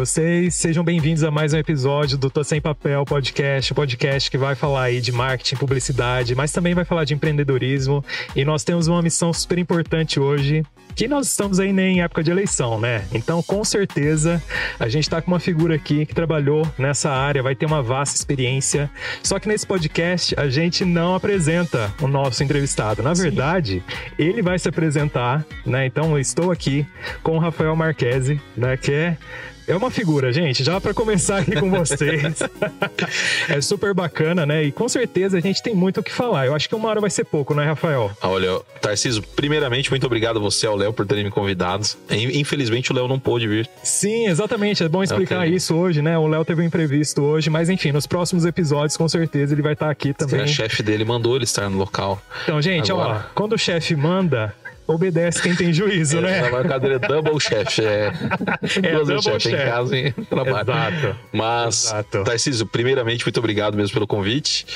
vocês? 0.00 0.54
Sejam 0.54 0.82
bem-vindos 0.82 1.22
a 1.22 1.30
mais 1.30 1.52
um 1.52 1.58
episódio 1.58 2.16
do 2.16 2.30
Tô 2.30 2.42
Sem 2.42 2.58
Papel 2.58 3.04
Podcast, 3.04 3.74
podcast 3.74 4.30
que 4.30 4.38
vai 4.38 4.54
falar 4.54 4.84
aí 4.84 4.98
de 4.98 5.12
marketing, 5.12 5.56
publicidade, 5.56 6.34
mas 6.34 6.52
também 6.52 6.72
vai 6.72 6.86
falar 6.86 7.04
de 7.04 7.12
empreendedorismo. 7.12 8.02
E 8.34 8.42
nós 8.42 8.64
temos 8.64 8.88
uma 8.88 9.02
missão 9.02 9.30
super 9.30 9.58
importante 9.58 10.18
hoje, 10.18 10.64
que 10.94 11.06
nós 11.06 11.26
estamos 11.26 11.60
aí 11.60 11.68
em 11.68 12.00
época 12.00 12.22
de 12.22 12.30
eleição, 12.30 12.80
né? 12.80 13.04
Então, 13.12 13.42
com 13.42 13.62
certeza, 13.62 14.42
a 14.78 14.88
gente 14.88 15.08
tá 15.08 15.20
com 15.20 15.30
uma 15.30 15.38
figura 15.38 15.74
aqui 15.74 16.06
que 16.06 16.14
trabalhou 16.14 16.66
nessa 16.78 17.10
área, 17.10 17.42
vai 17.42 17.54
ter 17.54 17.66
uma 17.66 17.82
vasta 17.82 18.16
experiência. 18.16 18.90
Só 19.22 19.38
que 19.38 19.48
nesse 19.48 19.66
podcast 19.66 20.34
a 20.38 20.48
gente 20.48 20.82
não 20.82 21.14
apresenta 21.14 21.92
o 22.00 22.08
nosso 22.08 22.42
entrevistado. 22.42 23.02
Na 23.02 23.12
verdade, 23.12 23.82
ele 24.18 24.40
vai 24.40 24.58
se 24.58 24.66
apresentar, 24.66 25.44
né? 25.66 25.84
Então, 25.84 26.12
eu 26.12 26.18
estou 26.18 26.50
aqui 26.50 26.86
com 27.22 27.36
o 27.36 27.38
Rafael 27.38 27.76
Marquesi, 27.76 28.40
né? 28.56 28.78
Que 28.78 28.92
é 28.92 29.16
é 29.70 29.76
uma 29.76 29.90
figura, 29.90 30.32
gente, 30.32 30.64
já 30.64 30.80
para 30.80 30.92
começar 30.92 31.38
aqui 31.38 31.54
com 31.54 31.70
vocês. 31.70 32.22
é 33.48 33.60
super 33.60 33.94
bacana, 33.94 34.44
né? 34.44 34.64
E 34.64 34.72
com 34.72 34.88
certeza 34.88 35.38
a 35.38 35.40
gente 35.40 35.62
tem 35.62 35.74
muito 35.74 36.00
o 36.00 36.02
que 36.02 36.10
falar. 36.10 36.46
Eu 36.46 36.54
acho 36.54 36.68
que 36.68 36.74
uma 36.74 36.88
hora 36.88 37.00
vai 37.00 37.10
ser 37.10 37.24
pouco, 37.24 37.54
né, 37.54 37.64
Rafael? 37.64 38.10
Ah, 38.20 38.28
olha, 38.28 38.60
Tarcísio, 38.80 39.22
primeiramente, 39.22 39.88
muito 39.88 40.04
obrigado 40.04 40.38
a 40.38 40.40
você 40.40 40.66
ao 40.66 40.76
Léo 40.76 40.92
por 40.92 41.06
terem 41.06 41.24
me 41.24 41.30
convidado. 41.30 41.86
Infelizmente, 42.10 42.90
o 42.90 42.94
Léo 42.94 43.06
não 43.06 43.18
pôde 43.18 43.46
vir. 43.46 43.70
Sim, 43.82 44.26
exatamente. 44.26 44.82
É 44.82 44.88
bom 44.88 45.02
explicar 45.02 45.40
okay. 45.40 45.54
isso 45.54 45.74
hoje, 45.74 46.02
né? 46.02 46.18
O 46.18 46.26
Léo 46.26 46.44
teve 46.44 46.62
um 46.62 46.64
imprevisto 46.64 47.22
hoje, 47.22 47.48
mas 47.48 47.70
enfim, 47.70 47.92
nos 47.92 48.06
próximos 48.06 48.44
episódios, 48.44 48.96
com 48.96 49.08
certeza, 49.08 49.54
ele 49.54 49.62
vai 49.62 49.74
estar 49.74 49.88
aqui 49.90 50.12
também. 50.12 50.40
A 50.40 50.46
chefe 50.46 50.82
dele 50.82 51.04
mandou 51.04 51.36
ele 51.36 51.44
estar 51.44 51.70
no 51.70 51.78
local. 51.78 52.20
Então, 52.42 52.60
gente, 52.60 52.90
Agora. 52.90 53.26
ó, 53.28 53.34
quando 53.34 53.52
o 53.52 53.58
chefe 53.58 53.94
manda, 53.94 54.52
obedece 54.94 55.42
quem 55.42 55.54
tem 55.54 55.72
juízo, 55.72 56.18
é, 56.18 56.20
né? 56.20 56.50
Na 56.50 56.58
brincadeira 56.58 56.96
é 56.96 56.98
double 57.06 57.40
chef, 57.40 57.80
é, 57.80 58.12
é 58.82 58.92
double 58.92 59.22
chef 59.22 59.48
em 59.48 59.56
casa 59.56 59.96
e 59.96 60.12
trabalho. 60.26 60.70
Exato. 60.70 61.16
Mas, 61.32 61.84
Exato. 61.86 62.24
Tarcísio, 62.24 62.66
primeiramente, 62.66 63.24
muito 63.24 63.38
obrigado 63.38 63.76
mesmo 63.76 63.94
pelo 63.94 64.06
convite. 64.06 64.66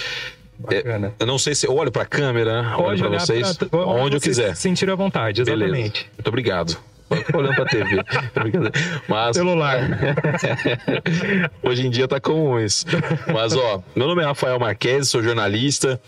Bacana. 0.59 1.15
É, 1.19 1.23
eu 1.23 1.27
não 1.27 1.39
sei 1.39 1.55
se 1.55 1.67
eu 1.67 1.75
olho 1.75 1.91
para 1.91 2.03
a 2.03 2.07
câmera, 2.07 2.75
Pode 2.77 3.03
olho 3.03 3.11
para 3.11 3.19
vocês, 3.21 3.57
pra, 3.57 3.79
onde 3.81 4.17
eu 4.17 4.21
quiser. 4.21 4.55
Sentir 4.55 4.89
à 4.89 4.95
vontade, 4.95 5.43
exatamente. 5.43 5.73
Beleza. 5.73 5.93
Muito 6.17 6.29
obrigado. 6.29 6.79
Olhando 7.35 7.55
pra 7.55 7.65
TV. 7.67 8.03
Mas. 9.09 9.37
Celular. 9.37 9.79
Hoje 11.63 11.87
em 11.87 11.91
dia 11.91 12.09
tá 12.09 12.21
comum 12.21 12.59
isso. 12.59 12.87
Mas, 13.33 13.55
ó, 13.55 13.83
meu 13.95 14.07
nome 14.07 14.23
é 14.23 14.25
Rafael 14.25 14.59
Marques, 14.59 15.09
sou 15.09 15.23
jornalista. 15.23 16.01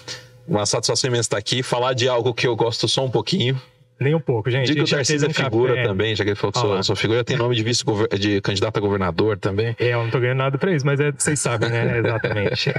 Uma 0.49 0.65
satisfação 0.65 1.09
imensa 1.09 1.23
estar 1.23 1.39
aqui. 1.39 1.63
Falar 1.63 1.93
de 1.93 2.09
algo 2.09 2.33
que 2.33 2.47
eu 2.47 2.55
gosto 2.57 2.87
só 2.89 3.05
um 3.05 3.11
pouquinho. 3.11 3.61
Nem 3.99 4.15
um 4.15 4.21
pouco, 4.21 4.51
gente. 4.51 4.67
Diga 4.67 4.85
que 4.85 4.93
o 4.93 4.97
Tarcísio 4.97 5.29
é 5.29 5.33
figura 5.33 5.75
café. 5.75 5.87
também, 5.89 6.15
já 6.15 6.23
que 6.23 6.31
ele 6.31 6.37
falou 6.37 6.53
que 6.53 6.85
sua, 6.85 6.97
figura 6.97 7.25
tem 7.25 7.37
nome 7.37 7.57
de 7.57 7.63
vice 7.63 7.83
de 8.19 8.41
candidato 8.43 8.77
a 8.77 8.81
governador 8.81 9.39
também. 9.39 9.75
É, 9.79 9.95
eu 9.95 10.03
não 10.03 10.11
tô 10.11 10.21
ganhando 10.21 10.39
nada 10.39 10.59
pra 10.59 10.71
isso, 10.71 10.85
mas 10.85 11.01
é, 11.01 11.11
vocês 11.13 11.41
sabem, 11.41 11.71
né? 11.71 11.99
Exatamente. 12.05 12.71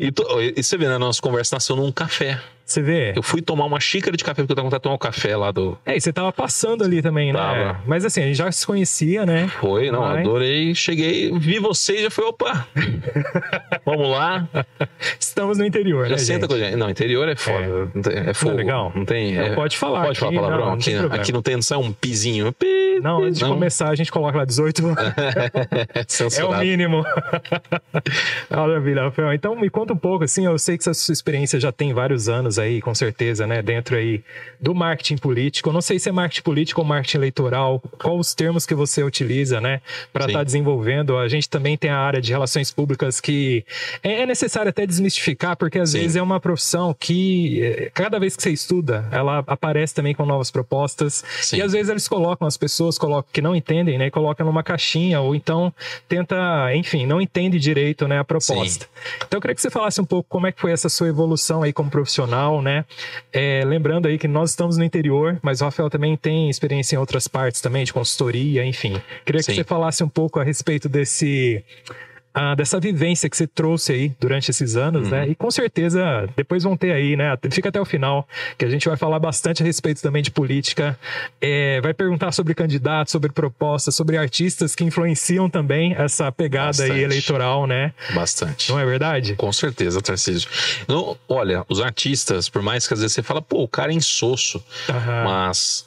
e, 0.00 0.12
e, 0.56 0.62
você 0.62 0.76
vê, 0.76 0.88
né? 0.88 0.98
Nossa 0.98 1.22
conversa 1.22 1.54
nasceu 1.54 1.76
num 1.76 1.92
café. 1.92 2.40
Você 2.64 2.80
vê? 2.80 3.12
Eu 3.14 3.22
fui 3.22 3.42
tomar 3.42 3.66
uma 3.66 3.78
xícara 3.78 4.16
de 4.16 4.24
café 4.24 4.42
porque 4.42 4.52
eu 4.52 4.56
tava 4.56 4.66
vontade 4.66 4.80
de 4.80 4.84
tomar 4.84 4.94
um 4.94 4.98
café 4.98 5.36
lá 5.36 5.52
do. 5.52 5.76
É, 5.84 5.96
e 5.96 6.00
você 6.00 6.12
tava 6.12 6.32
passando 6.32 6.82
ali 6.82 7.02
também, 7.02 7.32
né? 7.32 7.38
Tava. 7.38 7.80
Mas 7.86 8.04
assim, 8.06 8.22
a 8.22 8.26
gente 8.26 8.36
já 8.36 8.50
se 8.50 8.66
conhecia, 8.66 9.26
né? 9.26 9.48
Foi, 9.60 9.90
não, 9.90 10.00
Mas... 10.00 10.20
adorei. 10.20 10.74
Cheguei, 10.74 11.30
vi 11.38 11.58
você 11.58 11.96
e 11.96 12.02
já 12.04 12.10
foi, 12.10 12.24
opa! 12.24 12.66
Vamos 13.84 14.08
lá. 14.08 14.48
Estamos 15.20 15.58
no 15.58 15.66
interior, 15.66 16.06
já 16.06 16.12
né? 16.12 16.18
senta 16.18 16.40
gente? 16.40 16.48
com 16.48 16.54
a 16.54 16.58
gente. 16.58 16.76
Não, 16.76 16.88
interior 16.88 17.28
é 17.28 17.36
foda. 17.36 17.58
É, 17.58 17.68
não 17.68 18.30
é 18.30 18.34
fogo. 18.34 18.52
Não 18.52 18.60
é 18.60 18.62
legal? 18.62 18.92
Não 18.94 19.04
tem. 19.04 19.36
É... 19.36 19.54
Pode 19.54 19.76
falar. 19.76 20.06
Pode 20.06 20.12
aqui, 20.12 20.20
falar 20.20 20.32
palavrão. 20.40 20.66
Não, 20.66 20.72
aqui, 20.72 20.94
não 20.94 21.12
aqui 21.12 21.32
não 21.32 21.42
tem 21.42 21.60
só 21.60 21.78
um 21.78 21.92
pizinho. 21.92 22.50
Pi, 22.52 23.00
não, 23.02 23.22
antes 23.22 23.38
de 23.38 23.44
começar, 23.44 23.90
a 23.90 23.94
gente 23.94 24.10
coloca 24.10 24.38
lá 24.38 24.44
18. 24.44 24.82
é 26.38 26.44
o 26.44 26.58
mínimo. 26.58 27.04
Maravilha, 28.48 29.02
Rafael. 29.02 29.32
Então 29.34 29.54
me 29.54 29.68
conta 29.68 29.92
um 29.92 29.98
pouco, 29.98 30.24
assim, 30.24 30.46
eu 30.46 30.58
sei 30.58 30.78
que 30.78 30.82
essa 30.82 30.94
sua 30.94 31.12
experiência 31.12 31.60
já 31.60 31.70
tem 31.70 31.92
vários 31.92 32.28
anos 32.28 32.53
aí, 32.58 32.80
com 32.80 32.94
certeza 32.94 33.46
né, 33.46 33.62
dentro 33.62 33.96
aí 33.96 34.22
do 34.60 34.74
marketing 34.74 35.16
político. 35.16 35.68
Eu 35.68 35.72
não 35.72 35.80
sei 35.80 35.98
se 35.98 36.08
é 36.08 36.12
marketing 36.12 36.42
político 36.42 36.80
ou 36.80 36.86
marketing 36.86 37.18
eleitoral, 37.18 37.82
quais 37.98 38.18
os 38.18 38.34
termos 38.34 38.66
que 38.66 38.74
você 38.74 39.02
utiliza, 39.02 39.60
né, 39.60 39.80
para 40.12 40.26
estar 40.26 40.38
tá 40.38 40.44
desenvolvendo. 40.44 41.16
A 41.16 41.28
gente 41.28 41.48
também 41.48 41.76
tem 41.76 41.90
a 41.90 41.98
área 41.98 42.20
de 42.20 42.32
relações 42.32 42.70
públicas 42.70 43.20
que 43.20 43.64
é, 44.02 44.22
é 44.22 44.26
necessário 44.26 44.68
até 44.68 44.86
desmistificar, 44.86 45.56
porque 45.56 45.78
às 45.78 45.90
Sim. 45.90 46.00
vezes 46.00 46.16
é 46.16 46.22
uma 46.22 46.40
profissão 46.40 46.94
que 46.98 47.62
é, 47.62 47.90
cada 47.92 48.18
vez 48.18 48.36
que 48.36 48.42
você 48.42 48.50
estuda, 48.50 49.08
ela 49.10 49.44
aparece 49.46 49.94
também 49.94 50.14
com 50.14 50.26
novas 50.26 50.50
propostas 50.50 51.24
Sim. 51.40 51.58
e 51.58 51.62
às 51.62 51.72
vezes 51.72 51.88
eles 51.88 52.08
colocam 52.08 52.46
as 52.46 52.56
pessoas 52.56 52.98
colocam 52.98 53.30
que 53.32 53.42
não 53.42 53.54
entendem, 53.54 53.98
né, 53.98 54.06
e 54.06 54.10
colocam 54.10 54.46
numa 54.46 54.62
caixinha 54.62 55.20
ou 55.20 55.34
então 55.34 55.72
tenta, 56.08 56.36
enfim, 56.74 57.06
não 57.06 57.20
entende 57.20 57.58
direito, 57.58 58.06
né, 58.08 58.18
a 58.18 58.24
proposta. 58.24 58.84
Sim. 58.84 59.14
Então 59.26 59.38
eu 59.38 59.40
queria 59.40 59.54
que 59.54 59.62
você 59.62 59.70
falasse 59.70 60.00
um 60.00 60.04
pouco 60.04 60.28
como 60.28 60.46
é 60.46 60.52
que 60.52 60.60
foi 60.60 60.72
essa 60.72 60.88
sua 60.88 61.08
evolução 61.08 61.62
aí 61.62 61.72
como 61.72 61.90
profissional, 61.90 62.43
né? 62.62 62.84
É, 63.32 63.62
lembrando 63.64 64.06
aí 64.06 64.18
que 64.18 64.28
nós 64.28 64.50
estamos 64.50 64.76
no 64.76 64.84
interior, 64.84 65.38
mas 65.42 65.60
o 65.60 65.64
Rafael 65.64 65.90
também 65.90 66.16
tem 66.16 66.48
experiência 66.48 66.96
em 66.96 66.98
outras 66.98 67.28
partes 67.28 67.60
também, 67.60 67.84
de 67.84 67.92
consultoria, 67.92 68.64
enfim. 68.64 69.00
Queria 69.24 69.42
Sim. 69.42 69.52
que 69.52 69.56
você 69.56 69.64
falasse 69.64 70.02
um 70.02 70.08
pouco 70.08 70.40
a 70.40 70.44
respeito 70.44 70.88
desse 70.88 71.64
ah, 72.34 72.56
dessa 72.56 72.80
vivência 72.80 73.30
que 73.30 73.36
você 73.36 73.46
trouxe 73.46 73.92
aí 73.92 74.12
durante 74.18 74.50
esses 74.50 74.76
anos, 74.76 75.08
né? 75.08 75.20
uhum. 75.20 75.26
né? 75.26 75.30
E 75.30 75.34
com 75.36 75.50
certeza 75.52 76.28
depois 76.36 76.64
vão 76.64 76.76
ter 76.76 76.90
aí, 76.90 77.16
né? 77.16 77.38
Fica 77.48 77.68
até 77.68 77.80
o 77.80 77.84
final, 77.84 78.26
que 78.58 78.64
a 78.64 78.68
gente 78.68 78.88
vai 78.88 78.96
falar 78.96 79.20
bastante 79.20 79.62
a 79.62 79.66
respeito 79.66 80.02
também 80.02 80.20
de 80.20 80.32
política. 80.32 80.98
É, 81.40 81.80
vai 81.80 81.94
perguntar 81.94 82.32
sobre 82.32 82.52
candidatos, 82.52 83.12
sobre 83.12 83.30
propostas, 83.30 83.94
sobre 83.94 84.18
artistas 84.18 84.74
que 84.74 84.82
influenciam 84.82 85.48
também 85.48 85.94
essa 85.94 86.32
pegada 86.32 86.66
bastante. 86.66 86.90
aí 86.90 87.04
eleitoral, 87.04 87.68
né? 87.68 87.92
Bastante. 88.12 88.68
Não 88.68 88.80
é 88.80 88.84
verdade? 88.84 89.36
Com 89.36 89.52
certeza, 89.52 90.02
Tarcísio. 90.02 90.50
Não, 90.88 91.16
olha, 91.28 91.64
os 91.68 91.80
artistas, 91.80 92.48
por 92.48 92.62
mais 92.62 92.88
que 92.88 92.94
às 92.94 93.00
vezes 93.00 93.14
você 93.14 93.22
fala, 93.22 93.40
pô, 93.40 93.62
o 93.62 93.68
cara 93.68 93.92
é 93.92 93.94
insosso, 93.94 94.58
uhum. 94.88 95.24
mas 95.24 95.86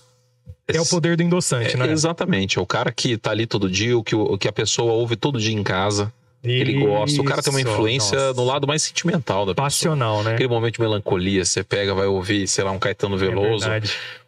é 0.65 0.79
o 0.79 0.85
poder 0.85 1.17
do 1.17 1.23
endossante, 1.23 1.75
é, 1.75 1.77
né? 1.77 1.91
Exatamente. 1.91 2.57
É 2.57 2.61
o 2.61 2.65
cara 2.65 2.89
que 2.89 3.17
tá 3.17 3.31
ali 3.31 3.45
todo 3.45 3.69
dia, 3.69 3.97
o 3.97 4.03
que, 4.03 4.15
o 4.15 4.37
que 4.37 4.47
a 4.47 4.53
pessoa 4.53 4.93
ouve 4.93 5.17
todo 5.17 5.39
dia 5.39 5.53
em 5.53 5.63
casa 5.63 6.11
ele 6.53 6.73
gosta. 6.85 7.21
O 7.21 7.23
cara 7.23 7.41
tem 7.41 7.51
uma 7.51 7.61
influência 7.61 8.17
nossa. 8.17 8.33
no 8.33 8.45
lado 8.45 8.67
mais 8.67 8.83
sentimental 8.83 9.45
da 9.45 9.55
Passional, 9.55 10.17
pessoa. 10.17 10.29
né? 10.29 10.35
Aquele 10.35 10.49
momento 10.49 10.75
de 10.75 10.81
melancolia, 10.81 11.43
você 11.43 11.63
pega, 11.63 11.93
vai 11.93 12.07
ouvir, 12.07 12.47
sei 12.47 12.63
lá, 12.63 12.71
um 12.71 12.79
Caetano 12.79 13.15
é 13.15 13.19
Veloso. 13.19 13.69
É 13.69 13.81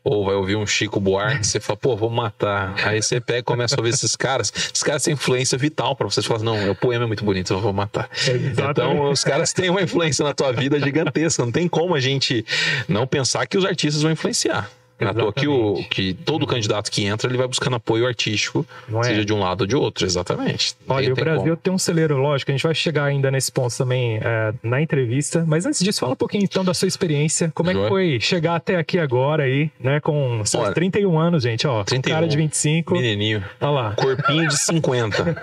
ou 0.04 0.26
vai 0.26 0.36
ouvir 0.36 0.56
um 0.56 0.66
Chico 0.66 1.00
Buarque, 1.00 1.46
você 1.46 1.60
fala, 1.60 1.78
pô, 1.78 1.96
vou 1.96 2.10
matar. 2.10 2.74
Aí 2.86 3.02
você 3.02 3.20
pega 3.20 3.40
e 3.40 3.44
começa 3.44 3.76
a 3.76 3.80
ouvir 3.80 3.90
esses 3.90 4.16
caras. 4.16 4.52
Esses 4.56 4.82
caras 4.82 5.04
têm 5.04 5.14
influência 5.14 5.58
vital 5.58 5.96
para 5.96 6.10
você. 6.10 6.22
Você 6.22 6.28
fala, 6.28 6.44
não, 6.44 6.72
o 6.72 6.76
poema 6.76 7.04
é 7.04 7.08
muito 7.08 7.24
bonito, 7.24 7.54
eu 7.54 7.60
vou 7.60 7.74
matar. 7.74 8.10
Exatamente. 8.14 8.72
Então, 8.72 9.12
os 9.12 9.24
caras 9.24 9.52
têm 9.54 9.70
uma 9.70 9.82
influência 9.82 10.24
na 10.24 10.34
tua 10.34 10.52
vida 10.52 10.80
gigantesca. 10.80 11.44
Não 11.44 11.52
tem 11.52 11.68
como 11.68 11.96
a 11.96 12.00
gente 12.00 12.46
não 12.88 13.06
pensar 13.06 13.46
que 13.46 13.58
os 13.58 13.66
artistas 13.66 14.02
vão 14.02 14.12
influenciar. 14.12 14.70
Na 15.00 15.14
toa 15.14 15.32
que, 15.32 15.48
o, 15.48 15.84
que 15.90 16.14
todo 16.14 16.46
candidato 16.46 16.92
que 16.92 17.06
entra, 17.06 17.30
ele 17.30 17.38
vai 17.38 17.48
buscando 17.48 17.76
apoio 17.76 18.06
artístico, 18.06 18.66
é? 18.94 19.04
seja 19.04 19.26
de 19.26 19.34
um 19.34 19.40
lado 19.40 19.62
ou 19.62 19.68
de 19.68 19.76
outro, 19.76 20.06
exatamente. 20.06 20.76
Olha, 20.88 21.14
o 21.14 21.16
Brasil 21.16 21.44
como. 21.44 21.58
tem 21.58 21.74
um 21.74 21.78
celeiro, 21.78 22.18
lógico, 22.18 22.52
a 22.52 22.54
gente 22.54 22.64
vai 22.64 22.76
chegar 22.76 23.06
ainda 23.06 23.32
nesse 23.32 23.52
ponto 23.52 23.76
também 23.76 24.18
é, 24.18 24.54
na 24.62 24.82
entrevista, 24.82 25.44
mas 25.48 25.66
antes 25.66 25.80
disso, 25.80 26.02
fala 26.02 26.14
um 26.14 26.18
pouquinho 26.18 26.44
então 26.44 26.64
da 26.64 26.74
sua 26.74 26.88
experiência, 26.88 27.52
como 27.56 27.72
Joia. 27.72 27.80
é 27.80 27.84
que 27.84 27.90
foi 27.90 28.20
chegar 28.20 28.56
até 28.56 28.76
aqui 28.76 29.00
agora 29.00 29.44
aí, 29.44 29.72
né, 29.80 30.00
com 30.00 30.44
Olha, 30.56 30.74
31 30.74 31.20
anos, 31.20 31.44
gente, 31.44 31.66
ó, 31.66 31.84
31, 31.84 32.14
cara 32.14 32.28
de 32.28 32.38
25. 32.38 32.94
Menininho. 32.94 33.44
Olha 33.62 33.72
lá. 33.72 33.92
Corpinho 33.94 34.48
de 34.48 34.58
50. 34.58 35.24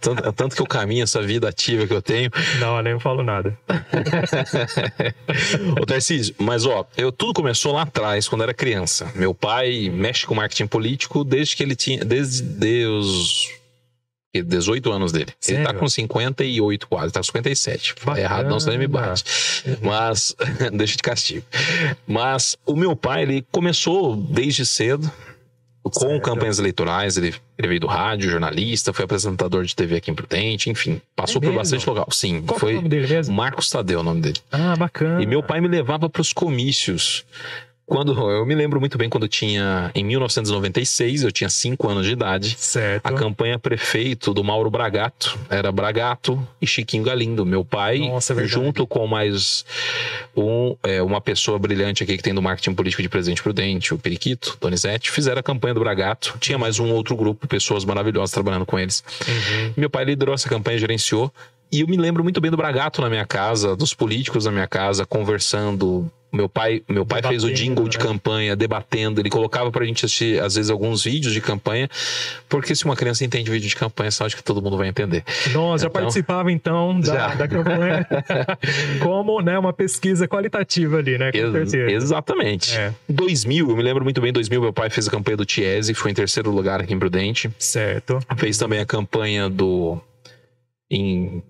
tanto, 0.00 0.32
tanto, 0.32 0.56
que 0.56 0.62
eu 0.62 0.66
caminho 0.66 1.04
essa 1.04 1.22
vida 1.22 1.48
ativa 1.48 1.86
que 1.86 1.94
eu 1.94 2.02
tenho. 2.02 2.30
Não, 2.58 2.76
eu 2.76 2.82
nem 2.82 2.98
falo 2.98 3.22
nada. 3.22 3.56
Ô 5.80 5.86
Tarcísio, 5.86 6.34
mas 6.38 6.66
ó, 6.66 6.86
eu, 6.96 7.10
tudo 7.10 7.32
começou 7.32 7.72
lá 7.72 7.82
atrás, 7.82 8.28
quando 8.28 8.41
era 8.42 8.54
criança. 8.54 9.10
Meu 9.14 9.34
pai 9.34 9.90
mexe 9.92 10.26
com 10.26 10.34
marketing 10.34 10.66
político 10.66 11.24
desde 11.24 11.56
que 11.56 11.62
ele 11.62 11.76
tinha. 11.76 12.04
Desde 12.04 12.86
os 12.86 13.50
18 14.34 14.90
anos 14.90 15.12
dele. 15.12 15.32
Sério? 15.38 15.60
Ele 15.60 15.66
tá 15.66 15.74
com 15.74 15.86
58 15.86 16.88
quase, 16.88 17.12
tá 17.12 17.20
com 17.20 17.24
57. 17.24 17.94
Bacana. 18.04 18.20
Errado, 18.20 18.48
não, 18.48 18.56
ele 18.68 18.78
me 18.78 18.86
bate. 18.86 19.24
Mas, 19.82 20.34
deixa 20.72 20.96
de 20.96 21.02
castigo. 21.02 21.44
Mas 22.06 22.56
o 22.64 22.74
meu 22.74 22.96
pai, 22.96 23.22
ele 23.22 23.44
começou 23.50 24.16
desde 24.16 24.64
cedo 24.64 25.10
com 25.82 26.00
certo. 26.00 26.22
campanhas 26.22 26.58
eleitorais, 26.58 27.16
ele, 27.16 27.34
ele, 27.58 27.68
veio 27.68 27.80
do 27.80 27.88
rádio, 27.88 28.30
jornalista, 28.30 28.92
foi 28.92 29.04
apresentador 29.04 29.64
de 29.64 29.74
TV 29.74 29.96
aqui 29.96 30.10
em 30.10 30.14
Prudente, 30.14 30.70
enfim, 30.70 31.00
passou 31.16 31.42
é 31.42 31.46
por 31.46 31.54
bastante 31.54 31.86
local. 31.88 32.06
Sim, 32.12 32.42
Qual 32.42 32.58
foi 32.58 32.70
é 32.70 32.72
o 32.74 32.76
nome 32.76 32.88
dele 32.88 33.08
mesmo? 33.08 33.34
Marcos 33.34 33.68
Tadeu, 33.68 34.00
o 34.00 34.02
nome 34.02 34.20
dele. 34.20 34.38
Ah, 34.50 34.76
bacana. 34.76 35.20
E 35.22 35.26
meu 35.26 35.42
pai 35.42 35.60
me 35.60 35.68
levava 35.68 36.08
para 36.08 36.22
os 36.22 36.32
comícios 36.32 37.24
quando 37.92 38.30
eu 38.30 38.46
me 38.46 38.54
lembro 38.54 38.80
muito 38.80 38.96
bem 38.96 39.10
quando 39.10 39.28
tinha 39.28 39.90
em 39.94 40.02
1996, 40.02 41.24
eu 41.24 41.30
tinha 41.30 41.50
5 41.50 41.88
anos 41.90 42.06
de 42.06 42.12
idade. 42.12 42.56
Certo. 42.58 43.06
A 43.06 43.12
campanha 43.12 43.58
prefeito 43.58 44.32
do 44.32 44.42
Mauro 44.42 44.70
Bragato 44.70 45.38
era 45.50 45.70
Bragato 45.70 46.42
e 46.58 46.66
Chiquinho 46.66 47.04
Galindo, 47.04 47.44
meu 47.44 47.62
pai, 47.62 47.98
Nossa, 47.98 48.32
é 48.32 48.46
junto 48.46 48.86
com 48.86 49.06
mais 49.06 49.66
um, 50.34 50.74
é, 50.82 51.02
uma 51.02 51.20
pessoa 51.20 51.58
brilhante 51.58 52.02
aqui 52.02 52.16
que 52.16 52.22
tem 52.22 52.34
do 52.34 52.40
marketing 52.40 52.72
político 52.74 53.02
de 53.02 53.10
Presidente 53.10 53.42
Prudente, 53.42 53.92
o 53.92 53.98
Periquito, 53.98 54.56
Donizete, 54.58 55.10
fizeram 55.10 55.40
a 55.40 55.42
campanha 55.42 55.74
do 55.74 55.80
Bragato. 55.80 56.34
Tinha 56.40 56.56
mais 56.56 56.78
um 56.78 56.90
outro 56.92 57.14
grupo, 57.14 57.46
pessoas 57.46 57.84
maravilhosas 57.84 58.30
trabalhando 58.30 58.64
com 58.64 58.78
eles. 58.78 59.04
Uhum. 59.28 59.72
Meu 59.76 59.90
pai 59.90 60.06
liderou 60.06 60.34
essa 60.34 60.48
campanha, 60.48 60.78
gerenciou. 60.78 61.30
E 61.70 61.80
eu 61.80 61.86
me 61.86 61.96
lembro 61.98 62.22
muito 62.22 62.40
bem 62.40 62.50
do 62.50 62.56
Bragato 62.56 63.02
na 63.02 63.10
minha 63.10 63.26
casa, 63.26 63.76
dos 63.76 63.92
políticos 63.92 64.46
na 64.46 64.50
minha 64.50 64.66
casa, 64.66 65.04
conversando, 65.04 66.10
meu 66.32 66.48
pai, 66.48 66.82
meu 66.88 67.04
pai 67.04 67.22
fez 67.22 67.44
o 67.44 67.52
jingle 67.52 67.84
né? 67.84 67.90
de 67.90 67.98
campanha, 67.98 68.56
debatendo. 68.56 69.20
Ele 69.20 69.28
colocava 69.28 69.70
pra 69.70 69.84
gente 69.84 70.04
assistir, 70.04 70.40
às 70.42 70.54
vezes, 70.54 70.70
alguns 70.70 71.04
vídeos 71.04 71.32
de 71.32 71.40
campanha, 71.40 71.88
porque 72.48 72.74
se 72.74 72.84
uma 72.86 72.96
criança 72.96 73.24
entende 73.24 73.50
vídeo 73.50 73.68
de 73.68 73.76
campanha, 73.76 74.10
só 74.10 74.24
acho 74.24 74.36
que 74.36 74.42
todo 74.42 74.62
mundo 74.62 74.78
vai 74.78 74.88
entender. 74.88 75.22
Nossa, 75.26 75.52
então, 75.52 75.78
já 75.78 75.90
participava 75.90 76.50
então 76.50 76.98
da, 77.00 77.34
da 77.34 77.46
campanha 77.46 78.06
como 79.02 79.42
né, 79.42 79.58
uma 79.58 79.72
pesquisa 79.72 80.26
qualitativa 80.26 80.98
ali, 80.98 81.18
né? 81.18 81.30
Com 81.30 81.38
Ex 81.38 81.70
certeza. 81.70 81.94
Exatamente. 81.94 82.76
É. 82.76 82.94
2000, 83.08 83.68
eu 83.68 83.76
me 83.76 83.82
lembro 83.82 84.02
muito 84.02 84.20
bem, 84.20 84.32
2000, 84.32 84.60
meu 84.60 84.72
pai 84.72 84.88
fez 84.88 85.06
a 85.08 85.10
campanha 85.10 85.36
do 85.36 85.44
Tiese, 85.44 85.92
foi 85.92 86.10
em 86.10 86.14
terceiro 86.14 86.50
lugar 86.50 86.80
aqui 86.80 86.94
em 86.94 86.98
Prudente. 86.98 87.50
Certo. 87.58 88.18
Fez 88.36 88.56
também 88.56 88.80
a 88.80 88.86
campanha 88.86 89.50
do. 89.50 90.00
Em 90.90 91.42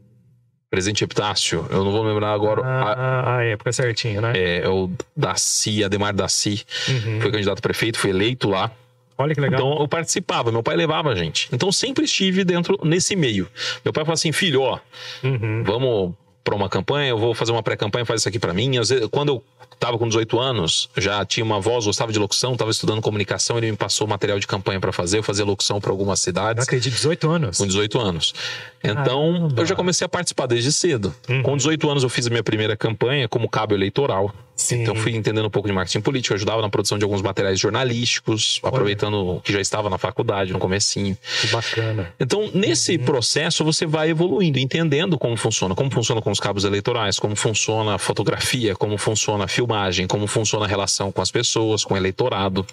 Presidente 0.73 1.05
Epitácio, 1.05 1.67
eu 1.69 1.85
não 1.85 1.93
vou 1.93 2.03
lembrar 2.03 2.33
agora. 2.33 2.63
Ah, 2.65 2.93
a, 2.93 3.37
a 3.37 3.45
época 3.45 3.71
certinho, 3.75 4.23
né? 4.23 4.33
É, 4.35 4.63
é 4.63 4.69
o 4.71 4.91
Daci, 5.15 5.85
Ademar 5.85 6.15
Daci, 6.15 6.65
uhum. 6.89 7.21
foi 7.21 7.31
candidato 7.31 7.59
a 7.59 7.61
prefeito, 7.61 7.99
foi 7.99 8.09
eleito 8.09 8.49
lá. 8.49 8.71
Olha 9.19 9.35
que 9.35 9.41
legal. 9.43 9.61
Então 9.61 9.83
eu 9.83 9.87
participava, 9.87 10.51
meu 10.51 10.63
pai 10.63 10.75
levava 10.75 11.11
a 11.11 11.15
gente. 11.15 11.47
Então 11.53 11.71
sempre 11.71 12.07
estive 12.07 12.43
dentro 12.43 12.81
nesse 12.85 13.15
meio. 13.15 13.47
Meu 13.85 13.93
pai 13.93 14.03
falou 14.03 14.15
assim: 14.15 14.33
filho, 14.33 14.63
ó, 14.63 14.79
uhum. 15.23 15.63
vamos 15.63 16.15
para 16.43 16.55
uma 16.55 16.71
campanha, 16.71 17.11
eu 17.11 17.19
vou 17.19 17.35
fazer 17.35 17.53
uma 17.53 17.63
pré-campanha, 17.63 18.07
faz 18.07 18.23
isso 18.23 18.29
aqui 18.31 18.39
para 18.39 18.55
mim. 18.55 18.79
Às 18.79 18.89
vezes, 18.89 19.07
quando 19.11 19.29
eu 19.29 19.45
estava 19.75 19.99
com 19.99 20.09
18 20.09 20.39
anos, 20.41 20.89
já 20.97 21.25
tinha 21.25 21.45
uma 21.45 21.61
voz, 21.61 21.85
gostava 21.85 22.13
de 22.13 22.19
locução, 22.19 22.53
estava 22.53 22.71
estudando 22.71 23.03
comunicação, 23.03 23.59
ele 23.59 23.71
me 23.71 23.77
passou 23.77 24.07
material 24.07 24.39
de 24.39 24.47
campanha 24.47 24.81
para 24.81 24.93
fazer, 24.93 25.19
eu 25.19 25.23
fazia 25.23 25.45
locução 25.45 25.81
para 25.81 25.91
algumas 25.91 26.21
cidades. 26.21 26.57
Não 26.57 26.65
acredito, 26.65 26.95
18 26.95 27.31
anos. 27.31 27.59
Com 27.59 27.67
18 27.67 28.01
anos. 28.01 28.35
Então, 28.83 29.33
Caramba. 29.33 29.63
eu 29.63 29.67
já 29.67 29.75
comecei 29.75 30.05
a 30.05 30.09
participar 30.09 30.47
desde 30.47 30.73
cedo. 30.73 31.15
Uhum. 31.29 31.43
Com 31.43 31.57
18 31.57 31.91
anos, 31.91 32.03
eu 32.03 32.09
fiz 32.09 32.27
a 32.27 32.31
minha 32.31 32.43
primeira 32.43 32.77
campanha 32.77 33.29
como 33.29 33.49
cabo 33.49 33.75
eleitoral. 33.75 34.33
Sim. 34.55 34.83
Então, 34.83 34.95
fui 34.95 35.15
entendendo 35.17 35.47
um 35.47 35.51
pouco 35.51 35.67
de 35.67 35.75
marketing 35.75 36.01
político, 36.01 36.35
ajudava 36.35 36.61
na 36.61 36.69
produção 36.69 36.99
de 36.99 37.05
alguns 37.05 37.23
materiais 37.23 37.59
jornalísticos, 37.59 38.61
Olha. 38.63 38.69
aproveitando 38.69 39.15
o 39.15 39.41
que 39.41 39.53
já 39.53 39.61
estava 39.61 39.89
na 39.89 39.99
faculdade, 39.99 40.53
no 40.53 40.59
comecinho. 40.59 41.17
Que 41.41 41.47
bacana. 41.49 42.13
Então, 42.21 42.51
nesse 42.55 42.97
uhum. 42.97 43.05
processo, 43.05 43.65
você 43.65 43.87
vai 43.87 44.11
evoluindo, 44.11 44.59
entendendo 44.59 45.19
como 45.19 45.37
funciona, 45.37 45.75
como 45.75 45.91
funciona 45.91 46.21
com 46.21 46.31
os 46.31 46.39
cabos 46.39 46.65
eleitorais, 46.65 47.19
como 47.19 47.35
funciona 47.35 47.95
a 47.95 47.99
fotografia, 47.99 48.77
como 48.77 48.97
funciona 48.99 49.45
a 49.45 49.49
filmagem, 49.49 50.07
como 50.07 50.27
funciona 50.27 50.65
a 50.67 50.69
relação 50.69 51.11
com 51.11 51.23
as 51.23 51.31
pessoas, 51.31 51.85
com 51.85 51.95
o 51.95 51.97
eleitorado, 51.97 52.65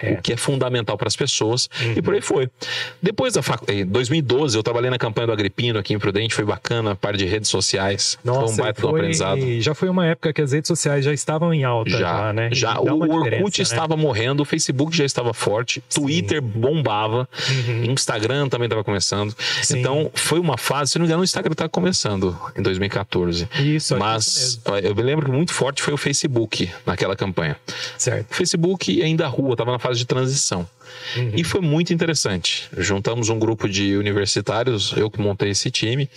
é. 0.00 0.12
o 0.12 0.22
que 0.22 0.32
é 0.32 0.36
fundamental 0.36 0.96
para 0.96 1.08
as 1.08 1.16
pessoas, 1.16 1.68
uhum. 1.82 1.94
e 1.96 2.02
por 2.02 2.14
aí 2.14 2.20
foi. 2.20 2.48
Depois 3.02 3.34
da 3.34 3.42
fac... 3.42 3.68
em 3.68 3.84
2012, 3.84 4.56
eu 4.56 4.62
trabalhei 4.62 4.88
na 4.88 4.98
campanha 4.98 5.26
do 5.26 5.32
Agripino 5.38 5.78
aqui 5.78 5.94
em 5.94 5.98
Prudente, 5.98 6.34
foi 6.34 6.44
bacana, 6.44 6.96
parte 6.96 7.18
de 7.18 7.24
redes 7.24 7.48
sociais, 7.48 8.18
Nossa, 8.24 8.40
foi 8.40 8.52
um 8.52 8.56
baita 8.56 8.80
foi... 8.80 8.90
aprendizado. 8.90 9.60
Já 9.60 9.74
foi 9.74 9.88
uma 9.88 10.06
época 10.06 10.32
que 10.32 10.42
as 10.42 10.52
redes 10.52 10.68
sociais 10.68 11.04
já 11.04 11.12
estavam 11.12 11.54
em 11.54 11.64
alta, 11.64 11.90
já, 11.90 11.98
já 11.98 12.32
né? 12.32 12.50
Já, 12.52 12.80
o 12.80 13.00
Orkut 13.00 13.58
né? 13.58 13.62
estava 13.62 13.96
morrendo, 13.96 14.42
o 14.42 14.44
Facebook 14.44 14.96
já 14.96 15.04
estava 15.04 15.32
forte, 15.32 15.82
Sim. 15.88 16.00
Twitter 16.00 16.42
bombava, 16.42 17.28
uhum. 17.50 17.84
Instagram 17.84 18.48
também 18.48 18.66
estava 18.66 18.82
começando. 18.82 19.34
Sim. 19.62 19.78
Então, 19.78 20.10
foi 20.14 20.38
uma 20.38 20.56
fase, 20.56 20.92
se 20.92 20.98
não 20.98 21.04
me 21.04 21.08
engano, 21.08 21.22
o 21.22 21.24
Instagram 21.24 21.52
estava 21.52 21.68
começando 21.68 22.36
em 22.56 22.62
2014. 22.62 23.48
Isso, 23.60 23.96
Mas 23.96 24.60
eu 24.82 24.94
me 24.94 25.02
lembro 25.02 25.26
que 25.26 25.32
muito 25.32 25.52
forte 25.52 25.82
foi 25.82 25.94
o 25.94 25.96
Facebook 25.96 26.70
naquela 26.84 27.14
campanha. 27.14 27.56
Certo. 27.96 28.32
O 28.32 28.34
Facebook 28.34 29.02
ainda 29.02 29.24
a 29.24 29.28
rua, 29.28 29.52
estava 29.52 29.72
na 29.72 29.78
fase 29.78 29.98
de 29.98 30.06
transição. 30.06 30.66
Uhum. 31.16 31.32
E 31.34 31.44
foi 31.44 31.60
muito 31.60 31.92
interessante. 31.92 32.68
Juntamos 32.76 33.28
um 33.28 33.38
grupo 33.38 33.68
de 33.68 33.96
universitários, 33.96 34.92
eu 34.96 35.10
que 35.10 35.20
montei 35.28 35.50
esse 35.50 35.70
time, 35.70 36.08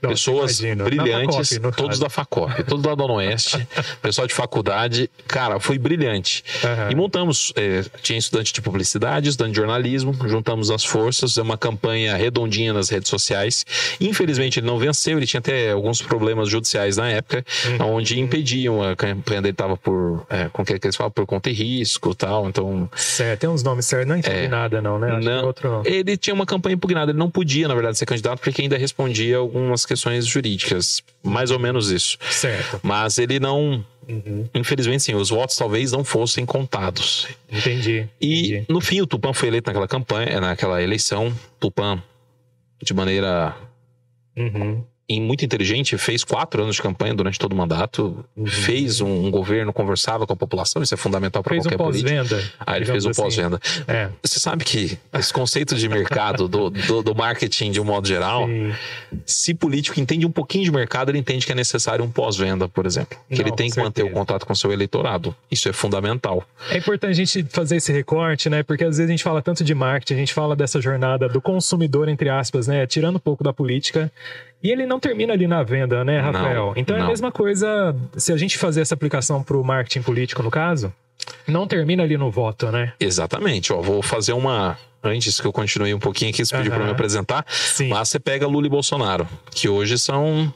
Não, 0.00 0.10
pessoas 0.10 0.60
brilhantes, 0.60 1.54
Facop, 1.54 1.76
todos 1.76 1.90
caso. 1.90 2.00
da 2.00 2.08
Facop, 2.08 2.62
todos 2.64 2.82
da 2.82 2.94
Dona 2.94 3.14
Oeste, 3.14 3.66
pessoal 4.02 4.26
de 4.26 4.34
faculdade. 4.34 5.10
Cara, 5.26 5.58
foi 5.60 5.78
brilhante. 5.78 6.44
Uhum. 6.62 6.90
E 6.90 6.94
montamos, 6.94 7.52
é, 7.56 7.84
tinha 8.02 8.18
estudante 8.18 8.52
de 8.52 8.60
publicidade, 8.60 9.28
estudante 9.28 9.52
de 9.52 9.58
jornalismo, 9.58 10.14
juntamos 10.26 10.70
as 10.70 10.84
forças, 10.84 11.38
é 11.38 11.42
uma 11.42 11.56
campanha 11.56 12.16
redondinha 12.16 12.72
nas 12.72 12.88
redes 12.88 13.08
sociais. 13.08 13.64
Infelizmente 14.00 14.60
ele 14.60 14.66
não 14.66 14.78
venceu, 14.78 15.16
ele 15.18 15.26
tinha 15.26 15.40
até 15.40 15.72
alguns 15.72 16.02
problemas 16.02 16.48
judiciais 16.48 16.96
na 16.96 17.08
época, 17.08 17.44
uhum. 17.80 17.96
onde 17.96 18.18
impediam 18.18 18.82
a 18.82 18.96
campanha 18.96 19.42
dele 19.42 19.52
estava 19.52 19.76
por, 19.76 20.26
é, 20.30 20.48
com 20.52 20.62
o 20.62 20.64
que 20.64 20.78
eles 20.82 20.96
falam, 20.96 21.10
por 21.10 21.26
conta 21.26 21.50
e 21.50 21.52
risco 21.52 22.14
tal, 22.14 22.48
então... 22.48 22.88
Certo, 22.96 23.40
tem 23.40 23.48
uns 23.48 23.62
nomes 23.62 23.86
certos 23.86 24.08
não 24.08 24.16
é 24.16 24.18
impugnada, 24.18 24.78
é, 24.78 24.80
não, 24.80 24.98
né? 24.98 25.16
Acho 25.16 25.28
não, 25.28 25.44
outro... 25.44 25.82
Ele 25.84 26.16
tinha 26.16 26.34
uma 26.34 26.46
campanha 26.46 26.74
impugnada, 26.74 27.10
ele 27.12 27.18
não 27.18 27.30
podia, 27.30 27.68
na 27.68 27.74
verdade, 27.74 27.98
ser 27.98 28.06
candidato 28.06 28.40
porque 28.50 28.62
ainda 28.62 28.78
respondia 28.78 29.36
algumas 29.36 29.84
questões 29.84 30.26
jurídicas. 30.26 31.02
Mais 31.22 31.50
ou 31.50 31.58
menos 31.58 31.90
isso. 31.90 32.18
Certo. 32.30 32.80
Mas 32.82 33.18
ele 33.18 33.38
não. 33.38 33.84
Uhum. 34.08 34.48
Infelizmente, 34.54 35.02
sim, 35.02 35.14
os 35.14 35.28
votos 35.28 35.56
talvez 35.56 35.92
não 35.92 36.02
fossem 36.02 36.46
contados. 36.46 37.28
Entendi. 37.50 38.08
E 38.20 38.48
entendi. 38.48 38.66
no 38.68 38.80
fim, 38.80 39.02
o 39.02 39.06
Tupã 39.06 39.34
foi 39.34 39.48
eleito 39.48 39.68
naquela 39.68 39.86
campanha, 39.86 40.40
naquela 40.40 40.82
eleição. 40.82 41.34
Tupã, 41.60 42.02
de 42.82 42.94
maneira 42.94 43.54
uhum 44.36 44.82
e 45.08 45.20
muito 45.20 45.42
inteligente, 45.42 45.96
fez 45.96 46.22
quatro 46.22 46.62
anos 46.62 46.76
de 46.76 46.82
campanha 46.82 47.14
durante 47.14 47.38
todo 47.38 47.54
o 47.54 47.56
mandato, 47.56 48.22
uhum. 48.36 48.46
fez 48.46 49.00
um, 49.00 49.26
um, 49.26 49.30
governo, 49.30 49.72
conversava 49.72 50.26
com 50.26 50.34
a 50.34 50.36
população, 50.36 50.82
isso 50.82 50.92
é 50.92 50.98
fundamental 50.98 51.42
para 51.42 51.56
qualquer 51.56 51.74
um 51.76 51.78
política. 51.78 52.42
Aí 52.60 52.78
ele 52.78 52.84
fez 52.84 53.06
o 53.06 53.08
assim. 53.08 53.22
pós-venda. 53.22 53.58
É. 53.86 54.10
Você 54.22 54.38
sabe 54.38 54.64
que 54.64 54.98
esse 55.14 55.32
conceito 55.32 55.74
de 55.76 55.88
mercado, 55.88 56.46
do, 56.46 56.68
do, 56.68 57.02
do, 57.02 57.14
marketing 57.14 57.70
de 57.70 57.80
um 57.80 57.84
modo 57.84 58.06
geral, 58.06 58.46
Sim. 58.46 58.74
se 59.24 59.54
político 59.54 59.98
entende 59.98 60.26
um 60.26 60.30
pouquinho 60.30 60.64
de 60.64 60.70
mercado, 60.70 61.10
ele 61.10 61.18
entende 61.18 61.46
que 61.46 61.52
é 61.52 61.54
necessário 61.54 62.04
um 62.04 62.10
pós-venda, 62.10 62.68
por 62.68 62.84
exemplo. 62.84 63.18
Que 63.30 63.36
Não, 63.36 63.46
ele 63.46 63.56
tem 63.56 63.70
que 63.70 63.80
manter 63.80 64.02
o 64.02 64.10
contato 64.10 64.44
com 64.44 64.52
o 64.52 64.56
seu 64.56 64.70
eleitorado. 64.70 65.34
Isso 65.50 65.70
é 65.70 65.72
fundamental. 65.72 66.46
É 66.70 66.76
importante 66.76 67.12
a 67.12 67.24
gente 67.24 67.46
fazer 67.48 67.76
esse 67.76 67.90
recorte, 67.90 68.50
né? 68.50 68.62
Porque 68.62 68.84
às 68.84 68.98
vezes 68.98 69.08
a 69.08 69.10
gente 69.10 69.24
fala 69.24 69.40
tanto 69.40 69.64
de 69.64 69.74
marketing, 69.74 70.14
a 70.14 70.18
gente 70.18 70.34
fala 70.34 70.54
dessa 70.54 70.82
jornada 70.82 71.30
do 71.30 71.40
consumidor, 71.40 72.10
entre 72.10 72.28
aspas, 72.28 72.66
né? 72.66 72.86
Tirando 72.86 73.16
um 73.16 73.20
pouco 73.20 73.42
da 73.42 73.54
política 73.54 74.12
e 74.62 74.70
ele 74.70 74.86
não 74.86 74.98
termina 74.98 75.32
ali 75.32 75.46
na 75.46 75.62
venda, 75.62 76.04
né, 76.04 76.20
Rafael? 76.20 76.66
Não, 76.66 76.72
então 76.76 76.96
é 76.96 77.00
a 77.00 77.06
mesma 77.06 77.30
coisa 77.30 77.94
se 78.16 78.32
a 78.32 78.36
gente 78.36 78.58
fazer 78.58 78.80
essa 78.80 78.94
aplicação 78.94 79.42
para 79.42 79.56
o 79.56 79.64
marketing 79.64 80.02
político, 80.02 80.42
no 80.42 80.50
caso, 80.50 80.92
não 81.46 81.66
termina 81.66 82.02
ali 82.02 82.16
no 82.16 82.30
voto, 82.30 82.70
né? 82.70 82.92
Exatamente. 82.98 83.72
Ó, 83.72 83.80
vou 83.80 84.02
fazer 84.02 84.32
uma. 84.32 84.78
Antes 85.02 85.40
que 85.40 85.46
eu 85.46 85.52
continue 85.52 85.94
um 85.94 85.98
pouquinho 85.98 86.30
aqui, 86.30 86.44
você 86.44 86.56
pediu 86.56 86.72
para 86.72 86.84
me 86.84 86.90
apresentar. 86.90 87.44
Sim. 87.48 87.88
Mas 87.88 88.08
você 88.08 88.18
pega 88.18 88.48
Lula 88.48 88.66
e 88.66 88.70
Bolsonaro, 88.70 89.28
que 89.52 89.68
hoje 89.68 89.96
são 89.96 90.52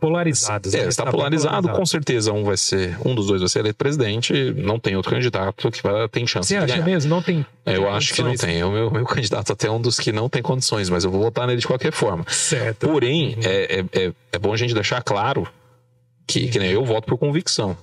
polarizados. 0.00 0.74
É, 0.74 0.82
né? 0.82 0.88
está, 0.88 1.04
polarizado, 1.04 1.50
polarizado, 1.50 1.78
com 1.78 1.86
certeza. 1.86 2.32
Um 2.32 2.42
vai 2.42 2.56
ser, 2.56 2.96
um 3.04 3.14
dos 3.14 3.26
dois 3.26 3.40
vai 3.40 3.48
ser 3.48 3.60
eleito 3.60 3.76
presidente. 3.76 4.32
Não 4.56 4.78
tem 4.78 4.96
outro 4.96 5.12
candidato 5.12 5.70
que 5.70 5.82
vai, 5.82 6.08
tem 6.08 6.26
chance 6.26 6.48
Você 6.48 6.56
de 6.56 6.64
acha 6.64 6.74
ganhar. 6.74 6.86
mesmo? 6.86 7.10
Não 7.10 7.22
tem. 7.22 7.44
É, 7.66 7.76
eu 7.76 7.88
acho 7.90 8.14
que 8.14 8.22
não 8.22 8.34
tem. 8.34 8.64
O 8.64 8.72
meu, 8.72 8.90
meu 8.90 9.04
candidato 9.06 9.52
até 9.52 9.68
é 9.68 9.70
um 9.70 9.80
dos 9.80 9.98
que 9.98 10.10
não 10.10 10.28
tem 10.28 10.42
condições, 10.42 10.88
mas 10.88 11.04
eu 11.04 11.10
vou 11.10 11.20
votar 11.20 11.46
nele 11.46 11.60
de 11.60 11.66
qualquer 11.66 11.92
forma. 11.92 12.24
Certo. 12.28 12.88
Porém, 12.88 13.34
uhum. 13.36 13.42
é, 13.44 13.80
é, 13.80 14.06
é, 14.06 14.12
é 14.32 14.38
bom 14.38 14.52
a 14.52 14.56
gente 14.56 14.74
deixar 14.74 15.02
claro 15.02 15.46
que, 16.26 16.48
que 16.48 16.58
nem 16.58 16.70
eu 16.70 16.84
voto 16.84 17.06
por 17.06 17.18
convicção. 17.18 17.76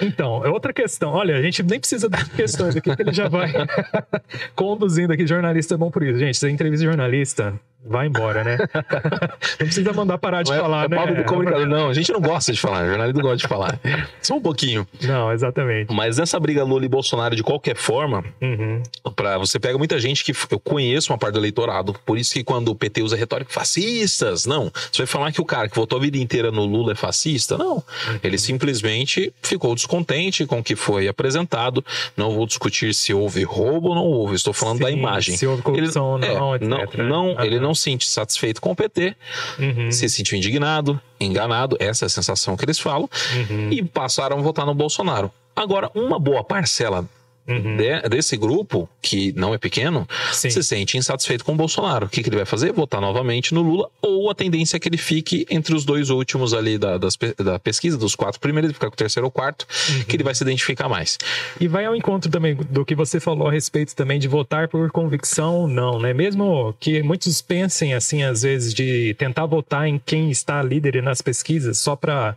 Então, 0.00 0.44
é 0.44 0.48
outra 0.48 0.72
questão. 0.72 1.10
Olha, 1.10 1.36
a 1.36 1.42
gente 1.42 1.62
nem 1.62 1.78
precisa 1.80 2.08
de 2.08 2.24
questões 2.30 2.76
aqui, 2.76 2.94
que 2.94 3.02
ele 3.02 3.12
já 3.12 3.28
vai 3.28 3.52
conduzindo 4.54 5.12
aqui. 5.12 5.26
Jornalista 5.26 5.74
é 5.74 5.76
bom 5.76 5.90
por 5.90 6.02
isso. 6.02 6.18
Gente, 6.18 6.44
é 6.44 6.50
entrevista 6.50 6.84
de 6.84 6.90
jornalista, 6.90 7.58
vai 7.84 8.06
embora, 8.06 8.44
né? 8.44 8.58
não 9.58 9.66
precisa 9.66 9.92
mandar 9.92 10.18
parar 10.18 10.42
de 10.42 10.52
é- 10.52 10.58
falar, 10.58 10.84
é, 10.84 10.88
né? 10.88 11.04
É 11.04 11.14
do 11.14 11.24
comunicador. 11.24 11.66
Não, 11.66 11.88
a 11.88 11.94
gente 11.94 12.12
não 12.12 12.20
gosta 12.20 12.52
de 12.52 12.60
falar. 12.60 12.86
Jornalista 12.86 13.16
não 13.16 13.22
gosta 13.22 13.36
de 13.38 13.48
falar. 13.48 13.78
Só 14.20 14.36
um 14.36 14.40
pouquinho. 14.40 14.86
Não, 15.02 15.32
exatamente. 15.32 15.92
Mas 15.92 16.18
nessa 16.18 16.38
briga 16.38 16.64
Lula 16.64 16.84
e 16.84 16.88
Bolsonaro, 16.88 17.34
de 17.34 17.42
qualquer 17.42 17.76
forma, 17.76 18.24
uhum. 18.40 18.82
Pra, 19.14 19.38
você 19.38 19.58
pega 19.58 19.78
muita 19.78 19.98
gente 19.98 20.24
que 20.24 20.32
eu 20.50 20.60
conheço 20.60 21.12
uma 21.12 21.18
parte 21.18 21.34
do 21.34 21.40
eleitorado. 21.40 21.94
Por 22.04 22.18
isso 22.18 22.32
que 22.32 22.44
quando 22.44 22.68
o 22.68 22.74
PT 22.74 23.02
usa 23.02 23.16
retórica 23.16 23.50
fascistas, 23.52 24.46
não. 24.46 24.70
Você 24.92 24.98
vai 24.98 25.06
falar 25.06 25.32
que 25.32 25.40
o 25.40 25.44
cara 25.44 25.68
que 25.68 25.74
votou 25.74 25.98
a 25.98 26.02
vida 26.02 26.18
inteira 26.18 26.50
no 26.50 26.64
Lula 26.64 26.92
é 26.92 26.94
fascista? 26.94 27.56
Não. 27.56 27.76
Uhum. 27.76 27.82
Ele 28.22 28.38
simplesmente 28.38 29.32
ficou 29.42 29.74
descontente 29.74 30.46
com 30.46 30.58
o 30.58 30.62
que 30.62 30.76
foi 30.76 31.08
apresentado. 31.08 31.84
Não 32.16 32.32
vou 32.32 32.46
discutir 32.46 32.94
se 32.94 33.14
houve 33.14 33.42
roubo 33.44 33.88
ou 33.88 33.94
não 33.94 34.04
houve. 34.04 34.34
Estou 34.34 34.52
falando 34.52 34.78
Sim, 34.78 34.84
da 34.84 34.90
imagem. 34.90 35.36
Se 35.36 35.46
houve 35.46 35.62
corrupção 35.62 36.18
ele, 36.18 36.28
ou 36.32 36.38
não, 36.38 36.54
é, 36.54 36.56
etc. 36.84 36.98
Não, 36.98 37.34
não 37.34 37.44
ele 37.44 37.58
não 37.58 37.67
se 37.74 37.82
sente 37.82 38.06
satisfeito 38.06 38.60
com 38.60 38.70
o 38.70 38.76
PT, 38.76 39.16
uhum. 39.58 39.90
se 39.90 40.08
sentiu 40.08 40.36
indignado, 40.36 41.00
enganado, 41.20 41.76
essa 41.80 42.04
é 42.04 42.06
a 42.06 42.10
sensação 42.10 42.56
que 42.56 42.64
eles 42.64 42.78
falam, 42.78 43.08
uhum. 43.50 43.72
e 43.72 43.82
passaram 43.82 44.38
a 44.38 44.42
votar 44.42 44.66
no 44.66 44.74
Bolsonaro. 44.74 45.30
Agora, 45.54 45.90
uma 45.94 46.18
boa 46.18 46.44
parcela 46.44 47.08
uhum. 47.48 47.76
de, 47.76 48.08
desse 48.08 48.36
grupo, 48.36 48.88
que 49.00 49.32
não 49.32 49.54
é 49.54 49.58
pequeno, 49.58 50.06
Sim. 50.32 50.50
se 50.50 50.62
sente 50.62 50.96
insatisfeito 50.96 51.44
com 51.44 51.52
o 51.52 51.56
Bolsonaro. 51.56 52.06
O 52.06 52.08
que, 52.08 52.22
que, 52.22 52.28
ele 52.28 52.36
vai 52.36 52.44
fazer? 52.44 52.72
Votar 52.72 53.00
novamente 53.00 53.54
no 53.54 53.62
Lula, 53.62 53.88
ou 54.02 54.30
a 54.30 54.34
tendência 54.34 54.76
é 54.76 54.80
que 54.80 54.88
ele 54.88 54.98
fique 54.98 55.46
entre 55.50 55.74
os 55.74 55.84
dois 55.84 56.10
últimos 56.10 56.52
ali 56.52 56.78
da, 56.78 56.98
das, 56.98 57.16
da 57.38 57.58
pesquisa, 57.58 57.96
dos 57.96 58.14
quatro 58.14 58.38
primeiros, 58.38 58.68
ele 58.68 58.74
ficar 58.74 58.88
com 58.88 58.94
o 58.94 58.96
terceiro 58.96 59.26
ou 59.26 59.30
quarto, 59.30 59.66
uhum. 59.90 60.04
que 60.04 60.16
ele 60.16 60.24
vai 60.24 60.34
se 60.34 60.42
identificar 60.42 60.88
mais. 60.88 61.18
E 61.60 61.66
vai 61.66 61.86
ao 61.86 61.96
encontro 61.96 62.30
também 62.30 62.54
do 62.54 62.84
que 62.84 62.94
você 62.94 63.18
falou 63.18 63.48
a 63.48 63.52
respeito 63.52 63.96
também 63.96 64.18
de 64.18 64.28
votar 64.28 64.68
por 64.68 64.90
convicção, 64.90 65.66
não, 65.66 65.98
né? 65.98 66.12
Mesmo 66.12 66.74
que 66.78 67.02
muitos 67.02 67.40
pensem 67.40 67.94
assim, 67.94 68.22
às 68.22 68.42
vezes, 68.42 68.74
de 68.74 69.14
tentar 69.14 69.46
votar 69.46 69.88
em 69.88 69.98
quem 70.04 70.30
está 70.30 70.62
líder 70.62 71.02
nas 71.02 71.22
pesquisas 71.22 71.78
só 71.78 71.96
para 71.96 72.36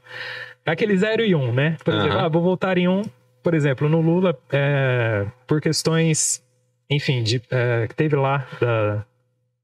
aquele 0.66 0.98
0 0.98 1.26
e 1.26 1.36
1, 1.36 1.42
um, 1.42 1.52
né? 1.52 1.78
Por 1.84 1.94
exemplo, 1.94 2.20
ah, 2.20 2.28
vou 2.28 2.42
votar 2.42 2.78
em 2.78 2.88
um 2.88 3.04
por 3.42 3.54
exemplo, 3.54 3.90
no 3.90 4.02
Lula, 4.02 4.38
é, 4.52 5.26
por 5.48 5.62
questões, 5.62 6.44
enfim, 6.90 7.24
de, 7.24 7.42
é, 7.50 7.88
que 7.88 7.96
teve 7.96 8.16
lá, 8.16 8.48
da, 8.60 9.06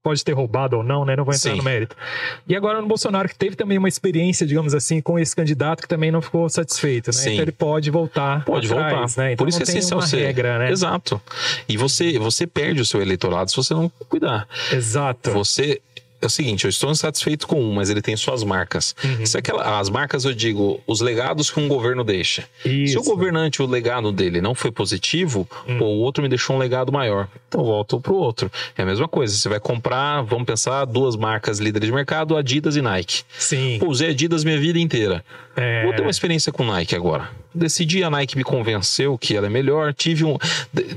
pode 0.02 0.24
ter 0.24 0.32
roubado 0.32 0.78
ou 0.78 0.82
não, 0.82 1.04
né? 1.04 1.14
Não 1.14 1.24
vou 1.24 1.34
entrar 1.34 1.50
Sim. 1.50 1.58
no 1.58 1.62
mérito. 1.62 1.94
E 2.48 2.56
agora 2.56 2.80
no 2.80 2.86
Bolsonaro, 2.86 3.28
que 3.28 3.34
teve 3.34 3.56
também 3.56 3.76
uma 3.76 3.88
experiência, 3.88 4.46
digamos 4.46 4.74
assim, 4.74 5.02
com 5.02 5.18
esse 5.18 5.36
candidato 5.36 5.82
que 5.82 5.88
também 5.88 6.10
não 6.10 6.22
ficou 6.22 6.48
satisfeito, 6.48 7.08
né? 7.08 7.12
Sim. 7.12 7.32
Então 7.32 7.42
ele 7.42 7.52
pode 7.52 7.90
voltar. 7.90 8.44
Pode 8.44 8.72
atrás, 8.72 9.14
voltar. 9.14 9.22
Né? 9.22 9.32
Então 9.32 9.44
Por 9.44 9.48
isso 9.50 9.60
é 9.60 9.64
essencial 9.64 10.00
ser. 10.00 10.24
Regra, 10.24 10.58
né? 10.58 10.70
Exato. 10.70 11.20
E 11.68 11.76
você, 11.76 12.18
você 12.18 12.46
perde 12.46 12.80
o 12.80 12.86
seu 12.86 13.02
eleitorado 13.02 13.50
se 13.50 13.56
você 13.56 13.74
não 13.74 13.90
cuidar. 14.08 14.48
Exato. 14.72 15.30
Você 15.32 15.80
é 16.20 16.26
o 16.26 16.30
seguinte, 16.30 16.64
eu 16.64 16.68
estou 16.68 16.90
insatisfeito 16.90 17.46
com 17.46 17.60
um, 17.60 17.72
mas 17.72 17.90
ele 17.90 18.02
tem 18.02 18.16
suas 18.16 18.42
marcas. 18.42 18.94
Uhum. 19.04 19.24
Se 19.24 19.38
aquela, 19.38 19.78
as 19.78 19.88
marcas, 19.88 20.24
eu 20.24 20.34
digo, 20.34 20.80
os 20.86 21.00
legados 21.00 21.50
que 21.50 21.60
um 21.60 21.68
governo 21.68 22.02
deixa. 22.02 22.44
Isso. 22.64 22.94
Se 22.94 22.98
o 22.98 23.02
governante, 23.02 23.62
o 23.62 23.66
legado 23.66 24.10
dele 24.10 24.40
não 24.40 24.54
foi 24.54 24.72
positivo, 24.72 25.48
uhum. 25.66 25.78
pô, 25.78 25.84
o 25.84 25.98
outro 25.98 26.22
me 26.22 26.28
deixou 26.28 26.56
um 26.56 26.58
legado 26.58 26.92
maior. 26.92 27.28
Então 27.48 27.62
volto 27.64 28.00
pro 28.00 28.14
outro. 28.14 28.50
É 28.76 28.82
a 28.82 28.86
mesma 28.86 29.06
coisa. 29.06 29.36
Você 29.36 29.48
vai 29.48 29.60
comprar, 29.60 30.22
vamos 30.22 30.44
pensar, 30.44 30.84
duas 30.84 31.14
marcas 31.14 31.58
líderes 31.58 31.88
de 31.88 31.94
mercado, 31.94 32.36
Adidas 32.36 32.74
e 32.74 32.82
Nike. 32.82 33.22
Sim. 33.38 33.78
Pô, 33.78 33.86
usei 33.86 34.10
Adidas 34.10 34.42
minha 34.42 34.58
vida 34.58 34.78
inteira. 34.78 35.24
É... 35.54 35.84
Vou 35.84 35.92
ter 35.92 36.02
uma 36.02 36.10
experiência 36.10 36.52
com 36.52 36.64
Nike 36.64 36.94
agora. 36.94 37.30
Decidi, 37.54 38.04
a 38.04 38.10
Nike 38.10 38.36
me 38.36 38.44
convenceu 38.44 39.16
que 39.16 39.36
ela 39.36 39.46
é 39.46 39.50
melhor. 39.50 39.94
Tive, 39.94 40.24
um, 40.24 40.36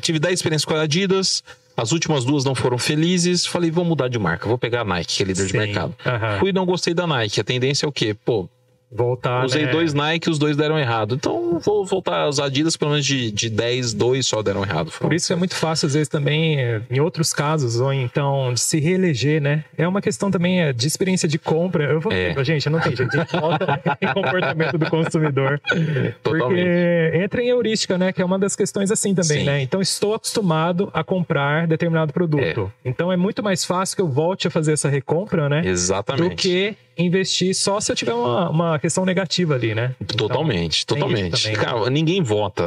tive 0.01 0.19
10 0.19 0.33
experiências 0.33 0.65
com 0.65 0.75
a 0.75 0.81
Adidas, 0.81 1.43
as 1.75 1.91
últimas 1.91 2.25
duas 2.25 2.43
não 2.43 2.53
foram 2.53 2.77
felizes. 2.77 3.45
Falei, 3.45 3.71
vou 3.71 3.85
mudar 3.85 4.07
de 4.07 4.19
marca, 4.19 4.47
vou 4.47 4.57
pegar 4.57 4.81
a 4.81 4.85
Nike, 4.85 5.17
que 5.17 5.23
é 5.23 5.25
líder 5.25 5.41
Sim. 5.43 5.47
de 5.47 5.57
mercado. 5.57 5.95
Uhum. 6.05 6.39
Fui 6.39 6.49
e 6.49 6.53
não 6.53 6.65
gostei 6.65 6.93
da 6.93 7.07
Nike. 7.07 7.39
A 7.39 7.43
tendência 7.43 7.85
é 7.85 7.89
o 7.89 7.91
quê? 7.91 8.13
Pô, 8.13 8.49
voltar. 8.91 9.45
Usei 9.45 9.65
né? 9.65 9.71
dois 9.71 9.93
Nike, 9.93 10.29
os 10.29 10.37
dois 10.37 10.57
deram 10.57 10.77
errado. 10.77 11.15
Então 11.15 11.59
vou 11.59 11.85
voltar 11.85 12.27
às 12.27 12.39
Adidas, 12.39 12.75
pelo 12.75 12.91
menos 12.91 13.05
de, 13.05 13.31
de 13.31 13.49
10, 13.49 13.93
dois 13.93 14.27
só 14.27 14.41
deram 14.41 14.63
errado. 14.63 14.91
Por 14.99 15.13
isso 15.13 15.31
é 15.31 15.35
muito 15.35 15.55
fácil, 15.55 15.87
às 15.87 15.93
vezes, 15.93 16.09
também, 16.09 16.59
eh, 16.59 16.81
em 16.89 16.99
outros 16.99 17.31
casos, 17.33 17.79
ou 17.79 17.93
então 17.93 18.53
de 18.53 18.59
se 18.59 18.79
reeleger, 18.79 19.41
né? 19.41 19.63
É 19.77 19.87
uma 19.87 20.01
questão 20.01 20.29
também 20.29 20.61
eh, 20.61 20.73
de 20.73 20.87
experiência 20.87 21.27
de 21.27 21.39
compra. 21.39 21.85
Eu 21.85 22.01
vou. 22.01 22.11
É. 22.11 22.35
Gente, 22.43 22.69
não 22.69 22.79
tem 22.79 22.95
gente. 22.95 23.15
Volta 23.31 23.81
em 24.01 24.07
comportamento 24.13 24.77
do 24.77 24.89
consumidor. 24.89 25.61
Totalmente. 25.61 26.15
Porque 26.21 27.11
entra 27.13 27.41
em 27.41 27.47
heurística, 27.47 27.97
né? 27.97 28.11
Que 28.11 28.21
é 28.21 28.25
uma 28.25 28.37
das 28.37 28.55
questões 28.55 28.91
assim 28.91 29.13
também, 29.13 29.39
Sim. 29.39 29.45
né? 29.45 29.61
Então 29.61 29.81
estou 29.81 30.13
acostumado 30.13 30.89
a 30.93 31.03
comprar 31.03 31.67
determinado 31.67 32.11
produto. 32.11 32.71
É. 32.83 32.89
Então 32.89 33.11
é 33.11 33.17
muito 33.17 33.41
mais 33.41 33.63
fácil 33.63 33.95
que 33.95 34.01
eu 34.01 34.07
volte 34.07 34.47
a 34.47 34.51
fazer 34.51 34.73
essa 34.73 34.89
recompra, 34.89 35.47
né? 35.47 35.61
Exatamente. 35.65 36.29
Do 36.29 36.35
que 36.35 36.75
investir 36.97 37.55
só 37.55 37.79
se 37.79 37.91
eu 37.91 37.95
tiver 37.95 38.13
uma, 38.13 38.49
uma 38.49 38.79
questão 38.79 39.05
negativa 39.05 39.55
ali, 39.55 39.73
né? 39.73 39.95
Totalmente, 40.17 40.83
então, 40.83 40.97
totalmente. 40.97 41.43
Também, 41.43 41.57
né? 41.57 41.63
Cara, 41.63 41.89
ninguém 41.89 42.21
vota. 42.21 42.63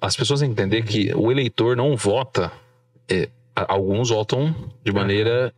As 0.00 0.16
pessoas 0.16 0.40
têm 0.40 0.48
que 0.48 0.60
entender 0.60 0.82
que 0.82 1.12
o 1.14 1.30
eleitor 1.30 1.76
não 1.76 1.96
vota. 1.96 2.50
É, 3.08 3.28
alguns 3.54 4.10
votam 4.10 4.54
de 4.84 4.92
maneira 4.92 5.52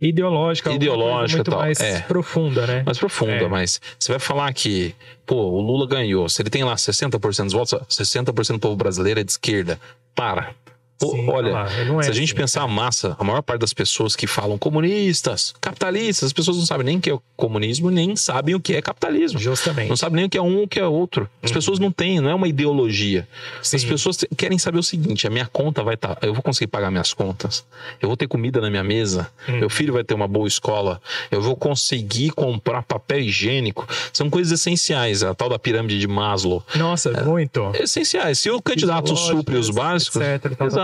ideológica, 0.00 0.72
ideológica 0.72 1.38
muito 1.38 1.50
tal. 1.50 1.60
mais 1.60 1.80
é. 1.80 2.00
profunda, 2.00 2.66
né? 2.66 2.82
Mais 2.84 2.98
profunda, 2.98 3.32
é. 3.32 3.48
mas 3.48 3.80
você 3.98 4.12
vai 4.12 4.18
falar 4.18 4.52
que, 4.52 4.94
pô, 5.26 5.36
o 5.36 5.60
Lula 5.60 5.86
ganhou, 5.86 6.28
se 6.28 6.42
ele 6.42 6.50
tem 6.50 6.62
lá 6.64 6.74
60% 6.74 7.44
dos 7.44 7.52
votos, 7.52 7.74
60% 7.88 8.52
do 8.52 8.58
povo 8.58 8.76
brasileiro 8.76 9.20
é 9.20 9.24
de 9.24 9.30
esquerda. 9.30 9.80
Para. 10.14 10.54
Sim, 11.00 11.28
Olha, 11.28 11.66
é 11.98 12.02
se 12.02 12.10
a 12.10 12.12
gente 12.12 12.32
assim, 12.32 12.34
pensar 12.34 12.62
a 12.62 12.68
massa, 12.68 13.16
a 13.18 13.24
maior 13.24 13.42
parte 13.42 13.60
das 13.60 13.74
pessoas 13.74 14.14
que 14.14 14.26
falam 14.26 14.56
comunistas, 14.56 15.54
capitalistas, 15.60 16.24
as 16.24 16.32
pessoas 16.32 16.56
não 16.56 16.64
sabem 16.64 16.86
nem 16.86 16.96
o 16.98 17.00
que 17.00 17.10
é 17.10 17.18
comunismo, 17.36 17.90
nem 17.90 18.14
sabem 18.16 18.54
o 18.54 18.60
que 18.60 18.74
é 18.74 18.82
capitalismo. 18.82 19.38
Justamente. 19.38 19.88
Não 19.88 19.96
sabem 19.96 20.16
nem 20.16 20.24
o 20.26 20.28
que 20.28 20.38
é 20.38 20.42
um 20.42 20.56
ou 20.58 20.64
o 20.64 20.68
que 20.68 20.78
é 20.78 20.86
outro. 20.86 21.28
As 21.42 21.50
uhum. 21.50 21.54
pessoas 21.54 21.78
não 21.78 21.90
têm, 21.90 22.20
não 22.20 22.30
é 22.30 22.34
uma 22.34 22.48
ideologia. 22.48 23.26
Sim. 23.62 23.76
As 23.76 23.84
pessoas 23.84 24.24
querem 24.36 24.58
saber 24.58 24.78
o 24.78 24.82
seguinte: 24.82 25.26
a 25.26 25.30
minha 25.30 25.46
conta 25.46 25.82
vai 25.82 25.94
estar. 25.94 26.14
Tá, 26.14 26.26
eu 26.26 26.32
vou 26.32 26.42
conseguir 26.42 26.68
pagar 26.68 26.90
minhas 26.90 27.12
contas, 27.12 27.64
eu 28.00 28.08
vou 28.08 28.16
ter 28.16 28.28
comida 28.28 28.60
na 28.60 28.70
minha 28.70 28.84
mesa, 28.84 29.28
uhum. 29.48 29.58
meu 29.58 29.70
filho 29.70 29.92
vai 29.92 30.04
ter 30.04 30.14
uma 30.14 30.28
boa 30.28 30.46
escola, 30.46 31.00
eu 31.30 31.40
vou 31.42 31.56
conseguir 31.56 32.30
comprar 32.30 32.82
papel 32.82 33.20
higiênico. 33.20 33.86
São 34.12 34.30
coisas 34.30 34.60
essenciais, 34.60 35.22
a 35.22 35.34
tal 35.34 35.48
da 35.48 35.58
pirâmide 35.58 35.98
de 35.98 36.06
Maslow. 36.06 36.62
Nossa, 36.76 37.10
é, 37.10 37.22
muito. 37.22 37.72
Essenciais. 37.74 38.38
Se 38.38 38.50
o 38.50 38.60
candidato 38.62 39.16
supre 39.16 39.56
os 39.56 39.70
básicos. 39.70 40.20
Etc, 40.20 40.60
Exato. 40.60 40.83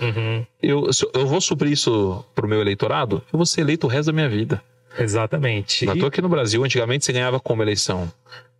Uhum. 0.00 0.44
Eu, 0.62 0.90
eu 1.14 1.26
vou 1.26 1.40
suprir 1.40 1.72
isso 1.72 2.24
pro 2.34 2.48
meu 2.48 2.60
eleitorado, 2.60 3.22
eu 3.32 3.36
vou 3.36 3.46
ser 3.46 3.60
eleito 3.60 3.86
o 3.86 3.90
resto 3.90 4.06
da 4.06 4.12
minha 4.12 4.28
vida. 4.28 4.62
Exatamente. 4.98 5.86
Não 5.86 5.98
tô 5.98 6.06
aqui 6.06 6.22
no 6.22 6.28
Brasil, 6.28 6.62
antigamente 6.64 7.04
você 7.04 7.12
ganhava 7.12 7.40
como 7.40 7.62
eleição. 7.62 8.10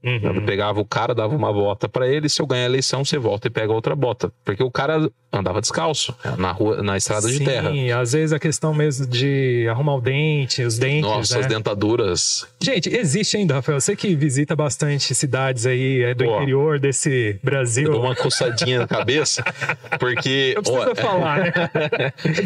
Uhum. 0.05 0.45
pegava 0.45 0.81
o 0.81 0.85
cara, 0.85 1.15
dava 1.15 1.35
uma 1.35 1.51
bota 1.51 1.89
para 1.89 2.07
ele, 2.07 2.29
se 2.29 2.43
eu 2.43 2.47
ganhar 2.47 2.65
a 2.65 2.67
eleição, 2.67 3.03
você 3.03 3.17
volta 3.17 3.49
e 3.49 3.51
pega 3.51 3.73
outra 3.73 3.97
bota. 3.97 4.31
Porque 4.45 4.63
o 4.63 4.71
cara 4.71 5.11
andava 5.33 5.63
descalço 5.63 6.15
na 6.37 6.53
rua, 6.53 6.83
na 6.83 6.97
estrada 6.97 7.27
Sim, 7.27 7.39
de 7.39 7.45
terra. 7.45 7.71
Sim, 7.71 7.91
às 7.91 8.13
vezes 8.13 8.33
a 8.33 8.39
questão 8.39 8.75
mesmo 8.75 9.07
de 9.07 9.67
arrumar 9.69 9.95
o 9.97 10.01
dente, 10.03 10.63
os 10.63 10.79
dentes. 10.79 11.03
Nossa, 11.03 11.35
né? 11.37 11.41
as 11.41 11.47
dentaduras. 11.47 12.47
Gente, 12.63 12.95
existe 12.95 13.39
ainda, 13.39 13.55
Rafael. 13.55 13.81
Você 13.81 13.97
que 13.97 14.15
visita 14.15 14.55
bastante 14.55 15.15
cidades 15.15 15.65
aí 15.65 16.03
é 16.03 16.15
do 16.15 16.25
Pô, 16.25 16.37
interior 16.37 16.79
desse 16.79 17.39
Brasil. 17.43 17.87
Eu 17.87 17.93
dou 17.93 18.03
uma 18.03 18.15
coçadinha 18.15 18.81
na 18.81 18.87
cabeça, 18.87 19.43
porque. 19.99 20.53
Eu 20.55 20.63
preciso 20.63 20.91
ó, 20.91 20.95
falar, 20.95 21.39
né? 21.39 21.53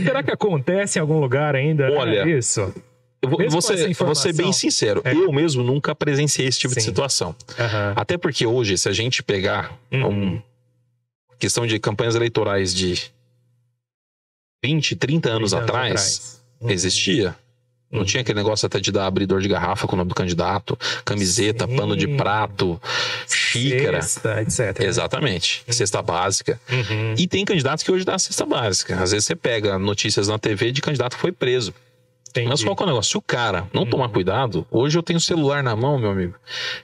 Será 0.04 0.22
que 0.22 0.30
acontece 0.30 0.98
em 0.98 1.02
algum 1.02 1.18
lugar 1.18 1.56
ainda? 1.56 1.90
Olha, 1.90 2.28
isso. 2.28 2.72
Eu 3.20 3.28
vou, 3.30 3.38
vou, 3.50 3.60
ser, 3.60 3.92
vou 3.94 4.14
ser 4.14 4.32
bem 4.32 4.52
sincero, 4.52 5.02
é. 5.04 5.12
eu 5.12 5.32
mesmo 5.32 5.64
nunca 5.64 5.92
presenciei 5.92 6.46
esse 6.46 6.60
tipo 6.60 6.74
Sim. 6.74 6.80
de 6.80 6.84
situação. 6.84 7.34
Uhum. 7.58 7.92
Até 7.96 8.16
porque 8.16 8.46
hoje, 8.46 8.78
se 8.78 8.88
a 8.88 8.92
gente 8.92 9.24
pegar 9.24 9.76
uhum. 9.90 10.08
um, 10.08 10.42
questão 11.38 11.66
de 11.66 11.78
campanhas 11.80 12.14
eleitorais 12.14 12.72
de 12.72 13.10
20, 14.64 14.94
30 14.94 15.30
anos 15.30 15.50
30 15.50 15.64
atrás, 15.64 15.90
atrás. 15.90 16.40
Uhum. 16.60 16.70
existia. 16.70 17.34
Não 17.90 18.00
uhum. 18.00 18.04
tinha 18.04 18.20
aquele 18.20 18.36
negócio 18.36 18.66
até 18.66 18.78
de 18.78 18.92
dar 18.92 19.06
abridor 19.06 19.40
de 19.40 19.48
garrafa 19.48 19.86
com 19.86 19.94
o 19.94 19.96
nome 19.96 20.10
do 20.10 20.14
candidato, 20.14 20.78
camiseta, 21.04 21.66
Sim. 21.66 21.74
pano 21.74 21.96
de 21.96 22.06
prato, 22.06 22.80
xícara. 23.26 24.02
Cesta, 24.02 24.42
etc. 24.42 24.80
Exatamente. 24.80 25.64
Uhum. 25.66 25.72
Cesta 25.72 26.02
básica. 26.02 26.60
Uhum. 26.70 27.14
E 27.16 27.26
tem 27.26 27.44
candidatos 27.44 27.82
que 27.82 27.90
hoje 27.90 28.04
dá 28.04 28.18
cesta 28.18 28.44
básica. 28.44 28.94
Às 29.02 29.12
vezes 29.12 29.24
você 29.24 29.34
pega 29.34 29.78
notícias 29.78 30.28
na 30.28 30.38
TV 30.38 30.70
de 30.70 30.82
candidato 30.82 31.16
que 31.16 31.20
foi 31.20 31.32
preso. 31.32 31.72
Entendi. 32.28 32.48
Mas 32.48 32.62
qual 32.62 32.76
é 32.78 32.82
o 32.82 32.86
negócio? 32.86 33.10
Se 33.10 33.18
o 33.18 33.22
cara 33.22 33.66
não 33.72 33.82
uhum. 33.82 33.90
tomar 33.90 34.08
cuidado, 34.08 34.66
hoje 34.70 34.98
eu 34.98 35.02
tenho 35.02 35.18
o 35.18 35.20
celular 35.22 35.62
na 35.62 35.74
mão, 35.74 35.98
meu 35.98 36.10
amigo. 36.10 36.34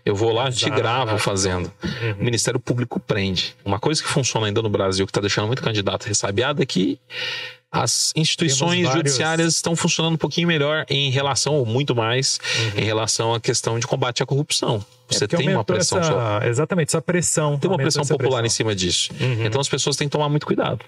Eu 0.04 0.14
vou 0.14 0.32
lá, 0.32 0.48
Exato. 0.48 0.64
te 0.64 0.70
gravo 0.70 1.18
fazendo. 1.18 1.70
Uhum. 1.82 2.12
O 2.20 2.24
Ministério 2.24 2.58
Público 2.58 2.98
prende. 2.98 3.54
Uma 3.64 3.78
coisa 3.78 4.02
que 4.02 4.08
funciona 4.08 4.46
ainda 4.46 4.62
no 4.62 4.70
Brasil, 4.70 5.06
que 5.06 5.10
está 5.10 5.20
deixando 5.20 5.46
muito 5.46 5.62
candidato 5.62 6.06
ressabiado, 6.06 6.62
é 6.62 6.66
que 6.66 6.98
as 7.74 8.12
instituições 8.14 8.88
judiciárias 8.88 9.56
estão 9.56 9.74
funcionando 9.74 10.14
um 10.14 10.18
pouquinho 10.18 10.46
melhor 10.46 10.86
em 10.88 11.10
relação, 11.10 11.54
ou 11.54 11.66
muito 11.66 11.94
mais, 11.94 12.38
uhum. 12.56 12.80
em 12.80 12.84
relação 12.84 13.34
à 13.34 13.40
questão 13.40 13.80
de 13.80 13.86
combate 13.86 14.22
à 14.22 14.26
corrupção. 14.26 14.84
É 15.10 15.14
Você 15.14 15.24
é 15.24 15.26
tem 15.26 15.48
uma 15.48 15.64
pressão 15.64 15.98
essa, 15.98 16.12
só. 16.12 16.42
Exatamente, 16.44 16.88
essa 16.88 17.02
pressão. 17.02 17.58
Tem 17.58 17.68
uma 17.68 17.76
pressão 17.76 18.04
popular 18.04 18.40
pressão. 18.40 18.46
em 18.46 18.50
cima 18.50 18.74
disso. 18.76 19.10
Uhum. 19.20 19.44
Então 19.44 19.60
as 19.60 19.68
pessoas 19.68 19.96
têm 19.96 20.06
que 20.06 20.12
tomar 20.12 20.28
muito 20.28 20.46
cuidado. 20.46 20.84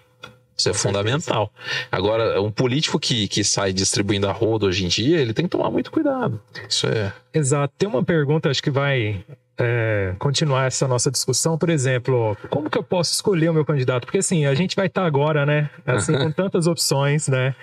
Isso 0.56 0.70
é 0.70 0.74
fundamental. 0.74 1.52
Agora, 1.92 2.40
um 2.40 2.50
político 2.50 2.98
que, 2.98 3.28
que 3.28 3.44
sai 3.44 3.72
distribuindo 3.72 4.26
a 4.26 4.32
roda 4.32 4.66
hoje 4.66 4.84
em 4.84 4.88
dia, 4.88 5.18
ele 5.18 5.34
tem 5.34 5.44
que 5.44 5.50
tomar 5.50 5.70
muito 5.70 5.90
cuidado. 5.90 6.40
Isso 6.68 6.86
é. 6.86 7.12
Exato. 7.32 7.74
Tem 7.76 7.88
uma 7.88 8.02
pergunta, 8.02 8.48
acho 8.48 8.62
que 8.62 8.70
vai 8.70 9.22
é, 9.58 10.14
continuar 10.18 10.66
essa 10.66 10.86
nossa 10.86 11.10
discussão, 11.10 11.56
por 11.56 11.70
exemplo, 11.70 12.36
como 12.50 12.68
que 12.68 12.76
eu 12.76 12.82
posso 12.82 13.12
escolher 13.12 13.50
o 13.50 13.54
meu 13.54 13.64
candidato? 13.64 14.04
Porque 14.04 14.18
assim, 14.18 14.46
a 14.46 14.54
gente 14.54 14.76
vai 14.76 14.86
estar 14.86 15.02
tá 15.02 15.06
agora, 15.06 15.46
né? 15.46 15.70
Assim, 15.86 16.16
com 16.16 16.30
tantas 16.32 16.66
opções, 16.66 17.28
né? 17.28 17.54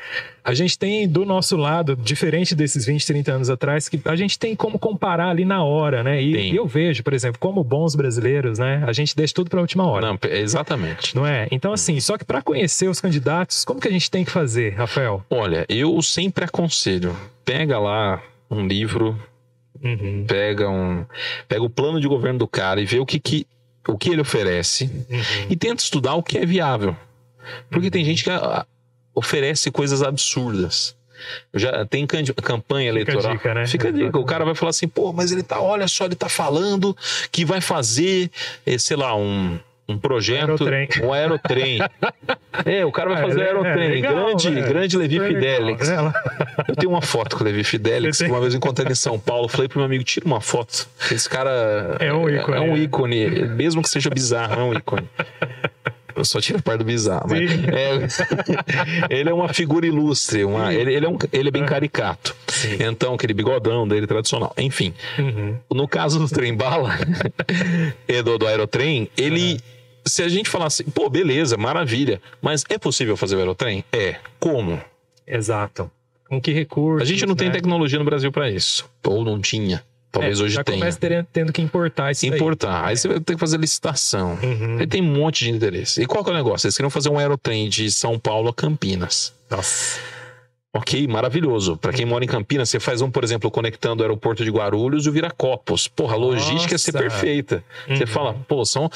A 0.44 0.54
gente 0.54 0.78
tem 0.78 1.08
do 1.08 1.26
nosso 1.26 1.56
lado, 1.56 1.96
diferente 1.96 2.54
desses 2.54 2.86
20, 2.86 3.06
30 3.06 3.32
anos 3.32 3.50
atrás, 3.50 3.88
que 3.88 4.00
a 4.06 4.16
gente 4.16 4.38
tem 4.38 4.56
como 4.56 4.78
comparar 4.78 5.30
ali 5.30 5.46
na 5.46 5.64
hora, 5.64 6.04
né? 6.04 6.22
E, 6.22 6.56
eu 6.56 6.68
vejo, 6.68 7.04
por 7.04 7.14
exemplo, 7.14 7.40
como 7.40 7.64
bons 7.64 7.96
brasileiros, 7.96 8.60
né? 8.60 8.84
A 8.86 8.92
gente 8.92 9.16
deixa 9.16 9.34
tudo 9.34 9.50
para 9.50 9.60
a 9.60 9.62
última 9.62 9.86
hora. 9.86 10.08
Não, 10.08 10.20
exatamente. 10.30 11.16
Não 11.16 11.26
é? 11.26 11.48
Então, 11.52 11.72
assim, 11.72 12.00
só 12.00 12.18
que 12.18 12.26
para 12.26 12.42
conhecer 12.42 12.90
os 12.90 13.00
candidatos, 13.00 13.64
como 13.64 13.80
que 13.80 13.88
a 13.88 13.92
gente 13.92 14.12
tem 14.12 14.26
que 14.26 14.32
fazer, 14.32 14.74
Rafael? 14.74 15.24
Olha, 15.30 15.66
eu 15.70 16.02
sempre 16.02 16.44
aconselho, 16.44 17.16
pega 17.46 17.80
lá 17.80 18.22
um 18.50 18.68
livro 18.68 19.18
Uhum. 19.84 20.26
Pega, 20.26 20.70
um, 20.70 21.06
pega 21.46 21.62
o 21.62 21.70
plano 21.70 22.00
de 22.00 22.08
governo 22.08 22.40
do 22.40 22.48
cara 22.48 22.80
e 22.80 22.86
vê 22.86 23.00
o 23.00 23.06
que, 23.06 23.20
que 23.20 23.46
o 23.86 23.98
que 23.98 24.10
ele 24.12 24.22
oferece 24.22 24.86
uhum. 24.86 25.48
e 25.50 25.56
tenta 25.58 25.84
estudar 25.84 26.16
o 26.16 26.24
que 26.24 26.38
é 26.38 26.46
viável. 26.46 26.96
Porque 27.70 27.88
uhum. 27.88 27.92
tem 27.92 28.06
gente 28.06 28.24
que 28.24 28.30
a, 28.30 28.38
a, 28.38 28.66
oferece 29.14 29.72
coisas 29.72 30.02
absurdas. 30.02 30.96
Já 31.54 31.86
tem 31.86 32.06
campanha 32.06 32.90
eleitoral. 32.90 33.22
Fica 33.22 33.30
a 33.30 33.36
dica, 33.36 33.54
né? 33.54 33.68
Fica 33.68 33.88
a 33.88 33.92
dica. 33.92 34.20
O 34.20 34.26
cara 34.26 34.44
vai 34.44 34.56
falar 34.56 34.72
assim, 34.72 34.88
pô, 34.88 35.14
mas 35.14 35.32
ele 35.32 35.44
tá, 35.44 35.60
olha 35.62 35.88
só, 35.88 36.06
ele 36.06 36.16
tá 36.16 36.28
falando 36.28 36.96
que 37.32 37.46
vai 37.46 37.62
fazer, 37.62 38.30
eh, 38.66 38.78
sei 38.78 38.98
lá, 38.98 39.16
um, 39.16 39.58
um 39.88 39.98
projeto, 39.98 40.64
aerotrem. 40.64 40.90
um 41.02 41.14
aerotrem. 41.14 41.80
é, 42.66 42.86
o 42.86 42.92
cara 42.92 43.14
vai 43.14 43.22
fazer 43.22 43.42
é, 43.42 43.46
aerotrem. 43.46 43.86
É, 43.86 43.88
legal, 43.90 44.14
grande, 44.16 44.48
é. 44.48 44.62
grande 44.62 44.98
Levi 44.98 45.20
é 45.20 45.28
Fidelix. 45.28 45.90
Legal, 45.90 46.14
eu 46.68 46.76
tenho 46.76 46.92
uma 46.92 47.02
foto 47.02 47.36
com 47.36 47.44
o 47.44 47.46
Levi 47.46 47.64
Fidelix, 47.64 48.18
que 48.18 48.26
uma 48.26 48.40
vez 48.40 48.54
eu 48.54 48.58
encontrei 48.58 48.86
ele 48.86 48.94
em 48.94 48.96
São 48.96 49.20
Paulo. 49.20 49.48
Falei 49.48 49.68
pro 49.68 49.80
meu 49.80 49.86
amigo, 49.86 50.04
tira 50.04 50.26
uma 50.26 50.42
foto. 50.42 50.88
Esse 51.12 51.30
cara 51.30 51.98
é 52.00 52.14
um 52.14 52.30
ícone. 52.30 52.58
É, 52.58 52.62
um 52.62 52.78
ícone, 52.78 53.30
mesmo 53.50 53.82
que 53.82 53.90
seja 53.90 54.10
bizarro, 54.10 54.60
é 54.60 54.64
um 54.64 54.74
ícone. 54.74 55.08
Eu 56.16 56.26
só 56.26 56.40
tiro 56.40 56.60
a 56.60 56.62
parte 56.62 56.80
do 56.80 56.86
bizarro. 56.86 57.28
Mas 57.30 57.50
é, 57.68 59.08
ele 59.10 59.30
é 59.30 59.34
uma 59.34 59.54
figura 59.54 59.86
ilustre, 59.86 60.44
uma, 60.44 60.74
ele, 60.74 60.94
ele, 60.94 61.06
é 61.06 61.10
um, 61.10 61.18
ele 61.32 61.50
é 61.50 61.52
bem 61.52 61.66
caricato. 61.66 62.36
Sim. 62.48 62.78
Então, 62.80 63.14
aquele 63.14 63.34
bigodão 63.34 63.88
dele 63.88 64.08
tradicional. 64.08 64.54
Enfim, 64.58 64.94
uhum. 65.18 65.58
no 65.72 65.88
caso 65.88 66.20
do 66.20 66.28
trem 66.28 66.56
bala 66.56 66.98
do, 68.24 68.38
do 68.38 68.48
aerotrem, 68.48 69.10
ele. 69.18 69.54
Uhum. 69.54 69.58
Se 70.06 70.22
a 70.22 70.28
gente 70.28 70.50
falasse, 70.50 70.84
pô, 70.84 71.10
beleza, 71.10 71.56
maravilha, 71.56 72.22
mas 72.42 72.66
é 72.68 72.78
possível 72.78 73.16
fazer 73.16 73.38
o 73.38 73.40
aerotrem? 73.40 73.86
É. 73.90 74.18
Como? 74.38 74.82
Exato. 75.26 75.90
Com 76.28 76.42
que 76.42 76.52
recursos? 76.52 77.02
A 77.02 77.06
gente 77.10 77.26
não 77.26 77.36
né? 77.36 77.40
tem 77.40 77.52
tecnologia 77.52 77.98
no 77.98 78.04
Brasil 78.04 78.30
para 78.30 78.50
isso. 78.50 78.90
Ou 79.06 79.24
não 79.24 79.40
tinha. 79.40 79.82
Talvez 80.14 80.40
é, 80.40 80.44
hoje 80.44 80.54
já 80.54 80.64
tenha. 80.64 80.78
começa 80.78 81.28
tendo 81.34 81.52
que 81.52 81.60
importar 81.60 82.12
isso 82.12 82.24
Importar. 82.26 82.84
Aí. 82.84 82.90
aí 82.92 82.98
você 82.98 83.08
vai 83.08 83.20
ter 83.20 83.34
que 83.34 83.40
fazer 83.40 83.58
licitação. 83.58 84.38
Uhum. 84.44 84.78
Aí 84.80 84.86
tem 84.86 85.02
um 85.02 85.12
monte 85.12 85.44
de 85.44 85.50
interesse. 85.50 86.02
E 86.02 86.06
qual 86.06 86.24
que 86.24 86.30
é 86.30 86.34
o 86.34 86.36
negócio? 86.36 86.68
Eles 86.68 86.78
queriam 86.78 86.92
fazer 86.92 87.10
um 87.10 87.18
aerotrem 87.18 87.68
de 87.68 87.92
São 87.92 88.20
Paulo 88.20 88.50
a 88.50 88.54
Campinas. 88.54 89.34
Nossa. 89.50 90.00
Ok, 90.76 91.08
maravilhoso. 91.08 91.78
Para 91.78 91.94
quem 91.94 92.04
mora 92.04 92.26
em 92.26 92.28
Campinas, 92.28 92.68
você 92.68 92.80
faz 92.80 93.00
um, 93.00 93.12
por 93.12 93.24
exemplo, 93.24 93.52
conectando 93.52 94.02
o 94.02 94.04
aeroporto 94.04 94.44
de 94.44 94.50
Guarulhos 94.50 95.06
e 95.06 95.10
o 95.10 95.12
Viracopos. 95.12 95.88
Porra, 95.88 96.16
a 96.16 96.18
logística 96.18 96.74
ia 96.74 96.80
ser 96.80 96.94
perfeita. 96.94 97.64
Uhum. 97.88 97.96
Você 97.96 98.08
fala, 98.08 98.34
pô, 98.48 98.66
são 98.66 98.90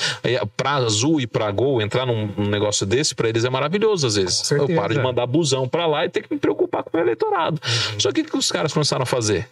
para 0.56 0.72
Azul 0.72 1.22
e 1.22 1.28
para 1.28 1.52
Gol 1.52 1.80
entrar 1.80 2.08
num, 2.08 2.32
num 2.36 2.50
negócio 2.50 2.84
desse 2.84 3.14
para 3.14 3.30
eles 3.30 3.46
é 3.46 3.50
maravilhoso 3.52 4.08
às 4.08 4.16
vezes. 4.16 4.50
Eu 4.50 4.68
paro 4.70 4.96
de 4.96 5.00
mandar 5.00 5.28
busão 5.28 5.68
para 5.68 5.86
lá 5.86 6.04
e 6.04 6.10
ter 6.10 6.24
que 6.24 6.34
me 6.34 6.40
preocupar 6.40 6.82
com 6.82 6.98
o 6.98 7.00
eleitorado. 7.00 7.62
Uhum. 7.64 8.00
Só 8.00 8.12
que 8.12 8.22
o 8.22 8.26
que 8.26 8.38
os 8.38 8.52
caras 8.52 8.74
começaram 8.74 9.04
a 9.04 9.06
fazer? 9.06 9.48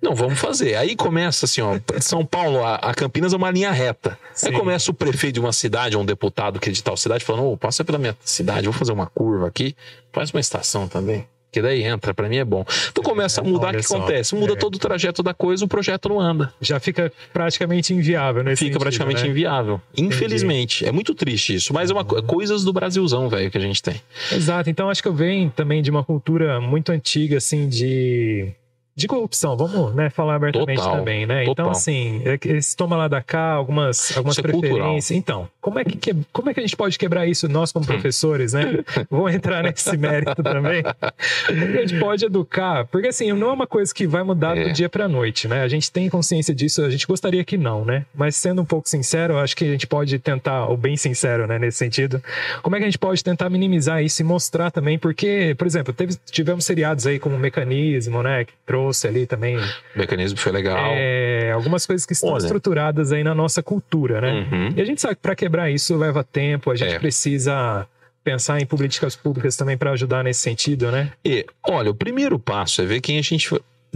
Não, 0.00 0.14
vamos 0.14 0.38
fazer. 0.38 0.76
Aí 0.76 0.94
começa 0.94 1.44
assim, 1.44 1.60
ó, 1.60 1.76
São 2.00 2.24
Paulo 2.24 2.64
a, 2.64 2.76
a 2.76 2.94
Campinas 2.94 3.32
é 3.32 3.36
uma 3.36 3.50
linha 3.50 3.72
reta. 3.72 4.16
Sim. 4.32 4.48
Aí 4.48 4.52
começa 4.52 4.90
o 4.92 4.94
prefeito 4.94 5.34
de 5.34 5.40
uma 5.40 5.52
cidade, 5.52 5.96
ou 5.96 6.02
um 6.02 6.06
deputado 6.06 6.60
que 6.60 6.68
é 6.68 6.72
de 6.72 6.82
tal 6.82 6.96
cidade, 6.96 7.24
falando, 7.24 7.46
ô, 7.46 7.52
oh, 7.52 7.56
passa 7.56 7.84
pela 7.84 7.98
minha 7.98 8.16
cidade, 8.24 8.66
vou 8.66 8.72
fazer 8.72 8.92
uma 8.92 9.06
curva 9.06 9.48
aqui, 9.48 9.74
faz 10.12 10.30
uma 10.30 10.40
estação 10.40 10.88
também. 10.88 11.26
Que 11.50 11.62
daí 11.62 11.82
entra, 11.82 12.12
para 12.12 12.28
mim 12.28 12.36
é 12.36 12.44
bom. 12.44 12.64
Tu 12.92 13.02
começa 13.02 13.40
a 13.40 13.44
mudar, 13.44 13.74
o 13.74 13.78
que 13.78 13.82
só, 13.82 13.96
acontece? 13.96 14.34
Muda 14.34 14.52
é. 14.52 14.56
todo 14.56 14.74
o 14.74 14.78
trajeto 14.78 15.22
da 15.22 15.32
coisa, 15.32 15.64
o 15.64 15.68
projeto 15.68 16.10
não 16.10 16.20
anda. 16.20 16.52
Já 16.60 16.78
fica 16.78 17.10
praticamente 17.32 17.94
inviável, 17.94 18.44
né? 18.44 18.50
Fica 18.50 18.66
sentido, 18.66 18.80
praticamente 18.80 19.22
né? 19.22 19.28
inviável. 19.28 19.80
Infelizmente. 19.96 20.82
Entendi. 20.82 20.90
É 20.90 20.92
muito 20.92 21.14
triste 21.14 21.54
isso, 21.54 21.72
mas 21.72 21.90
é 21.90 21.94
uma 21.94 22.02
uhum. 22.02 22.22
coisas 22.22 22.64
do 22.64 22.72
Brasilzão, 22.72 23.30
velho, 23.30 23.50
que 23.50 23.56
a 23.56 23.60
gente 23.60 23.82
tem. 23.82 24.00
Exato. 24.30 24.68
Então 24.68 24.90
acho 24.90 25.02
que 25.02 25.08
eu 25.08 25.14
venho 25.14 25.50
também 25.50 25.80
de 25.80 25.90
uma 25.90 26.04
cultura 26.04 26.60
muito 26.60 26.92
antiga, 26.92 27.38
assim, 27.38 27.66
de 27.66 28.52
de 28.98 29.06
corrupção, 29.06 29.56
vamos 29.56 29.94
né, 29.94 30.10
falar 30.10 30.34
abertamente 30.34 30.80
total, 30.80 30.96
também, 30.96 31.24
né? 31.24 31.44
Então, 31.44 31.54
total. 31.54 31.66
Então, 31.66 31.78
assim, 31.78 32.20
esse 32.44 32.76
toma 32.76 32.96
lá 32.96 33.06
da 33.06 33.22
cá, 33.22 33.52
algumas, 33.52 34.16
algumas 34.16 34.36
Isso 34.36 34.44
é 34.44 34.50
preferências. 34.50 35.10
É 35.12 35.14
então, 35.14 35.48
como 35.60 35.78
é, 35.78 35.84
que, 35.84 36.16
como 36.32 36.50
é 36.50 36.54
que 36.54 36.58
a 36.58 36.62
gente 36.64 36.76
pode 36.76 36.98
quebrar 36.98 37.24
isso, 37.24 37.48
nós 37.48 37.70
como 37.70 37.84
hum. 37.84 37.86
professores, 37.86 38.54
né? 38.54 38.84
Vou 39.08 39.30
entrar 39.30 39.62
nesse 39.62 39.96
mérito 39.96 40.42
também. 40.42 40.82
Como 40.82 41.64
é 41.64 41.66
que 41.68 41.78
a 41.78 41.86
gente 41.86 42.00
pode 42.00 42.24
educar? 42.24 42.86
Porque, 42.86 43.06
assim, 43.06 43.32
não 43.32 43.50
é 43.50 43.52
uma 43.52 43.68
coisa 43.68 43.94
que 43.94 44.04
vai 44.04 44.24
mudar 44.24 44.58
é. 44.58 44.64
do 44.64 44.72
dia 44.72 44.88
para 44.88 45.06
noite, 45.06 45.46
né? 45.46 45.62
A 45.62 45.68
gente 45.68 45.92
tem 45.92 46.08
consciência 46.08 46.52
disso, 46.52 46.82
a 46.82 46.90
gente 46.90 47.06
gostaria 47.06 47.44
que 47.44 47.56
não, 47.56 47.84
né? 47.84 48.04
Mas 48.12 48.34
sendo 48.34 48.62
um 48.62 48.64
pouco 48.64 48.88
sincero, 48.88 49.38
acho 49.38 49.56
que 49.56 49.64
a 49.64 49.70
gente 49.70 49.86
pode 49.86 50.18
tentar, 50.18 50.66
ou 50.66 50.76
bem 50.76 50.96
sincero, 50.96 51.46
né, 51.46 51.56
nesse 51.56 51.78
sentido, 51.78 52.20
como 52.64 52.74
é 52.74 52.80
que 52.80 52.84
a 52.84 52.88
gente 52.88 52.98
pode 52.98 53.22
tentar 53.22 53.48
minimizar 53.48 54.02
isso 54.02 54.20
e 54.22 54.24
mostrar 54.24 54.72
também, 54.72 54.98
porque, 54.98 55.54
por 55.56 55.68
exemplo, 55.68 55.92
teve, 55.92 56.16
tivemos 56.28 56.64
seriados 56.64 57.06
aí 57.06 57.20
como 57.20 57.38
Mecanismo, 57.38 58.24
né, 58.24 58.44
que 58.44 58.52
trouxe 58.66 58.87
trouxe 58.88 59.06
ali 59.06 59.26
também. 59.26 59.56
O 59.56 59.98
mecanismo 59.98 60.38
foi 60.38 60.52
legal. 60.52 60.92
É, 60.94 61.52
algumas 61.52 61.84
coisas 61.86 62.06
que 62.06 62.12
estão 62.12 62.30
Olha. 62.30 62.42
estruturadas 62.42 63.12
aí 63.12 63.22
na 63.22 63.34
nossa 63.34 63.62
cultura, 63.62 64.20
né? 64.20 64.46
Uhum. 64.50 64.72
E 64.76 64.80
a 64.80 64.84
gente 64.84 65.00
sabe 65.00 65.16
que 65.16 65.22
para 65.22 65.36
quebrar 65.36 65.70
isso 65.70 65.96
leva 65.96 66.24
tempo, 66.24 66.70
a 66.70 66.76
gente 66.76 66.94
é. 66.94 66.98
precisa 66.98 67.86
pensar 68.24 68.60
em 68.60 68.66
políticas 68.66 69.14
públicas 69.14 69.56
também 69.56 69.76
para 69.76 69.92
ajudar 69.92 70.24
nesse 70.24 70.40
sentido, 70.40 70.90
né? 70.90 71.12
E, 71.24 71.46
olha, 71.66 71.90
o 71.90 71.94
primeiro 71.94 72.38
passo 72.38 72.82
é 72.82 72.86
ver 72.86 73.00
quem 73.00 73.18
a 73.18 73.22
gente 73.22 73.48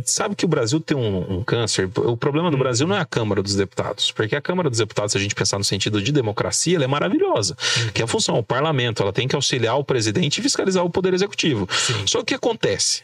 sabe 0.04 0.34
que 0.34 0.44
o 0.44 0.48
Brasil 0.48 0.80
tem 0.80 0.96
um, 0.96 1.38
um, 1.38 1.44
câncer. 1.44 1.90
O 1.96 2.16
problema 2.16 2.50
do 2.50 2.56
Brasil 2.56 2.86
não 2.86 2.96
é 2.96 3.00
a 3.00 3.04
Câmara 3.04 3.42
dos 3.42 3.54
Deputados, 3.54 4.10
porque 4.10 4.34
a 4.34 4.40
Câmara 4.40 4.70
dos 4.70 4.78
Deputados, 4.78 5.12
se 5.12 5.18
a 5.18 5.20
gente 5.20 5.34
pensar 5.34 5.58
no 5.58 5.64
sentido 5.64 6.00
de 6.00 6.12
democracia, 6.12 6.76
ela 6.76 6.84
é 6.84 6.88
maravilhosa. 6.88 7.56
Que 7.92 8.00
é 8.00 8.04
a 8.04 8.08
função, 8.08 8.38
o 8.38 8.42
parlamento, 8.42 9.02
ela 9.02 9.12
tem 9.12 9.28
que 9.28 9.36
auxiliar 9.36 9.78
o 9.78 9.84
presidente 9.84 10.38
e 10.38 10.42
fiscalizar 10.42 10.84
o 10.84 10.90
poder 10.90 11.12
executivo. 11.12 11.68
Sim. 11.70 12.06
Só 12.06 12.18
que 12.18 12.22
o 12.22 12.26
que 12.26 12.34
acontece? 12.34 13.02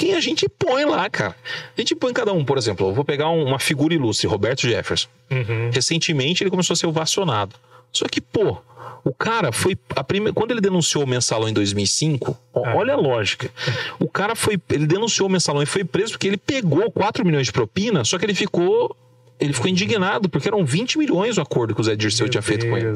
Quem 0.00 0.14
a 0.14 0.20
gente 0.20 0.48
põe 0.48 0.86
lá, 0.86 1.10
cara. 1.10 1.36
A 1.76 1.80
gente 1.80 1.94
põe 1.94 2.10
cada 2.10 2.32
um, 2.32 2.42
por 2.42 2.56
exemplo, 2.56 2.88
eu 2.88 2.94
vou 2.94 3.04
pegar 3.04 3.28
uma 3.28 3.58
figura 3.58 3.92
ilustre, 3.92 4.26
Roberto 4.26 4.62
Jefferson. 4.62 5.08
Uhum. 5.30 5.68
Recentemente 5.70 6.42
ele 6.42 6.48
começou 6.48 6.72
a 6.72 6.76
ser 6.76 6.86
ovacionado. 6.86 7.54
Só 7.92 8.06
que, 8.06 8.18
pô, 8.18 8.56
o 9.04 9.12
cara 9.12 9.52
foi. 9.52 9.76
A 9.94 10.02
prime... 10.02 10.32
Quando 10.32 10.52
ele 10.52 10.60
denunciou 10.62 11.04
o 11.04 11.06
mensalão 11.06 11.50
em 11.50 11.52
2005, 11.52 12.34
ah. 12.54 12.76
olha 12.76 12.94
a 12.94 12.96
lógica. 12.96 13.50
O 13.98 14.08
cara 14.08 14.34
foi. 14.34 14.58
Ele 14.70 14.86
denunciou 14.86 15.28
o 15.28 15.30
mensalão 15.30 15.62
e 15.62 15.66
foi 15.66 15.84
preso 15.84 16.12
porque 16.12 16.28
ele 16.28 16.38
pegou 16.38 16.90
4 16.90 17.22
milhões 17.22 17.46
de 17.46 17.52
propina, 17.52 18.02
só 18.02 18.18
que 18.18 18.24
ele 18.24 18.34
ficou 18.34 18.96
ele 19.38 19.52
ficou 19.52 19.68
indignado, 19.68 20.30
porque 20.30 20.48
eram 20.48 20.64
20 20.64 20.96
milhões 20.96 21.36
o 21.36 21.42
acordo 21.42 21.74
que 21.74 21.80
o 21.80 21.84
Zé 21.84 21.94
Dirceu 21.94 22.24
Meu 22.24 22.30
tinha 22.30 22.42
feito 22.42 22.62
Deus 22.62 22.72
com 22.72 22.78
ele. 22.78 22.88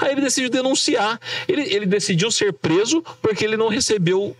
Aí 0.00 0.12
ele 0.12 0.20
decidiu 0.22 0.48
denunciar. 0.48 1.20
Ele, 1.46 1.62
ele 1.62 1.86
decidiu 1.86 2.30
ser 2.30 2.54
preso 2.54 3.02
porque 3.20 3.44
ele 3.44 3.56
não 3.56 3.68
recebeu 3.68 4.34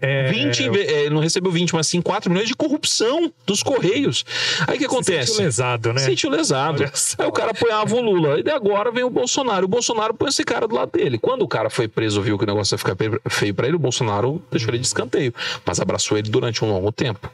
é, 0.00 0.30
20, 0.30 0.80
é, 0.80 1.10
não 1.10 1.20
recebeu 1.20 1.52
20, 1.52 1.74
mas 1.74 1.86
sim 1.86 2.00
4 2.00 2.30
milhões 2.30 2.48
de 2.48 2.54
corrupção 2.54 3.32
dos 3.46 3.62
Correios. 3.62 4.24
Aí 4.66 4.76
o 4.76 4.78
que 4.78 4.86
acontece? 4.86 5.32
Sentiu 5.32 5.44
lesado, 5.44 5.92
né? 5.92 6.00
Sentiu 6.00 6.30
lesado. 6.30 6.84
Aí 7.18 7.26
o 7.26 7.32
cara 7.32 7.52
apoiava 7.52 7.94
o 7.94 8.00
Lula. 8.00 8.40
E 8.44 8.50
agora 8.50 8.90
vem 8.90 9.04
o 9.04 9.10
Bolsonaro. 9.10 9.66
O 9.66 9.68
Bolsonaro 9.68 10.14
põe 10.14 10.28
esse 10.28 10.44
cara 10.44 10.66
do 10.66 10.74
lado 10.74 10.92
dele. 10.92 11.18
Quando 11.18 11.42
o 11.42 11.48
cara 11.48 11.70
foi 11.70 11.86
preso, 11.86 12.20
viu 12.20 12.36
que 12.36 12.44
o 12.44 12.46
negócio 12.46 12.74
ia 12.74 12.78
ficar 12.78 12.96
feio 13.28 13.54
para 13.54 13.66
ele, 13.66 13.76
o 13.76 13.80
Bolsonaro 13.80 14.42
deixou 14.50 14.70
ele 14.70 14.78
de 14.78 14.86
escanteio. 14.86 15.32
Mas 15.64 15.80
abraçou 15.80 16.18
ele 16.18 16.28
durante 16.28 16.64
um 16.64 16.68
longo 16.68 16.90
tempo. 16.90 17.30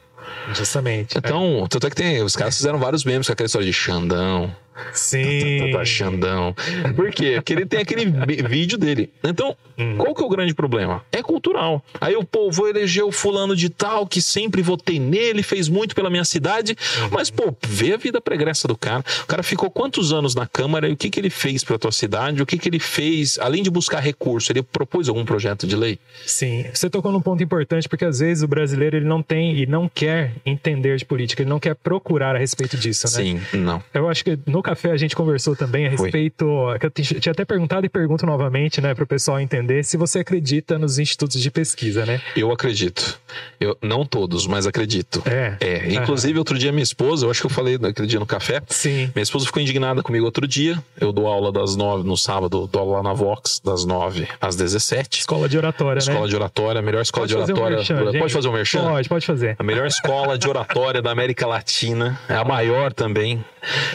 Justamente. 0.53 1.17
Então, 1.17 1.63
é. 1.65 1.67
tanto 1.67 1.87
é 1.87 1.89
que 1.89 1.95
tem. 1.95 2.21
Os 2.21 2.35
caras 2.35 2.55
fizeram 2.55 2.79
vários 2.79 3.03
memes 3.03 3.27
com 3.27 3.33
aquela 3.33 3.47
história 3.47 3.65
de 3.65 3.73
Xandão. 3.73 4.53
Sim. 4.93 5.59
Tá, 5.59 5.65
tá, 5.65 5.77
tá 5.79 5.85
Xandão. 5.85 6.55
Por 6.95 7.11
quê? 7.11 7.35
Porque 7.35 7.53
ele 7.53 7.65
tem 7.65 7.79
aquele 7.79 8.05
vídeo 8.47 8.77
dele. 8.77 9.11
Então, 9.23 9.55
hum. 9.77 9.97
qual 9.97 10.15
que 10.15 10.23
é 10.23 10.25
o 10.25 10.29
grande 10.29 10.53
problema? 10.53 11.03
É 11.11 11.21
cultural. 11.21 11.83
Aí 11.99 12.15
o 12.15 12.23
povo 12.23 12.67
elegeu 12.67 13.07
o 13.07 13.11
fulano 13.11 13.55
de 13.55 13.69
tal, 13.69 14.05
que 14.05 14.21
sempre 14.21 14.61
votei 14.61 14.99
nele, 14.99 15.43
fez 15.43 15.67
muito 15.67 15.95
pela 15.95 16.09
minha 16.09 16.25
cidade. 16.25 16.75
Uhum. 17.01 17.09
Mas, 17.11 17.29
pô, 17.29 17.55
vê 17.67 17.93
a 17.93 17.97
vida 17.97 18.21
pregressa 18.21 18.67
do 18.67 18.77
cara. 18.77 19.03
O 19.23 19.27
cara 19.27 19.43
ficou 19.43 19.69
quantos 19.69 20.11
anos 20.11 20.35
na 20.35 20.47
Câmara 20.47 20.87
e 20.87 20.93
o 20.93 20.97
que, 20.97 21.09
que 21.09 21.19
ele 21.19 21.29
fez 21.29 21.63
pra 21.63 21.77
tua 21.77 21.91
cidade? 21.91 22.41
O 22.41 22.45
que, 22.45 22.57
que 22.57 22.69
ele 22.69 22.79
fez, 22.79 23.37
além 23.39 23.63
de 23.63 23.69
buscar 23.69 23.99
recurso, 23.99 24.51
ele 24.51 24.61
propôs 24.61 25.07
algum 25.07 25.25
projeto 25.25 25.65
de 25.65 25.75
lei? 25.75 25.99
Sim. 26.25 26.65
Você 26.73 26.89
tocou 26.89 27.11
num 27.11 27.21
ponto 27.21 27.41
importante, 27.43 27.87
porque 27.87 28.05
às 28.05 28.19
vezes 28.19 28.43
o 28.43 28.47
brasileiro 28.47 28.97
ele 28.97 29.05
não 29.05 29.21
tem 29.21 29.57
e 29.57 29.65
não 29.65 29.89
quer 29.89 30.33
entender 30.45 30.97
de 30.97 31.05
política, 31.05 31.41
ele 31.41 31.49
não 31.49 31.59
quer 31.59 31.75
procurar 31.75 32.35
a 32.35 32.39
respeito 32.39 32.77
disso, 32.77 33.07
né? 33.07 33.23
Sim, 33.23 33.41
não. 33.57 33.83
Eu 33.93 34.09
acho 34.09 34.23
que 34.23 34.37
no 34.45 34.61
café 34.71 34.91
a 34.91 34.97
gente 34.97 35.15
conversou 35.15 35.55
também 35.55 35.85
a 35.85 35.89
respeito. 35.89 36.45
Que 36.79 36.85
eu 36.85 37.19
tinha 37.19 37.31
até 37.31 37.45
perguntado 37.45 37.85
e 37.85 37.89
pergunto 37.89 38.25
novamente, 38.25 38.81
né, 38.81 38.93
para 38.93 39.03
o 39.03 39.07
pessoal 39.07 39.39
entender 39.39 39.83
se 39.83 39.97
você 39.97 40.19
acredita 40.19 40.77
nos 40.79 40.97
institutos 40.97 41.39
de 41.41 41.51
pesquisa, 41.51 42.05
né? 42.05 42.21
Eu 42.35 42.51
acredito. 42.51 43.19
Eu, 43.59 43.77
não 43.81 44.05
todos, 44.05 44.47
mas 44.47 44.65
acredito. 44.65 45.21
É. 45.25 45.57
é. 45.59 45.93
Inclusive, 45.93 46.37
outro 46.39 46.57
dia, 46.57 46.71
minha 46.71 46.83
esposa, 46.83 47.25
eu 47.25 47.31
acho 47.31 47.41
que 47.41 47.45
eu 47.45 47.51
falei 47.51 47.75
aquele 47.75 48.07
dia 48.07 48.19
no 48.19 48.25
café. 48.25 48.61
Sim. 48.67 49.11
Minha 49.13 49.23
esposa 49.23 49.45
ficou 49.45 49.61
indignada 49.61 50.01
comigo 50.01 50.25
outro 50.25 50.47
dia. 50.47 50.81
Eu 50.99 51.11
dou 51.11 51.27
aula 51.27 51.51
das 51.51 51.75
nove 51.75 52.07
no 52.07 52.17
sábado, 52.17 52.67
dou 52.71 52.81
aula 52.81 52.97
lá 52.97 53.03
na 53.03 53.13
Vox, 53.13 53.61
das 53.63 53.85
nove 53.85 54.27
às 54.39 54.55
dezessete. 54.55 55.19
Escola 55.19 55.47
de 55.47 55.57
oratória, 55.57 55.99
escola 55.99 56.19
né? 56.19 56.25
Escola 56.25 56.29
de 56.29 56.35
oratória, 56.35 56.79
a 56.79 56.81
melhor 56.81 57.01
escola 57.01 57.27
pode 57.27 57.33
de 57.33 57.51
oratória. 57.51 57.75
Um 57.75 57.79
merchan, 57.79 58.19
pode 58.19 58.33
fazer 58.33 58.47
um 58.47 58.53
merchan? 58.53 58.81
Pode, 58.81 59.09
pode 59.09 59.25
fazer. 59.25 59.55
A 59.59 59.63
melhor 59.63 59.87
escola 59.87 60.37
de 60.37 60.47
oratória 60.47 61.01
da 61.01 61.11
América 61.11 61.45
Latina. 61.45 62.19
É 62.27 62.35
a 62.35 62.43
maior 62.43 62.93
também. 62.93 63.43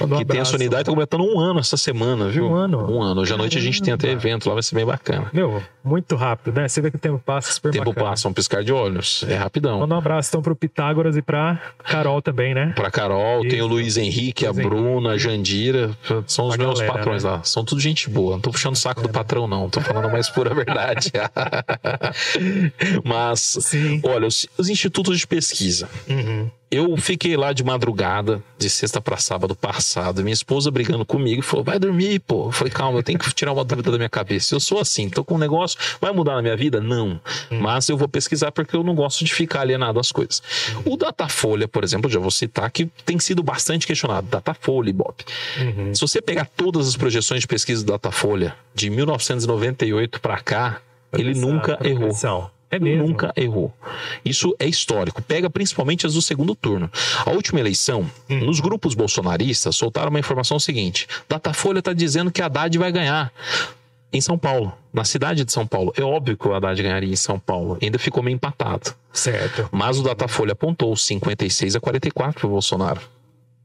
Um 0.01 0.19
que 0.19 0.25
tem 0.25 0.41
a 0.41 0.45
sua 0.57 0.65
Unidade 0.65 0.85
tá 0.85 0.91
completando 0.91 1.25
um 1.25 1.39
ano 1.39 1.61
essa 1.61 1.77
semana, 1.77 2.29
viu? 2.29 2.47
Um 2.47 2.55
ano. 2.55 2.93
Um 2.93 3.03
ano. 3.03 3.21
Hoje 3.21 3.35
à 3.35 3.37
noite 3.37 3.59
a 3.59 3.61
gente 3.61 3.83
tem 3.83 3.93
até 3.93 4.11
evento 4.11 4.49
lá, 4.49 4.55
vai 4.55 4.63
ser 4.63 4.75
bem 4.75 4.85
bacana. 4.85 5.29
Meu, 5.33 5.63
muito 5.85 6.17
rápido, 6.17 6.55
né? 6.55 6.69
Você 6.69 6.81
vê 6.81 6.91
que 6.91 6.97
o 6.97 7.01
tempo 7.01 7.19
passa 7.19 7.53
super 7.53 7.73
tempo 7.73 7.87
bacana. 7.87 8.11
passa, 8.11 8.29
um 8.29 8.33
piscar 8.33 8.63
de 8.63 8.73
olhos. 8.73 9.25
É 9.29 9.35
rapidão. 9.35 9.81
Manda 9.81 9.95
um 9.95 9.99
abraço 9.99 10.31
então 10.31 10.43
pro 10.43 10.57
Pitágoras 10.57 11.17
e 11.17 11.23
pra 11.23 11.61
Carol 11.85 12.21
também, 12.21 12.55
né? 12.55 12.73
Pra 12.75 12.91
Carol, 12.91 13.41
Isso. 13.41 13.51
tem 13.51 13.63
o 13.63 13.67
Luiz 13.67 13.97
Henrique, 13.97 14.47
Luiz 14.47 14.59
a 14.59 14.63
Bruna, 14.63 15.11
a 15.11 15.19
Jandira. 15.19 15.91
São 16.27 16.47
os 16.47 16.55
a 16.55 16.59
meus 16.59 16.81
galera, 16.81 16.93
patrões 16.93 17.25
né? 17.25 17.31
lá. 17.31 17.43
São 17.43 17.65
tudo 17.65 17.81
gente 17.81 18.09
boa. 18.11 18.35
Não 18.35 18.41
tô 18.41 18.51
puxando 18.51 18.75
o 18.75 18.79
saco 18.79 19.03
do 19.03 19.09
patrão, 19.09 19.47
não. 19.47 19.69
Tô 19.69 19.81
falando 19.81 20.11
mais 20.11 20.29
pura 20.29 20.55
verdade. 20.55 21.13
Mas, 23.05 23.41
Sim. 23.41 24.01
olha, 24.05 24.27
os, 24.27 24.47
os, 24.57 24.69
institutos 24.69 25.19
de 25.19 25.27
pesquisa. 25.27 25.89
Uhum. 26.09 26.51
Eu 26.69 26.97
fiquei 26.97 27.37
lá 27.37 27.53
de 27.53 27.63
madrugada, 27.63 28.43
de 28.59 28.69
sexta 28.69 29.01
para 29.01 29.17
sábado 29.19 29.55
passado. 29.55 30.23
Minha 30.23 30.35
esposa 30.35 30.69
brigando 30.71 31.05
comigo 31.05 31.41
falou: 31.43 31.65
vai 31.65 31.79
dormir, 31.79 32.19
pô. 32.21 32.47
Eu 32.47 32.53
falei: 32.53 32.73
calma, 32.73 32.99
eu 32.99 33.03
tenho 33.03 33.19
que 33.19 33.33
tirar 33.33 33.53
uma 33.53 33.65
dúvida 33.65 33.91
da 33.93 33.97
minha 33.97 34.09
cabeça. 34.09 34.55
Eu 34.55 34.59
sou 34.59 34.81
assim, 34.81 35.09
tô 35.09 35.25
com 35.25 35.37
um 35.37 35.39
negócio, 35.39 35.79
vai 36.01 36.13
mudar 36.13 36.35
na 36.35 36.43
minha 36.43 36.57
vida? 36.57 36.81
Não. 36.81 37.21
Hum. 37.51 37.61
Mas 37.61 37.89
eu 37.89 37.97
vou 37.97 38.09
pesquisar 38.09 38.51
porque 38.51 38.75
eu 38.75 38.83
não 38.83 38.95
gosto 38.97 39.25
de 39.25 39.33
ficar 39.33 39.61
alienado 39.61 40.01
às 40.01 40.11
coisas. 40.11 40.43
O 40.85 40.97
Datafolha, 40.97 41.69
por 41.69 41.85
exemplo, 41.85 42.11
já 42.11 42.19
vou 42.19 42.33
citar 42.33 42.69
que 42.71 42.87
tem 43.05 43.19
sido 43.19 43.43
bastante 43.43 43.87
questionado. 43.87 44.27
Datafolha, 44.27 44.93
Bob. 44.93 45.15
Uhum. 45.59 45.95
Se 45.95 46.01
você 46.01 46.21
pegar 46.21 46.47
todas 46.57 46.89
as 46.89 46.97
projeções 46.97 47.43
de 47.43 47.47
pesquisa 47.47 47.85
do 47.85 47.93
Datafolha 47.93 48.57
de 48.75 48.91
1998 48.91 50.21
para 50.21 50.39
cá, 50.39 50.81
ele 51.13 51.35
nunca 51.35 51.79
errou. 51.83 52.11
É 52.71 52.79
mesmo? 52.79 53.07
Nunca 53.07 53.33
errou. 53.37 53.73
Isso 54.25 54.55
é 54.59 54.67
histórico. 54.67 55.23
Pega 55.23 55.49
principalmente 55.49 56.07
as 56.07 56.15
do 56.15 56.23
segundo 56.23 56.55
turno. 56.55 56.91
A 57.25 57.31
última 57.31 57.61
eleição, 57.61 58.11
hum. 58.29 58.41
nos 58.41 58.61
grupos 58.61 58.95
bolsonaristas, 58.95 59.77
soltaram 59.77 60.11
uma 60.11 60.19
informação 60.19 60.59
seguinte: 60.59 61.07
Datafolha 61.29 61.79
está 61.79 61.93
dizendo 61.93 62.31
que 62.31 62.43
a 62.43 62.47
Haddad 62.47 62.77
vai 62.77 62.91
ganhar 62.91 63.33
em 64.13 64.21
São 64.21 64.39
Paulo, 64.39 64.73
na 64.93 65.05
cidade 65.05 65.45
de 65.45 65.53
São 65.53 65.67
Paulo. 65.67 65.93
É 65.97 66.03
óbvio 66.03 66.37
que 66.37 66.49
o 66.49 66.55
Haddad 66.55 66.83
ganharia 66.83 67.13
em 67.13 67.17
São 67.17 67.39
Paulo. 67.39 67.79
Ainda 67.81 67.99
ficou 67.99 68.23
meio 68.23 68.35
empatado. 68.35 68.95
Certo. 69.13 69.69
Mas 69.71 69.99
o 69.99 70.03
Datafolha 70.03 70.53
apontou 70.53 70.97
56 70.97 71.77
a 71.77 71.81
44 71.81 72.41
para 72.41 72.47
o 72.47 72.51
Bolsonaro 72.51 73.01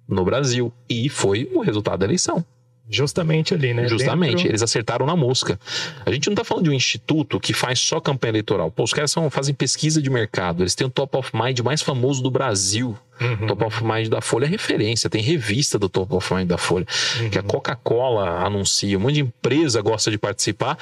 no 0.07 0.25
Brasil. 0.25 0.71
E 0.89 1.09
foi 1.09 1.49
o 1.53 1.61
resultado 1.61 1.99
da 1.99 2.05
eleição. 2.05 2.43
Justamente 2.91 3.54
ali, 3.54 3.73
né? 3.73 3.88
Justamente, 3.88 4.36
Dentro... 4.36 4.49
eles 4.49 4.62
acertaram 4.62 5.06
na 5.06 5.15
mosca. 5.15 5.60
A 6.06 6.12
gente 6.12 6.27
não 6.27 6.34
está 6.34 6.43
falando 6.43 6.65
de 6.65 6.69
um 6.69 6.73
instituto 6.73 7.39
que 7.39 7.54
faz 7.54 7.80
só 7.80 7.99
campanha 7.99 8.32
eleitoral. 8.32 8.69
Pô, 8.69 8.84
os 8.84 8.93
caras 8.93 9.12
são, 9.12 9.30
fazem 9.30 9.56
pesquisa 9.56 10.01
de 10.01 10.10
mercado, 10.10 10.62
eles 10.62 10.75
têm 10.75 10.86
o 10.86 10.89
top 10.89 11.17
of 11.17 11.32
mind 11.34 11.60
mais 11.62 11.82
famoso 11.82 12.21
do 12.21 12.30
Brasil. 12.30 12.97
Uhum. 13.21 13.47
Top 13.47 13.63
of 13.65 13.84
Mind 13.84 14.08
da 14.08 14.19
Folha 14.19 14.45
é 14.45 14.47
referência, 14.47 15.08
tem 15.08 15.21
revista 15.21 15.77
do 15.77 15.88
Top 15.88 16.12
of 16.15 16.34
Mind 16.34 16.47
da 16.47 16.58
Folha, 16.58 16.88
uhum. 17.19 17.30
que 17.30 17.38
a 17.38 17.43
Coca-Cola 17.43 18.43
anuncia, 18.43 18.97
um 18.97 19.01
monte 19.01 19.13
de 19.13 19.21
empresa 19.21 19.80
gosta 19.80 20.10
de 20.10 20.17
participar 20.17 20.75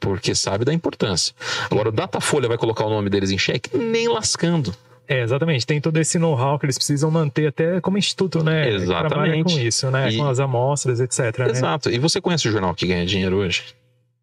porque 0.00 0.34
sabe 0.34 0.64
da 0.66 0.74
importância. 0.74 1.34
Agora, 1.70 1.88
o 1.88 1.92
Datafolha 1.92 2.46
vai 2.46 2.58
colocar 2.58 2.84
o 2.84 2.90
nome 2.90 3.08
deles 3.08 3.30
em 3.30 3.38
xeque? 3.38 3.74
Nem 3.74 4.06
lascando. 4.06 4.74
É, 5.06 5.22
exatamente. 5.22 5.66
Tem 5.66 5.80
todo 5.80 5.96
esse 5.98 6.18
know-how 6.18 6.58
que 6.58 6.66
eles 6.66 6.76
precisam 6.76 7.10
manter 7.10 7.48
até 7.48 7.80
como 7.80 7.98
instituto, 7.98 8.42
né? 8.42 8.70
Exatamente. 8.70 9.08
Trabalha 9.08 9.44
com 9.44 9.50
isso, 9.50 9.90
né? 9.90 10.10
E... 10.10 10.16
Com 10.16 10.26
as 10.26 10.40
amostras, 10.40 11.00
etc. 11.00 11.38
Né? 11.38 11.50
Exato. 11.50 11.88
Né? 11.88 11.96
E 11.96 11.98
você 11.98 12.20
conhece 12.20 12.48
o 12.48 12.52
jornal 12.52 12.74
que 12.74 12.86
ganha 12.86 13.04
dinheiro 13.04 13.36
hoje? 13.36 13.62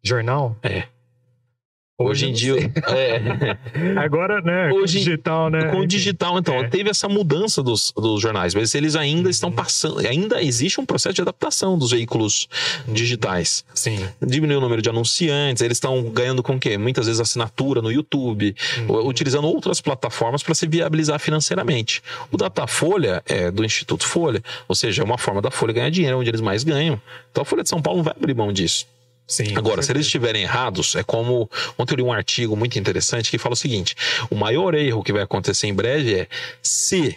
Jornal? 0.02 0.56
É. 0.62 0.84
Hoje, 2.02 2.28
em 2.28 2.32
dia. 2.32 2.70
É. 2.88 3.56
Agora, 3.98 4.40
né? 4.40 4.70
Hoje, 4.72 4.98
com 4.98 5.04
digital, 5.04 5.50
né? 5.50 5.64
Com 5.66 5.78
o 5.80 5.86
digital, 5.86 6.38
então, 6.38 6.54
é. 6.56 6.68
teve 6.68 6.90
essa 6.90 7.08
mudança 7.08 7.62
dos, 7.62 7.92
dos 7.96 8.20
jornais, 8.20 8.54
mas 8.54 8.74
eles 8.74 8.96
ainda 8.96 9.30
estão 9.30 9.50
uhum. 9.50 9.54
passando. 9.54 9.98
Ainda 10.06 10.42
existe 10.42 10.80
um 10.80 10.86
processo 10.86 11.14
de 11.14 11.22
adaptação 11.22 11.78
dos 11.78 11.90
veículos 11.90 12.48
digitais. 12.88 13.64
Sim. 13.74 14.06
Diminuiu 14.20 14.58
o 14.58 14.60
número 14.60 14.82
de 14.82 14.88
anunciantes, 14.88 15.62
eles 15.62 15.76
estão 15.76 16.02
ganhando 16.10 16.42
com 16.42 16.56
o 16.56 16.60
quê? 16.60 16.76
Muitas 16.76 17.06
vezes 17.06 17.20
assinatura 17.20 17.80
no 17.80 17.90
YouTube, 17.90 18.54
uhum. 18.88 19.06
utilizando 19.06 19.46
outras 19.46 19.80
plataformas 19.80 20.42
para 20.42 20.54
se 20.54 20.66
viabilizar 20.66 21.18
financeiramente. 21.18 22.02
O 22.30 22.36
Datafolha 22.36 23.22
é 23.26 23.50
do 23.50 23.64
Instituto 23.64 24.06
Folha, 24.06 24.42
ou 24.68 24.74
seja, 24.74 25.02
é 25.02 25.04
uma 25.04 25.18
forma 25.18 25.40
da 25.40 25.50
Folha 25.50 25.72
ganhar 25.72 25.90
dinheiro, 25.90 26.18
onde 26.18 26.30
eles 26.30 26.40
mais 26.40 26.64
ganham. 26.64 27.00
Então 27.30 27.42
a 27.42 27.44
Folha 27.44 27.62
de 27.62 27.68
São 27.68 27.80
Paulo 27.80 27.98
não 27.98 28.04
vai 28.04 28.14
abrir 28.16 28.34
mão 28.34 28.52
disso. 28.52 28.86
Sim, 29.32 29.56
Agora, 29.56 29.82
se 29.82 29.90
eles 29.90 30.04
estiverem 30.04 30.42
errados, 30.42 30.94
é 30.94 31.02
como. 31.02 31.48
Ontem 31.78 31.94
eu 31.94 31.96
li 31.96 32.02
um 32.02 32.12
artigo 32.12 32.54
muito 32.54 32.78
interessante 32.78 33.30
que 33.30 33.38
fala 33.38 33.54
o 33.54 33.56
seguinte: 33.56 33.96
o 34.28 34.34
maior 34.34 34.74
erro 34.74 35.02
que 35.02 35.10
vai 35.10 35.22
acontecer 35.22 35.68
em 35.68 35.74
breve 35.74 36.14
é 36.14 36.28
se, 36.62 37.16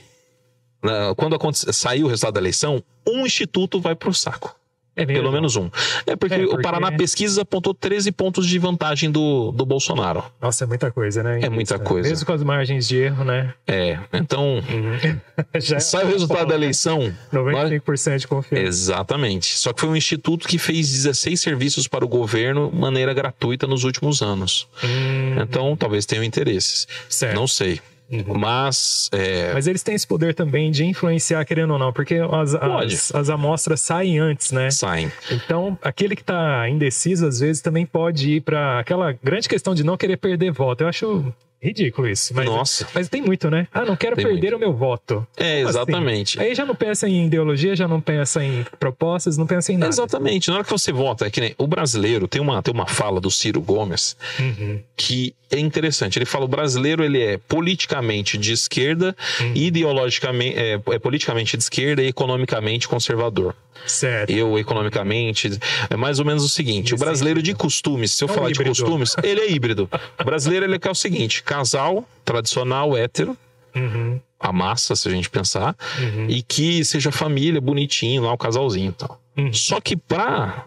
né, 0.82 1.14
quando 1.18 1.38
sair 1.74 2.06
o 2.06 2.08
resultado 2.08 2.36
da 2.36 2.40
eleição, 2.40 2.82
um 3.06 3.26
instituto 3.26 3.82
vai 3.82 3.96
para 3.96 4.10
o 4.10 4.14
saco. 4.14 4.56
É 4.96 5.06
Pelo 5.06 5.32
menos 5.32 5.56
um. 5.58 5.70
É 6.06 6.16
porque, 6.16 6.36
é 6.36 6.40
porque, 6.40 6.56
o 6.56 6.62
Paraná 6.62 6.92
Pesquisas 6.92 7.38
apontou 7.38 7.74
13 7.74 8.12
pontos 8.14 8.48
de 8.48 8.58
vantagem 8.58 9.12
do, 9.12 9.52
do 9.52 9.66
Bolsonaro. 9.66 10.24
Nossa, 10.42 10.64
é 10.64 10.68
muita 10.68 10.90
coisa, 10.90 11.22
né? 11.22 11.40
É 11.42 11.50
muita 11.50 11.78
coisa. 11.78 12.08
Mesmo 12.08 12.26
com 12.26 12.32
as 12.32 12.44
margens 12.44 12.88
de 12.88 12.98
erro, 12.98 13.26
né? 13.26 13.54
É. 13.68 14.00
Então, 14.14 14.56
uhum. 14.56 15.20
sai 15.80 16.06
o 16.06 16.08
resultado 16.08 16.48
da 16.48 16.56
eleição. 16.56 17.14
95% 17.34 18.20
de 18.20 18.28
confiança. 18.28 18.68
Exatamente. 18.68 19.58
Só 19.58 19.74
que 19.74 19.82
foi 19.82 19.90
um 19.90 19.96
instituto 19.96 20.48
que 20.48 20.58
fez 20.58 20.90
16 20.90 21.42
serviços 21.42 21.88
para 21.88 22.06
o 22.06 22.08
governo 22.08 22.70
de 22.72 22.78
maneira 22.78 23.14
gratuita 23.14 23.68
nos 23.68 23.84
últimos 23.84 24.22
anos. 24.22 24.68
Hum. 24.84 25.42
Então, 25.42 25.76
talvez 25.76 26.06
tenham 26.06 26.24
interesses. 26.24 26.88
Certo. 27.10 27.36
Não 27.36 27.48
sei. 27.48 27.82
Uhum. 28.12 28.38
Mas. 28.38 29.10
É... 29.12 29.54
Mas 29.54 29.68
eles 29.68 29.82
têm 29.82 29.96
esse 29.96 30.06
poder 30.06 30.34
também 30.34 30.72
de 30.72 30.86
influenciar, 30.86 31.44
querendo 31.46 31.74
ou 31.74 31.80
não, 31.80 31.92
porque 31.92 32.16
as, 32.16 32.54
as, 32.56 33.16
as, 33.16 33.30
amostras 33.30 33.82
saem 33.82 34.20
antes, 34.20 34.52
né? 34.52 34.70
Saem. 34.70 35.12
Então, 35.32 35.78
aquele 35.82 36.16
que 36.16 36.22
está 36.22 36.70
indeciso, 36.70 37.26
às 37.26 37.40
vezes, 37.40 37.62
também 37.62 37.86
pode 37.86 38.36
ir 38.36 38.42
para 38.42 38.80
aquela 38.80 39.12
grande 39.12 39.50
questão 39.50 39.74
de 39.74 39.84
não 39.84 39.98
querer 39.98 40.18
perder 40.18 40.52
voto. 40.52 40.82
Eu 40.82 40.88
acho 40.88 41.34
Ridículo 41.66 42.08
isso. 42.08 42.34
Mas, 42.36 42.46
Nossa. 42.46 42.88
Mas 42.94 43.10
tem 43.10 43.22
muito, 43.22 43.50
né? 43.50 43.68
Ah, 43.74 43.84
não 43.84 43.96
quero 43.96 44.16
tem 44.16 44.26
perder 44.26 44.52
muito. 44.52 44.56
o 44.58 44.60
meu 44.60 44.74
voto. 44.74 45.26
É, 45.36 45.58
Como 45.58 45.70
assim? 45.70 45.78
exatamente. 45.78 46.40
Assim? 46.40 46.48
Aí 46.48 46.56
já 46.56 46.66
não 46.66 46.76
pensa 46.76 47.08
em 47.10 47.26
ideologia, 47.26 47.76
já 47.76 47.88
não 47.88 48.00
pensa 48.00 48.44
em 48.44 48.64
propostas, 48.80 49.36
não 49.36 49.48
pensa 49.48 49.74
em 49.74 49.78
nada. 49.78 49.90
Exatamente. 49.90 50.50
Na 50.50 50.56
hora 50.56 50.64
que 50.64 50.70
você 50.70 50.92
vota, 50.92 51.26
é 51.26 51.30
que 51.32 51.42
nem 51.42 51.56
o 51.58 51.66
brasileiro 51.66 52.28
tem 52.28 52.40
uma, 52.40 52.62
tem 52.62 52.74
uma 52.74 52.86
fala 52.86 53.20
do 53.20 53.32
Ciro 53.32 53.62
Gomes 53.62 54.16
uhum. 54.40 54.80
que 54.96 55.34
é 55.52 55.60
interessante. 55.60 56.18
Ele 56.18 56.26
fala: 56.26 56.46
o 56.46 56.48
brasileiro 56.48 57.04
ele 57.04 57.22
é 57.22 57.38
politicamente 57.38 58.38
de 58.38 58.52
esquerda, 58.52 59.16
uhum. 59.40 59.52
ideologicamente, 59.56 60.58
é, 60.58 60.74
é 60.74 61.00
politicamente 61.00 61.58
de 61.58 61.64
esquerda 61.64 62.04
e 62.04 62.08
economicamente 62.08 62.88
conservador. 62.88 63.56
Certo. 63.86 64.32
Eu, 64.32 64.58
economicamente. 64.58 65.60
É 65.90 65.96
mais 65.96 66.20
ou 66.20 66.26
menos 66.26 66.44
o 66.44 66.50
seguinte: 66.50 66.94
o 66.94 66.98
brasileiro 66.98 67.42
de 67.42 67.54
costumes, 67.54 68.12
se 68.12 68.24
eu 68.24 68.30
é 68.30 68.34
falar 68.34 68.52
de 68.52 68.64
costumes, 68.64 69.16
ele 69.24 69.42
é 69.42 69.52
híbrido. 69.52 69.90
O 70.20 70.24
brasileiro 70.24 70.66
ele 70.66 70.80
quer 70.80 70.90
o 70.90 70.96
seguinte: 70.96 71.44
casal 71.58 72.06
tradicional, 72.24 72.98
hétero. 72.98 73.38
Uhum. 73.76 74.20
A 74.40 74.52
massa, 74.52 74.96
se 74.96 75.08
a 75.08 75.12
gente 75.12 75.30
pensar, 75.30 75.76
uhum. 76.00 76.28
e 76.30 76.42
que 76.42 76.84
seja 76.86 77.12
família, 77.12 77.60
bonitinho, 77.60 78.24
lá 78.24 78.34
o 78.34 78.38
casalzinho 78.38 78.90
e 78.90 78.94
tal. 78.94 79.20
Uhum. 79.38 79.54
Só 79.54 79.82
que 79.82 79.96
pra 79.96 80.66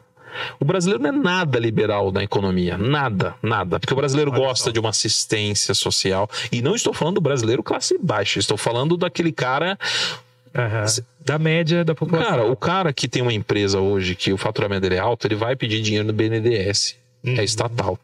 o 0.61 0.64
brasileiro 0.64 1.03
não 1.03 1.11
é 1.11 1.12
nada 1.12 1.59
liberal 1.59 2.12
na 2.12 2.22
economia. 2.22 2.77
Nada, 2.77 3.35
nada. 3.42 3.81
Porque 3.81 3.92
o 3.92 3.96
brasileiro 3.96 4.31
gosta 4.31 4.72
de 4.72 4.79
uma 4.79 4.90
assistência 4.90 5.74
social. 5.74 6.29
E 6.53 6.61
não 6.61 6.74
estou 6.74 6.92
falando 6.92 7.16
do 7.16 7.20
brasileiro 7.20 7.62
classe 7.62 7.98
baixa, 7.98 8.38
estou 8.38 8.57
falando 8.57 8.96
daquele 8.96 9.33
cara 9.33 9.79
Uhum. 10.55 11.03
Da 11.24 11.38
média 11.38 11.85
da 11.85 11.94
população. 11.94 12.31
Cara, 12.31 12.51
o 12.51 12.57
cara 12.57 12.92
que 12.92 13.07
tem 13.07 13.22
uma 13.22 13.33
empresa 13.33 13.81
hoje 13.81 14.14
que 14.14 14.33
o 14.33 14.37
faturamento 14.37 14.81
dele 14.81 14.96
é 14.96 14.98
alto, 14.98 15.27
ele 15.27 15.35
vai 15.35 15.55
pedir 15.55 15.81
dinheiro 15.83 16.07
no 16.07 16.12
BNDES. 16.12 16.96
É 17.22 17.29
uhum. 17.29 17.38
É 17.38 17.44
estatal. 17.44 17.98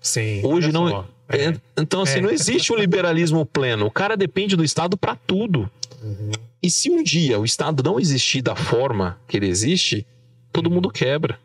Sim. 0.00 0.40
Hoje 0.44 0.70
não. 0.70 1.06
É. 1.28 1.54
Então, 1.76 2.02
assim, 2.02 2.18
é. 2.18 2.20
não 2.22 2.30
existe 2.30 2.72
um 2.72 2.76
liberalismo 2.76 3.44
pleno. 3.44 3.86
O 3.86 3.90
cara 3.90 4.16
depende 4.16 4.56
do 4.56 4.64
Estado 4.64 4.96
para 4.96 5.14
tudo. 5.14 5.70
Uhum. 6.02 6.30
E 6.62 6.70
se 6.70 6.90
um 6.90 7.02
dia 7.02 7.38
o 7.38 7.44
Estado 7.44 7.82
não 7.82 8.00
existir 8.00 8.42
da 8.42 8.56
forma 8.56 9.18
que 9.28 9.36
ele 9.36 9.48
existe, 9.48 10.06
todo 10.52 10.70
mundo 10.70 10.90
quebra. 10.90 11.38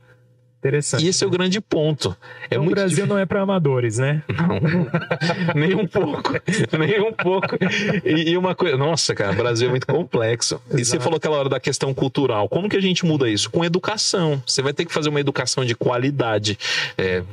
Interessante. 0.64 1.04
E 1.04 1.10
esse 1.10 1.22
é 1.26 1.28
o 1.28 1.30
grande 1.30 1.60
ponto. 1.60 2.16
É 2.44 2.56
então, 2.56 2.66
o 2.66 2.70
Brasil 2.70 2.90
difícil. 2.90 3.08
não 3.08 3.18
é 3.18 3.26
para 3.26 3.42
amadores, 3.42 3.98
né? 3.98 4.24
Não, 4.30 4.62
nem 5.60 5.76
um 5.76 5.86
pouco, 5.86 6.32
nem 6.80 7.02
um 7.02 7.12
pouco. 7.12 7.58
E, 8.06 8.30
e, 8.30 8.38
uma 8.38 8.56
coisa, 8.56 8.78
nossa, 8.78 9.14
cara, 9.14 9.34
o 9.34 9.36
Brasil 9.36 9.68
é 9.68 9.72
muito 9.72 9.86
complexo. 9.86 10.62
Exato. 10.68 10.80
E 10.80 10.86
você 10.86 11.00
falou 11.02 11.18
aquela 11.18 11.36
hora 11.36 11.50
da 11.50 11.60
questão 11.60 11.94
cultural. 11.94 12.48
Como 12.48 12.70
que 12.70 12.78
a 12.78 12.82
gente 12.82 13.06
muda 13.06 13.30
isso? 13.30 13.50
Com 13.50 13.66
educação. 13.66 14.42
Você 14.48 14.62
vai 14.62 14.72
ter 14.72 14.86
que 14.86 14.94
fazer 14.94 15.10
uma 15.10 15.20
educação 15.20 15.66
de 15.66 15.76
qualidade. 15.76 16.58
É, 16.98 17.24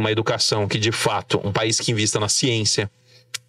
uma 0.00 0.10
educação 0.10 0.66
que, 0.66 0.78
de 0.78 0.90
fato, 0.90 1.40
um 1.44 1.52
país 1.52 1.78
que 1.78 1.92
invista 1.92 2.18
na 2.18 2.28
ciência, 2.28 2.90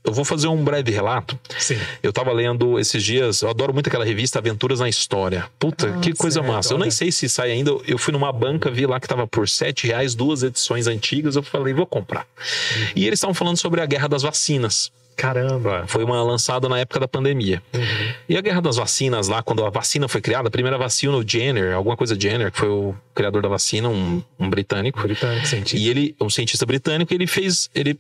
eu 0.04 0.12
vou 0.12 0.26
fazer 0.26 0.48
um 0.48 0.64
breve 0.64 0.92
relato. 0.92 1.40
Sim. 1.60 1.78
Eu 2.02 2.12
tava 2.12 2.32
lendo 2.32 2.80
esses 2.80 3.04
dias, 3.04 3.42
eu 3.42 3.50
adoro 3.50 3.74
muito 3.74 3.88
aquela 3.88 4.04
revista 4.04 4.40
Aventuras 4.40 4.80
na 4.80 4.90
História. 4.90 5.48
Puta, 5.60 5.94
ah, 5.96 6.00
que 6.00 6.14
coisa 6.14 6.40
certo, 6.40 6.52
massa. 6.52 6.74
Eu 6.74 6.80
nem 6.80 6.90
sei 6.90 7.12
se 7.12 7.30
sai 7.30 7.52
ainda. 7.52 7.72
Eu 7.88 7.98
fui 7.98 8.12
numa 8.12 8.32
banca, 8.32 8.72
vi 8.72 8.86
lá 8.86 9.00
que 9.00 9.08
tava 9.08 9.28
por 9.28 9.48
sete 9.48 9.88
reais, 9.88 10.16
duas 10.16 10.42
edições 10.42 10.88
antigas. 10.88 11.36
Eu 11.36 11.44
falei, 11.44 11.74
vou 11.74 11.86
comprar. 11.86 12.26
Uhum. 12.38 12.88
E 12.96 13.06
eles 13.06 13.18
estavam 13.18 13.34
falando 13.34 13.58
sobre 13.58 13.80
a 13.80 13.86
guerra 13.86 14.08
das 14.08 14.24
vacinas. 14.24 14.92
Caramba! 15.16 15.86
Foi 15.88 16.04
uma 16.04 16.24
lançada 16.24 16.68
na 16.68 16.80
época 16.80 17.00
da 17.00 17.08
pandemia. 17.08 17.62
Uhum. 17.74 18.14
E 18.28 18.38
a 18.38 18.42
guerra 18.42 18.62
das 18.62 18.78
vacinas 18.78 19.28
lá, 19.28 19.44
quando 19.44 19.64
a 19.64 19.70
vacina 19.70 20.08
foi 20.08 20.22
criada, 20.22 20.48
a 20.48 20.52
primeira 20.52 20.78
vacina, 20.78 21.16
o 21.16 21.28
Jenner, 21.28 21.76
alguma 21.76 21.96
coisa 21.96 22.20
Jenner, 22.20 22.52
que 22.52 22.58
foi 22.58 22.70
o 22.70 22.96
criador 23.14 23.42
da 23.42 23.50
vacina, 23.50 23.90
um, 23.90 24.24
um 24.40 24.50
britânico. 24.50 25.02
Britânico, 25.02 25.46
cientista. 25.46 25.78
E 25.78 25.90
ele, 25.90 26.16
um 26.20 26.30
cientista 26.30 26.66
britânico, 26.66 27.14
ele 27.14 27.28
fez, 27.28 27.70
ele 27.76 28.00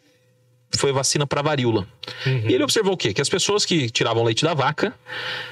foi 0.71 0.91
vacina 0.91 1.27
para 1.27 1.41
varíola. 1.41 1.85
Uhum. 2.25 2.49
E 2.49 2.53
ele 2.53 2.63
observou 2.63 2.93
o 2.93 2.97
quê? 2.97 3.13
Que 3.13 3.21
as 3.21 3.29
pessoas 3.29 3.65
que 3.65 3.89
tiravam 3.89 4.23
leite 4.23 4.43
da 4.43 4.53
vaca 4.53 4.93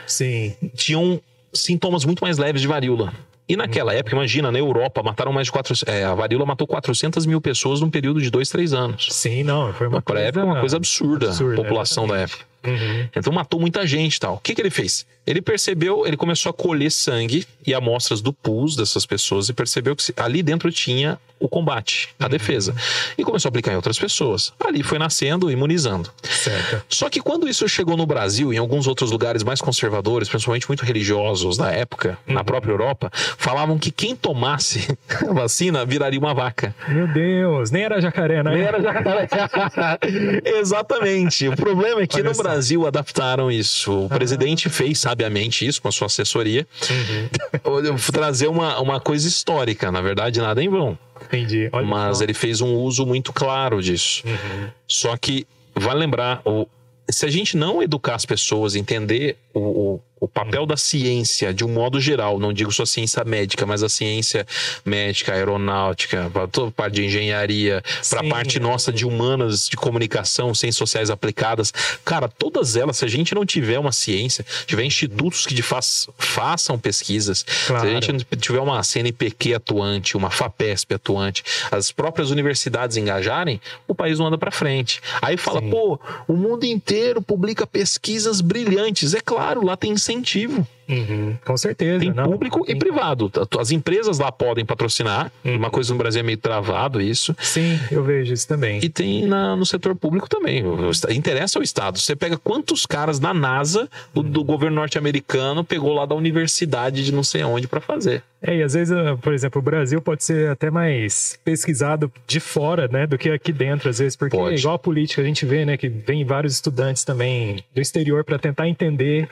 Sim. 0.07 0.55
tinham 0.75 1.21
sintomas 1.53 2.05
muito 2.05 2.23
mais 2.23 2.37
leves 2.37 2.61
de 2.61 2.67
varíola. 2.67 3.13
E 3.49 3.57
naquela 3.57 3.95
época, 3.95 4.15
imagina, 4.15 4.51
na 4.51 4.59
Europa, 4.59 5.01
mataram 5.01 5.33
mais 5.33 5.47
de 5.47 5.51
400. 5.51 5.83
É, 5.87 6.03
a 6.03 6.13
varíola 6.13 6.45
matou 6.45 6.67
400 6.67 7.25
mil 7.25 7.41
pessoas 7.41 7.81
num 7.81 7.89
período 7.89 8.21
de 8.21 8.29
dois, 8.29 8.47
três 8.47 8.73
anos. 8.73 9.07
Sim, 9.09 9.43
não, 9.43 9.73
foi 9.73 9.87
uma 9.87 9.99
Para 10.03 10.19
época, 10.19 10.45
uma 10.45 10.59
coisa 10.59 10.77
absurda, 10.77 11.29
absurda 11.29 11.59
a 11.59 11.63
população 11.63 12.07
da 12.07 12.17
época. 12.17 12.45
Uhum. 12.65 13.07
Então 13.15 13.33
matou 13.33 13.59
muita 13.59 13.85
gente 13.85 14.19
tal. 14.19 14.35
O 14.35 14.39
que, 14.39 14.53
que 14.53 14.61
ele 14.61 14.69
fez? 14.69 15.05
Ele 15.25 15.41
percebeu, 15.41 16.07
ele 16.07 16.17
começou 16.17 16.49
a 16.49 16.53
colher 16.53 16.91
sangue 16.91 17.45
e 17.65 17.73
amostras 17.73 18.19
do 18.21 18.33
pus 18.33 18.75
dessas 18.75 19.05
pessoas 19.05 19.47
e 19.47 19.53
percebeu 19.53 19.95
que 19.95 20.03
ali 20.17 20.41
dentro 20.41 20.71
tinha 20.71 21.19
o 21.39 21.47
combate, 21.47 22.09
a 22.19 22.23
uhum. 22.25 22.29
defesa. 22.29 22.75
E 23.17 23.23
começou 23.23 23.47
a 23.47 23.49
aplicar 23.49 23.71
em 23.71 23.75
outras 23.75 23.97
pessoas. 23.97 24.51
Ali 24.59 24.83
foi 24.83 24.99
nascendo, 24.99 25.49
imunizando. 25.49 26.09
Certo. 26.23 26.83
Só 26.89 27.09
que 27.09 27.21
quando 27.21 27.47
isso 27.47 27.67
chegou 27.69 27.95
no 27.95 28.05
Brasil 28.05 28.51
e 28.51 28.57
em 28.57 28.59
alguns 28.59 28.87
outros 28.87 29.11
lugares 29.11 29.41
mais 29.43 29.61
conservadores, 29.61 30.27
principalmente 30.27 30.67
muito 30.67 30.83
religiosos 30.83 31.57
da 31.57 31.71
época, 31.71 32.17
uhum. 32.27 32.33
na 32.33 32.43
própria 32.43 32.71
Europa, 32.71 33.09
falavam 33.13 33.77
que 33.77 33.91
quem 33.91 34.15
tomasse 34.15 34.97
a 35.29 35.31
vacina 35.31 35.85
viraria 35.85 36.19
uma 36.19 36.33
vaca. 36.33 36.75
Meu 36.87 37.07
Deus, 37.07 37.71
nem 37.71 37.83
era 37.83 38.01
jacaré, 38.01 38.43
né? 38.43 38.51
Nem 38.51 38.63
era 38.63 38.81
jacaré. 38.81 39.29
Exatamente. 40.59 41.47
O 41.47 41.55
problema 41.55 42.01
é 42.01 42.07
que 42.07 42.17
Olha 42.17 42.31
no 42.31 42.35
Brasil 42.35 42.48
Brasil 42.49 42.87
adaptaram 42.87 43.51
isso. 43.51 44.05
O 44.05 44.09
presidente 44.09 44.69
fez 44.69 44.99
sabiamente 44.99 45.65
isso 45.65 45.81
com 45.81 45.87
a 45.87 45.91
sua 45.91 46.07
assessoria. 46.07 46.67
Uhum. 46.89 47.97
Trazer 48.11 48.47
uma, 48.47 48.79
uma 48.79 48.99
coisa 48.99 49.27
histórica, 49.27 49.91
na 49.91 50.01
verdade, 50.01 50.39
nada 50.39 50.63
em 50.63 50.69
vão. 50.69 50.97
Entendi. 51.25 51.69
Olha 51.71 51.85
Mas 51.85 52.17
só. 52.17 52.23
ele 52.23 52.33
fez 52.33 52.61
um 52.61 52.75
uso 52.75 53.05
muito 53.05 53.31
claro 53.31 53.81
disso. 53.81 54.23
Uhum. 54.25 54.67
Só 54.87 55.15
que, 55.17 55.45
vale 55.75 55.99
lembrar, 55.99 56.41
o, 56.45 56.67
se 57.09 57.25
a 57.25 57.29
gente 57.29 57.57
não 57.57 57.81
educar 57.81 58.15
as 58.15 58.25
pessoas, 58.25 58.75
entender 58.75 59.37
o, 59.53 59.59
o 59.59 60.01
o 60.19 60.27
papel 60.27 60.65
da 60.65 60.75
ciência, 60.77 61.53
de 61.53 61.63
um 61.63 61.69
modo 61.69 61.99
geral, 61.99 62.39
não 62.39 62.51
digo 62.51 62.71
só 62.71 62.85
ciência 62.85 63.23
médica, 63.23 63.65
mas 63.65 63.83
a 63.83 63.89
ciência 63.89 64.45
médica, 64.85 65.33
aeronáutica, 65.33 66.29
para 66.31 66.47
toda 66.47 66.71
parte 66.71 66.95
de 66.95 67.05
engenharia, 67.05 67.83
para 68.09 68.21
a 68.21 68.29
parte 68.29 68.59
nossa 68.59 68.91
de 68.91 69.05
humanas, 69.05 69.67
de 69.67 69.77
comunicação, 69.77 70.53
ciências 70.53 70.77
sociais 70.77 71.09
aplicadas. 71.09 71.71
Cara, 72.03 72.27
todas 72.27 72.75
elas, 72.75 72.97
se 72.97 73.05
a 73.05 73.07
gente 73.07 73.33
não 73.33 73.45
tiver 73.45 73.79
uma 73.79 73.91
ciência, 73.91 74.45
tiver 74.65 74.83
institutos 74.83 75.45
que 75.45 75.53
de 75.53 75.61
faz, 75.61 76.07
façam 76.17 76.77
pesquisas, 76.77 77.45
claro. 77.67 77.83
se 77.83 77.87
a 77.87 77.93
gente 77.93 78.11
não 78.11 78.19
tiver 78.39 78.59
uma 78.59 78.81
CNPq 78.83 79.55
atuante, 79.55 80.17
uma 80.17 80.29
FAPESP 80.29 80.95
atuante, 80.95 81.43
as 81.71 81.91
próprias 81.91 82.29
universidades 82.29 82.97
engajarem, 82.97 83.61
o 83.87 83.95
país 83.95 84.19
não 84.19 84.27
anda 84.27 84.37
para 84.37 84.51
frente. 84.51 85.01
Aí 85.21 85.37
fala, 85.37 85.61
Sim. 85.61 85.69
pô, 85.69 85.99
o 86.27 86.33
mundo 86.33 86.65
inteiro 86.65 87.21
publica 87.21 87.65
pesquisas 87.65 88.41
brilhantes. 88.41 89.13
É 89.13 89.21
claro, 89.21 89.65
lá 89.65 89.77
tem 89.77 89.95
incentivo. 90.09 90.67
Uhum, 90.87 91.37
com 91.45 91.55
certeza. 91.55 91.99
Tem 91.99 92.11
não, 92.11 92.23
público 92.23 92.65
e 92.67 92.75
privado. 92.75 93.31
As 93.59 93.69
empresas 93.69 94.17
lá 94.17 94.31
podem 94.31 94.65
patrocinar. 94.65 95.31
Uhum. 95.45 95.57
Uma 95.57 95.69
coisa 95.69 95.93
no 95.93 95.99
Brasil 95.99 96.21
é 96.21 96.23
meio 96.23 96.37
travado 96.37 96.99
isso. 96.99 97.35
Sim, 97.39 97.79
eu 97.91 98.03
vejo 98.03 98.33
isso 98.33 98.47
também. 98.47 98.79
E 98.83 98.89
tem 98.89 99.27
na, 99.27 99.55
no 99.55 99.65
setor 99.65 99.95
público 99.95 100.27
também. 100.27 100.63
Interessa 101.11 101.59
ao 101.59 101.63
Estado. 101.63 101.99
Você 101.99 102.15
pega 102.15 102.37
quantos 102.37 102.87
caras 102.87 103.19
da 103.19 103.33
NASA, 103.33 103.87
do, 104.13 104.23
do 104.23 104.43
governo 104.43 104.77
norte-americano, 104.77 105.63
pegou 105.63 105.93
lá 105.93 106.07
da 106.07 106.15
universidade 106.15 107.05
de 107.05 107.13
não 107.13 107.23
sei 107.23 107.43
onde 107.43 107.67
para 107.67 107.79
fazer. 107.79 108.23
É, 108.41 108.55
e 108.55 108.63
às 108.63 108.73
vezes, 108.73 108.95
ah, 108.95 109.17
por 109.21 109.33
exemplo, 109.33 109.59
o 109.59 109.61
Brasil 109.61 110.01
pode 110.01 110.23
ser 110.23 110.49
até 110.49 110.71
mais 110.71 111.37
pesquisado 111.43 112.11
de 112.25 112.39
fora, 112.39 112.87
né, 112.87 113.05
do 113.05 113.17
que 113.17 113.29
aqui 113.29 113.51
dentro, 113.51 113.89
às 113.89 113.99
vezes, 113.99 114.15
porque 114.15 114.37
pode. 114.37 114.55
igual 114.55 114.75
a 114.75 114.79
política, 114.79 115.21
a 115.21 115.25
gente 115.25 115.45
vê, 115.45 115.65
né, 115.65 115.75
que 115.75 115.89
vem 115.89 116.23
vários 116.23 116.53
estudantes 116.53 117.03
também 117.03 117.63
do 117.75 117.81
exterior 117.81 118.23
para 118.23 118.39
tentar 118.39 118.67
entender 118.67 119.27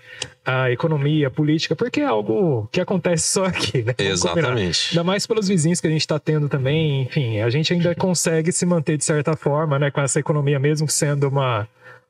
a 0.45 0.69
economia, 0.71 1.27
a 1.27 1.31
política, 1.31 1.75
porque 1.75 2.01
é 2.01 2.05
algo 2.05 2.67
que 2.71 2.81
acontece 2.81 3.27
só 3.31 3.45
aqui, 3.45 3.81
né? 3.81 3.95
Vamos 3.97 4.11
Exatamente. 4.11 4.89
Ainda 4.91 5.03
mais 5.03 5.25
pelos 5.25 5.47
vizinhos 5.47 5.79
que 5.79 5.87
a 5.87 5.89
gente 5.89 6.01
está 6.01 6.19
tendo 6.19 6.49
também, 6.49 7.03
enfim, 7.03 7.39
a 7.39 7.49
gente 7.49 7.71
ainda 7.71 7.95
consegue 7.95 8.51
se 8.51 8.65
manter 8.65 8.97
de 8.97 9.05
certa 9.05 9.37
forma, 9.37 9.79
né, 9.79 9.89
com 9.89 10.01
essa 10.01 10.19
economia, 10.19 10.59
mesmo 10.59 10.89
sendo 10.89 11.29
uma. 11.29 11.63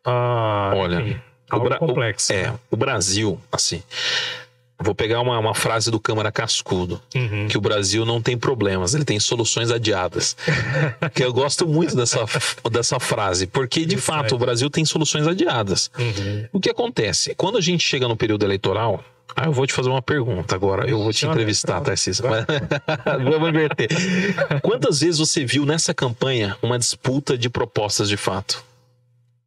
Uh, 0.06 0.76
Olha, 0.76 1.02
enfim, 1.02 1.20
algo 1.50 1.78
complexo. 1.78 2.34
O, 2.34 2.36
é, 2.36 2.54
o 2.72 2.78
Brasil, 2.78 3.40
assim, 3.52 3.84
Vou 4.80 4.94
pegar 4.94 5.22
uma, 5.22 5.40
uma 5.40 5.56
frase 5.56 5.90
do 5.90 6.00
Câmara 6.00 6.32
Cascudo, 6.32 7.02
uhum. 7.16 7.48
que 7.48 7.58
o 7.58 7.62
Brasil 7.62 8.06
não 8.06 8.22
tem 8.22 8.38
problemas, 8.38 8.94
ele 8.94 9.04
tem 9.06 9.20
soluções 9.20 9.72
adiadas. 9.72 10.38
que 11.16 11.24
eu 11.24 11.34
gosto 11.34 11.68
muito 11.68 11.96
dessa, 11.96 12.20
dessa 12.72 13.00
frase, 13.00 13.48
porque 13.48 13.86
de 13.86 13.98
fato 13.98 14.36
o 14.36 14.38
Brasil 14.38 14.70
tem 14.70 14.86
soluções 14.86 15.26
adiadas. 15.28 15.90
Uhum. 15.98 16.48
O 16.54 16.60
que 16.60 16.70
acontece? 16.70 17.34
Quando 17.36 17.58
a 17.58 17.62
gente 17.62 17.84
chega 17.84 18.08
no 18.08 18.16
período 18.16 18.46
eleitoral, 18.46 19.04
ah, 19.36 19.46
eu 19.46 19.52
vou 19.52 19.68
te 19.68 19.74
fazer 19.74 19.90
uma 19.90 20.02
pergunta 20.02 20.56
agora. 20.56 20.90
Eu 20.90 20.98
vou 20.98 21.14
te 21.14 21.26
entrevistar, 21.26 21.80
Tarcísio. 21.82 22.26
Vamos 23.24 23.50
inverter. 23.50 23.88
Quantas 24.64 25.02
vezes 25.02 25.20
você 25.20 25.46
viu 25.46 25.66
nessa 25.66 25.94
campanha 25.94 26.58
uma 26.62 26.80
disputa 26.80 27.38
de 27.38 27.50
propostas 27.50 28.10
de 28.10 28.18
fato? 28.18 28.64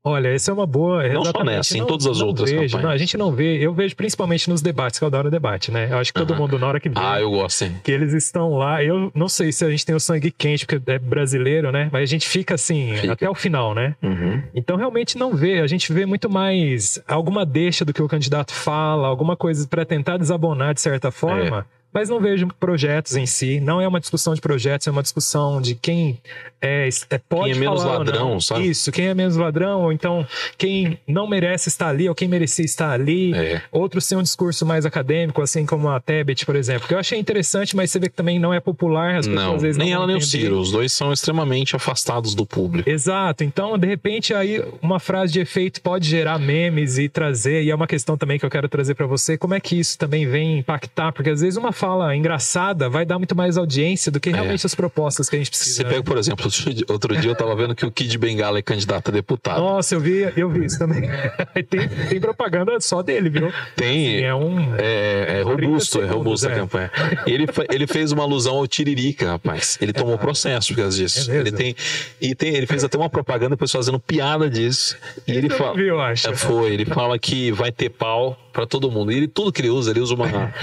Olha, 0.03 0.29
essa 0.29 0.51
é 0.51 0.55
uma 0.55 0.67
boa. 0.67 1.07
Não 1.09 1.25
só 1.25 1.45
nessa, 1.45 1.77
não, 1.77 1.85
em 1.85 1.87
todas 1.87 2.07
as 2.07 2.23
outras 2.23 2.51
vejo, 2.51 2.63
campanhas. 2.63 2.83
Não, 2.83 2.91
a 2.91 2.97
gente 2.97 3.17
não 3.19 3.31
vê. 3.31 3.59
Eu 3.59 3.75
vejo 3.75 3.95
principalmente 3.95 4.49
nos 4.49 4.63
debates, 4.63 4.99
que 4.99 5.05
eu 5.05 5.09
adoro 5.09 5.31
debate, 5.31 5.71
né? 5.71 5.89
Eu 5.91 5.99
acho 5.99 6.13
que 6.13 6.19
todo 6.19 6.35
mundo, 6.35 6.59
na 6.59 6.67
hora 6.67 6.81
que 6.81 6.89
vê. 6.89 6.95
Ah, 6.97 7.21
eu 7.21 7.31
gosto, 7.31 7.59
sim. 7.59 7.77
Que 7.85 7.93
eles 7.93 8.15
estão 8.15 8.55
lá. 8.55 8.83
Eu 8.83 9.13
não 9.15 9.29
sei 9.29 9.53
se 9.53 9.63
a 9.63 9.71
gente 9.71 9.85
tem 9.85 9.95
o 9.95 10.01
sangue 10.01 10.31
quente, 10.31 10.65
porque 10.65 10.91
é 10.91 10.99
brasileiro, 10.99 11.71
né? 11.71 11.91
Mas 11.93 12.03
a 12.03 12.07
gente 12.07 12.27
fica 12.27 12.55
assim, 12.55 12.95
fica. 12.97 13.13
até 13.13 13.29
o 13.29 13.35
final, 13.35 13.75
né? 13.75 13.95
Uhum. 14.03 14.43
Então 14.55 14.77
realmente 14.77 15.19
não 15.19 15.35
vê. 15.35 15.61
A 15.61 15.67
gente 15.67 15.93
vê 15.93 16.07
muito 16.07 16.31
mais 16.31 16.99
alguma 17.07 17.45
deixa 17.45 17.85
do 17.85 17.93
que 17.93 18.03
o 18.03 18.09
candidato 18.09 18.55
fala, 18.55 19.07
alguma 19.07 19.37
coisa 19.37 19.69
para 19.69 19.85
tentar 19.85 20.17
desabonar 20.17 20.73
de 20.73 20.81
certa 20.81 21.11
forma. 21.11 21.67
É 21.77 21.80
mas 21.93 22.09
não 22.09 22.21
vejo 22.21 22.47
projetos 22.59 23.17
em 23.17 23.27
si. 23.27 23.61
Não 23.61 23.81
é 23.81 23.89
uma 23.89 24.01
discussão 24.01 24.35
de 24.35 24.41
projetos, 24.41 24.87
é 24.87 24.91
uma 24.91 25.03
discussão 25.03 25.61
de 25.61 25.75
quem 25.75 26.19
é, 26.61 26.89
é 27.11 27.19
pode 27.19 27.53
quem 27.53 27.53
é 27.53 27.61
menos 27.61 27.83
falar 27.83 27.99
ladrão, 27.99 28.41
sabe? 28.41 28.69
Isso, 28.69 28.93
quem 28.93 29.07
é 29.07 29.15
menos 29.15 29.37
ladrão, 29.37 29.83
ou 29.83 29.93
então 29.93 30.27
quem 30.59 30.99
não 31.07 31.27
merece 31.27 31.69
estar 31.69 31.89
ali, 31.89 32.09
ou 32.09 32.15
quem 32.15 32.29
merecia 32.29 32.65
estar 32.65 32.91
ali. 32.91 33.35
É. 33.35 33.63
Outros 33.73 34.07
têm 34.07 34.19
um 34.19 34.23
discurso 34.23 34.65
mais 34.67 34.87
acadêmico, 34.87 35.41
assim 35.43 35.67
como 35.67 35.89
a 35.89 35.99
Tebet, 35.99 36.45
por 36.45 36.57
exemplo, 36.57 36.87
que 36.87 36.95
eu 36.95 36.99
achei 36.99 37.19
interessante, 37.19 37.75
mas 37.75 37.91
você 37.91 37.99
vê 37.99 38.09
que 38.09 38.17
também 38.17 38.39
não 38.39 38.53
é 38.53 38.61
popular. 38.61 39.17
As 39.17 39.27
não, 39.27 39.57
às 39.57 39.63
vezes 39.63 39.77
nem 39.77 39.93
ela 39.93 40.07
nem 40.07 40.17
o 40.17 40.21
Ciro, 40.21 40.59
os 40.59 40.71
dois 40.71 40.93
são 40.93 41.13
extremamente 41.13 41.75
afastados 41.75 42.35
do 42.35 42.47
público. 42.47 42.89
Exato, 42.89 43.43
então 43.43 43.77
de 43.79 43.87
repente 43.87 44.35
aí 44.35 44.63
uma 44.83 45.01
frase 45.01 45.33
de 45.33 45.41
efeito 45.41 45.81
pode 45.81 46.09
gerar 46.09 46.39
memes 46.39 46.99
e 46.99 47.09
trazer, 47.09 47.63
e 47.65 47.71
é 47.71 47.75
uma 47.75 47.87
questão 47.87 48.17
também 48.17 48.39
que 48.39 48.45
eu 48.45 48.51
quero 48.51 48.69
trazer 48.69 48.95
para 48.95 49.07
você, 49.07 49.37
como 49.37 49.55
é 49.55 49.61
que 49.61 49.79
isso 49.79 49.99
também 49.99 50.27
vem 50.27 50.59
impactar, 50.59 51.13
porque 51.13 51.31
às 51.31 51.41
vezes 51.41 51.57
uma 51.57 51.73
fala 51.81 52.15
engraçada 52.15 52.91
vai 52.91 53.07
dar 53.07 53.19
muito 53.19 53.35
mais 53.35 53.57
audiência 53.57 54.13
do 54.13 54.21
que 54.21 54.31
realmente 54.31 54.65
é. 54.65 54.67
as 54.67 54.75
propostas 54.75 55.31
que 55.31 55.37
a 55.37 55.39
gente 55.39 55.49
precisa. 55.49 55.77
Você 55.77 55.85
pega, 55.85 56.03
por 56.03 56.19
exemplo, 56.19 56.47
outro 56.89 57.17
dia 57.17 57.31
eu 57.31 57.35
tava 57.35 57.57
vendo 57.57 57.75
que 57.75 57.87
o 57.87 57.91
Kid 57.91 58.19
Bengala 58.19 58.59
é 58.59 58.63
candidato 58.63 59.09
a 59.09 59.13
deputado. 59.13 59.61
Nossa, 59.61 59.95
eu 59.95 60.01
vi, 60.01 60.31
eu 60.37 60.51
vi 60.51 60.67
isso 60.67 60.79
também. 60.79 61.03
tem, 61.71 61.89
tem 61.89 62.21
propaganda 62.21 62.79
só 62.81 63.03
dele, 63.03 63.31
viu? 63.31 63.51
Tem. 63.75 64.17
Assim, 64.17 64.25
é 64.25 64.35
um. 64.35 64.75
É, 64.77 65.39
é 65.39 65.43
robusto, 65.43 65.93
segundos, 65.93 66.11
é 66.11 66.15
robusto 66.15 66.49
a 66.49 66.51
é. 66.51 66.55
campanha. 66.55 66.91
Ele, 67.27 67.47
ele 67.73 67.87
fez 67.87 68.13
uma 68.13 68.25
alusão 68.25 68.57
ao 68.57 68.67
Tiririca, 68.67 69.31
rapaz. 69.31 69.79
Ele 69.81 69.95
tomou 69.95 70.15
é. 70.15 70.19
processo 70.19 70.69
por 70.69 70.83
causa 70.83 70.97
disso. 70.97 71.31
É 71.31 71.37
ele 71.37 71.51
tem. 71.51 71.75
E 72.21 72.35
tem, 72.35 72.55
ele 72.55 72.67
fez 72.67 72.85
até 72.85 72.99
uma 72.99 73.09
propaganda, 73.09 73.51
depois 73.51 73.73
fazendo 73.73 73.99
piada 73.99 74.51
disso. 74.51 74.99
E 75.27 75.33
ele 75.33 75.49
fala. 75.49 75.75
Vi, 75.75 75.87
eu 75.87 76.01
acho. 76.01 76.29
É, 76.29 76.37
foi, 76.37 76.75
ele 76.75 76.85
fala 76.85 77.19
que 77.19 77.51
vai 77.53 77.73
ter 77.73 77.89
pau 77.89 78.37
para 78.53 78.67
todo 78.67 78.91
mundo. 78.91 79.13
E 79.13 79.17
ele, 79.17 79.29
tudo 79.29 79.53
que 79.53 79.61
ele 79.61 79.71
usa, 79.71 79.91
ele 79.91 80.01
usa 80.01 80.15
uma. 80.15 80.31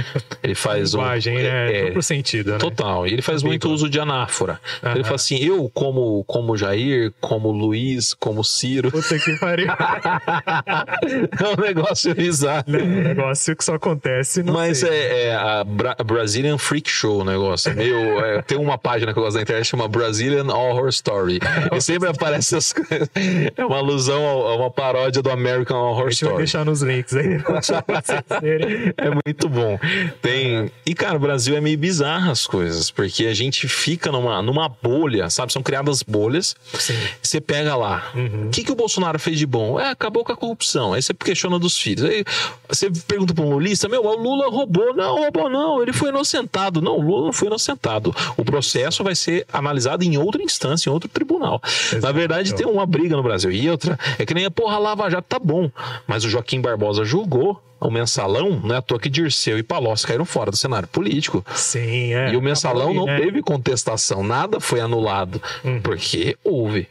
Ele 0.43 0.55
faz 0.55 0.93
uma. 0.93 1.06
Linguagem, 1.07 1.37
é, 1.37 1.77
é 1.77 1.85
duplo 1.87 2.03
sentido, 2.03 2.51
né? 2.53 2.57
Total. 2.57 3.07
E 3.07 3.13
ele 3.13 3.21
faz 3.21 3.43
muito 3.43 3.69
uso 3.69 3.89
de 3.89 3.99
anáfora. 3.99 4.59
Uhum. 4.83 4.91
Ele 4.91 5.03
fala 5.03 5.15
assim: 5.15 5.37
eu, 5.37 5.69
como, 5.73 6.23
como 6.25 6.55
Jair, 6.55 7.13
como 7.19 7.51
Luiz, 7.51 8.13
como 8.13 8.43
Ciro. 8.43 8.91
Puta 8.91 9.17
que 9.19 9.37
pariu. 9.37 9.67
é 9.71 11.47
um 11.57 11.61
negócio 11.61 12.13
bizarro. 12.15 12.75
é 12.75 12.83
um 12.83 13.03
negócio 13.03 13.55
que 13.55 13.63
só 13.63 13.75
acontece. 13.75 14.43
Mas 14.43 14.79
sei. 14.79 14.89
é, 14.89 15.25
é 15.25 15.35
a 15.35 15.63
Bra 15.63 15.95
Brazilian 16.05 16.57
Freak 16.57 16.89
Show 16.89 17.21
o 17.21 17.23
negócio. 17.23 17.73
Meio, 17.75 18.19
é, 18.19 18.41
tem 18.41 18.57
uma 18.57 18.77
página 18.77 19.13
que 19.13 19.19
eu 19.19 19.23
gosto 19.23 19.35
da 19.35 19.41
internet 19.41 19.65
chama 19.65 19.87
Brazilian 19.87 20.47
Horror 20.47 20.89
Story. 20.89 21.39
e 21.73 21.81
sempre 21.81 22.09
aparece 22.09 22.55
as 22.55 22.73
coisas. 22.73 23.09
É 23.55 23.65
uma 23.65 23.77
alusão 23.77 24.23
a 24.25 24.55
uma 24.55 24.71
paródia 24.71 25.21
do 25.21 25.29
American 25.29 25.77
Horror 25.77 26.09
Story. 26.09 26.37
Deixa 26.37 26.57
eu 26.57 26.63
deixar 26.63 26.65
nos 26.65 26.81
links 26.81 27.15
aí. 27.15 27.37
é 28.97 29.09
muito 29.25 29.49
bom. 29.49 29.79
Tem. 30.21 30.71
E 30.85 30.93
cara, 30.97 31.15
o 31.15 31.19
Brasil 31.19 31.55
é 31.55 31.61
meio 31.61 31.77
bizarro 31.77 32.31
as 32.31 32.45
coisas, 32.45 32.91
porque 32.91 33.25
a 33.27 33.33
gente 33.33 33.67
fica 33.67 34.11
numa, 34.11 34.41
numa 34.41 34.67
bolha, 34.67 35.29
sabe? 35.29 35.53
São 35.53 35.61
criadas 35.61 36.03
bolhas. 36.03 36.55
Sim. 36.73 36.97
Você 37.21 37.39
pega 37.39 37.75
lá. 37.75 38.11
Uhum. 38.13 38.21
O 38.21 38.43
uhum. 38.43 38.51
que, 38.51 38.63
que 38.63 38.71
o 38.71 38.75
Bolsonaro 38.75 39.19
fez 39.19 39.37
de 39.37 39.45
bom? 39.45 39.79
É, 39.79 39.89
acabou 39.89 40.23
com 40.23 40.31
a 40.31 40.37
corrupção. 40.37 40.93
Aí 40.93 41.01
você 41.01 41.13
questiona 41.13 41.59
dos 41.59 41.77
filhos. 41.77 42.03
Aí 42.03 42.25
você 42.67 42.89
pergunta 43.07 43.33
para 43.33 43.43
um 43.43 43.49
lulista, 43.49 43.87
meu, 43.87 44.03
o 44.03 44.15
Lula 44.15 44.49
roubou. 44.49 44.95
Não, 44.95 45.17
roubou 45.17 45.49
não. 45.49 45.81
Ele 45.81 45.93
foi 45.93 46.09
inocentado. 46.09 46.81
Não, 46.81 46.97
o 46.97 47.01
Lula 47.01 47.25
não 47.27 47.33
foi 47.33 47.47
inocentado. 47.47 48.15
O 48.35 48.43
processo 48.43 49.03
vai 49.03 49.15
ser 49.15 49.45
analisado 49.51 50.03
em 50.03 50.17
outra 50.17 50.41
instância, 50.41 50.89
em 50.89 50.93
outro 50.93 51.09
tribunal. 51.09 51.61
Na 52.01 52.11
verdade, 52.11 52.55
tem 52.55 52.65
uma 52.65 52.85
briga 52.85 53.15
no 53.15 53.23
Brasil. 53.23 53.51
E 53.51 53.69
outra, 53.69 53.97
é 54.17 54.25
que 54.25 54.33
nem 54.33 54.45
a 54.45 54.51
porra 54.51 54.77
Lava 54.77 55.09
Jato 55.09 55.27
tá 55.27 55.39
bom. 55.39 55.69
Mas 56.07 56.23
o 56.23 56.29
Joaquim 56.29 56.61
Barbosa 56.61 57.05
julgou 57.05 57.61
o 57.79 57.91
mensalão, 57.91 58.59
não 58.63 58.75
é 58.75 58.77
à 58.77 58.81
toa 58.81 58.99
que 58.99 59.09
Dirceu 59.09 59.57
e 59.57 59.63
Palocci 59.63 60.05
caíram 60.05 60.25
fora 60.25 60.51
do 60.51 60.57
cenário 60.57 60.87
político. 60.87 61.45
Sim, 61.53 62.13
é. 62.13 62.33
E 62.33 62.37
o 62.37 62.41
mensalão 62.41 62.93
não 62.93 63.05
né? 63.05 63.19
teve 63.19 63.41
contestação, 63.41 64.23
nada 64.23 64.59
foi 64.59 64.79
anulado, 64.79 65.41
uhum. 65.63 65.81
porque 65.81 66.37
houve 66.43 66.87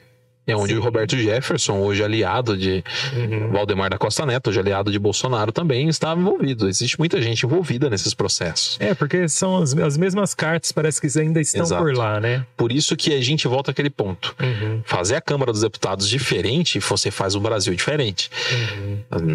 é 0.46 0.55
onde 0.55 0.75
Sim. 0.75 0.79
o 0.79 0.83
Roberto 0.83 1.16
Jefferson, 1.16 1.81
hoje 1.81 2.05
aliado 2.05 2.57
de 2.57 2.85
uhum. 3.16 3.51
Valdemar 3.51 3.90
da 3.90 3.99
Costa 3.99 4.25
Neto, 4.25 4.49
hoje 4.49 4.61
aliado 4.61 4.92
de 4.92 4.99
Bolsonaro, 4.99 5.51
também 5.51 5.88
estava 5.88 6.20
envolvido. 6.20 6.68
Existe 6.68 6.96
muita 7.01 7.20
gente 7.20 7.44
envolvida 7.44 7.90
nesses 7.90 8.14
processos. 8.14 8.77
É, 8.79 8.94
porque 8.94 9.29
são 9.29 9.61
as, 9.61 9.77
as 9.77 9.96
mesmas 9.96 10.35
cartas, 10.35 10.70
parece 10.70 11.01
que 11.01 11.18
ainda 11.18 11.40
estão 11.40 11.62
Exato. 11.62 11.83
por 11.83 11.92
lá, 11.96 12.20
né? 12.20 12.46
Por 12.57 12.70
isso 12.70 12.96
que 12.96 13.12
a 13.12 13.20
gente 13.20 13.49
volta 13.49 13.72
àquele 13.72 13.90
ponto. 13.90 14.37
Uhum. 14.40 14.83
Fazer 14.85 15.16
a 15.16 15.20
Câmara 15.20 15.51
dos 15.51 15.62
Deputados 15.62 16.09
diferente, 16.09 16.79
você 16.79 17.11
faz 17.11 17.35
o 17.35 17.40
Brasil 17.40 17.75
diferente. 17.75 18.31
Uhum. 18.53 18.86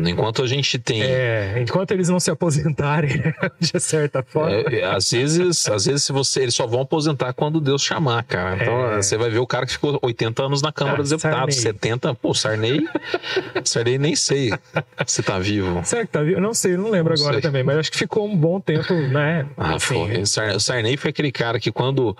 Enquanto 0.08 0.44
a 0.44 0.48
gente 0.48 0.78
tem. 0.78 1.02
É, 1.02 1.56
enquanto 1.62 1.92
eles 1.92 2.10
não 2.10 2.20
se 2.20 2.30
aposentarem, 2.30 3.22
de 3.60 3.80
certa 3.80 4.22
forma. 4.22 4.52
É, 4.52 4.80
é, 4.80 4.86
às 4.86 5.10
vezes, 5.12 5.68
às 5.70 5.86
vezes 5.86 6.04
se 6.04 6.12
você, 6.12 6.42
eles 6.42 6.56
só 6.56 6.68
vão 6.68 6.82
aposentar 6.82 7.34
quando 7.34 7.62
Deus 7.62 7.82
chamar, 7.82 8.24
cara. 8.24 8.58
Então 8.62 8.92
é. 8.92 9.02
você 9.02 9.18
vai 9.18 9.30
ver 9.30 9.40
o 9.40 9.48
cara 9.48 9.66
que 9.66 9.74
ficou 9.74 9.98
80 10.02 10.44
anos 10.44 10.62
na 10.62 10.72
Câmara 10.72 10.98
dos 10.98 11.10
deputados, 11.10 11.56
Sarney. 11.56 11.80
70. 11.80 12.16
Pô, 12.16 12.34
Sarney. 12.34 12.88
Sarney 13.64 13.98
nem 13.98 14.16
sei 14.16 14.52
se 15.06 15.24
tá 15.24 15.40
vivo. 15.40 15.82
Será 15.86 16.06
que 16.06 16.12
tá 16.12 16.22
vivo? 16.22 16.38
Eu 16.38 16.42
não 16.42 16.54
sei, 16.54 16.76
não 16.76 16.90
lembro 16.90 17.14
não 17.14 17.22
agora 17.22 17.36
sei. 17.36 17.42
também, 17.42 17.64
mas 17.64 17.78
acho 17.78 17.92
que 17.92 17.98
ficou 17.98 18.28
um 18.28 18.36
bom 18.36 18.60
tempo, 18.60 18.94
né? 18.94 19.46
Ah, 19.58 19.76
assim, 19.76 20.26
foi. 20.26 20.54
O 20.54 20.60
Sarney 20.60 20.98
foi 20.98 21.12
aquele 21.12 21.32
cara 21.32 21.60
que 21.60 21.72
quando 21.72 22.16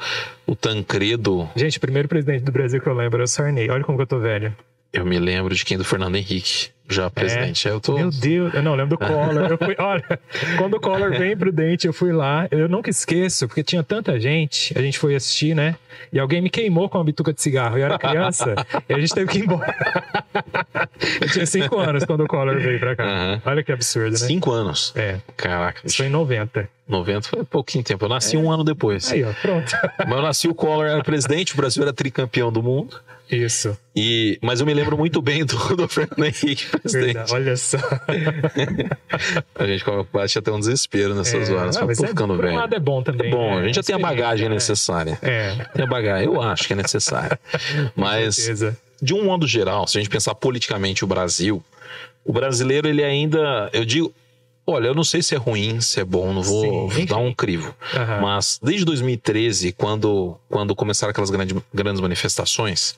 o 0.48 0.56
Tancredo. 0.56 1.50
Gente, 1.56 1.78
o 1.78 1.82
primeiro 1.82 2.08
presidente 2.08 2.44
do 2.44 2.52
Brasil 2.52 2.82
que 2.82 2.88
eu 2.88 2.94
lembro 2.94 3.22
é 3.22 3.24
o 3.24 3.28
Sarney. 3.28 3.70
Olha 3.70 3.84
como 3.84 4.02
eu 4.02 4.08
tô 4.08 4.20
velho. 4.20 4.56
Eu 4.93 5.06
me 5.06 5.17
lembro 5.17 5.56
de 5.56 5.63
quem? 5.63 5.77
Do 5.77 5.86
Fernando 5.86 6.17
Henrique, 6.17 6.69
já 6.89 7.10
presidente. 7.10 7.65
É. 7.65 7.71
Eu 7.71 7.80
tô... 7.80 7.93
Meu 7.93 8.10
Deus, 8.10 8.54
eu 8.54 8.62
não 8.62 8.75
lembro 8.75 8.89
do 8.89 8.97
Collor. 8.97 9.49
Eu 9.49 9.58
fui, 9.58 9.75
olha, 9.80 10.19
quando 10.58 10.73
o 10.75 10.82
Collor 10.82 11.12
vem 11.12 11.36
Prudente, 11.38 11.88
eu 11.88 11.93
fui 11.93 12.12
lá. 12.12 12.45
Eu 12.51 12.67
nunca 12.67 12.89
esqueço, 12.89 13.47
porque 13.47 13.63
tinha 13.63 13.84
tanta 13.84 14.19
gente. 14.19 14.77
A 14.77 14.82
gente 14.82 14.99
foi 14.99 15.15
assistir, 15.15 15.56
né? 15.56 15.77
E 16.12 16.19
alguém 16.19 16.41
me 16.41 16.49
queimou 16.49 16.89
com 16.89 16.97
uma 16.97 17.06
bituca 17.06 17.32
de 17.32 17.41
cigarro. 17.41 17.77
Eu 17.77 17.86
era 17.86 17.97
criança 17.97 18.54
e 18.89 18.93
a 18.93 18.99
gente 18.99 19.13
teve 19.13 19.32
que 19.32 19.38
ir 19.39 19.45
embora. 19.45 19.73
eu 21.21 21.30
tinha 21.30 21.45
cinco 21.45 21.80
anos 21.80 22.04
quando 22.04 22.25
o 22.25 22.27
Collor 22.27 22.60
veio 22.60 22.80
pra 22.80 22.93
cá. 22.93 23.06
Uhum. 23.06 23.41
Olha 23.45 23.63
que 23.63 23.71
absurdo, 23.71 24.12
né? 24.12 24.17
Cinco 24.17 24.51
anos? 24.51 24.91
É. 24.97 25.19
Caraca. 25.38 25.80
Isso 25.86 25.95
foi 25.95 26.08
em 26.08 26.10
90. 26.10 26.67
90 26.86 27.30
foi 27.30 27.43
pouquinho 27.45 27.84
tempo. 27.86 28.04
Eu 28.04 28.10
nasci 28.10 28.36
é. 28.36 28.39
um 28.39 28.51
ano 28.51 28.65
depois. 28.65 29.10
Aí, 29.10 29.23
ó, 29.23 29.32
pronto. 29.41 29.71
Mas 29.99 30.12
eu 30.12 30.21
nasci, 30.21 30.47
o 30.49 30.54
Collor 30.54 30.86
era 30.86 31.01
presidente, 31.01 31.54
o 31.54 31.56
Brasil 31.58 31.82
era 31.82 31.93
tricampeão 31.93 32.51
do 32.51 32.62
mundo. 32.62 32.99
Isso. 33.32 33.78
E, 33.96 34.38
mas 34.41 34.60
eu 34.60 34.65
me 34.65 34.74
lembro 34.74 34.98
muito 34.98 35.22
bem 35.22 35.46
do, 35.46 35.56
do 35.78 35.88
Fernando 35.88 36.24
Henrique, 36.24 36.67
presidente. 36.78 37.13
Verdade, 37.13 37.34
olha 37.34 37.56
só. 37.56 37.78
a 39.56 39.65
gente 39.65 39.86
bate 40.12 40.38
até 40.38 40.52
um 40.52 40.60
desespero 40.60 41.15
nessas 41.15 41.50
é, 41.50 41.54
horas. 41.54 41.78
Não, 41.78 41.88
mas 41.88 42.04
é, 42.04 42.08
ficando 42.08 42.36
por 42.36 42.44
velho. 42.44 42.56
Um 42.56 42.60
lado 42.60 42.76
é 42.76 42.80
bom 42.80 43.02
também. 43.02 43.30
É 43.30 43.32
bom, 43.32 43.56
né? 43.56 43.62
a 43.62 43.65
gente 43.67 43.76
já 43.76 43.84
tem 43.84 43.96
a 43.96 44.00
bagagem 44.00 44.50
né? 44.50 44.56
necessária. 44.56 45.17
É. 45.22 45.56
Tem 45.74 45.86
a 45.86 45.88
bagagem, 45.88 46.26
eu 46.26 46.41
acho 46.41 46.67
que 46.67 46.74
é 46.74 46.76
necessária. 46.76 47.39
Mas, 47.96 48.50
de 49.02 49.13
um 49.13 49.24
modo 49.24 49.48
geral, 49.48 49.88
se 49.88 49.98
a 49.98 50.02
gente 50.02 50.10
pensar 50.10 50.36
politicamente 50.36 51.06
o 51.06 51.08
Brasil, 51.08 51.63
o 52.26 52.34
brasileiro, 52.34 52.89
ele 52.89 53.04
ainda, 53.04 53.70
eu 53.72 53.86
digo, 53.86 54.13
Olha, 54.71 54.88
eu 54.88 54.95
não 54.95 55.03
sei 55.03 55.21
se 55.21 55.36
é 55.36 55.38
ruim, 55.38 55.81
se 55.81 55.99
é 55.99 56.05
bom, 56.05 56.34
não 56.34 56.41
vou 56.41 56.91
Sim, 56.91 57.05
dar 57.05 57.17
um 57.17 57.34
crivo. 57.34 57.75
Uhum. 57.93 58.21
Mas 58.21 58.60
desde 58.62 58.86
2013, 58.86 59.71
quando, 59.73 60.38
quando 60.49 60.75
começaram 60.75 61.12
aquelas 61.12 61.29
grandes, 61.29 61.55
grandes 61.73 62.01
manifestações, 62.01 62.95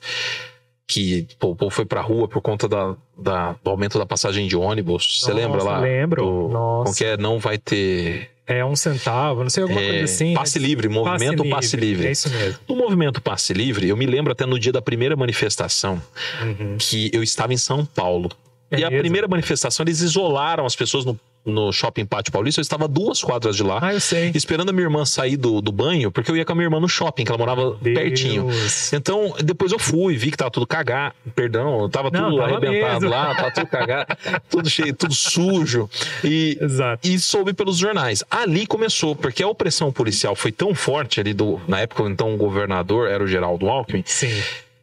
que 0.86 1.26
pô, 1.38 1.50
o 1.50 1.56
povo 1.56 1.70
foi 1.70 1.84
pra 1.84 2.00
rua 2.00 2.28
por 2.28 2.40
conta 2.40 2.68
da, 2.68 2.94
da, 3.16 3.56
do 3.62 3.70
aumento 3.70 3.98
da 3.98 4.06
passagem 4.06 4.46
de 4.46 4.56
ônibus. 4.56 5.20
Você 5.20 5.32
lembra 5.32 5.62
lá? 5.62 5.78
Lembro. 5.78 6.22
Do, 6.22 6.48
Nossa. 6.48 6.96
Que 6.96 7.04
é? 7.04 7.16
Não 7.16 7.38
vai 7.38 7.58
ter. 7.58 8.30
É 8.46 8.62
um 8.62 8.76
centavo, 8.76 9.42
não 9.42 9.48
sei, 9.48 9.62
alguma 9.62 9.80
é, 9.80 9.88
coisa 9.88 10.04
assim. 10.04 10.34
Passe 10.34 10.58
livre, 10.58 10.86
movimento 10.86 11.38
passe, 11.38 11.50
passe 11.50 11.76
livre. 11.76 11.88
livre. 11.88 12.06
É 12.08 12.10
isso 12.10 12.28
mesmo. 12.28 12.58
No 12.68 12.76
movimento 12.76 13.22
passe 13.22 13.54
livre, 13.54 13.88
eu 13.88 13.96
me 13.96 14.04
lembro 14.04 14.32
até 14.32 14.44
no 14.44 14.58
dia 14.58 14.70
da 14.70 14.82
primeira 14.82 15.16
manifestação 15.16 16.00
uhum. 16.42 16.76
que 16.78 17.10
eu 17.14 17.22
estava 17.22 17.54
em 17.54 17.56
São 17.56 17.86
Paulo. 17.86 18.30
É 18.70 18.76
e 18.76 18.80
mesmo? 18.82 18.96
a 18.96 19.00
primeira 19.00 19.26
manifestação, 19.26 19.84
eles 19.84 20.00
isolaram 20.00 20.66
as 20.66 20.76
pessoas 20.76 21.06
no 21.06 21.18
no 21.44 21.72
Shopping 21.72 22.06
Pátio 22.06 22.32
Paulista, 22.32 22.60
eu 22.60 22.62
estava 22.62 22.88
duas 22.88 23.22
quadras 23.22 23.54
de 23.56 23.62
lá. 23.62 23.78
Ah, 23.82 23.92
eu 23.94 24.00
sei. 24.00 24.32
Esperando 24.34 24.70
a 24.70 24.72
minha 24.72 24.84
irmã 24.84 25.04
sair 25.04 25.36
do, 25.36 25.60
do 25.60 25.70
banho, 25.70 26.10
porque 26.10 26.30
eu 26.30 26.36
ia 26.36 26.44
com 26.44 26.52
a 26.52 26.54
minha 26.54 26.66
irmã 26.66 26.80
no 26.80 26.88
shopping, 26.88 27.24
que 27.24 27.30
ela 27.30 27.38
morava 27.38 27.76
Deus. 27.80 27.98
pertinho. 27.98 28.48
Então, 28.92 29.34
depois 29.44 29.70
eu 29.72 29.78
fui, 29.78 30.16
vi 30.16 30.30
que 30.30 30.36
tava 30.36 30.50
tudo 30.50 30.66
cagado, 30.66 31.14
perdão, 31.34 31.88
tava 31.90 32.10
Não, 32.10 32.30
tudo 32.30 32.38
tava 32.38 32.56
arrebentado 32.56 33.00
mesmo. 33.02 33.10
lá, 33.10 33.34
tava 33.34 33.50
tudo 33.50 33.66
cagado, 33.66 34.16
tudo 34.48 34.70
cheio, 34.70 34.94
tudo 34.94 35.14
sujo. 35.14 35.88
E, 36.22 36.56
Exato. 36.60 37.06
e 37.06 37.18
soube 37.18 37.52
pelos 37.52 37.76
jornais. 37.76 38.24
Ali 38.30 38.66
começou, 38.66 39.14
porque 39.14 39.42
a 39.42 39.48
opressão 39.48 39.92
policial 39.92 40.34
foi 40.34 40.50
tão 40.52 40.74
forte 40.74 41.20
ali 41.20 41.34
do. 41.34 41.60
Na 41.68 41.80
época, 41.80 42.02
então, 42.04 42.34
o 42.34 42.36
governador 42.36 43.08
era 43.08 43.22
o 43.22 43.26
Geraldo 43.26 43.68
Alckmin. 43.68 44.02
Sim. 44.06 44.32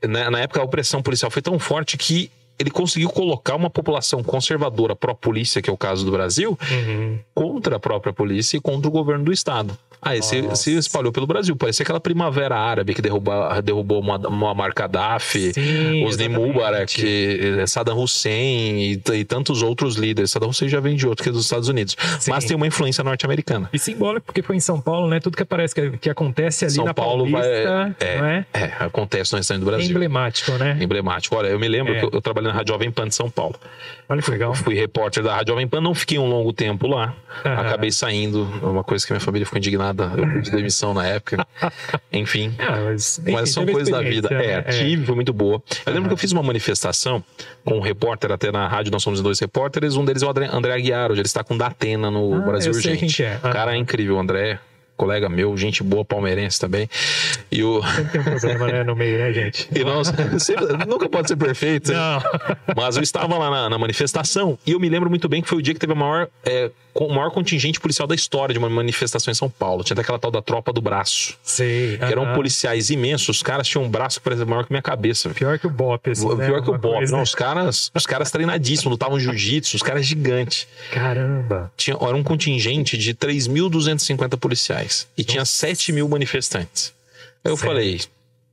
Na, 0.08 0.30
na 0.32 0.40
época, 0.42 0.60
a 0.60 0.64
opressão 0.64 1.02
policial 1.02 1.30
foi 1.32 1.42
tão 1.42 1.58
forte 1.60 1.98
que 1.98 2.30
ele 2.62 2.72
conseguiu 2.72 3.10
colocar 3.10 3.56
uma 3.56 3.70
população 3.70 4.24
conservadora 4.24 4.96
pró-polícia, 4.96 5.62
que 5.62 5.70
é 5.70 5.74
o 5.74 5.78
caso 5.78 6.06
do 6.06 6.12
Brasil, 6.12 6.58
uhum. 6.72 7.20
contra 7.34 7.76
a 7.76 7.80
própria 7.80 8.14
polícia 8.14 8.58
e 8.58 8.62
contra 8.62 8.88
o 8.88 8.92
governo 8.92 9.26
do 9.26 9.34
Estado. 9.34 9.78
Aí 10.02 10.22
se, 10.24 10.44
se, 10.56 10.76
espalhou 10.76 11.12
pelo 11.12 11.28
Brasil. 11.28 11.56
Parecia 11.56 11.84
aquela 11.84 12.00
primavera 12.00 12.58
árabe 12.58 12.96
que 12.96 13.02
derrubou, 13.02 13.34
derrubou 13.62 14.02
Muammar 14.02 14.74
Gaddafi, 14.76 15.52
os 16.08 16.18
Mubarak, 16.28 17.04
eh, 17.04 17.68
Saddam 17.68 18.02
Hussein 18.02 18.80
e, 18.80 19.02
e, 19.14 19.24
tantos 19.24 19.62
outros 19.62 19.98
líderes. 19.98 20.32
Saddam 20.32 20.50
Hussein 20.50 20.70
já 20.70 20.80
vem 20.80 20.96
de 20.96 21.08
outro, 21.08 21.24
que 21.24 21.30
é 21.30 21.32
dos 21.32 21.44
Estados 21.44 21.70
Unidos. 21.70 21.96
Sim. 22.20 22.32
Mas 22.32 22.46
tem 22.46 22.58
uma 22.58 22.66
influência 22.66 23.04
norte-americana. 23.04 23.70
E 23.72 23.78
simbólico, 23.78 24.26
porque 24.26 24.42
foi 24.42 24.56
em 24.56 24.60
São 24.60 24.82
Paulo, 24.82 25.08
né? 25.08 25.20
Tudo 25.20 25.38
que 25.38 25.44
aparece 25.44 25.76
que, 25.76 25.98
que 25.98 26.10
acontece 26.10 26.66
ali 26.66 26.74
São 26.74 26.86
na 26.86 26.94
Paulo 26.96 27.30
Paulista, 27.30 27.70
vai, 27.70 27.96
é, 28.00 28.18
não 28.18 28.26
é? 28.26 28.46
é? 28.54 28.74
acontece 28.80 29.34
no 29.34 29.38
restante 29.38 29.60
do 29.60 29.66
Brasil. 29.68 29.88
É 29.88 29.92
emblemático, 29.92 30.52
né? 30.54 30.78
Emblemático. 30.82 31.36
Olha, 31.36 31.48
eu 31.48 31.60
me 31.60 31.68
lembro 31.68 31.94
é. 31.94 32.00
que 32.00 32.06
eu, 32.06 32.10
eu 32.12 32.22
trabalhei 32.22 32.50
na 32.50 32.58
Rádio 32.58 32.74
Jovem 32.74 32.90
Pan 32.90 33.08
de 33.08 33.14
São 33.14 33.30
Paulo. 33.30 33.56
Olha 34.10 34.22
que 34.22 34.32
legal. 34.32 34.56
Fui 34.56 34.74
repórter 34.74 35.24
da 35.24 35.36
Rádio 35.36 35.54
Jovem 35.54 35.68
Pan, 35.68 35.80
não 35.80 35.94
fiquei 35.94 36.18
um 36.18 36.28
longo 36.28 36.52
tempo 36.52 36.88
lá. 36.88 37.14
Acabei 37.44 37.92
saindo, 37.92 38.44
uma 38.64 38.84
coisa 38.84 39.06
que 39.06 39.14
minha 39.14 39.22
família 39.22 39.46
ficou 39.46 39.58
indignada. 39.58 39.91
Eu 40.18 40.34
pedi 40.34 40.52
demissão 40.52 40.94
na 40.94 41.08
época. 41.08 41.46
Enfim. 42.12 42.54
Ah, 42.72 42.80
mas, 42.86 43.20
mas 43.28 43.50
são 43.50 43.66
coisas 43.66 43.90
da 43.90 44.02
vida. 44.02 44.30
É, 44.32 44.52
é, 44.54 44.62
tive, 44.62 45.06
foi 45.06 45.16
muito 45.16 45.34
boa. 45.34 45.62
Eu 45.86 45.94
lembro 45.94 46.08
que 46.10 46.14
eu 46.14 46.18
fiz 46.18 46.32
uma 46.32 46.44
manifestação 46.44 47.24
com 47.66 47.78
um 47.78 47.80
repórter, 47.82 48.32
até 48.32 48.52
na 48.52 48.68
rádio, 48.68 48.92
nós 48.92 49.04
somos 49.04 49.22
dois 49.22 49.40
repórteres. 49.40 49.96
Um 49.98 50.06
deles 50.06 50.22
é 50.22 50.26
o 50.26 50.30
André, 50.30 50.50
André 50.52 50.74
Aguiar, 50.74 51.12
hoje 51.12 51.22
ele 51.22 51.28
está 51.28 51.44
com 51.44 51.58
Datena 51.58 52.10
no 52.10 52.36
ah, 52.36 52.40
Brasil 52.40 52.72
Urgente. 52.72 53.24
É. 53.24 53.38
O 53.38 53.50
cara 53.50 53.74
é 53.74 53.78
incrível, 53.78 54.16
o 54.16 54.20
André 54.20 54.60
colega 55.02 55.28
meu, 55.28 55.58
gente 55.58 55.82
boa, 55.82 56.06
palmeirense 56.06 56.60
também. 56.60 56.88
E 57.52 57.64
o... 57.64 57.82
Sempre 57.82 58.12
tem 58.12 58.22
um 58.22 58.24
problema, 58.24 58.68
né, 58.68 58.84
no 58.84 58.96
meio, 58.96 59.18
né, 59.18 59.34
gente? 59.34 59.68
E 59.74 59.84
nós, 59.84 60.14
sempre, 60.38 60.86
nunca 60.86 61.10
pode 61.10 61.28
ser 61.28 61.36
perfeito. 61.36 61.92
Não. 61.92 62.22
Mas 62.76 62.98
eu 62.98 63.02
estava 63.02 63.36
lá 63.36 63.50
na, 63.50 63.70
na, 63.72 63.80
manifestação 63.80 64.60
e 64.64 64.74
eu 64.74 64.80
me 64.80 64.88
lembro 64.88 65.10
muito 65.10 65.28
bem 65.28 65.42
que 65.42 65.50
foi 65.50 65.58
o 65.58 65.62
dia 65.62 65.74
que 65.74 65.80
teve 65.80 65.94
a 65.94 65.96
maior, 65.96 66.28
é, 66.46 66.70
o 66.94 67.10
maior 67.10 67.32
contingente 67.32 67.80
policial 67.80 68.08
da 68.08 68.14
história 68.14 68.54
de 68.54 68.60
uma 68.60 68.70
manifestação 68.70 69.32
em 69.32 69.36
São 69.36 69.50
Paulo. 69.50 69.84
Tinha 69.84 69.96
até 69.96 70.02
aquela 70.02 70.20
tal 70.20 70.30
da 70.30 70.42
tropa 70.42 70.72
do 70.72 70.82
braço. 70.82 71.36
Sim. 71.42 71.98
Que 71.98 72.06
eram 72.06 72.34
policiais 72.34 72.92
imensos. 72.92 73.30
Os 73.30 73.42
caras 73.42 73.68
tinham 73.68 73.84
um 73.84 73.90
braço 73.90 74.20
que 74.20 74.24
parecia 74.24 74.46
maior 74.46 74.66
que 74.66 74.72
minha 74.72 74.84
cabeça. 74.84 75.30
Pior 75.32 75.58
que 75.58 75.66
o 75.66 75.70
Bop, 75.70 76.10
assim, 76.10 76.36
né? 76.36 76.46
Pior 76.46 76.62
que 76.62 76.70
o 76.70 76.78
Bop. 76.78 76.98
Coisa... 76.98 77.16
Não, 77.16 77.24
os 77.24 77.34
caras, 77.34 77.92
os 77.96 78.06
caras 78.06 78.30
treinadíssimos, 78.30 78.92
lutavam 78.92 79.20
jiu-jitsu, 79.20 79.78
os 79.78 79.82
caras 79.82 80.06
gigantes. 80.06 80.68
Caramba. 80.92 81.72
Tinha, 81.76 81.98
era 82.00 82.16
um 82.16 82.24
contingente 82.24 82.98
de 82.98 83.16
3.250 83.16 84.38
policiais. 84.38 84.91
E 85.18 85.22
Nossa. 85.22 85.32
tinha 85.32 85.46
7 85.46 85.94
mil 85.94 86.08
manifestantes. 86.08 86.94
Aí 87.44 87.52
eu 87.52 87.58
Sério? 87.58 87.72
falei, 87.74 88.02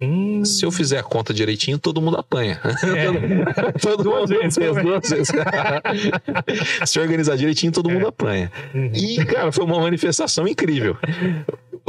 Hum. 0.00 0.44
Se 0.44 0.64
eu 0.64 0.70
fizer 0.70 0.98
a 0.98 1.02
conta 1.02 1.34
direitinho, 1.34 1.76
todo 1.76 2.00
mundo 2.00 2.16
apanha. 2.16 2.60
É. 2.88 3.72
todo 3.80 4.04
duas 4.04 4.30
mundo 4.30 4.40
vezes, 4.40 4.56
duas 4.56 5.10
vezes. 5.10 5.28
Se 6.86 7.00
organizar 7.00 7.36
direitinho, 7.36 7.72
todo 7.72 7.90
é. 7.90 7.94
mundo 7.94 8.06
apanha. 8.06 8.50
Uhum. 8.72 8.92
E, 8.94 9.24
cara, 9.24 9.50
foi 9.50 9.64
uma 9.64 9.80
manifestação 9.80 10.46
incrível. 10.46 10.96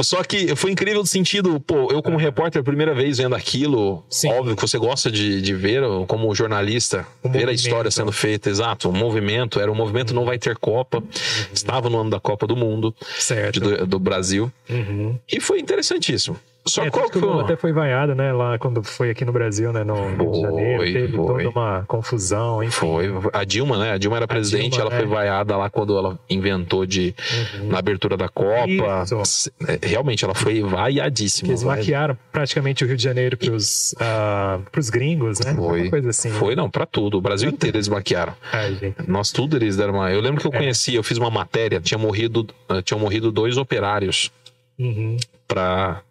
Só 0.02 0.22
que 0.22 0.54
foi 0.56 0.70
incrível 0.70 1.00
no 1.00 1.06
sentido, 1.06 1.58
pô, 1.60 1.90
eu 1.90 2.02
como 2.02 2.16
repórter, 2.16 2.62
primeira 2.62 2.94
vez 2.94 3.18
vendo 3.18 3.34
aquilo, 3.34 4.04
Sim. 4.08 4.30
óbvio 4.32 4.56
que 4.56 4.62
você 4.62 4.78
gosta 4.78 5.10
de, 5.10 5.40
de 5.40 5.54
ver, 5.54 5.82
como 6.06 6.34
jornalista, 6.34 7.06
o 7.22 7.28
ver 7.28 7.40
movimento. 7.40 7.48
a 7.48 7.52
história 7.52 7.90
sendo 7.90 8.12
feita, 8.12 8.48
exato. 8.48 8.88
O 8.88 8.92
movimento, 8.92 9.60
era 9.60 9.70
um 9.70 9.74
movimento 9.74 10.14
Não 10.14 10.24
Vai 10.24 10.38
Ter 10.38 10.56
Copa, 10.56 10.98
uhum. 10.98 11.04
estava 11.52 11.88
no 11.88 11.98
ano 11.98 12.10
da 12.10 12.20
Copa 12.20 12.46
do 12.46 12.56
Mundo, 12.56 12.94
certo. 13.18 13.60
De, 13.60 13.60
do, 13.60 13.86
do, 13.86 13.98
Brasil. 13.98 14.52
Uhum. 14.68 15.18
E 15.30 15.40
foi 15.40 15.60
interessantíssimo. 15.60 16.38
Só 16.66 16.84
é, 16.84 16.90
qual 16.90 17.08
que 17.08 17.18
foi? 17.18 17.40
até 17.40 17.56
foi 17.56 17.72
vaiado, 17.72 18.14
né? 18.14 18.32
Lá 18.32 18.58
quando 18.58 18.82
foi 18.82 19.10
aqui 19.10 19.24
no 19.24 19.32
Brasil, 19.32 19.72
né? 19.72 19.82
No 19.82 19.94
Rio 19.94 20.30
de 20.30 20.40
Janeiro, 20.40 20.84
teve 20.84 21.16
foi. 21.16 21.26
toda 21.26 21.48
uma 21.48 21.84
confusão. 21.86 22.62
Enfim. 22.62 22.78
Foi. 22.78 23.06
A 23.32 23.44
Dilma, 23.44 23.78
né? 23.78 23.92
A 23.92 23.98
Dilma 23.98 24.16
era 24.16 24.26
a 24.26 24.28
presidente, 24.28 24.72
Dilma, 24.72 24.82
ela 24.82 24.94
é. 24.94 24.98
foi 24.98 25.06
vaiada 25.06 25.56
lá 25.56 25.70
quando 25.70 25.96
ela 25.96 26.18
inventou 26.28 26.84
de 26.84 27.14
uhum. 27.54 27.68
na 27.68 27.78
abertura 27.78 28.16
da 28.16 28.28
Copa. 28.28 29.04
Isso. 29.22 29.50
É, 29.66 29.86
realmente, 29.86 30.24
ela 30.24 30.34
foi 30.34 30.62
vaiadíssima. 30.62 31.50
Eles 31.50 31.62
maquiaram 31.62 32.16
praticamente 32.30 32.84
o 32.84 32.86
Rio 32.86 32.96
de 32.96 33.02
Janeiro 33.02 33.38
para 33.38 33.52
os 33.52 33.94
uh, 33.94 34.92
gringos, 34.92 35.40
né? 35.40 35.54
Foi. 35.54 35.82
Uma 35.82 35.90
coisa 35.90 36.10
assim. 36.10 36.30
Foi, 36.30 36.54
não, 36.54 36.68
para 36.68 36.84
tudo. 36.84 37.16
O 37.16 37.20
Brasil 37.22 37.48
inteiro 37.48 37.78
eles 37.78 37.88
maquiaram. 37.88 38.34
Ai, 38.52 38.74
gente. 38.74 38.96
Nós 39.08 39.32
tudo 39.32 39.56
eles 39.56 39.76
deram 39.76 39.94
uma. 39.94 40.10
Eu 40.12 40.20
lembro 40.20 40.40
que 40.40 40.46
eu 40.46 40.52
é. 40.52 40.58
conheci, 40.58 40.94
eu 40.94 41.02
fiz 41.02 41.16
uma 41.16 41.30
matéria, 41.30 41.80
tinha 41.80 41.98
morrido, 41.98 42.46
uh, 42.70 42.82
tinham 42.82 43.00
morrido 43.00 43.32
dois 43.32 43.56
operários. 43.56 44.30
Uhum. 44.78 45.16
Pra 45.46 46.02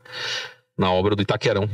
na 0.77 0.91
obra 0.91 1.15
do 1.15 1.21
Itaquerão. 1.21 1.69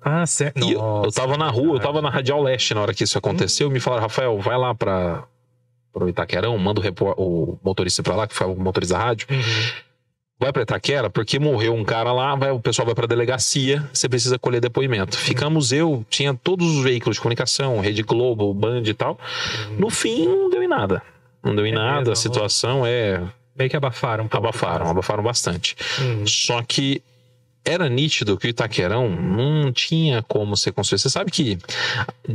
Ah, 0.00 0.26
certo. 0.26 0.64
E 0.64 0.72
eu, 0.72 1.02
eu 1.04 1.12
tava 1.12 1.36
na 1.36 1.48
rua, 1.48 1.76
eu 1.76 1.80
tava 1.80 2.00
na 2.00 2.08
Radial 2.08 2.42
Leste 2.42 2.74
na 2.74 2.80
hora 2.80 2.94
que 2.94 3.04
isso 3.04 3.18
aconteceu. 3.18 3.68
Hum. 3.68 3.72
Me 3.72 3.80
falaram, 3.80 4.02
Rafael, 4.02 4.38
vai 4.38 4.56
lá 4.56 4.74
para 4.74 5.24
o 5.94 6.08
Itaquerão, 6.08 6.56
manda 6.58 6.80
o, 6.80 6.82
repor, 6.82 7.14
o 7.18 7.58
motorista 7.62 8.02
para 8.02 8.16
lá, 8.16 8.26
que 8.26 8.34
foi 8.34 8.46
o 8.46 8.56
motorista 8.56 8.96
da 8.96 9.04
rádio. 9.04 9.26
Uhum. 9.30 9.88
Vai 10.40 10.52
para 10.52 10.62
Itaquera, 10.62 11.10
porque 11.10 11.38
morreu 11.40 11.74
um 11.74 11.84
cara 11.84 12.12
lá, 12.12 12.36
vai, 12.36 12.52
o 12.52 12.60
pessoal 12.60 12.86
vai 12.86 12.94
para 12.94 13.08
delegacia, 13.08 13.84
você 13.92 14.08
precisa 14.08 14.38
colher 14.38 14.60
depoimento. 14.60 15.16
Uhum. 15.16 15.22
Ficamos 15.24 15.72
eu, 15.72 16.06
tinha 16.08 16.32
todos 16.32 16.64
os 16.76 16.84
veículos 16.84 17.16
de 17.16 17.20
comunicação, 17.20 17.80
Rede 17.80 18.02
Globo, 18.04 18.54
Band 18.54 18.82
e 18.86 18.94
tal. 18.94 19.18
Uhum. 19.70 19.76
No 19.80 19.90
fim, 19.90 20.26
não 20.26 20.48
deu 20.48 20.62
em 20.62 20.68
nada. 20.68 21.02
Não 21.42 21.56
deu 21.56 21.66
em 21.66 21.72
é 21.72 21.74
nada, 21.74 21.98
mesmo, 21.98 22.12
a 22.12 22.16
situação 22.16 22.86
é. 22.86 23.20
Meio 23.56 23.68
que 23.68 23.76
abafaram. 23.76 24.24
Um 24.24 24.36
abafaram, 24.36 24.88
abafaram 24.88 25.22
bastante. 25.24 25.74
Uhum. 26.00 26.24
Só 26.24 26.62
que 26.62 27.02
era 27.68 27.88
nítido 27.88 28.36
que 28.38 28.46
o 28.46 28.50
Itaquerão 28.50 29.10
não 29.10 29.70
tinha 29.72 30.22
como 30.22 30.56
ser 30.56 30.72
construído. 30.72 31.02
Você 31.02 31.10
sabe 31.10 31.30
que 31.30 31.58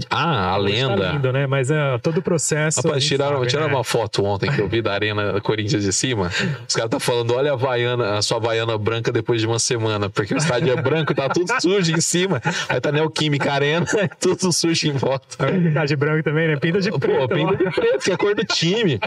ah, 0.10 0.52
a 0.52 0.58
lenda. 0.58 0.98
Tá 0.98 1.12
lindo, 1.14 1.32
né? 1.34 1.48
Mas 1.48 1.72
é, 1.72 1.98
todo 1.98 2.20
o 2.20 2.22
processo. 2.22 2.82
Rapaz, 2.82 3.04
tiraram, 3.04 3.38
sabe, 3.38 3.48
tiraram 3.48 3.70
né? 3.70 3.76
uma 3.76 3.84
foto 3.84 4.24
ontem 4.24 4.52
que 4.52 4.62
eu 4.62 4.68
vi 4.68 4.82
da 4.82 4.94
Arena 4.94 5.42
Corinthians 5.42 5.84
de 5.84 5.92
cima. 5.92 6.28
Os 6.28 6.76
caras 6.76 6.86
estão 6.86 6.90
tá 6.90 7.00
falando: 7.00 7.34
olha 7.34 7.54
a, 7.54 7.56
vaiana, 7.56 8.18
a 8.18 8.22
sua 8.22 8.40
vaiana 8.40 8.78
branca 8.78 9.12
depois 9.12 9.42
de 9.42 9.48
uma 9.48 9.60
semana, 9.60 10.10
porque 10.10 10.34
o 10.34 10.38
estádio 10.38 10.72
é 10.72 10.82
branco, 10.82 11.14
tá 11.16 11.28
tudo 11.30 11.52
sujo 11.60 11.92
em 11.92 12.02
cima. 12.02 12.42
Aí 12.70 12.80
tá 12.80 12.92
Neoquímica 12.92 13.52
Arena, 13.52 13.86
tudo 14.20 14.52
sujo 14.52 14.88
em 14.88 14.94
volta. 14.94 15.38
Tá 15.74 15.86
de 15.86 15.96
branco 15.96 16.24
também, 16.24 16.48
né? 16.48 16.58
Pinta 16.58 16.80
de 16.80 16.92
preto. 16.92 17.28
Pô, 17.28 17.28
pinta 17.28 17.56
de 17.56 17.72
preto, 17.72 18.04
que 18.04 18.12
é 18.12 18.14
a 18.14 18.18
cor 18.18 18.36
do 18.36 18.46
time. 18.46 19.00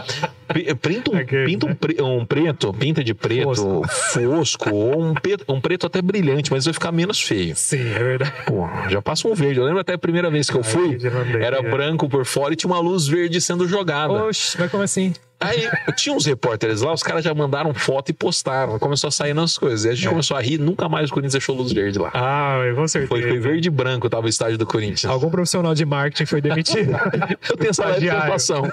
Pinta 0.81 1.11
um, 1.11 1.45
pinta 1.45 2.03
um, 2.03 2.17
um 2.17 2.25
preto, 2.25 2.73
pinta 2.73 3.03
de 3.03 3.13
preto 3.13 3.47
fosco, 3.47 3.87
fosco 3.87 4.75
ou 4.75 5.03
um, 5.03 5.13
preto, 5.13 5.43
um 5.47 5.59
preto 5.59 5.87
até 5.87 6.01
brilhante, 6.01 6.16
mas 6.51 6.65
vai 6.65 6.73
ficar 6.73 6.91
menos 6.91 7.21
feio. 7.21 7.55
Sim, 7.55 7.91
é 7.91 7.99
verdade. 7.99 8.33
Pô, 8.45 8.67
já 8.89 9.01
passa 9.01 9.27
um 9.27 9.33
verde. 9.33 9.59
Eu 9.59 9.65
lembro 9.65 9.79
até 9.79 9.93
a 9.93 9.97
primeira 9.97 10.29
vez 10.29 10.49
que 10.49 10.55
eu 10.57 10.63
fui, 10.63 10.97
era 11.41 11.61
branco 11.61 12.07
por 12.09 12.25
fora 12.25 12.53
e 12.53 12.55
tinha 12.55 12.71
uma 12.71 12.79
luz 12.79 13.07
verde 13.07 13.39
sendo 13.41 13.67
jogada. 13.67 14.13
Oxe, 14.13 14.57
mas 14.59 14.71
como 14.71 14.83
assim? 14.83 15.13
Aí 15.39 15.69
tinha 15.95 16.15
uns 16.15 16.25
repórteres 16.25 16.81
lá, 16.81 16.93
os 16.93 17.03
caras 17.03 17.23
já 17.23 17.33
mandaram 17.33 17.73
foto 17.73 18.09
e 18.09 18.13
postaram. 18.13 18.79
Começou 18.79 19.07
a 19.09 19.11
sair 19.11 19.33
nas 19.33 19.57
coisas. 19.57 19.85
E 19.85 19.89
a 19.89 19.93
gente 19.93 20.07
é. 20.07 20.09
começou 20.09 20.35
a 20.35 20.41
rir, 20.41 20.57
nunca 20.57 20.89
mais 20.89 21.09
o 21.09 21.13
Corinthians 21.13 21.33
deixou 21.33 21.55
luz 21.55 21.71
verde 21.71 21.99
lá. 21.99 22.11
Ah, 22.13 22.57
com 22.75 22.87
certeza. 22.87 23.09
Foi, 23.09 23.21
foi 23.21 23.39
verde 23.39 23.67
e 23.67 23.71
branco, 23.71 24.09
tava 24.09 24.25
o 24.25 24.29
estádio 24.29 24.57
do 24.57 24.65
Corinthians. 24.65 25.05
Algum 25.05 25.29
profissional 25.29 25.75
de 25.75 25.85
marketing 25.85 26.25
foi 26.25 26.41
demitido. 26.41 26.91
Eu 27.49 27.55
tenho 27.57 27.69
essa 27.69 27.83
preocupação. 27.83 28.63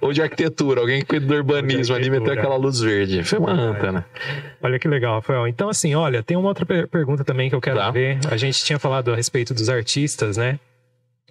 Ou 0.00 0.12
de 0.12 0.22
arquitetura, 0.22 0.80
alguém 0.80 1.00
que 1.00 1.06
cuida 1.06 1.26
do 1.26 1.34
urbanismo 1.34 1.94
ali 1.94 2.08
meteu 2.08 2.32
aquela 2.32 2.56
luz 2.56 2.80
verde. 2.80 3.22
Foi 3.22 3.38
uma 3.38 3.52
anta, 3.52 3.92
né? 3.92 4.04
Olha 4.62 4.78
que 4.78 4.88
legal, 4.88 5.16
Rafael. 5.16 5.46
Então, 5.46 5.68
assim, 5.68 5.94
olha, 5.94 6.22
tem 6.22 6.36
uma 6.36 6.48
outra 6.48 6.64
per 6.64 6.88
pergunta 6.88 7.24
também 7.24 7.50
que 7.50 7.54
eu 7.54 7.60
quero 7.60 7.78
tá. 7.78 7.90
ver. 7.90 8.18
A 8.30 8.36
gente 8.36 8.64
tinha 8.64 8.78
falado 8.78 9.12
a 9.12 9.16
respeito 9.16 9.52
dos 9.52 9.68
artistas, 9.68 10.36
né? 10.36 10.58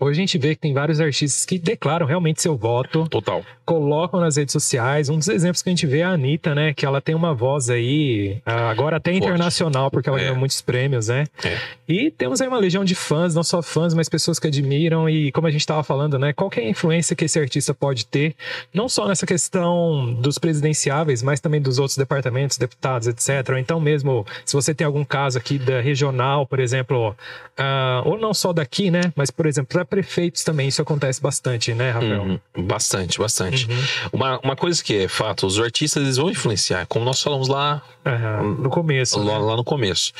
Hoje 0.04 0.20
a 0.20 0.24
gente 0.24 0.38
vê 0.40 0.56
que 0.56 0.62
tem 0.62 0.74
vários 0.74 1.00
artistas 1.00 1.46
que 1.46 1.60
declaram 1.60 2.08
realmente 2.08 2.42
seu 2.42 2.58
voto. 2.58 3.08
Total. 3.08 3.46
Colocam 3.64 4.20
nas 4.20 4.36
redes 4.36 4.52
sociais. 4.52 5.10
Um 5.10 5.20
dos 5.20 5.28
exemplos 5.28 5.62
que 5.62 5.70
a 5.70 5.72
gente 5.72 5.86
vê 5.86 6.00
é 6.00 6.04
a 6.04 6.10
Anitta, 6.10 6.56
né? 6.56 6.74
Que 6.74 6.88
ela 6.88 7.00
tem 7.00 7.14
uma 7.14 7.36
voz 7.36 7.70
aí, 7.70 8.42
ah, 8.44 8.72
agora 8.72 8.98
até 8.98 9.12
Forte. 9.12 9.24
internacional, 9.24 9.92
porque 9.92 10.10
ela 10.10 10.18
é. 10.18 10.24
ganhou 10.24 10.36
muitos 10.36 10.60
prêmios, 10.60 11.10
né? 11.10 11.28
É. 11.44 11.56
E 11.88 12.10
temos 12.10 12.42
aí 12.42 12.48
uma 12.48 12.58
legião 12.58 12.84
de 12.84 12.96
fãs, 12.96 13.36
não 13.36 13.44
só 13.44 13.62
fãs, 13.62 13.94
mas 13.94 14.10
pessoas 14.10 14.40
que 14.40 14.48
admiram. 14.48 15.08
E 15.08 15.32
como 15.32 15.46
a 15.46 15.52
gente 15.52 15.62
estava 15.62 15.84
falando, 15.84 16.18
né? 16.18 16.34
Qual 16.34 16.50
é 16.58 16.62
a 16.62 16.70
influência 16.70 17.16
que 17.16 17.26
esse 17.26 17.40
artista 17.40 17.72
pode 17.72 18.08
ter, 18.08 18.36
não 18.74 18.90
só 18.90 19.08
nessa 19.08 19.28
questão 19.28 20.16
dos 20.16 20.40
presidenciáveis, 20.40 21.22
mas 21.22 21.40
também 21.40 21.62
dos 21.62 21.78
outros 21.78 21.96
departamentos, 21.96 22.58
deputados, 22.58 23.08
etc. 23.08 23.52
Ou 23.52 23.58
então 23.60 23.80
mesmo, 23.80 24.26
se 24.44 24.56
você 24.56 24.74
tem 24.74 24.88
algum 24.88 25.06
caso 25.06 25.38
aqui 25.38 25.60
da 25.60 25.80
regional, 25.80 26.48
por 26.48 26.60
exemplo, 26.60 27.10
uh, 27.12 28.10
ou 28.10 28.18
não 28.18 28.34
só 28.34 28.52
daqui, 28.52 28.90
né? 28.90 29.14
Mas, 29.16 29.30
por 29.30 29.46
exemplo, 29.46 29.70
prefeitos 29.92 30.42
também 30.46 30.70
isso 30.70 30.82
acontece 30.82 31.22
bastante, 31.22 31.74
né, 31.74 31.92
Rafael? 31.92 32.24
Uhum, 32.24 32.40
bastante, 32.66 33.20
bastante. 33.20 33.68
Uhum. 33.70 33.84
Uma, 34.14 34.40
uma 34.40 34.56
coisa 34.56 34.82
que 34.82 35.04
é 35.04 35.08
fato, 35.10 35.46
os 35.46 35.60
artistas 35.60 36.02
eles 36.02 36.16
vão 36.16 36.32
influenciar, 36.32 36.86
como 36.88 37.04
nós 37.04 37.22
falamos 37.22 37.50
lá 37.50 37.82
uhum, 38.06 38.54
no 38.54 38.70
começo. 38.70 39.20
Lá, 39.20 39.38
né? 39.38 39.46
lá, 39.46 39.58
no 39.58 39.66
começo. 39.66 40.14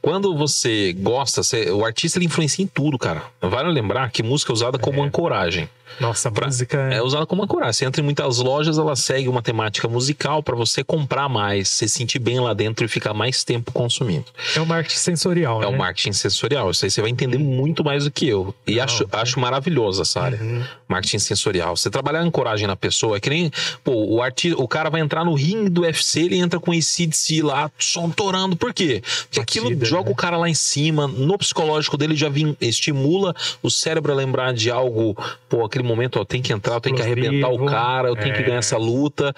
Quando 0.00 0.34
você 0.34 0.94
gosta, 0.94 1.42
você, 1.42 1.70
o 1.70 1.84
artista 1.84 2.18
ele 2.18 2.24
influencia 2.24 2.64
em 2.64 2.68
tudo, 2.68 2.98
cara. 2.98 3.22
Vale 3.38 3.70
lembrar 3.70 4.10
que 4.10 4.22
música 4.22 4.50
é 4.50 4.54
usada 4.54 4.78
como 4.78 5.04
é. 5.04 5.06
ancoragem. 5.06 5.68
Nossa, 6.00 6.28
a 6.28 6.32
pra, 6.32 6.46
música 6.46 6.78
é... 6.92 6.96
é 6.96 7.02
usada 7.02 7.26
como 7.26 7.42
ancoragem. 7.42 7.72
Você 7.72 7.84
entra 7.84 8.00
em 8.00 8.04
muitas 8.04 8.38
lojas, 8.38 8.78
ela 8.78 8.94
segue 8.96 9.28
uma 9.28 9.42
temática 9.42 9.88
musical 9.88 10.42
para 10.42 10.56
você 10.56 10.84
comprar 10.84 11.28
mais, 11.28 11.68
se 11.68 11.88
sentir 11.88 12.18
bem 12.18 12.40
lá 12.40 12.54
dentro 12.54 12.84
e 12.84 12.88
ficar 12.88 13.14
mais 13.14 13.44
tempo 13.44 13.72
consumindo. 13.72 14.26
É 14.54 14.60
o 14.60 14.66
marketing 14.66 14.98
sensorial, 14.98 15.58
é 15.58 15.66
né? 15.66 15.72
É 15.72 15.74
o 15.74 15.78
marketing 15.78 16.12
sensorial. 16.12 16.70
Isso 16.70 16.84
aí 16.84 16.90
você 16.90 17.00
vai 17.00 17.10
entender 17.10 17.38
muito 17.38 17.84
mais 17.84 18.04
do 18.04 18.10
que 18.10 18.28
eu. 18.28 18.54
E 18.66 18.76
Não, 18.76 18.84
acho, 18.84 19.04
é. 19.04 19.06
acho 19.12 19.40
maravilhosa 19.40 20.02
essa 20.02 20.20
área. 20.20 20.40
Uhum. 20.40 20.62
Marketing 20.86 21.18
sensorial. 21.18 21.76
Você 21.76 21.90
trabalhar 21.90 22.20
a 22.20 22.22
ancoragem 22.22 22.66
na 22.66 22.76
pessoa 22.76 23.16
é 23.16 23.20
que 23.20 23.30
nem, 23.30 23.50
pô, 23.84 23.92
o, 23.92 24.22
artista, 24.22 24.60
o 24.60 24.68
cara 24.68 24.90
vai 24.90 25.00
entrar 25.00 25.24
no 25.24 25.34
ringue 25.34 25.68
do 25.68 25.82
UFC, 25.82 26.20
ele 26.20 26.36
entra 26.36 26.58
com 26.58 26.72
esse 26.72 27.08
si 27.12 27.42
lá, 27.42 27.70
som 27.78 28.10
torando. 28.10 28.56
Por 28.56 28.72
quê? 28.72 29.02
Porque 29.30 29.40
Batida, 29.40 29.66
aquilo 29.66 29.84
joga 29.84 30.06
né? 30.06 30.12
o 30.12 30.14
cara 30.14 30.36
lá 30.36 30.48
em 30.48 30.54
cima, 30.54 31.06
no 31.06 31.36
psicológico 31.38 31.96
dele 31.96 32.16
já 32.16 32.28
vim, 32.28 32.56
estimula 32.60 33.34
o 33.62 33.70
cérebro 33.70 34.12
a 34.12 34.14
lembrar 34.14 34.52
de 34.52 34.70
algo, 34.70 35.16
pô, 35.48 35.64
aquele 35.78 35.86
momento, 35.86 36.18
ó, 36.20 36.24
tem 36.24 36.42
que 36.42 36.52
entrar, 36.52 36.74
eu 36.74 36.80
tenho 36.80 36.96
que 36.96 37.02
arrebentar 37.02 37.48
o 37.48 37.64
cara, 37.64 38.08
eu 38.08 38.16
tenho 38.16 38.34
é. 38.34 38.36
que 38.36 38.42
ganhar 38.42 38.58
essa 38.58 38.76
luta. 38.76 39.34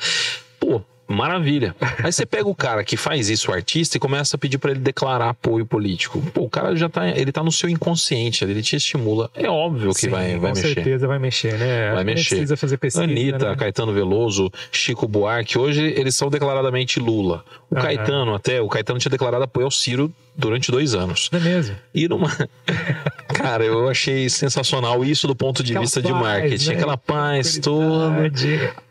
Pô, 0.59 0.83
Maravilha. 1.11 1.75
Aí 2.05 2.13
você 2.13 2.25
pega 2.25 2.49
o 2.49 2.55
cara 2.55 2.85
que 2.85 2.97
faz 2.97 3.29
isso, 3.29 3.51
o 3.51 3.55
artista, 3.55 3.97
e 3.97 4.01
começa 4.01 4.37
a 4.37 4.39
pedir 4.39 4.59
para 4.59 4.71
ele 4.71 4.79
declarar 4.79 5.31
apoio 5.31 5.67
político. 5.67 6.23
Pô, 6.33 6.43
o 6.43 6.49
cara 6.49 6.77
já 6.77 6.89
tá, 6.89 7.09
ele 7.09 7.33
tá 7.33 7.43
no 7.43 7.51
seu 7.51 7.69
inconsciente, 7.69 8.45
ele 8.45 8.63
te 8.63 8.77
estimula. 8.77 9.29
É 9.35 9.51
óbvio 9.51 9.93
que 9.93 10.03
Sim, 10.03 10.09
vai, 10.09 10.39
vai 10.39 10.53
mexer. 10.53 10.69
Com 10.69 10.75
certeza 10.75 11.09
vai 11.09 11.19
mexer, 11.19 11.59
né? 11.59 11.93
Vai 11.95 12.05
mexer. 12.05 12.29
Precisa 12.29 12.57
fazer 12.57 12.77
pesquisa. 12.77 13.03
Anitta, 13.03 13.51
né? 13.51 13.57
Caetano 13.57 13.93
Veloso, 13.93 14.53
Chico 14.71 15.09
Buarque, 15.09 15.59
hoje 15.59 15.83
eles 15.83 16.15
são 16.15 16.31
declaradamente 16.31 17.01
Lula. 17.01 17.45
O 17.69 17.75
uhum. 17.75 17.83
Caetano 17.83 18.33
até, 18.33 18.61
o 18.61 18.69
Caetano 18.69 19.01
tinha 19.01 19.11
declarado 19.11 19.43
apoio 19.43 19.65
ao 19.65 19.71
Ciro 19.73 20.13
durante 20.41 20.71
dois 20.71 20.95
anos. 20.95 21.29
Não 21.31 21.39
é 21.39 21.43
mesmo? 21.43 21.77
E 21.95 22.09
numa. 22.09 22.31
Cara, 23.29 23.65
eu 23.65 23.89
achei 23.89 24.29
sensacional 24.29 25.05
isso 25.05 25.27
do 25.27 25.37
ponto 25.37 25.63
de 25.63 25.73
Aquela 25.73 25.85
vista 25.85 26.01
paz, 26.01 26.15
de 26.15 26.21
marketing. 26.21 26.69
Né? 26.69 26.75
Aquela 26.75 26.97
paz 26.97 27.59
toda. 27.59 28.33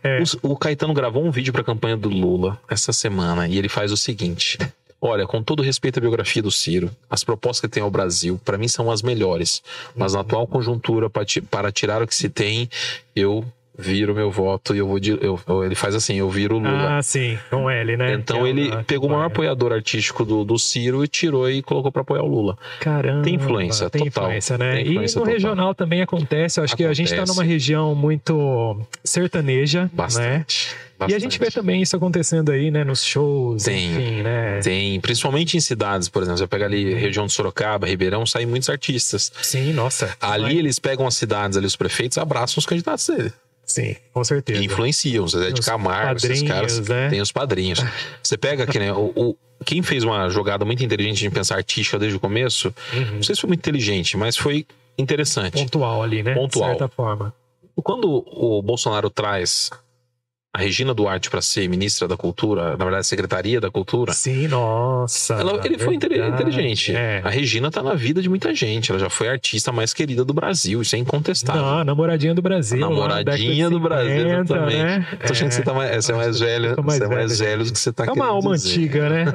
É. 0.04 0.24
O, 0.44 0.52
o 0.54 0.58
Caetano 0.58 0.94
gravou 0.94 1.26
um 1.26 1.32
vídeo 1.32 1.52
para 1.52 1.62
a 1.62 1.66
campanha 1.66 1.98
do 1.98 2.10
Lula 2.10 2.60
essa 2.70 2.94
semana 2.94 3.48
e 3.48 3.58
ele 3.58 3.68
faz 3.68 3.92
o 3.92 3.98
seguinte. 3.98 4.58
Olha, 5.02 5.26
com 5.26 5.42
todo 5.42 5.64
respeito 5.64 5.98
à 5.98 6.02
biografia 6.02 6.42
do 6.42 6.52
Ciro, 6.52 6.92
as 7.10 7.24
propostas 7.24 7.62
que 7.62 7.68
tem 7.70 7.82
ao 7.82 7.90
Brasil, 7.90 8.40
para 8.44 8.58
mim, 8.58 8.68
são 8.68 8.92
as 8.92 9.02
melhores. 9.02 9.64
Mas 9.96 10.14
na 10.14 10.20
atual 10.20 10.46
conjuntura, 10.46 11.10
para 11.10 11.72
tirar 11.72 12.02
o 12.02 12.08
que 12.08 12.14
se 12.14 12.28
tem, 12.28 12.70
eu 13.16 13.46
viro 13.80 14.14
meu 14.14 14.30
voto 14.30 14.76
e 14.76 14.80
eu 14.80 14.88
vou. 14.88 15.00
Eu, 15.00 15.64
ele 15.64 15.76
faz 15.76 15.96
assim, 15.96 16.16
eu 16.16 16.30
viro 16.30 16.56
o 16.56 16.60
Lula. 16.60 16.98
Ah, 16.98 17.02
sim, 17.02 17.40
com 17.50 17.70
L, 17.70 17.98
né? 17.98 18.14
Então 18.14 18.46
é 18.46 18.50
ele 18.50 18.84
pegou 18.84 19.08
o 19.08 19.12
maior 19.12 19.26
apoiador 19.26 19.72
artístico 19.72 20.26
do, 20.26 20.44
do 20.44 20.60
Ciro 20.60 21.04
e 21.04 21.08
tirou 21.08 21.50
e 21.50 21.62
colocou 21.62 21.92
para 21.92 22.02
apoiar 22.02 22.24
o 22.24 22.28
Lula. 22.28 22.58
Caramba. 22.82 23.24
Tem 23.24 23.36
influência, 23.36 23.90
tem 23.90 24.06
total. 24.06 24.26
Influência, 24.26 24.58
né? 24.58 24.76
Tem 24.76 24.82
influência 24.92 25.16
e 25.16 25.20
no 25.20 25.22
total. 25.22 25.34
regional 25.34 25.76
também 25.76 26.02
acontece. 26.02 26.60
Eu 26.60 26.64
acho 26.66 26.74
acontece. 26.74 26.96
que 26.98 27.02
a 27.02 27.06
gente 27.06 27.16
tá 27.16 27.26
numa 27.26 27.44
região 27.44 27.96
muito 27.96 28.80
sertaneja, 29.04 29.84
né? 29.84 29.90
Bastante. 29.94 30.70
né? 30.70 30.90
Bastante. 31.00 31.14
E 31.14 31.16
a 31.16 31.20
gente 31.20 31.40
vê 31.40 31.50
também 31.50 31.82
isso 31.82 31.96
acontecendo 31.96 32.52
aí, 32.52 32.70
né, 32.70 32.84
nos 32.84 33.06
shows, 33.06 33.64
tem, 33.64 33.90
enfim, 33.90 34.22
né? 34.22 34.60
Tem, 34.60 35.00
principalmente 35.00 35.56
em 35.56 35.62
cidades, 35.62 36.10
por 36.10 36.22
exemplo, 36.22 36.40
você 36.40 36.48
pega 36.48 36.66
ali 36.66 36.94
região 36.94 37.26
de 37.26 37.32
Sorocaba, 37.32 37.88
Ribeirão, 37.88 38.26
saem 38.26 38.46
muitos 38.46 38.70
artistas. 38.70 39.32
Sim, 39.42 39.72
nossa. 39.72 40.14
Ali 40.20 40.60
eles 40.60 40.78
pegam 40.78 41.08
as 41.08 41.16
cidades 41.16 41.58
ali, 41.58 41.66
os 41.66 41.78
prefeitos, 41.78 42.18
abraçam 42.18 42.60
os 42.60 42.66
candidatos 42.66 43.08
dele. 43.08 43.32
Sim, 43.70 43.96
com 44.12 44.24
certeza. 44.24 44.64
influenciam, 44.64 45.24
o 45.24 45.28
Zé 45.28 45.52
de 45.52 45.62
Camargo, 45.62 46.18
esses 46.18 46.42
caras 46.42 46.80
né? 46.90 47.08
tem 47.10 47.22
os 47.22 47.32
padrinhos. 47.32 47.80
Você 48.22 48.36
pega 48.36 48.66
que, 48.66 48.80
né, 48.80 48.92
o, 48.92 49.14
o, 49.16 49.38
quem 49.64 49.84
fez 49.84 50.04
uma 50.04 50.28
jogada 50.30 50.66
muito 50.66 50.84
inteligente 50.84 51.20
de 51.20 51.30
pensar 51.30 51.58
artística 51.58 52.00
desde 52.00 52.18
o 52.18 52.20
começo, 52.20 52.74
uhum. 52.92 53.16
não 53.18 53.24
sei 53.24 53.36
se 53.36 53.42
foi 53.42 53.50
muito 53.50 53.60
inteligente, 53.60 54.18
mas 54.18 54.36
foi 54.36 54.66
interessante. 54.98 55.54
Pontual 55.54 56.02
ali, 56.02 56.24
né? 56.24 56.34
Pontual. 56.34 56.72
De 56.72 56.80
certa 56.80 56.88
forma. 56.88 57.32
Quando 57.76 58.26
o 58.26 58.60
Bolsonaro 58.64 59.10
traz 59.10 59.70
a 60.52 60.58
Regina 60.58 60.96
Duarte 60.96 61.30
para 61.30 61.44
ser 61.44 61.70
ministra 61.70 62.08
da 62.08 62.18
Cultura, 62.18 62.76
na 62.76 62.84
verdade, 62.84 63.06
Secretaria 63.06 63.62
da 63.62 63.70
Cultura. 63.70 64.14
Sim, 64.14 64.48
nossa. 64.48 65.36
Ela, 65.36 65.62
ele 65.64 65.78
foi 65.78 65.94
inteligente. 65.94 66.96
É. 66.96 67.22
A 67.24 67.30
Regina 67.30 67.70
tá 67.70 67.84
na 67.84 67.94
vida 67.94 68.20
de 68.20 68.28
muita 68.28 68.54
gente. 68.56 68.90
Ela 68.90 69.00
já 69.00 69.12
foi 69.12 69.28
a 69.28 69.34
artista 69.34 69.72
mais 69.72 69.94
querida 69.94 70.26
do 70.26 70.34
Brasil, 70.34 70.82
isso 70.82 70.96
é 70.96 71.00
incontestável. 71.00 71.62
Não, 71.62 71.84
namoradinha 71.84 72.34
do 72.34 72.42
Brasil. 72.42 72.84
A 72.84 72.90
namoradinha 72.90 73.70
do 73.70 73.80
Brasil, 73.80 74.44
também. 74.46 74.84
Né? 74.84 75.08
Tô 75.24 75.34
achando 75.34 75.46
é. 75.46 75.50
que 75.50 75.56
você, 75.56 75.62
tá 75.62 75.74
mais, 75.74 76.06
você 76.06 76.12
é 76.12 76.16
mais 76.16 76.40
velho. 76.40 76.84
Mais 76.84 76.98
você 76.98 77.04
é 77.04 77.08
mais 77.08 77.40
velho 77.40 77.66
do 77.66 77.72
que 77.72 77.80
você 77.80 77.94
tá 77.94 78.06
É 78.06 78.12
uma 78.12 78.26
alma 78.26 78.56
dizer. 78.56 78.72
antiga, 78.72 79.10
né? 79.10 79.26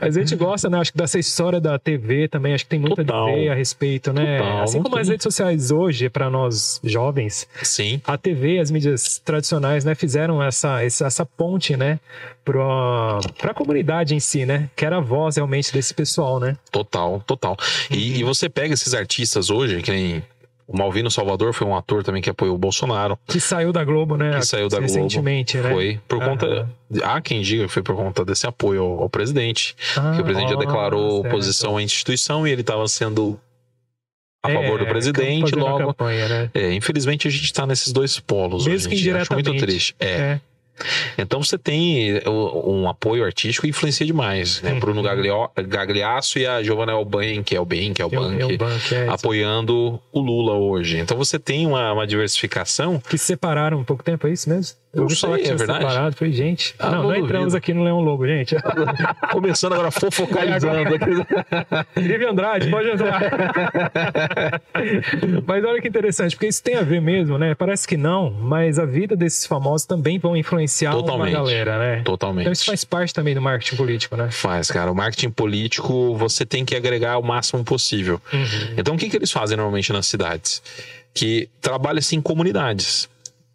Mas 0.00 0.16
a 0.16 0.20
gente 0.20 0.34
gosta, 0.36 0.70
né? 0.70 0.78
Acho 0.78 0.90
que 0.90 0.98
dessa 0.98 1.18
história 1.18 1.60
da 1.60 1.78
TV 1.78 2.28
também, 2.28 2.54
acho 2.54 2.64
que 2.64 2.70
tem 2.70 2.80
muita 2.80 3.04
Total. 3.04 3.28
a 3.28 3.32
ver 3.32 3.48
a 3.50 3.54
respeito, 3.54 4.12
né? 4.12 4.38
Total. 4.38 4.62
Assim 4.62 4.82
como 4.82 4.96
as 4.96 5.08
redes 5.08 5.22
sociais 5.22 5.70
hoje, 5.70 6.08
para 6.08 6.30
nós 6.30 6.80
jovens. 6.82 7.46
Sim. 7.62 8.00
A 8.06 8.16
TV, 8.16 8.58
as 8.58 8.70
mídias 8.70 9.01
tradicionais, 9.24 9.84
né, 9.84 9.94
fizeram 9.94 10.42
essa, 10.42 10.82
essa 10.82 11.26
ponte, 11.26 11.76
né, 11.76 12.00
para 12.44 13.18
a 13.50 13.54
comunidade 13.54 14.14
em 14.14 14.20
si, 14.20 14.44
né, 14.44 14.70
que 14.76 14.84
era 14.84 14.98
a 14.98 15.00
voz 15.00 15.36
realmente 15.36 15.72
desse 15.72 15.94
pessoal, 15.94 16.40
né? 16.40 16.56
Total, 16.70 17.22
total. 17.26 17.56
E, 17.90 17.94
uhum. 17.94 18.16
e 18.16 18.24
você 18.24 18.48
pega 18.48 18.74
esses 18.74 18.94
artistas 18.94 19.50
hoje, 19.50 19.82
que 19.82 19.90
nem 19.90 20.22
o 20.66 20.76
Malvino 20.76 21.10
Salvador 21.10 21.52
foi 21.52 21.66
um 21.66 21.76
ator 21.76 22.02
também 22.02 22.22
que 22.22 22.30
apoiou 22.30 22.54
o 22.54 22.58
Bolsonaro. 22.58 23.18
Que 23.26 23.38
saiu 23.38 23.72
da 23.72 23.84
Globo, 23.84 24.16
né? 24.16 24.38
Que 24.38 24.46
saiu 24.46 24.68
da 24.68 24.80
recentemente, 24.80 25.58
Globo. 25.58 25.68
né? 25.68 25.74
Foi 25.74 26.00
por 26.08 26.18
conta. 26.24 26.68
Há 27.02 27.20
quem 27.20 27.42
diga 27.42 27.64
que 27.66 27.72
foi 27.72 27.82
por 27.82 27.94
conta 27.94 28.24
desse 28.24 28.46
apoio 28.46 28.82
ao, 28.82 29.02
ao 29.02 29.10
presidente. 29.10 29.76
Ah, 29.96 30.12
que 30.14 30.22
o 30.22 30.24
presidente 30.24 30.50
já 30.50 30.56
declarou 30.56 31.20
oposição 31.20 31.76
à 31.76 31.82
instituição 31.82 32.46
e 32.46 32.50
ele 32.50 32.62
estava 32.62 32.86
sendo 32.88 33.38
a 34.42 34.50
é, 34.50 34.54
favor 34.54 34.78
do 34.78 34.86
presidente, 34.86 35.54
logo. 35.54 35.86
Campanha, 35.86 36.28
né? 36.28 36.50
É, 36.52 36.72
infelizmente 36.72 37.28
a 37.28 37.30
gente 37.30 37.44
está 37.44 37.66
nesses 37.66 37.92
dois 37.92 38.18
polos. 38.18 38.66
Mesmo 38.66 38.90
que 38.90 38.96
indiretamente. 38.96 39.48
Acho 39.48 39.52
muito 39.54 39.64
triste. 39.64 39.94
é. 40.00 40.06
é. 40.06 40.40
Então 41.16 41.42
você 41.42 41.58
tem 41.58 42.20
um 42.26 42.88
apoio 42.88 43.24
artístico 43.24 43.66
e 43.66 43.70
influencia 43.70 44.06
demais, 44.06 44.60
né? 44.62 44.72
Uhum. 44.72 44.80
Bruno 44.80 45.02
Gagliasso 45.02 46.38
e 46.38 46.46
a 46.46 46.62
Giovanna 46.62 46.92
Elban, 46.92 47.42
que 47.42 47.54
é 47.54 47.60
o 47.60 47.64
bem, 47.64 47.92
que 47.92 48.02
é 48.02 48.04
o 48.04 48.10
Bank, 48.10 48.58
é, 48.92 49.08
apoiando 49.08 50.00
o 50.12 50.20
Lula 50.20 50.54
hoje. 50.54 50.98
Então 50.98 51.16
você 51.16 51.38
tem 51.38 51.66
uma, 51.66 51.92
uma 51.92 52.06
diversificação. 52.06 53.00
Que 53.08 53.18
se 53.18 53.26
separaram 53.26 53.78
um 53.78 53.84
pouco 53.84 54.02
tempo, 54.02 54.26
é 54.26 54.30
isso 54.30 54.48
mesmo? 54.48 54.82
Eu 54.92 55.04
ouvi 55.04 55.16
falar 55.16 55.38
que 55.38 55.48
é 55.48 55.54
verdade. 55.54 55.78
separado. 55.80 56.16
Falei, 56.16 56.34
gente, 56.34 56.74
ah, 56.78 56.90
não, 56.90 57.04
não, 57.04 57.16
entramos 57.16 57.54
aqui 57.54 57.72
no 57.72 57.82
Leão 57.82 58.00
Lobo, 58.00 58.26
gente. 58.26 58.54
Começando 59.32 59.72
agora 59.72 59.90
fofocalizando. 59.90 60.82
Vive 61.96 62.26
Andrade, 62.28 62.68
pode 62.68 62.90
entrar. 62.90 63.22
mas 65.46 65.64
olha 65.64 65.80
que 65.80 65.88
interessante, 65.88 66.36
porque 66.36 66.46
isso 66.46 66.62
tem 66.62 66.74
a 66.76 66.82
ver 66.82 67.00
mesmo, 67.00 67.38
né? 67.38 67.54
Parece 67.54 67.88
que 67.88 67.96
não, 67.96 68.30
mas 68.30 68.78
a 68.78 68.84
vida 68.84 69.16
desses 69.16 69.46
famosos 69.46 69.86
também 69.86 70.18
vão 70.18 70.36
influenciar 70.36 70.61
Totalmente. 70.92 71.34
uma 71.34 71.38
galera, 71.38 71.78
né? 71.78 72.02
Totalmente. 72.02 72.42
Então 72.42 72.52
isso 72.52 72.64
faz 72.64 72.84
parte 72.84 73.12
também 73.12 73.34
do 73.34 73.42
marketing 73.42 73.76
político, 73.76 74.16
né? 74.16 74.30
Faz, 74.30 74.70
cara. 74.70 74.90
O 74.90 74.94
marketing 74.94 75.30
político, 75.30 76.16
você 76.16 76.44
tem 76.44 76.64
que 76.64 76.74
agregar 76.74 77.18
o 77.18 77.22
máximo 77.22 77.64
possível. 77.64 78.20
Uhum. 78.32 78.74
Então, 78.76 78.94
o 78.94 78.98
que, 78.98 79.08
que 79.08 79.16
eles 79.16 79.30
fazem 79.30 79.56
normalmente 79.56 79.92
nas 79.92 80.06
cidades? 80.06 80.62
Que 81.14 81.48
trabalha 81.60 81.98
assim 81.98 82.16
em 82.16 82.22
comunidades. 82.22 83.08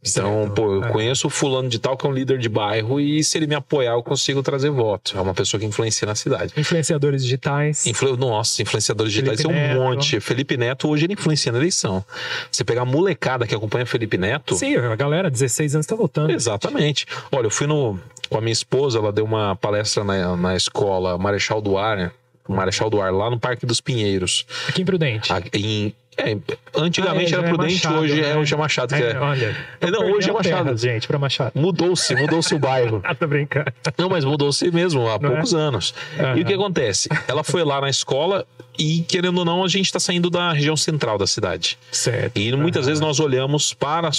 Então, 0.10 0.44
certo. 0.44 0.54
pô, 0.54 0.74
eu 0.76 0.84
é. 0.84 0.92
conheço 0.92 1.28
o 1.28 1.30
fulano 1.30 1.70
de 1.70 1.80
tal 1.80 1.98
que 1.98 2.06
é 2.06 2.10
um 2.10 2.14
líder 2.14 2.38
de 2.38 2.50
bairro 2.50 3.00
e 3.00 3.24
se 3.24 3.38
ele 3.38 3.48
me 3.48 3.56
apoiar, 3.56 3.94
eu 3.94 4.04
consigo 4.04 4.42
trazer 4.44 4.70
voto. 4.70 5.18
É 5.18 5.22
uma 5.22 5.34
pessoa 5.34 5.60
que 5.60 5.66
influencia 5.66 6.06
na 6.06 6.16
cidade. 6.16 6.54
Influenciadores 6.58 7.24
digitais. 7.24 7.86
Influ... 7.86 8.18
Nossa, 8.18 8.62
influenciadores 8.62 9.12
digitais 9.14 9.42
tem 9.42 9.50
um 9.50 9.76
monte. 9.76 10.20
Felipe 10.20 10.58
Neto 10.58 10.90
hoje 10.90 11.06
ele 11.06 11.14
influencia 11.14 11.52
na 11.52 11.58
eleição. 11.58 12.04
Você 12.52 12.64
pegar 12.64 12.82
a 12.82 12.86
molecada 12.86 13.46
que 13.46 13.56
acompanha 13.56 13.86
Felipe 13.86 14.18
Neto. 14.18 14.56
Sim, 14.56 14.76
a 14.76 14.96
galera, 14.96 15.30
16 15.30 15.76
anos, 15.76 15.88
tá 15.88 15.96
votando. 15.96 16.32
Exatamente. 16.32 17.06
Olha, 17.32 17.48
eu 17.48 17.52
fui 17.52 17.68
no. 17.68 18.00
Com 18.30 18.38
a 18.38 18.42
minha 18.42 18.52
esposa, 18.52 19.00
ela 19.00 19.12
deu 19.12 19.24
uma 19.24 19.56
palestra 19.56 20.04
na, 20.04 20.36
na 20.36 20.56
escola 20.56 21.18
Marechal 21.18 21.62
do 21.62 21.78
Ar, 21.78 21.96
né? 21.96 22.12
Marechal 22.48 22.90
do 22.90 23.02
Ar, 23.02 23.14
lá 23.14 23.30
no 23.30 23.40
Parque 23.40 23.66
dos 23.66 23.80
Pinheiros. 23.80 24.46
Aqui 24.68 24.82
em 24.82 24.86
Prudente. 24.86 25.30
Em 25.54 25.94
é, 26.18 26.36
antigamente 26.76 27.36
ah, 27.36 27.38
é, 27.38 27.40
era 27.40 27.48
Prudente, 27.50 27.86
é 27.86 27.90
Machado, 27.90 28.04
hoje 28.04 28.22
né? 28.22 28.32
é 28.32 28.38
hoje 28.38 28.54
é 28.54 28.58
Machado. 28.58 28.96
Que 28.96 29.04
é, 29.04 29.12
é. 29.12 29.20
Olha, 29.20 29.56
é, 29.80 29.92
não, 29.92 30.12
hoje 30.12 30.30
é 30.30 30.34
Machado. 30.34 30.64
Terra, 30.64 30.78
gente, 30.78 31.08
para 31.08 31.20
Machado. 31.20 31.52
Mudou-se, 31.54 32.16
mudou-se 32.16 32.56
o 32.56 32.60
bairro. 32.60 33.02
ah, 33.06 33.14
tô 33.14 33.28
brincando. 33.28 33.72
Não, 33.98 34.10
mas 34.10 34.26
mudou-se 34.26 34.70
mesmo 34.72 35.08
há 35.08 35.20
não 35.20 35.30
poucos 35.30 35.54
é? 35.54 35.58
anos. 35.58 35.94
Uhum. 36.18 36.38
E 36.38 36.42
o 36.42 36.46
que 36.46 36.54
acontece? 36.54 37.08
Ela 37.28 37.44
foi 37.44 37.64
lá 37.64 37.80
na 37.80 37.90
escola 37.90 38.46
e, 38.78 39.02
querendo 39.08 39.38
ou 39.38 39.46
não, 39.46 39.64
a 39.64 39.68
gente 39.68 39.86
está 39.86 40.00
saindo 40.00 40.30
da 40.30 40.52
região 40.54 40.76
central 40.76 41.18
da 41.18 41.28
cidade. 41.28 41.78
Certo. 41.92 42.38
E 42.38 42.52
muitas 42.56 42.82
uhum. 42.82 42.88
vezes 42.88 43.02
nós 43.02 43.20
olhamos 43.20 43.74
para 43.74 44.10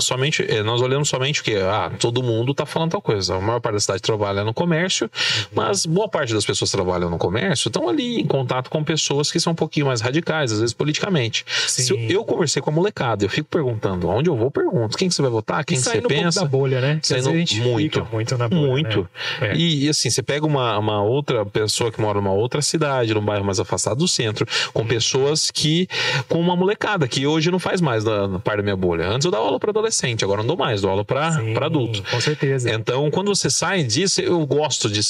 somente 0.00 0.44
eh, 0.48 0.62
nós 0.62 0.80
olhamos 0.80 1.08
somente 1.08 1.40
o 1.40 1.44
que 1.44 1.56
ah 1.56 1.90
todo 1.98 2.22
mundo 2.22 2.52
está 2.52 2.64
falando 2.64 2.92
tal 2.92 3.02
coisa. 3.02 3.36
A 3.36 3.40
maior 3.40 3.60
parte 3.60 3.74
da 3.74 3.80
cidade 3.80 4.02
trabalha 4.02 4.44
no 4.44 4.54
comércio 4.54 5.10
mas 5.52 5.86
boa 5.86 6.08
parte 6.08 6.32
das 6.32 6.44
pessoas 6.44 6.70
que 6.70 6.76
trabalham 6.76 7.10
no 7.10 7.18
comércio 7.18 7.68
estão 7.68 7.88
ali 7.88 8.20
em 8.20 8.26
contato 8.26 8.70
com 8.70 8.82
pessoas 8.84 9.30
que 9.30 9.40
são 9.40 9.52
um 9.52 9.56
pouquinho 9.56 9.86
mais 9.86 10.00
radicais 10.00 10.52
às 10.52 10.60
vezes 10.60 10.74
politicamente. 10.74 11.44
Se 11.48 11.92
eu, 11.92 11.98
eu, 12.08 12.24
conversei 12.24 12.62
com 12.62 12.70
a 12.70 12.72
molecada 12.72 13.24
eu 13.24 13.28
fico 13.28 13.48
perguntando 13.48 14.08
onde 14.08 14.30
eu 14.30 14.36
vou? 14.36 14.50
Pergunto 14.50 14.96
quem 14.96 15.08
que 15.08 15.14
você 15.14 15.22
vai 15.22 15.30
votar? 15.30 15.64
Quem 15.64 15.76
que 15.76 15.82
você 15.82 16.00
pensa 16.00 16.40
um 16.40 16.44
da 16.44 16.48
bolha 16.48 16.80
né? 16.80 17.00
Saindo 17.02 17.30
muito. 17.62 18.06
muito 18.12 18.38
na 18.38 18.48
bolha, 18.48 18.68
muito. 18.68 19.08
né? 19.40 19.52
é. 19.52 19.56
e, 19.56 19.84
e, 19.84 19.88
assim 19.88 20.10
você 20.10 20.22
pega 20.22 20.46
uma, 20.46 20.78
uma 20.78 21.02
outra 21.02 21.44
pessoa 21.44 21.90
que 21.90 22.00
mora 22.00 22.20
numa 22.20 22.32
outra 22.32 22.62
cidade 22.62 23.12
num 23.12 23.24
bairro 23.24 23.44
mais 23.44 23.58
afastado 23.58 23.98
do 23.98 24.08
centro 24.08 24.46
com 24.72 24.86
pessoas 24.86 25.50
que 25.50 25.88
com 26.28 26.40
uma 26.40 26.54
molecada 26.54 27.08
que 27.08 27.26
hoje 27.26 27.50
não 27.50 27.58
faz 27.58 27.80
mais 27.80 28.04
na, 28.04 28.28
na 28.28 28.38
parte 28.38 28.58
da 28.58 28.62
minha 28.62 28.76
bolha. 28.76 29.08
Antes 29.08 29.24
eu 29.24 29.30
dava 29.30 29.44
aula 29.44 29.58
para 29.58 29.70
adolescente 29.70 29.87
adolescente, 29.88 30.24
agora 30.24 30.42
não 30.42 30.48
dou 30.48 30.56
mais, 30.56 30.82
dou 30.82 30.90
aula 30.90 31.04
para 31.04 31.40
adulto. 31.62 32.02
Com 32.10 32.20
certeza. 32.20 32.70
Então, 32.70 33.10
quando 33.10 33.34
você 33.34 33.50
sai 33.50 33.82
disso, 33.82 34.20
eu 34.20 34.46
gosto 34.46 34.88
de 34.88 35.00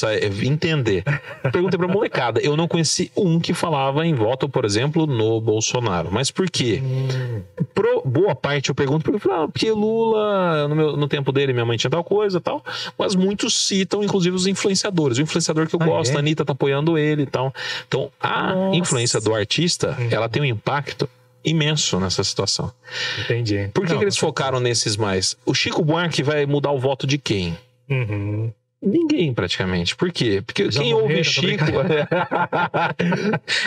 entender. 0.47 1.05
Perguntei 1.53 1.79
pra 1.79 1.89
molecada, 1.89 2.41
eu 2.41 2.57
não 2.57 2.66
conheci 2.66 3.11
um 3.16 3.39
que 3.39 3.53
falava 3.53 4.07
em 4.07 4.14
voto, 4.14 4.49
por 4.49 4.64
exemplo, 4.64 5.07
no 5.07 5.41
Bolsonaro. 5.41 6.09
Mas 6.11 6.31
por 6.31 6.49
quê? 6.49 6.81
Hum. 6.83 7.43
Pro, 7.74 8.03
boa 8.05 8.35
parte 8.35 8.68
eu 8.68 8.74
pergunto 8.74 9.05
porque 9.05 9.29
ah, 9.31 9.49
porque 9.49 9.70
Lula, 9.70 10.68
no, 10.68 10.74
meu, 10.74 10.97
no 10.97 11.09
tempo 11.09 11.33
dele, 11.33 11.53
minha 11.53 11.64
mãe 11.64 11.76
tinha 11.76 11.91
tal 11.91 12.05
coisa 12.05 12.41
tal. 12.41 12.64
Mas 12.97 13.14
muitos 13.14 13.66
citam, 13.66 14.03
inclusive, 14.03 14.35
os 14.35 14.47
influenciadores. 14.47 15.18
O 15.18 15.22
influenciador 15.22 15.66
que 15.66 15.74
eu 15.74 15.83
ah, 15.83 15.87
gosto, 15.87 16.12
é? 16.12 16.16
a 16.16 16.18
Anitta 16.20 16.45
tá 16.45 16.53
apoiando 16.53 16.97
ele 16.97 17.22
e 17.22 17.26
tal. 17.26 17.53
Então, 17.87 18.11
a 18.20 18.55
Nossa. 18.55 18.76
influência 18.76 19.20
do 19.20 19.35
artista, 19.35 19.97
uhum. 19.99 20.09
ela 20.11 20.29
tem 20.29 20.43
um 20.43 20.45
impacto 20.45 21.09
imenso 21.45 21.99
nessa 22.01 22.22
situação. 22.24 22.72
Entendi. 23.20 23.70
Por 23.72 23.86
que, 23.86 23.93
Não, 23.93 23.99
que 23.99 24.05
eles 24.05 24.16
focaram 24.16 24.61
nesses 24.61 24.97
mais? 24.97 25.36
O 25.45 25.55
Chico 25.55 25.84
Buarque 25.84 26.22
vai 26.22 26.47
mudar 26.47 26.70
o 26.70 26.78
voto 26.78 27.07
de 27.07 27.18
quem? 27.18 27.57
Uhum. 27.89 28.53
Ninguém, 28.80 29.34
praticamente. 29.34 29.97
Por 29.97 30.12
quê? 30.12 30.41
Porque 30.47 30.70
já 30.70 30.80
quem 30.80 30.95
ouve 30.95 31.24
Chico. 31.24 31.64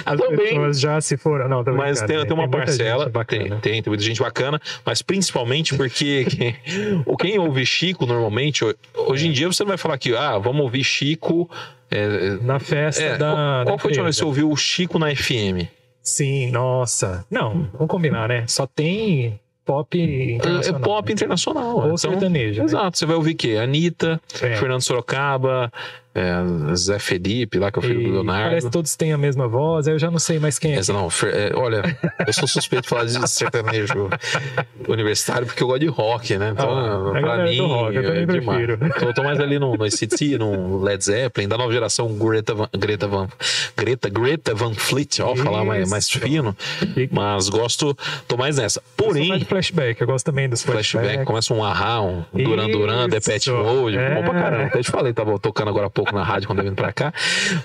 As 0.06 0.18
também, 0.18 0.74
já 0.74 1.02
se 1.02 1.18
foram. 1.18 1.50
Não, 1.50 1.66
mas 1.76 2.00
tem, 2.00 2.16
tem, 2.16 2.26
tem 2.26 2.34
uma 2.34 2.50
parcela. 2.50 3.12
Tem, 3.28 3.50
tem, 3.60 3.60
tem, 3.60 3.84
muita 3.88 4.04
gente 4.04 4.22
bacana, 4.22 4.60
mas 4.86 5.02
principalmente 5.02 5.76
porque 5.76 6.26
quem, 6.32 6.56
quem 7.20 7.38
ouve 7.40 7.66
Chico 7.66 8.06
normalmente, 8.06 8.64
hoje 8.96 9.28
em 9.28 9.34
dia 9.34 9.48
você 9.48 9.64
não 9.64 9.70
vai 9.70 9.78
falar 9.78 9.98
que, 9.98 10.16
ah, 10.16 10.38
vamos 10.38 10.62
ouvir 10.62 10.84
Chico. 10.84 11.50
É, 11.90 12.38
na 12.42 12.58
festa 12.58 13.04
é, 13.04 13.18
da. 13.18 13.64
Qual, 13.66 13.66
qual 13.66 13.80
foi 13.80 13.90
a 13.90 13.92
última 13.92 14.04
vez 14.06 14.16
que 14.16 14.22
você 14.22 14.26
ouviu 14.26 14.50
o 14.50 14.56
Chico 14.56 14.98
na 14.98 15.14
FM? 15.14 15.68
Sim, 16.02 16.52
nossa. 16.52 17.26
Não, 17.30 17.70
vamos 17.74 17.88
combinar, 17.88 18.28
né? 18.28 18.46
Só 18.48 18.66
tem 18.66 19.40
pop 19.64 19.98
internacional. 19.98 20.82
É 20.82 20.84
pop 20.84 21.14
internacional. 21.14 21.76
Ou 21.76 21.84
então, 21.86 21.98
sertanejo. 21.98 22.60
Né? 22.60 22.66
Exato. 22.66 22.98
Você 22.98 23.06
vai 23.06 23.16
ouvir 23.16 23.34
o 23.34 23.38
quê? 23.38 23.58
Anitta, 23.62 24.20
é. 24.42 24.56
Fernando 24.56 24.82
Sorocaba, 24.82 25.72
é, 26.14 26.76
Zé 26.76 27.00
Felipe, 27.00 27.58
lá 27.58 27.72
que 27.72 27.80
é 27.80 27.82
o 27.82 27.82
filho 27.82 28.02
e 28.02 28.06
do 28.06 28.12
Leonardo. 28.12 28.50
Parece 28.50 28.68
que 28.68 28.72
todos 28.72 28.96
têm 28.96 29.14
a 29.14 29.18
mesma 29.18 29.48
voz, 29.48 29.88
eu 29.88 29.98
já 29.98 30.12
não 30.12 30.20
sei 30.20 30.40
mais 30.40 30.60
quem 30.60 30.74
é. 30.74 30.80
Essa, 30.80 30.92
não, 30.92 31.08
é, 31.08 31.52
olha, 31.56 31.84
eu 32.28 32.34
sou 32.34 32.48
suspeito 32.48 32.84
de 32.84 32.90
falar 32.90 33.06
de 33.06 33.30
sertanejo 33.30 34.10
universitário 34.88 35.48
porque 35.48 35.64
eu 35.64 35.68
gosto 35.68 35.80
de 35.80 35.88
rock, 35.88 36.38
né? 36.38 36.50
Então, 36.52 36.70
ah, 36.70 37.20
pra 37.20 37.44
mim, 37.44 37.60
rock, 37.60 37.96
eu 37.96 38.14
é 38.14 38.26
prefiro. 38.26 38.78
Então, 38.82 39.08
eu 39.08 39.14
tô 39.14 39.24
mais 39.24 39.40
ali 39.40 39.58
no, 39.58 39.76
no 39.76 39.84
ACT, 39.86 40.38
no 40.38 40.82
Led 40.84 41.04
Zeppelin, 41.04 41.48
da 41.48 41.58
nova 41.58 41.72
geração 41.72 42.14
Greta 42.14 42.54
Van, 42.54 42.70
Greta 42.78 43.08
Van, 43.08 43.28
Greta, 43.78 44.10
Greta 44.10 44.54
Van 44.54 44.74
Fleet, 44.74 45.22
ó, 45.22 45.34
Isso. 45.34 45.44
falar 45.44 45.64
mais, 45.64 45.90
mais 45.90 46.10
fino, 46.10 46.56
mas 47.10 47.48
gosto, 47.48 47.96
tô 48.28 48.36
mais 48.36 48.58
nessa. 48.58 48.82
Porém... 48.98 49.32
Eu 49.32 49.46
flashback, 49.46 50.02
eu 50.02 50.08
gosto 50.08 50.26
também 50.26 50.50
dos 50.50 50.62
flashbacks. 50.62 50.92
Flashback, 50.92 51.26
começa 51.26 51.54
um 51.54 51.64
Ahá, 51.64 52.02
um 52.02 52.24
Duran 52.34 52.70
Duran, 52.70 53.10
The 53.10 53.20
Pet 53.22 53.50
Mode, 53.50 53.98
é. 53.98 54.16
bom 54.16 54.24
pra 54.24 54.34
caramba. 54.34 54.66
Até 54.66 54.82
te 54.82 54.92
falei, 54.92 55.14
tava 55.14 55.40
tocando 55.40 55.70
agora 55.70 55.88
há 55.88 55.90
pouco 55.90 56.01
pouco 56.04 56.16
na 56.16 56.24
rádio 56.24 56.48
quando 56.48 56.60
eu 56.60 56.66
vim 56.66 56.76
pra 56.76 56.92
cá, 56.92 57.14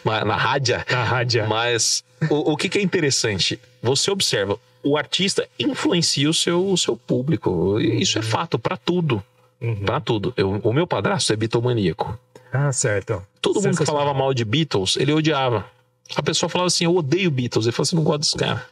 na 0.05 0.37
rádio. 0.37 0.76
Na 0.91 1.05
rádio. 1.05 1.49
Mas 1.49 2.05
o, 2.30 2.53
o 2.53 2.57
que, 2.57 2.68
que 2.68 2.78
é 2.78 2.82
interessante? 2.82 3.59
Você 3.82 4.11
observa, 4.11 4.59
o 4.82 4.97
artista 4.97 5.49
influencia 5.59 6.28
o 6.28 6.34
seu, 6.34 6.68
o 6.68 6.76
seu 6.76 6.97
público. 6.97 7.80
Isso 7.80 8.18
é 8.18 8.22
fato 8.22 8.59
para 8.59 8.76
tudo. 8.76 9.22
Uhum. 9.61 9.84
Para 9.84 10.01
tudo. 10.01 10.34
Eu, 10.37 10.61
o 10.62 10.72
meu 10.72 10.87
padrasto 10.87 11.32
é 11.32 11.37
bitomaníaco. 11.37 12.18
Ah, 12.53 12.72
certo. 12.72 13.22
Todo 13.41 13.61
mundo 13.61 13.76
que 13.76 13.84
falava 13.84 14.12
mal 14.14 14.32
de 14.32 14.45
Beatles, 14.45 14.97
ele 14.97 15.12
odiava. 15.12 15.66
A 16.14 16.22
pessoa 16.22 16.49
falava 16.49 16.68
assim: 16.68 16.84
Eu 16.84 16.95
odeio 16.95 17.30
Beatles. 17.30 17.66
Ele 17.66 17.72
falou 17.72 17.84
assim: 17.84 17.97
Não 17.97 18.05
gosto 18.05 18.20
desse 18.20 18.37
cara. 18.37 18.64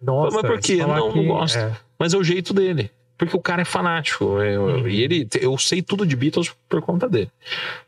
Nossa, 0.00 0.36
mas 0.36 0.46
por 0.50 0.60
quê? 0.60 0.76
Não, 0.76 1.12
que... 1.12 1.18
não 1.18 1.26
gosto. 1.26 1.58
É. 1.58 1.76
Mas 1.98 2.14
é 2.14 2.16
o 2.16 2.24
jeito 2.24 2.54
dele. 2.54 2.90
Porque 3.20 3.36
o 3.36 3.40
cara 3.40 3.60
é 3.60 3.66
fanático. 3.66 4.40
Eu, 4.40 4.62
uhum. 4.62 4.88
E 4.88 5.02
ele, 5.02 5.28
eu 5.42 5.58
sei 5.58 5.82
tudo 5.82 6.06
de 6.06 6.16
Beatles 6.16 6.54
por 6.66 6.80
conta 6.80 7.06
dele. 7.06 7.30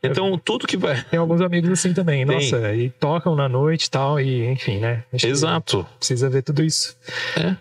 Então, 0.03 0.37
tudo 0.37 0.67
que 0.67 0.77
vai. 0.77 1.03
Tem 1.05 1.19
alguns 1.19 1.41
amigos 1.41 1.71
assim 1.71 1.91
também. 1.91 2.23
Tem. 2.23 2.35
Nossa, 2.35 2.71
e 2.75 2.91
tocam 2.91 3.35
na 3.35 3.49
noite 3.49 3.85
e 3.85 3.89
tal, 3.89 4.19
e 4.19 4.45
enfim, 4.45 4.77
né? 4.77 5.03
Exato. 5.11 5.87
Precisa 5.97 6.29
ver 6.29 6.43
tudo 6.43 6.63
isso. 6.63 6.95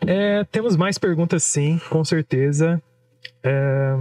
É. 0.07 0.41
É, 0.41 0.45
temos 0.53 0.77
mais 0.77 0.99
perguntas, 0.99 1.43
sim, 1.45 1.81
com 1.89 2.05
certeza. 2.05 2.79
É, 3.43 3.97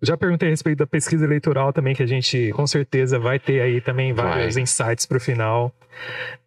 já 0.00 0.16
perguntei 0.16 0.48
a 0.48 0.50
respeito 0.52 0.78
da 0.78 0.86
pesquisa 0.86 1.24
eleitoral 1.24 1.72
também, 1.72 1.96
que 1.96 2.04
a 2.04 2.06
gente 2.06 2.52
com 2.52 2.64
certeza 2.64 3.18
vai 3.18 3.40
ter 3.40 3.60
aí 3.60 3.80
também 3.80 4.12
vários 4.12 4.54
vai. 4.54 4.62
insights 4.62 5.04
para 5.04 5.16
o 5.16 5.20
final. 5.20 5.74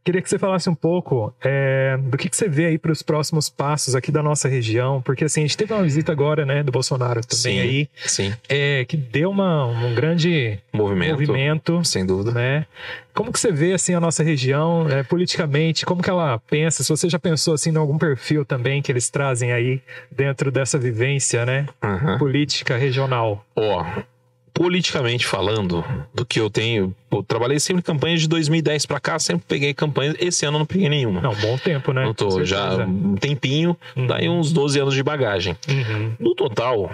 Queria 0.03 0.21
que 0.21 0.29
você 0.29 0.37
falasse 0.37 0.69
um 0.69 0.75
pouco 0.75 1.33
é, 1.41 1.97
do 1.97 2.17
que, 2.17 2.27
que, 2.27 2.35
você 2.35 2.49
vê 2.49 2.65
aí 2.65 2.77
para 2.77 2.91
os 2.91 3.01
próximos 3.01 3.49
passos 3.49 3.95
aqui 3.95 4.11
da 4.11 4.21
nossa 4.21 4.49
região, 4.49 5.01
porque 5.01 5.23
assim, 5.23 5.41
a 5.41 5.43
gente 5.43 5.55
teve 5.55 5.73
uma 5.73 5.81
visita 5.81 6.11
agora, 6.11 6.45
né, 6.45 6.61
do 6.61 6.73
Bolsonaro 6.73 7.21
também 7.21 7.37
sim, 7.37 7.59
aí, 7.59 7.89
sim. 8.05 8.33
É, 8.49 8.83
que 8.83 8.97
deu 8.97 9.29
uma, 9.29 9.65
um 9.65 9.95
grande 9.95 10.59
movimento, 10.73 11.11
movimento, 11.11 11.85
sem 11.85 12.05
dúvida. 12.05 12.33
Né? 12.33 12.65
Como 13.13 13.31
que 13.31 13.39
você 13.39 13.49
vê 13.49 13.71
assim 13.71 13.93
a 13.93 13.99
nossa 14.01 14.23
região 14.23 14.89
é, 14.89 15.03
politicamente? 15.03 15.85
Como 15.85 16.03
que 16.03 16.09
ela 16.09 16.37
pensa? 16.49 16.83
Se 16.83 16.89
você 16.89 17.07
já 17.07 17.17
pensou 17.17 17.53
assim 17.53 17.71
em 17.71 17.77
algum 17.77 17.97
perfil 17.97 18.43
também 18.43 18.81
que 18.81 18.91
eles 18.91 19.09
trazem 19.09 19.53
aí 19.53 19.81
dentro 20.11 20.51
dessa 20.51 20.77
vivência, 20.77 21.45
né, 21.45 21.65
uhum. 21.81 22.17
política 22.17 22.75
regional? 22.75 23.45
Ó, 23.55 23.81
oh 23.81 24.12
politicamente 24.53 25.25
falando, 25.25 25.83
do 26.13 26.25
que 26.25 26.39
eu 26.39 26.49
tenho, 26.49 26.95
eu 27.11 27.23
trabalhei 27.23 27.59
sempre 27.59 27.79
em 27.79 27.83
campanhas 27.83 28.21
de 28.21 28.27
2010 28.27 28.85
para 28.85 28.99
cá, 28.99 29.17
sempre 29.17 29.43
peguei 29.47 29.73
campanhas. 29.73 30.15
Esse 30.19 30.45
ano 30.45 30.57
eu 30.57 30.59
não 30.59 30.65
peguei 30.65 30.89
nenhuma. 30.89 31.21
Não, 31.21 31.33
bom 31.35 31.57
tempo, 31.57 31.91
né? 31.91 32.03
Não 32.03 32.13
tô, 32.13 32.45
já 32.45 32.85
um 32.85 33.15
tempinho, 33.15 33.75
uhum. 33.95 34.07
daí 34.07 34.29
uns 34.29 34.51
12 34.51 34.79
anos 34.79 34.93
de 34.93 35.01
bagagem. 35.01 35.57
Uhum. 35.67 36.13
No 36.19 36.35
total, 36.35 36.91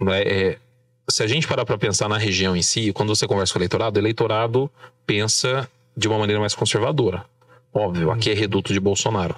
né, 0.00 0.22
é, 0.22 0.58
se 1.08 1.22
a 1.22 1.26
gente 1.26 1.46
parar 1.46 1.64
para 1.64 1.76
pensar 1.76 2.08
na 2.08 2.18
região 2.18 2.56
em 2.56 2.62
si, 2.62 2.92
quando 2.92 3.14
você 3.14 3.26
conversa 3.26 3.52
com 3.52 3.58
o 3.58 3.62
eleitorado, 3.62 3.96
o 3.96 4.00
eleitorado 4.00 4.70
pensa 5.04 5.68
de 5.96 6.06
uma 6.06 6.18
maneira 6.18 6.40
mais 6.40 6.54
conservadora. 6.54 7.24
Óbvio, 7.74 8.10
aqui 8.10 8.30
é 8.30 8.34
reduto 8.34 8.72
de 8.72 8.78
Bolsonaro. 8.78 9.34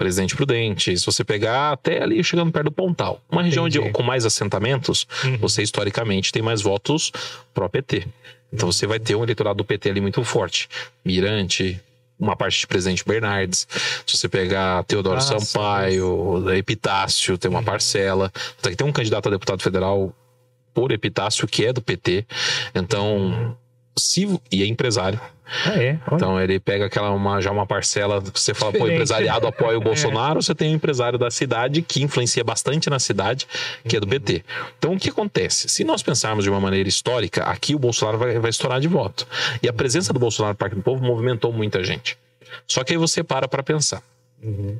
Presidente 0.00 0.34
Prudente, 0.34 0.96
se 0.96 1.04
você 1.04 1.22
pegar 1.22 1.72
até 1.72 2.02
ali 2.02 2.24
chegando 2.24 2.50
perto 2.50 2.64
do 2.64 2.72
Pontal, 2.72 3.20
uma 3.30 3.42
região 3.42 3.68
de, 3.68 3.78
com 3.90 4.02
mais 4.02 4.24
assentamentos, 4.24 5.06
uhum. 5.22 5.36
você 5.36 5.62
historicamente 5.62 6.32
tem 6.32 6.40
mais 6.40 6.62
votos 6.62 7.12
pro 7.52 7.68
PT. 7.68 8.06
Então 8.50 8.72
você 8.72 8.86
vai 8.86 8.98
ter 8.98 9.14
um 9.14 9.22
eleitorado 9.22 9.58
do 9.58 9.64
PT 9.64 9.90
ali 9.90 10.00
muito 10.00 10.24
forte. 10.24 10.70
Mirante, 11.04 11.78
uma 12.18 12.34
parte 12.34 12.60
de 12.60 12.66
Presidente 12.66 13.04
Bernardes. 13.06 13.68
Se 14.06 14.16
você 14.16 14.26
pegar 14.26 14.84
Teodoro 14.84 15.18
ah, 15.18 15.20
Sampaio, 15.20 16.44
sim. 16.46 16.56
Epitácio, 16.56 17.36
tem 17.36 17.50
uma 17.50 17.58
uhum. 17.58 17.64
parcela. 17.66 18.32
Tem 18.62 18.86
um 18.86 18.92
candidato 18.92 19.28
a 19.28 19.32
deputado 19.32 19.62
federal 19.62 20.16
por 20.72 20.92
Epitácio 20.92 21.46
que 21.46 21.66
é 21.66 21.74
do 21.74 21.82
PT. 21.82 22.24
Então, 22.74 23.54
uhum 24.00 24.40
e 24.50 24.62
é 24.62 24.66
empresário. 24.66 25.20
Ah, 25.66 25.82
é? 25.82 25.98
Então 26.12 26.40
ele 26.40 26.60
pega 26.60 26.86
aquela 26.86 27.10
uma, 27.10 27.40
já 27.40 27.50
uma 27.50 27.66
parcela 27.66 28.22
que 28.22 28.38
você 28.38 28.54
fala, 28.54 28.72
Diferente. 28.72 28.88
pô, 28.88 28.94
empresariado 28.94 29.46
apoia 29.46 29.78
o 29.78 29.80
é. 29.82 29.84
Bolsonaro, 29.84 30.38
é. 30.38 30.42
você 30.42 30.54
tem 30.54 30.70
um 30.70 30.76
empresário 30.76 31.18
da 31.18 31.30
cidade 31.30 31.82
que 31.82 32.02
influencia 32.02 32.44
bastante 32.44 32.88
na 32.88 33.00
cidade, 33.00 33.48
que 33.86 33.96
é 33.96 34.00
do 34.00 34.06
PT. 34.06 34.44
Então 34.78 34.94
o 34.94 34.98
que 34.98 35.10
acontece? 35.10 35.68
Se 35.68 35.82
nós 35.82 36.02
pensarmos 36.02 36.44
de 36.44 36.50
uma 36.50 36.60
maneira 36.60 36.88
histórica, 36.88 37.42
aqui 37.44 37.74
o 37.74 37.78
Bolsonaro 37.78 38.18
vai, 38.18 38.38
vai 38.38 38.50
estourar 38.50 38.80
de 38.80 38.88
voto. 38.88 39.26
E 39.62 39.68
a 39.68 39.72
presença 39.72 40.12
do 40.12 40.20
Bolsonaro 40.20 40.52
no 40.52 40.58
Parque 40.58 40.76
do 40.76 40.82
Povo 40.82 41.04
movimentou 41.04 41.52
muita 41.52 41.82
gente. 41.82 42.16
Só 42.66 42.84
que 42.84 42.92
aí 42.92 42.98
você 42.98 43.24
para 43.24 43.48
para 43.48 43.62
pensar. 43.62 44.02
Uhum. 44.42 44.78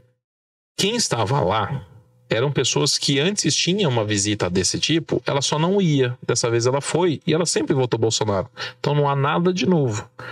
Quem 0.77 0.95
estava 0.95 1.41
lá 1.41 1.85
eram 2.31 2.53
pessoas 2.53 2.97
que 2.97 3.19
antes 3.19 3.55
tinham 3.55 3.91
uma 3.91 4.05
visita 4.05 4.49
desse 4.49 4.79
tipo, 4.79 5.21
ela 5.27 5.43
só 5.43 5.59
não 5.59 5.81
ia. 5.81 6.17
Dessa 6.25 6.49
vez 6.49 6.65
ela 6.65 6.81
foi 6.81 7.21
e 7.27 7.35
ela 7.35 7.45
sempre 7.45 7.75
votou 7.75 7.99
Bolsonaro. 7.99 8.49
Então 8.79 8.95
não 8.95 9.09
há 9.09 9.17
nada 9.17 9.53
de 9.53 9.67
novo. 9.67 10.09
O 10.19 10.23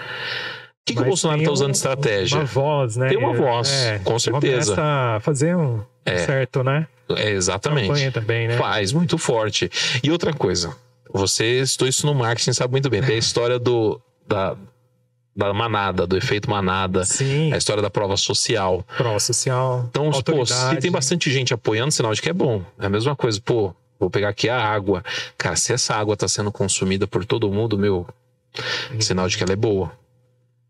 que, 0.86 0.94
que 0.94 1.03
o 1.03 1.05
Bolsonaro 1.05 1.40
está 1.40 1.53
usando 1.53 1.72
de 1.72 1.76
estratégia? 1.76 2.38
Uma 2.38 2.44
voz, 2.46 2.96
né? 2.96 3.09
Tem 3.09 3.18
uma 3.18 3.34
voz, 3.34 3.70
é, 3.70 3.99
com 3.99 4.18
certeza. 4.18 4.74
Começa 4.74 4.82
a 5.16 5.20
fazer 5.20 5.55
um 5.55 5.82
é, 6.07 6.18
certo, 6.18 6.62
né? 6.62 6.86
É, 7.11 7.30
exatamente. 7.30 8.11
também, 8.11 8.49
né? 8.49 8.57
Faz 8.57 8.92
muito 8.92 9.18
forte. 9.18 9.70
E 10.03 10.11
outra 10.11 10.32
coisa, 10.32 10.74
você 11.12 11.61
estudou 11.61 11.88
isso 11.88 12.07
no 12.07 12.14
marketing, 12.14 12.53
sabe 12.53 12.70
muito 12.70 12.88
bem. 12.88 13.03
Tem 13.03 13.16
a 13.16 13.18
história 13.18 13.59
do, 13.59 14.01
da, 14.26 14.57
da 15.39 15.55
manada, 15.55 16.07
do 16.07 16.16
efeito 16.16 16.51
manada. 16.51 17.05
Sim. 17.05 17.53
A 17.53 17.57
história 17.57 17.80
da 17.80 17.89
prova 17.89 18.16
social. 18.16 18.84
Prova 18.97 19.20
social. 19.20 19.86
Então, 19.89 20.11
pô, 20.11 20.45
se 20.45 20.76
tem 20.80 20.91
bastante 20.91 21.30
gente 21.30 21.55
apoiando, 21.55 21.93
sinal 21.93 22.12
de 22.12 22.20
que 22.20 22.28
é 22.28 22.32
bom. 22.32 22.62
É 22.78 22.86
a 22.86 22.91
mesma 22.91 23.14
coisa, 23.14 23.41
pô, 23.41 23.72
vou 24.01 24.11
pegar 24.11 24.30
aqui 24.30 24.49
a 24.49 24.61
água. 24.61 25.05
Cara, 25.36 25.55
se 25.55 25.72
essa 25.72 25.95
água 25.95 26.14
está 26.14 26.26
sendo 26.26 26.51
consumida 26.51 27.07
por 27.07 27.24
todo 27.24 27.51
mundo, 27.53 27.78
meu, 27.78 28.05
hum. 28.93 29.01
sinal 29.01 29.28
de 29.28 29.36
que 29.36 29.45
ela 29.45 29.53
é 29.53 29.57
boa. 29.57 29.93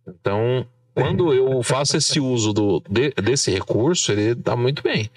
Então, 0.07 0.67
quando 0.95 1.33
eu 1.33 1.63
faço 1.63 1.97
esse 1.97 2.21
uso 2.21 2.53
do, 2.53 2.83
de, 2.91 3.11
desse 3.23 3.51
recurso, 3.51 4.13
ele 4.13 4.35
dá 4.35 4.55
muito 4.55 4.83
bem. 4.83 5.11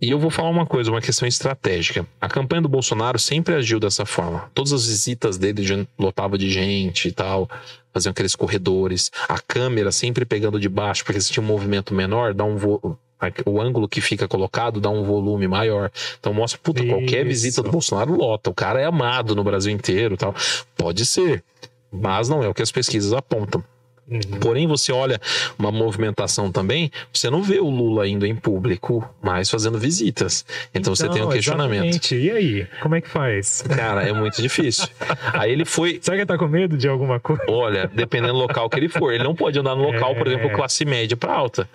E 0.00 0.10
eu 0.10 0.18
vou 0.18 0.30
falar 0.30 0.50
uma 0.50 0.66
coisa, 0.66 0.90
uma 0.90 1.00
questão 1.00 1.26
estratégica. 1.26 2.06
A 2.20 2.28
campanha 2.28 2.62
do 2.62 2.68
Bolsonaro 2.68 3.18
sempre 3.18 3.54
agiu 3.54 3.78
dessa 3.78 4.04
forma. 4.06 4.50
Todas 4.54 4.72
as 4.72 4.86
visitas 4.86 5.38
dele 5.38 5.86
lotava 5.98 6.38
de 6.38 6.50
gente 6.50 7.08
e 7.08 7.12
tal, 7.12 7.48
faziam 7.92 8.10
aqueles 8.10 8.34
corredores. 8.34 9.10
A 9.28 9.38
câmera 9.38 9.92
sempre 9.92 10.24
pegando 10.24 10.58
de 10.58 10.68
baixo, 10.68 11.04
porque 11.04 11.20
se 11.20 11.30
tinha 11.30 11.42
um 11.42 11.46
movimento 11.46 11.94
menor, 11.94 12.34
dá 12.34 12.44
um 12.44 12.56
vo... 12.56 12.98
o 13.46 13.60
ângulo 13.60 13.88
que 13.88 14.00
fica 14.00 14.28
colocado 14.28 14.80
dá 14.80 14.90
um 14.90 15.04
volume 15.04 15.46
maior. 15.46 15.90
Então 16.18 16.32
mostra, 16.32 16.58
puta, 16.62 16.82
Isso. 16.82 16.94
qualquer 16.94 17.24
visita 17.24 17.62
do 17.62 17.70
Bolsonaro 17.70 18.14
lota. 18.14 18.50
O 18.50 18.54
cara 18.54 18.80
é 18.80 18.84
amado 18.84 19.34
no 19.34 19.44
Brasil 19.44 19.72
inteiro, 19.72 20.16
tal. 20.16 20.34
Pode 20.76 21.04
ser, 21.04 21.42
mas 21.90 22.28
não 22.28 22.42
é 22.42 22.48
o 22.48 22.54
que 22.54 22.62
as 22.62 22.72
pesquisas 22.72 23.12
apontam. 23.12 23.62
Uhum. 24.08 24.20
Porém, 24.40 24.66
você 24.66 24.92
olha 24.92 25.20
uma 25.58 25.72
movimentação 25.72 26.52
também, 26.52 26.90
você 27.12 27.30
não 27.30 27.42
vê 27.42 27.58
o 27.58 27.68
Lula 27.68 28.06
indo 28.06 28.26
em 28.26 28.34
público, 28.34 29.08
mas 29.22 29.48
fazendo 29.48 29.78
visitas. 29.78 30.44
Então, 30.70 30.80
então 30.80 30.94
você 30.94 31.08
tem 31.08 31.22
um 31.22 31.30
questionamento. 31.30 31.84
Exatamente. 31.84 32.16
E 32.16 32.30
aí? 32.30 32.66
Como 32.82 32.94
é 32.94 33.00
que 33.00 33.08
faz? 33.08 33.62
Cara, 33.62 34.02
é 34.02 34.12
muito 34.12 34.40
difícil. 34.40 34.86
aí 35.32 35.50
ele 35.50 35.64
foi. 35.64 35.98
Será 36.02 36.16
que 36.16 36.22
ele 36.22 36.26
tá 36.26 36.36
com 36.36 36.46
medo 36.46 36.76
de 36.76 36.88
alguma 36.88 37.18
coisa? 37.18 37.42
Olha, 37.48 37.90
dependendo 37.92 38.34
do 38.34 38.38
local 38.38 38.68
que 38.68 38.78
ele 38.78 38.88
for. 38.88 39.12
Ele 39.12 39.24
não 39.24 39.34
pode 39.34 39.58
andar 39.58 39.74
no 39.74 39.82
local, 39.82 40.12
é... 40.12 40.14
por 40.14 40.26
exemplo, 40.26 40.50
classe 40.50 40.84
média 40.84 41.16
para 41.16 41.32
alta. 41.32 41.68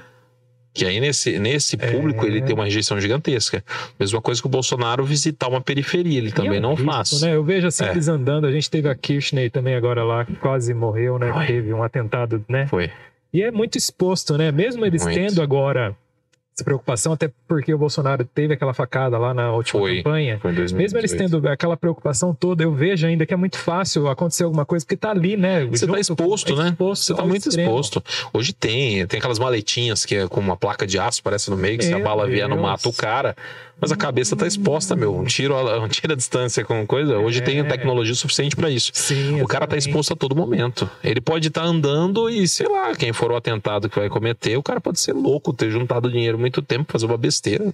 Que 0.74 0.86
aí 0.86 1.00
nesse, 1.00 1.40
nesse 1.40 1.76
público 1.76 2.26
é... 2.26 2.28
ele 2.28 2.42
tem 2.42 2.54
uma 2.54 2.66
rejeição 2.66 3.00
gigantesca. 3.00 3.64
Mesma 4.00 4.22
coisa 4.22 4.40
que 4.40 4.48
o 4.48 4.50
Bolsonaro 4.50 5.04
visitar 5.04 5.48
uma 5.48 5.62
periferia, 5.62 6.18
ele 6.18 6.32
também 6.32 6.58
é 6.58 6.60
um 6.60 6.62
não 6.62 6.74
risco, 6.74 6.92
faz. 6.92 7.22
Né? 7.22 7.36
Eu 7.36 7.44
vejo 7.44 7.68
assim 7.68 7.84
é. 7.84 7.92
eles 7.92 8.08
andando, 8.08 8.46
a 8.46 8.52
gente 8.52 8.70
teve 8.70 8.88
a 8.88 8.96
Kirchner 8.96 9.50
também 9.52 9.76
agora 9.76 10.04
lá, 10.04 10.26
que 10.26 10.36
quase 10.36 10.74
morreu, 10.74 11.18
né? 11.18 11.32
Teve 11.48 11.74
um 11.74 11.84
atentado, 11.84 12.44
né? 12.48 12.68
Foi. 12.68 12.92
E 13.34 13.44
é 13.44 13.52
muito 13.52 13.78
exposto, 13.78 14.38
né? 14.38 14.52
Mesmo 14.52 14.86
eles 14.86 15.04
muito. 15.04 15.16
tendo 15.16 15.42
agora 15.42 15.96
preocupação, 16.64 17.14
até 17.14 17.30
porque 17.48 17.74
o 17.74 17.78
Bolsonaro 17.78 18.24
teve 18.26 18.54
aquela 18.54 18.74
facada 18.74 19.18
lá 19.18 19.34
na 19.34 19.52
última 19.52 19.80
foi, 19.80 19.98
campanha. 19.98 20.40
Foi 20.40 20.52
em 20.52 20.56
2018. 20.56 20.78
Mesmo 20.78 20.98
eles 20.98 21.14
tendo 21.14 21.48
aquela 21.48 21.78
preocupação 21.78 22.34
toda, 22.34 22.64
eu 22.64 22.74
vejo 22.74 23.06
ainda 23.08 23.26
que 23.26 23.34
é 23.34 23.38
muito 23.38 23.58
fácil 23.58 24.08
acontecer 24.08 24.44
alguma 24.44 24.66
coisa, 24.66 24.86
porque 24.86 24.98
tá 24.98 25.12
ali, 25.12 25.36
né? 25.38 25.66
Você 25.66 25.88
tá 25.88 26.00
exposto, 26.00 26.56
né? 26.56 26.70
Exposto 26.70 27.06
você 27.06 27.14
tá 27.16 27.26
muito 27.26 27.48
extremo. 27.50 27.70
exposto. 27.70 28.04
Hoje 28.34 28.54
tem, 28.54 29.06
tem 29.08 29.20
aquelas 29.20 29.40
maletinhas 29.40 30.06
que 30.06 30.16
é 30.16 30.28
com 30.28 30.40
uma 30.40 30.58
placa 30.58 30.86
de 30.86 31.00
aço, 31.00 31.22
parece 31.24 31.50
no 31.50 31.58
meio, 31.58 31.78
que 31.78 31.86
Meu 31.86 31.98
se 31.98 32.02
a 32.02 32.04
bala 32.04 32.24
Deus. 32.24 32.36
vier, 32.36 32.48
não 32.48 32.58
mata 32.58 32.88
o 32.88 32.94
cara. 32.94 33.36
Mas 33.82 33.92
a 33.92 33.96
cabeça 33.96 34.36
tá 34.36 34.46
exposta, 34.46 34.96
meu. 34.96 35.16
Um 35.16 35.24
tiro, 35.24 35.56
um 35.82 35.88
tiro 35.88 36.14
a 36.14 36.16
distância 36.16 36.66
com 36.66 36.86
coisa. 36.86 37.18
Hoje 37.18 37.40
é. 37.40 37.42
tem 37.42 37.64
tecnologia 37.64 38.14
suficiente 38.14 38.56
para 38.56 38.70
isso. 38.70 38.92
Sim, 38.94 39.42
o 39.42 39.48
cara 39.48 39.66
tá 39.66 39.78
exposto 39.78 40.14
a 40.14 40.16
todo 40.16 40.36
momento. 40.36 40.90
Ele 41.04 41.22
pode 41.22 41.48
estar 41.48 41.62
tá 41.62 41.68
andando 41.68 42.30
e, 42.30 42.48
sei 42.48 42.68
lá, 42.68 42.96
quem 42.96 43.14
for 43.14 43.32
o 43.32 43.36
atentado 43.36 43.90
que 43.90 43.98
vai 43.98 44.10
cometer, 44.10 44.58
o 44.58 44.64
cara 44.64 44.82
pode 44.82 45.00
ser 45.00 45.14
louco, 45.14 45.54
ter 45.54 45.72
juntado 45.72 46.12
dinheiro 46.12 46.38
muito 46.38 46.62
tempo, 46.62 46.92
fazer 46.92 47.06
uma 47.06 47.18
besteira. 47.18 47.74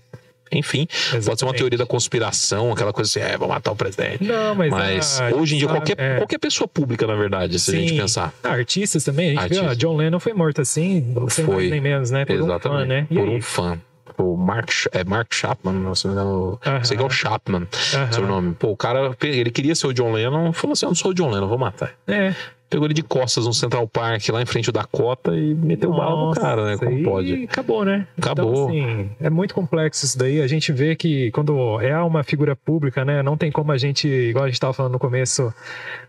Enfim, 0.52 0.88
Exatamente. 0.92 1.26
pode 1.26 1.40
ser 1.40 1.46
uma 1.46 1.54
teoria 1.56 1.78
da 1.78 1.88
conspiração, 1.88 2.72
aquela 2.72 2.94
coisa 2.94 3.10
assim, 3.10 3.34
é, 3.34 3.36
vou 3.36 3.48
matar 3.48 3.72
o 3.72 3.76
presidente. 3.76 4.24
Não, 4.24 4.54
mas, 4.54 4.70
mas 4.70 5.20
a, 5.20 5.30
hoje 5.36 5.56
em 5.56 5.58
dia, 5.58 5.68
qualquer, 5.68 6.00
é. 6.00 6.18
qualquer 6.18 6.38
pessoa 6.38 6.68
pública, 6.68 7.08
na 7.08 7.16
verdade, 7.16 7.58
se 7.60 7.72
Sim. 7.72 7.78
a 7.78 7.80
gente 7.82 7.98
pensar. 7.98 8.34
Ah, 8.44 8.50
artistas 8.50 9.04
também, 9.04 9.30
a 9.30 9.32
gente 9.32 9.40
Artista. 9.42 9.68
viu, 9.70 9.76
John 9.76 9.98
Lennon 9.98 10.20
foi 10.20 10.34
morto 10.34 10.62
assim, 10.62 11.16
sem 11.30 11.46
foi. 11.46 11.56
mais 11.56 11.72
nem 11.72 11.82
menos, 11.82 12.12
né? 12.12 12.26
Por 12.26 12.36
Exatamente. 12.36 12.68
um 12.68 12.80
fã, 12.80 12.86
né? 12.86 13.08
E 13.10 13.16
por 13.16 13.28
aí? 13.28 13.36
um 13.36 13.42
fã 13.42 13.82
o 14.18 14.38
Mark, 14.38 14.70
é 14.92 15.04
Mark 15.04 15.34
Chapman, 15.34 15.96
se 15.96 16.08
não 16.08 16.14
me 16.16 16.22
engano, 16.22 16.60
sei 16.84 16.98
que 16.98 17.04
é 17.04 17.06
o 17.06 17.10
Chapman, 17.10 17.68
seu 18.12 18.26
nome. 18.26 18.56
Pô, 18.56 18.70
o 18.70 18.78
cara, 18.78 19.16
ele 19.22 19.52
queria 19.52 19.76
ser 19.76 19.88
o 19.88 19.94
John 19.94 20.12
Lennon, 20.12 20.54
falou 20.54 20.74
assim: 20.74 20.86
eu 20.86 20.90
não 20.90 20.96
sou 20.96 21.12
o 21.12 21.14
John 21.14 21.30
Lennon, 21.30 21.48
vou 21.48 21.58
matar. 21.58 21.92
É. 22.08 22.34
pegou 22.70 22.88
ele 22.88 22.94
de 22.94 23.04
costas 23.04 23.46
no 23.46 23.54
Central 23.54 23.88
Park, 23.88 24.28
lá 24.30 24.42
em 24.42 24.46
frente 24.46 24.72
da 24.72 24.82
Dakota, 24.82 25.36
e 25.36 25.54
meteu 25.54 25.90
Nossa, 25.90 26.04
bala 26.04 26.26
no 26.26 26.34
cara, 26.34 26.66
né? 26.66 26.78
Como 26.78 27.04
pode. 27.04 27.44
Acabou, 27.46 27.86
né? 27.86 28.08
Acabou. 28.18 28.72
Então, 28.72 28.90
assim, 28.90 29.10
é 29.20 29.30
muito 29.30 29.54
complexo 29.54 30.06
isso 30.06 30.18
daí. 30.18 30.42
A 30.42 30.48
gente 30.48 30.72
vê 30.72 30.96
que 30.96 31.32
quando 31.32 31.80
é 31.82 31.98
uma 32.00 32.24
figura 32.24 32.56
pública, 32.56 33.06
né? 33.06 33.22
Não 33.22 33.38
tem 33.38 33.52
como 33.52 33.72
a 33.72 33.78
gente, 33.78 34.08
igual 34.08 34.46
a 34.46 34.48
gente 34.48 34.56
estava 34.56 34.74
falando 34.74 34.94
no 34.94 35.00
começo, 35.00 35.54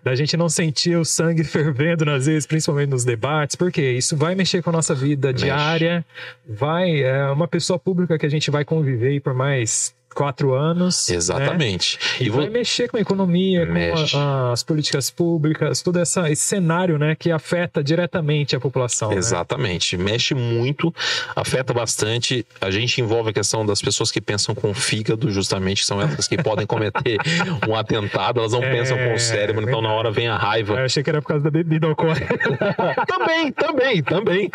da 0.02 0.14
gente 0.14 0.36
não 0.36 0.48
sentir 0.48 0.96
o 0.96 1.04
sangue 1.04 1.44
fervendo 1.44 2.04
nas 2.04 2.26
vezes, 2.26 2.46
principalmente 2.46 2.90
nos 2.90 3.04
debates, 3.04 3.56
porque 3.56 3.92
isso 3.92 4.16
vai 4.16 4.34
mexer 4.34 4.62
com 4.62 4.70
a 4.70 4.72
nossa 4.72 4.94
vida 4.94 5.28
Mexe. 5.28 5.44
diária, 5.44 6.04
vai, 6.48 7.02
é 7.02 7.30
uma 7.30 7.46
pessoa 7.46 7.78
pública 7.78 8.18
que 8.18 8.26
a 8.26 8.30
gente 8.30 8.50
vai 8.50 8.64
conviver 8.64 9.20
por 9.20 9.34
mais 9.34 9.94
quatro 10.14 10.54
anos. 10.54 11.08
Né? 11.08 11.16
Exatamente. 11.16 11.98
Né? 11.98 12.16
E, 12.20 12.26
e 12.26 12.30
vai 12.30 12.48
mexer 12.48 12.88
com 12.88 12.96
a 12.96 13.00
economia, 13.00 13.66
Mexe. 13.66 14.12
com 14.12 14.18
a, 14.18 14.52
as 14.52 14.62
políticas 14.62 15.10
públicas, 15.10 15.82
todo 15.82 15.98
essa, 15.98 16.30
esse 16.30 16.42
cenário 16.42 16.98
né, 16.98 17.14
que 17.14 17.30
afeta 17.30 17.84
diretamente 17.84 18.56
a 18.56 18.60
população. 18.60 19.10
Né? 19.10 19.16
Exatamente. 19.16 19.96
Né? 19.96 20.04
Mexe 20.04 20.34
muito, 20.34 20.94
afeta 21.34 21.74
bastante. 21.74 22.46
A 22.60 22.70
gente 22.70 23.00
envolve 23.00 23.30
a 23.30 23.32
questão 23.32 23.64
das 23.66 23.82
pessoas 23.82 24.10
que 24.10 24.20
pensam 24.20 24.54
com 24.54 24.70
o 24.70 24.74
fígado, 24.74 25.30
justamente, 25.30 25.84
são 25.84 26.00
essas 26.00 26.26
que 26.26 26.42
podem 26.42 26.66
cometer 26.66 27.18
um 27.68 27.76
atentado, 27.76 28.40
elas 28.40 28.52
não 28.52 28.62
é, 28.62 28.70
pensam 28.70 28.96
com 28.96 29.14
o 29.14 29.18
cérebro, 29.18 29.62
então 29.62 29.82
na 29.82 29.92
hora 29.92 30.10
vem 30.10 30.28
a 30.28 30.36
raiva. 30.36 30.74
Eu 30.74 30.84
achei 30.84 31.02
que 31.02 31.10
era 31.10 31.20
por 31.20 31.28
causa 31.28 31.44
da 31.44 31.50
bebida 31.50 31.86
alcoólica. 31.86 32.26
também, 33.06 33.52
também, 33.52 34.02
também. 34.02 34.50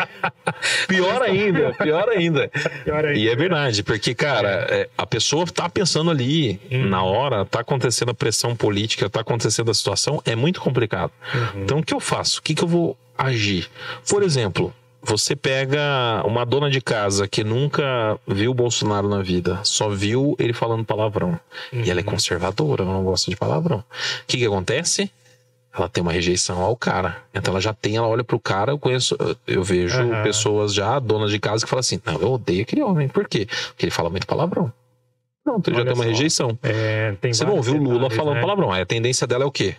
Pior 0.88 1.22
ainda, 1.22 1.72
pior 1.74 2.08
ainda. 2.08 2.50
Pior 2.84 3.04
ainda. 3.04 3.18
E 3.18 3.28
é 3.28 3.36
verdade, 3.36 3.82
porque, 3.82 4.14
cara, 4.14 4.66
é. 4.68 4.88
a 4.96 5.06
pessoa 5.06 5.41
tá 5.46 5.68
pensando 5.68 6.10
ali 6.10 6.60
uhum. 6.70 6.88
na 6.88 7.02
hora, 7.02 7.44
tá 7.44 7.60
acontecendo 7.60 8.10
a 8.10 8.14
pressão 8.14 8.54
política, 8.54 9.08
tá 9.08 9.20
acontecendo 9.20 9.70
a 9.70 9.74
situação, 9.74 10.20
é 10.24 10.36
muito 10.36 10.60
complicado. 10.60 11.12
Uhum. 11.34 11.62
Então 11.62 11.78
o 11.78 11.82
que 11.82 11.94
eu 11.94 12.00
faço? 12.00 12.40
O 12.40 12.42
que, 12.42 12.54
que 12.54 12.62
eu 12.62 12.68
vou 12.68 12.96
agir? 13.16 13.68
Por 14.08 14.22
exemplo, 14.22 14.72
você 15.02 15.34
pega 15.34 16.22
uma 16.24 16.46
dona 16.46 16.70
de 16.70 16.80
casa 16.80 17.26
que 17.26 17.42
nunca 17.42 18.18
viu 18.26 18.52
o 18.52 18.54
Bolsonaro 18.54 19.08
na 19.08 19.20
vida, 19.20 19.58
só 19.64 19.88
viu 19.88 20.36
ele 20.38 20.52
falando 20.52 20.84
palavrão. 20.84 21.38
Uhum. 21.72 21.82
E 21.82 21.90
ela 21.90 22.00
é 22.00 22.04
uhum. 22.04 22.10
conservadora, 22.10 22.84
ela 22.84 22.92
não 22.92 23.02
gosta 23.02 23.30
de 23.30 23.36
palavrão. 23.36 23.78
O 23.78 23.84
que, 24.26 24.38
que 24.38 24.46
acontece? 24.46 25.10
Ela 25.74 25.88
tem 25.88 26.02
uma 26.02 26.12
rejeição 26.12 26.60
ao 26.60 26.76
cara. 26.76 27.16
Então 27.34 27.52
ela 27.52 27.60
já 27.60 27.72
tem, 27.72 27.96
ela 27.96 28.06
olha 28.06 28.22
pro 28.22 28.38
cara, 28.38 28.72
eu 28.72 28.78
conheço, 28.78 29.16
eu 29.46 29.64
vejo 29.64 30.02
uhum. 30.02 30.22
pessoas 30.22 30.72
já, 30.72 30.98
donas 30.98 31.30
de 31.30 31.40
casa, 31.40 31.64
que 31.64 31.70
falam 31.70 31.80
assim: 31.80 32.00
não, 32.04 32.20
eu 32.20 32.32
odeio 32.32 32.62
aquele 32.62 32.82
homem. 32.82 33.08
Por 33.08 33.26
quê? 33.26 33.48
Porque 33.68 33.86
ele 33.86 33.90
fala 33.90 34.10
muito 34.10 34.26
palavrão. 34.26 34.72
Não, 35.44 35.60
tu 35.60 35.74
já 35.74 35.84
tem 35.84 35.92
uma 35.92 36.04
rejeição. 36.04 36.56
É, 36.62 37.14
você 37.20 37.44
não 37.44 37.56
ouviu 37.56 37.74
o 37.74 37.82
Lula 37.82 38.10
falando 38.10 38.36
né? 38.36 38.40
palavrão. 38.40 38.70
Aí 38.70 38.82
a 38.82 38.86
tendência 38.86 39.26
dela 39.26 39.44
é 39.44 39.46
o 39.46 39.50
quê? 39.50 39.74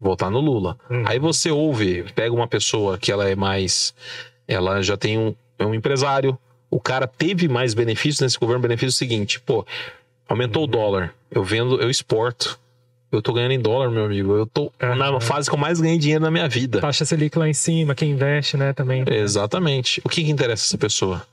Voltar 0.00 0.30
no 0.30 0.40
Lula. 0.40 0.76
Uhum. 0.90 1.04
Aí 1.06 1.18
você 1.18 1.50
ouve, 1.50 2.04
pega 2.14 2.34
uma 2.34 2.48
pessoa 2.48 2.98
que 2.98 3.12
ela 3.12 3.28
é 3.28 3.36
mais. 3.36 3.94
Ela 4.48 4.82
já 4.82 4.96
tem 4.96 5.16
um, 5.16 5.34
é 5.58 5.64
um 5.64 5.74
empresário. 5.74 6.36
O 6.68 6.80
cara 6.80 7.06
teve 7.06 7.46
mais 7.46 7.74
benefícios 7.74 8.20
nesse 8.20 8.38
governo. 8.38 8.60
Benefício 8.60 8.88
é 8.88 8.96
o 8.96 8.98
seguinte: 8.98 9.38
pô, 9.40 9.64
aumentou 10.28 10.62
uhum. 10.62 10.68
o 10.68 10.70
dólar. 10.70 11.14
Eu 11.30 11.44
vendo, 11.44 11.80
eu 11.80 11.88
exporto. 11.88 12.58
Eu 13.12 13.20
tô 13.20 13.32
ganhando 13.34 13.52
em 13.52 13.60
dólar, 13.60 13.90
meu 13.90 14.06
amigo. 14.06 14.34
Eu 14.34 14.46
tô 14.46 14.72
uhum. 14.82 14.96
na 14.96 15.20
fase 15.20 15.48
que 15.48 15.54
eu 15.54 15.58
mais 15.58 15.80
ganhei 15.80 15.98
dinheiro 15.98 16.24
na 16.24 16.30
minha 16.30 16.48
vida. 16.48 16.80
Taxa 16.80 17.04
Selic 17.04 17.38
lá 17.38 17.46
em 17.46 17.52
cima, 17.52 17.94
quem 17.94 18.10
investe, 18.12 18.56
né, 18.56 18.72
também. 18.72 19.04
Exatamente. 19.06 20.00
O 20.02 20.08
que, 20.08 20.24
que 20.24 20.30
interessa 20.30 20.64
essa 20.64 20.78
pessoa? 20.78 21.24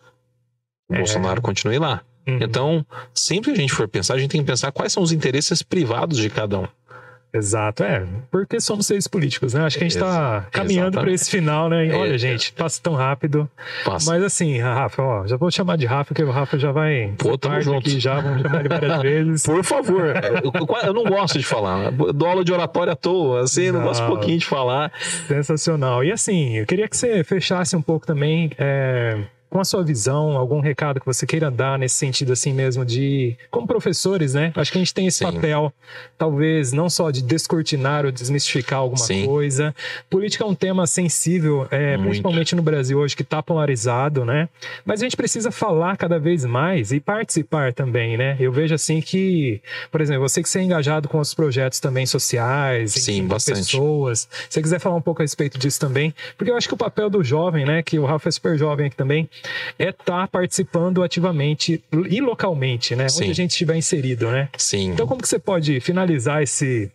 O 0.90 0.96
é. 0.96 0.98
Bolsonaro 0.98 1.42
continue 1.42 1.80
lá. 1.80 2.02
Uhum. 2.30 2.40
Então, 2.42 2.86
sempre 3.14 3.52
que 3.52 3.58
a 3.58 3.62
gente 3.62 3.74
for 3.74 3.88
pensar, 3.88 4.16
a 4.16 4.18
gente 4.18 4.32
tem 4.32 4.42
que 4.42 4.48
pensar 4.48 4.72
quais 4.72 4.94
são 4.94 5.04
os 5.04 5.12
interesses 5.12 5.62
privados 5.62 6.18
de 6.18 6.30
cada 6.30 6.60
um. 6.60 6.68
Exato, 7.32 7.84
é. 7.84 8.04
Porque 8.32 8.60
somos 8.60 8.88
seres 8.88 9.08
políticos, 9.08 9.54
né? 9.54 9.62
Acho 9.62 9.78
que 9.78 9.84
a 9.84 9.88
gente 9.88 9.98
está 9.98 10.48
caminhando 10.52 11.00
para 11.00 11.12
esse 11.12 11.30
final, 11.30 11.70
né? 11.70 11.86
E 11.86 11.92
olha, 11.92 12.16
é, 12.16 12.18
gente, 12.18 12.52
passa 12.54 12.82
tão 12.82 12.96
rápido. 12.96 13.48
Passa. 13.86 14.12
Mas 14.12 14.24
assim, 14.24 14.58
Rafa, 14.58 15.04
ó, 15.04 15.28
já 15.28 15.38
vou 15.38 15.52
chamar 15.52 15.78
de 15.78 15.86
Rafa, 15.86 16.06
porque 16.06 16.24
o 16.24 16.32
Rafa 16.32 16.58
já 16.58 16.72
vai. 16.72 17.14
Pô, 17.20 17.38
tamo 17.38 17.62
junto. 17.62 17.88
Aqui 17.88 18.00
já, 18.00 18.20
vamos 18.20 18.42
chamar 18.42 18.62
ele 18.62 18.70
várias 18.70 19.02
vezes. 19.02 19.44
Por 19.44 19.64
favor. 19.64 20.08
Eu, 20.44 20.88
eu, 20.88 20.94
não 20.94 21.04
gosto 21.04 21.38
de 21.38 21.46
falar. 21.46 21.92
Dou 21.92 22.28
aula 22.28 22.44
de 22.44 22.52
oratória 22.52 22.94
à 22.94 22.96
toa, 22.96 23.42
assim, 23.42 23.70
não, 23.72 23.80
não 23.80 23.88
gosto 23.88 24.04
um 24.04 24.08
pouquinho 24.08 24.40
de 24.40 24.46
falar. 24.48 24.92
Sensacional. 25.28 26.04
E 26.04 26.12
assim, 26.12 26.58
eu 26.58 26.66
queria 26.66 26.88
que 26.88 26.98
você 26.98 27.24
fechasse 27.24 27.76
um 27.76 27.82
pouco 27.82 28.08
também. 28.08 28.50
É 28.58 29.20
com 29.50 29.60
a 29.60 29.66
sua 29.66 29.84
visão, 29.84 30.38
algum 30.38 30.60
recado 30.60 31.00
que 31.00 31.06
você 31.06 31.26
queira 31.26 31.50
dar 31.50 31.80
nesse 31.80 31.96
sentido 31.96 32.32
assim 32.32 32.54
mesmo 32.54 32.86
de 32.86 33.36
como 33.50 33.66
professores, 33.66 34.34
né? 34.34 34.52
Acho 34.56 34.72
que 34.72 34.78
a 34.78 34.82
gente 34.82 34.94
tem 34.94 35.08
esse 35.08 35.20
Sim. 35.20 35.32
papel, 35.32 35.74
talvez 36.18 36.72
não 36.72 36.90
só 36.90 37.10
de 37.10 37.24
descortinar 37.24 38.06
ou 38.06 38.12
desmistificar 38.12 38.80
alguma 38.80 39.04
Sim. 39.04 39.26
coisa. 39.26 39.74
Política 40.10 40.44
é 40.44 40.48
um 40.48 40.54
tema 40.54 40.86
sensível, 40.86 41.68
é, 41.72 41.98
principalmente 41.98 42.56
no 42.56 42.62
Brasil 42.62 43.00
hoje 43.00 43.16
que 43.16 43.24
está 43.24 43.42
polarizado, 43.42 44.24
né? 44.24 44.48
Mas 44.86 45.02
a 45.02 45.06
gente 45.06 45.18
precisa 45.18 45.52
falar 45.52 45.98
cada 45.98 46.20
vez 46.20 46.46
mais 46.46 46.92
e 46.92 47.00
participar 47.00 47.74
também, 47.74 48.18
né? 48.18 48.38
Eu 48.40 48.52
vejo 48.52 48.76
assim 48.76 49.02
que, 49.02 49.62
por 49.92 50.00
exemplo, 50.00 50.22
você 50.22 50.44
que 50.44 50.50
ser 50.50 50.60
é 50.60 50.64
engajado 50.64 51.08
com 51.10 51.20
os 51.20 51.34
projetos 51.34 51.80
também 51.80 52.06
sociais, 52.06 52.92
Sim, 52.92 53.26
bastante. 53.26 53.58
pessoas. 53.58 54.28
Se 54.48 54.48
você 54.52 54.62
quiser 54.62 54.80
falar 54.80 54.96
um 54.96 55.02
pouco 55.02 55.22
a 55.22 55.24
respeito 55.24 55.58
disso 55.58 55.80
também, 55.80 56.14
porque 56.38 56.52
eu 56.52 56.56
acho 56.56 56.68
que 56.68 56.74
o 56.74 56.78
papel 56.78 57.10
do 57.10 57.24
jovem, 57.24 57.66
né? 57.66 57.82
Que 57.82 57.98
o 57.98 58.06
Rafa 58.06 58.30
é 58.30 58.32
super 58.32 58.58
jovem 58.58 58.88
aqui 58.88 58.96
também 58.96 59.28
é 59.78 59.90
estar 59.90 60.06
tá 60.06 60.28
participando 60.28 61.04
ativamente 61.04 61.84
e 62.10 62.22
localmente, 62.22 62.96
né? 62.96 63.10
Sim. 63.10 63.24
Onde 63.24 63.32
a 63.32 63.36
gente 63.36 63.52
estiver 63.52 63.76
inserido, 63.76 64.30
né? 64.32 64.50
Sim. 64.58 64.92
Então, 64.92 65.08
como 65.08 65.22
que 65.22 65.28
você 65.28 65.40
pode 65.40 65.80
finalizar 65.80 66.42
esse 66.44 66.92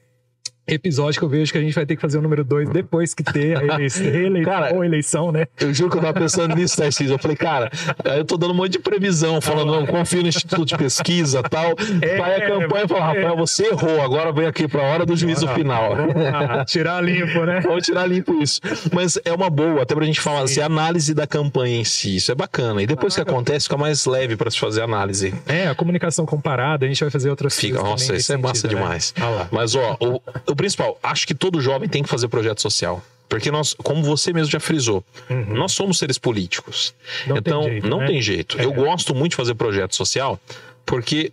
episódio 0.66 1.18
que 1.18 1.24
eu 1.24 1.28
vejo 1.28 1.52
que 1.52 1.58
a 1.58 1.60
gente 1.60 1.74
vai 1.74 1.84
ter 1.84 1.96
que 1.96 2.02
fazer 2.02 2.18
o 2.18 2.22
número 2.22 2.44
2 2.44 2.70
depois 2.70 3.14
que 3.14 3.22
ter 3.22 3.56
a 3.58 3.62
eleição, 3.74 4.42
cara, 4.44 4.74
ou 4.74 4.84
eleição, 4.84 5.32
né? 5.32 5.46
Eu 5.60 5.72
juro 5.74 5.90
que 5.90 5.98
eu 5.98 6.02
tava 6.02 6.18
pensando 6.18 6.54
nisso, 6.54 6.76
Tarcísio. 6.76 7.14
Eu 7.14 7.18
falei, 7.18 7.36
cara, 7.36 7.70
eu 8.04 8.24
tô 8.24 8.36
dando 8.36 8.52
um 8.52 8.56
monte 8.56 8.72
de 8.72 8.78
previsão, 8.78 9.40
falando, 9.40 9.72
não, 9.72 9.86
confio 9.86 10.22
no 10.22 10.28
Instituto 10.28 10.64
de 10.64 10.76
Pesquisa 10.76 11.42
tal. 11.42 11.74
É, 12.00 12.16
Vai 12.16 12.36
a 12.36 12.48
campanha 12.48 12.84
e 12.84 12.88
fala, 12.88 13.06
Rafael, 13.06 13.34
é. 13.34 13.36
você 13.36 13.66
errou, 13.66 14.02
agora 14.02 14.32
vem 14.32 14.46
aqui 14.46 14.66
pra 14.68 14.82
hora 14.82 15.04
do 15.04 15.16
juízo 15.16 15.46
ah, 15.48 15.54
final. 15.54 15.92
Ah, 16.34 16.64
tirar 16.64 17.00
limpo, 17.02 17.44
né? 17.44 17.60
Vamos 17.60 17.84
tirar 17.84 18.06
limpo 18.06 18.42
isso. 18.42 18.60
Mas 18.92 19.18
é 19.24 19.32
uma 19.32 19.50
boa, 19.50 19.82
até 19.82 19.94
pra 19.94 20.04
gente 20.04 20.20
falar 20.20 20.42
assim, 20.42 20.60
análise 20.60 21.14
da 21.14 21.26
campanha 21.26 21.80
em 21.80 21.84
si, 21.84 22.16
isso 22.16 22.32
é 22.32 22.34
bacana. 22.34 22.82
E 22.82 22.86
depois 22.86 23.14
claro. 23.14 23.26
que 23.26 23.34
acontece, 23.34 23.64
fica 23.64 23.76
mais 23.76 24.06
leve 24.06 24.36
pra 24.36 24.50
se 24.50 24.58
fazer 24.58 24.82
análise. 24.82 25.34
É, 25.46 25.68
a 25.68 25.74
comunicação 25.74 26.24
comparada, 26.24 26.84
a 26.86 26.88
gente 26.88 27.00
vai 27.00 27.10
fazer 27.10 27.30
outras 27.30 27.58
fica, 27.58 27.78
Nossa, 27.78 28.14
isso 28.16 28.32
é 28.32 28.36
massa 28.36 28.66
né? 28.66 28.74
demais. 28.74 29.14
Ah 29.20 29.46
Mas, 29.50 29.74
ó, 29.74 29.96
o, 30.00 30.20
o 30.54 30.56
principal, 30.56 30.98
acho 31.02 31.26
que 31.26 31.34
todo 31.34 31.60
jovem 31.60 31.88
tem 31.88 32.02
que 32.02 32.08
fazer 32.08 32.28
projeto 32.28 32.62
social. 32.62 33.02
Porque 33.28 33.50
nós, 33.50 33.74
como 33.74 34.02
você 34.02 34.32
mesmo 34.32 34.50
já 34.52 34.60
frisou, 34.60 35.04
uhum. 35.28 35.54
nós 35.54 35.72
somos 35.72 35.98
seres 35.98 36.18
políticos. 36.18 36.94
Não 37.26 37.36
então, 37.36 37.62
tem 37.62 37.72
jeito, 37.72 37.88
não 37.88 37.98
né? 37.98 38.06
tem 38.06 38.22
jeito. 38.22 38.60
É. 38.60 38.64
Eu 38.64 38.72
gosto 38.72 39.14
muito 39.14 39.30
de 39.30 39.36
fazer 39.36 39.54
projeto 39.54 39.96
social, 39.96 40.38
porque 40.86 41.32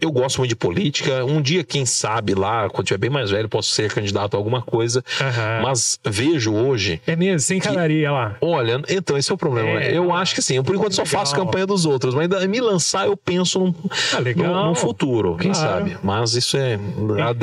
eu 0.00 0.10
gosto 0.12 0.38
muito 0.38 0.50
de 0.50 0.56
política. 0.56 1.24
Um 1.24 1.40
dia, 1.40 1.64
quem 1.64 1.86
sabe, 1.86 2.34
lá, 2.34 2.68
quando 2.68 2.86
tiver 2.86 2.98
bem 2.98 3.10
mais 3.10 3.30
velho, 3.30 3.48
posso 3.48 3.70
ser 3.70 3.92
candidato 3.92 4.34
a 4.34 4.36
alguma 4.36 4.60
coisa. 4.60 5.02
Uhum. 5.20 5.62
Mas 5.62 5.98
vejo 6.04 6.52
hoje. 6.52 7.00
É 7.06 7.16
mesmo, 7.16 7.40
sem 7.40 7.58
encanaria 7.58 8.10
lá. 8.10 8.36
Olha, 8.40 8.80
então, 8.88 9.16
esse 9.16 9.30
é 9.30 9.34
o 9.34 9.38
problema. 9.38 9.82
É, 9.82 9.96
eu 9.96 10.12
acho 10.12 10.34
que 10.34 10.42
sim. 10.42 10.56
Eu, 10.56 10.64
por 10.64 10.74
enquanto, 10.74 10.92
legal. 10.92 11.06
só 11.06 11.18
faço 11.18 11.34
campanha 11.34 11.66
dos 11.66 11.86
outros. 11.86 12.14
Mas 12.14 12.24
ainda 12.24 12.46
me 12.46 12.60
lançar, 12.60 13.06
eu 13.06 13.16
penso 13.16 13.58
num, 13.58 13.74
ah, 14.12 14.20
no, 14.36 14.68
no, 14.68 14.74
futuro. 14.74 15.36
Quem 15.36 15.52
claro. 15.52 15.68
sabe? 15.68 15.98
Mas 16.02 16.34
isso 16.34 16.56
é. 16.56 16.78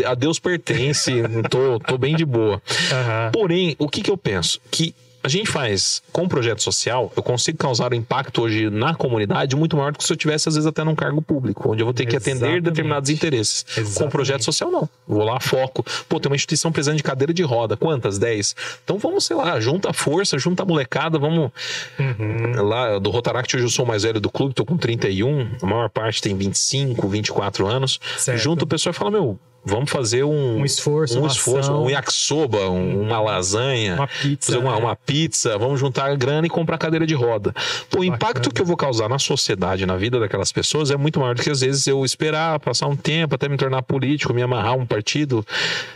A, 0.05 0.11
a 0.11 0.15
Deus 0.15 0.39
pertence. 0.39 1.11
tô, 1.49 1.79
tô 1.79 1.97
bem 1.97 2.15
de 2.15 2.25
boa. 2.25 2.55
Uhum. 2.55 3.31
Porém, 3.31 3.75
o 3.79 3.89
que, 3.89 4.01
que 4.01 4.11
eu 4.11 4.17
penso? 4.17 4.59
Que 4.69 4.93
a 5.23 5.29
gente 5.29 5.49
faz 5.49 6.03
com 6.11 6.27
projeto 6.27 6.61
social, 6.61 7.11
eu 7.15 7.23
consigo 7.23 7.57
causar 7.57 7.93
um 7.93 7.95
impacto 7.95 8.41
hoje 8.41 8.69
na 8.69 8.93
comunidade 8.93 9.55
muito 9.55 9.77
maior 9.77 9.93
do 9.93 9.97
que 9.97 10.03
se 10.03 10.11
eu 10.11 10.17
tivesse, 10.17 10.49
às 10.49 10.55
vezes, 10.55 10.67
até 10.67 10.83
num 10.83 10.95
cargo 10.95 11.21
público, 11.21 11.71
onde 11.71 11.81
eu 11.81 11.85
vou 11.85 11.93
ter 11.93 12.05
que 12.05 12.15
Exatamente. 12.15 12.43
atender 12.43 12.61
determinados 12.61 13.09
interesses. 13.09 13.65
Exatamente. 13.69 13.97
Com 13.99 14.09
projeto 14.09 14.43
social, 14.43 14.69
não. 14.69 14.89
Vou 15.07 15.23
lá, 15.23 15.39
foco. 15.39 15.85
Pô, 16.09 16.19
tem 16.19 16.29
uma 16.29 16.35
instituição 16.35 16.71
precisando 16.71 16.97
de 16.97 17.03
cadeira 17.03 17.33
de 17.33 17.41
roda. 17.41 17.77
Quantas? 17.77 18.19
10. 18.19 18.55
Então 18.83 18.97
vamos, 18.97 19.25
sei 19.25 19.35
lá, 19.35 19.59
junta 19.59 19.91
a 19.91 19.93
força, 19.93 20.37
junta 20.37 20.63
a 20.63 20.65
molecada, 20.65 21.17
vamos. 21.17 21.51
Uhum. 21.97 22.61
Lá, 22.61 22.99
do 22.99 23.09
Rotaract, 23.09 23.55
hoje 23.55 23.65
eu 23.65 23.69
sou 23.69 23.85
o 23.85 23.87
mais 23.87 24.03
velho 24.03 24.19
do 24.19 24.29
clube, 24.29 24.53
tô 24.53 24.65
com 24.65 24.77
31, 24.77 25.51
a 25.61 25.65
maior 25.65 25.89
parte 25.89 26.21
tem 26.21 26.35
25, 26.35 27.07
24 27.07 27.65
anos. 27.65 27.99
Certo. 28.17 28.39
Junta 28.39 28.65
o 28.65 28.67
pessoal 28.67 28.91
e 28.91 28.95
fala, 28.95 29.11
meu, 29.11 29.39
vamos 29.65 29.89
fazer 29.89 30.23
um, 30.23 30.57
um 30.57 30.65
esforço, 30.65 31.19
um 31.19 31.25
esforço, 31.25 31.71
um 31.71 31.89
yakisoba, 31.89 32.69
um, 32.69 33.01
uma 33.01 33.19
lasanha, 33.21 33.95
uma 33.95 34.07
pizza, 34.07 34.51
fazer 34.51 34.57
uma, 34.57 34.75
né? 34.75 34.77
uma, 34.77 34.95
pizza, 34.95 35.57
vamos 35.57 35.79
juntar 35.79 36.15
grana 36.17 36.45
e 36.45 36.49
comprar 36.49 36.77
cadeira 36.77 37.05
de 37.05 37.13
roda. 37.13 37.53
Pô, 37.89 38.01
o 38.01 38.03
impacto 38.03 38.51
que 38.51 38.61
eu 38.61 38.65
vou 38.65 38.75
causar 38.75 39.07
na 39.07 39.17
sociedade, 39.17 39.85
na 39.85 39.95
vida 39.95 40.19
daquelas 40.19 40.51
pessoas 40.51 40.91
é 40.91 40.97
muito 40.97 41.19
maior 41.19 41.35
do 41.35 41.41
que 41.41 41.49
às 41.49 41.61
vezes 41.61 41.87
eu 41.87 42.03
esperar 42.03 42.59
passar 42.59 42.87
um 42.87 42.95
tempo 42.95 43.35
até 43.35 43.47
me 43.47 43.55
tornar 43.55 43.81
político, 43.83 44.33
me 44.33 44.41
amarrar 44.41 44.75
um 44.75 44.85
partido, 44.85 45.45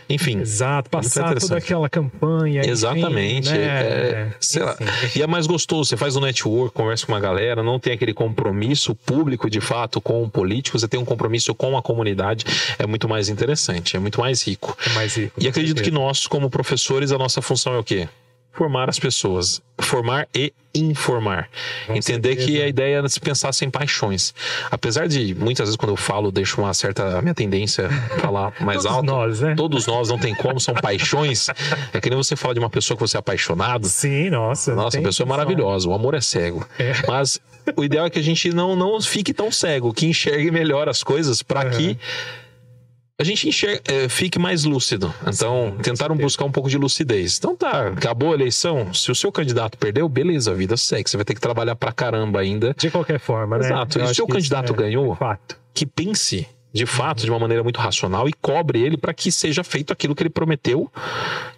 enfim. 0.08 0.40
Exato, 0.40 0.88
passar 0.88 1.34
toda 1.34 1.58
aquela 1.58 1.88
campanha. 1.88 2.62
Exatamente. 2.64 3.50
Enfim, 3.50 3.58
né? 3.58 3.66
é, 3.66 4.30
sei 4.40 4.62
lá. 4.62 4.76
E 5.14 5.22
é 5.22 5.26
mais 5.26 5.46
gostoso, 5.46 5.90
você 5.90 5.96
faz 5.96 6.16
um 6.16 6.20
network, 6.20 6.74
conversa 6.74 7.04
com 7.04 7.12
uma 7.12 7.20
galera, 7.20 7.62
não 7.62 7.78
tem 7.78 7.92
aquele 7.92 8.14
compromisso 8.14 8.94
público 8.94 9.50
de 9.50 9.60
fato 9.60 10.00
com 10.00 10.22
o 10.22 10.30
político, 10.30 10.78
você 10.78 10.88
tem 10.88 10.98
um 10.98 11.04
compromisso 11.04 11.54
com 11.54 11.76
a 11.76 11.82
comunidade, 11.82 12.44
é 12.78 12.86
muito 12.86 13.08
mais 13.08 13.28
interessante 13.28 13.57
interessante, 13.58 13.96
é 13.96 13.98
muito 13.98 14.20
mais 14.20 14.42
rico. 14.42 14.76
É 14.86 14.90
mais 14.94 15.16
rico. 15.16 15.34
E 15.38 15.48
acredito 15.48 15.82
que 15.82 15.90
nós, 15.90 16.26
como 16.26 16.48
professores, 16.48 17.10
a 17.12 17.18
nossa 17.18 17.42
função 17.42 17.74
é 17.74 17.78
o 17.78 17.84
quê? 17.84 18.08
Formar 18.52 18.88
as 18.88 18.98
pessoas. 18.98 19.62
Formar 19.78 20.26
e 20.34 20.52
informar. 20.74 21.48
Com 21.86 21.94
Entender 21.94 22.30
certeza. 22.30 22.46
que 22.46 22.62
a 22.62 22.66
ideia 22.66 23.02
é 23.04 23.08
se 23.08 23.20
pensar 23.20 23.52
sem 23.52 23.70
paixões. 23.70 24.34
Apesar 24.68 25.06
de 25.06 25.32
muitas 25.34 25.66
vezes 25.68 25.76
quando 25.76 25.92
eu 25.92 25.96
falo, 25.96 26.32
deixo 26.32 26.60
uma 26.60 26.74
certa. 26.74 27.18
A 27.18 27.22
minha 27.22 27.34
tendência 27.34 27.86
a 27.86 28.18
falar 28.18 28.52
mais 28.60 28.82
todos 28.82 28.96
alto. 28.96 29.06
Nós, 29.06 29.40
né? 29.40 29.54
Todos 29.54 29.86
nós, 29.86 30.08
não 30.08 30.18
tem 30.18 30.34
como, 30.34 30.58
são 30.58 30.74
paixões. 30.74 31.48
É 31.92 32.00
que 32.00 32.10
nem 32.10 32.16
você 32.16 32.34
fala 32.34 32.54
de 32.54 32.58
uma 32.58 32.70
pessoa 32.70 32.96
que 32.96 33.00
você 33.00 33.16
é 33.16 33.20
apaixonado. 33.20 33.86
Sim, 33.86 34.30
nossa. 34.30 34.74
Nossa, 34.74 34.98
a 34.98 35.02
pessoa 35.02 35.26
é 35.26 35.28
maravilhosa. 35.28 35.88
O 35.88 35.94
amor 35.94 36.14
é 36.14 36.20
cego. 36.20 36.66
É. 36.80 36.94
Mas 37.06 37.40
o 37.76 37.84
ideal 37.84 38.06
é 38.06 38.10
que 38.10 38.18
a 38.18 38.22
gente 38.22 38.50
não, 38.50 38.74
não 38.74 39.00
fique 39.00 39.32
tão 39.32 39.52
cego, 39.52 39.92
que 39.92 40.06
enxergue 40.06 40.50
melhor 40.50 40.88
as 40.88 41.04
coisas 41.04 41.42
para 41.44 41.64
uhum. 41.64 41.70
que 41.70 41.98
a 43.20 43.24
gente 43.24 43.48
enxerga, 43.48 43.82
é, 43.92 44.08
fique 44.08 44.38
mais 44.38 44.62
lúcido. 44.62 45.12
Então, 45.26 45.76
tentaram 45.82 46.16
buscar 46.16 46.44
um 46.44 46.52
pouco 46.52 46.70
de 46.70 46.78
lucidez. 46.78 47.36
Então 47.36 47.56
tá, 47.56 47.88
acabou 47.88 48.30
a 48.30 48.34
eleição. 48.34 48.94
Se 48.94 49.10
o 49.10 49.14
seu 49.14 49.32
candidato 49.32 49.76
perdeu, 49.76 50.08
beleza, 50.08 50.52
a 50.52 50.54
vida 50.54 50.76
segue. 50.76 51.10
Você 51.10 51.16
vai 51.16 51.24
ter 51.24 51.34
que 51.34 51.40
trabalhar 51.40 51.74
pra 51.74 51.90
caramba 51.90 52.38
ainda. 52.38 52.72
De 52.78 52.90
qualquer 52.90 53.18
forma, 53.18 53.58
né? 53.58 53.66
Exato. 53.66 53.98
Eu 53.98 54.04
e 54.04 54.06
se 54.06 54.12
o 54.12 54.14
seu 54.14 54.26
candidato 54.28 54.72
é 54.72 54.76
ganhou, 54.76 55.16
fato. 55.16 55.58
que 55.74 55.84
pense 55.84 56.46
de 56.78 56.86
fato, 56.86 57.24
de 57.24 57.30
uma 57.30 57.38
maneira 57.38 57.62
muito 57.62 57.78
racional 57.80 58.28
e 58.28 58.32
cobre 58.32 58.80
ele 58.82 58.96
para 58.96 59.12
que 59.12 59.30
seja 59.32 59.64
feito 59.64 59.92
aquilo 59.92 60.14
que 60.14 60.22
ele 60.22 60.30
prometeu 60.30 60.90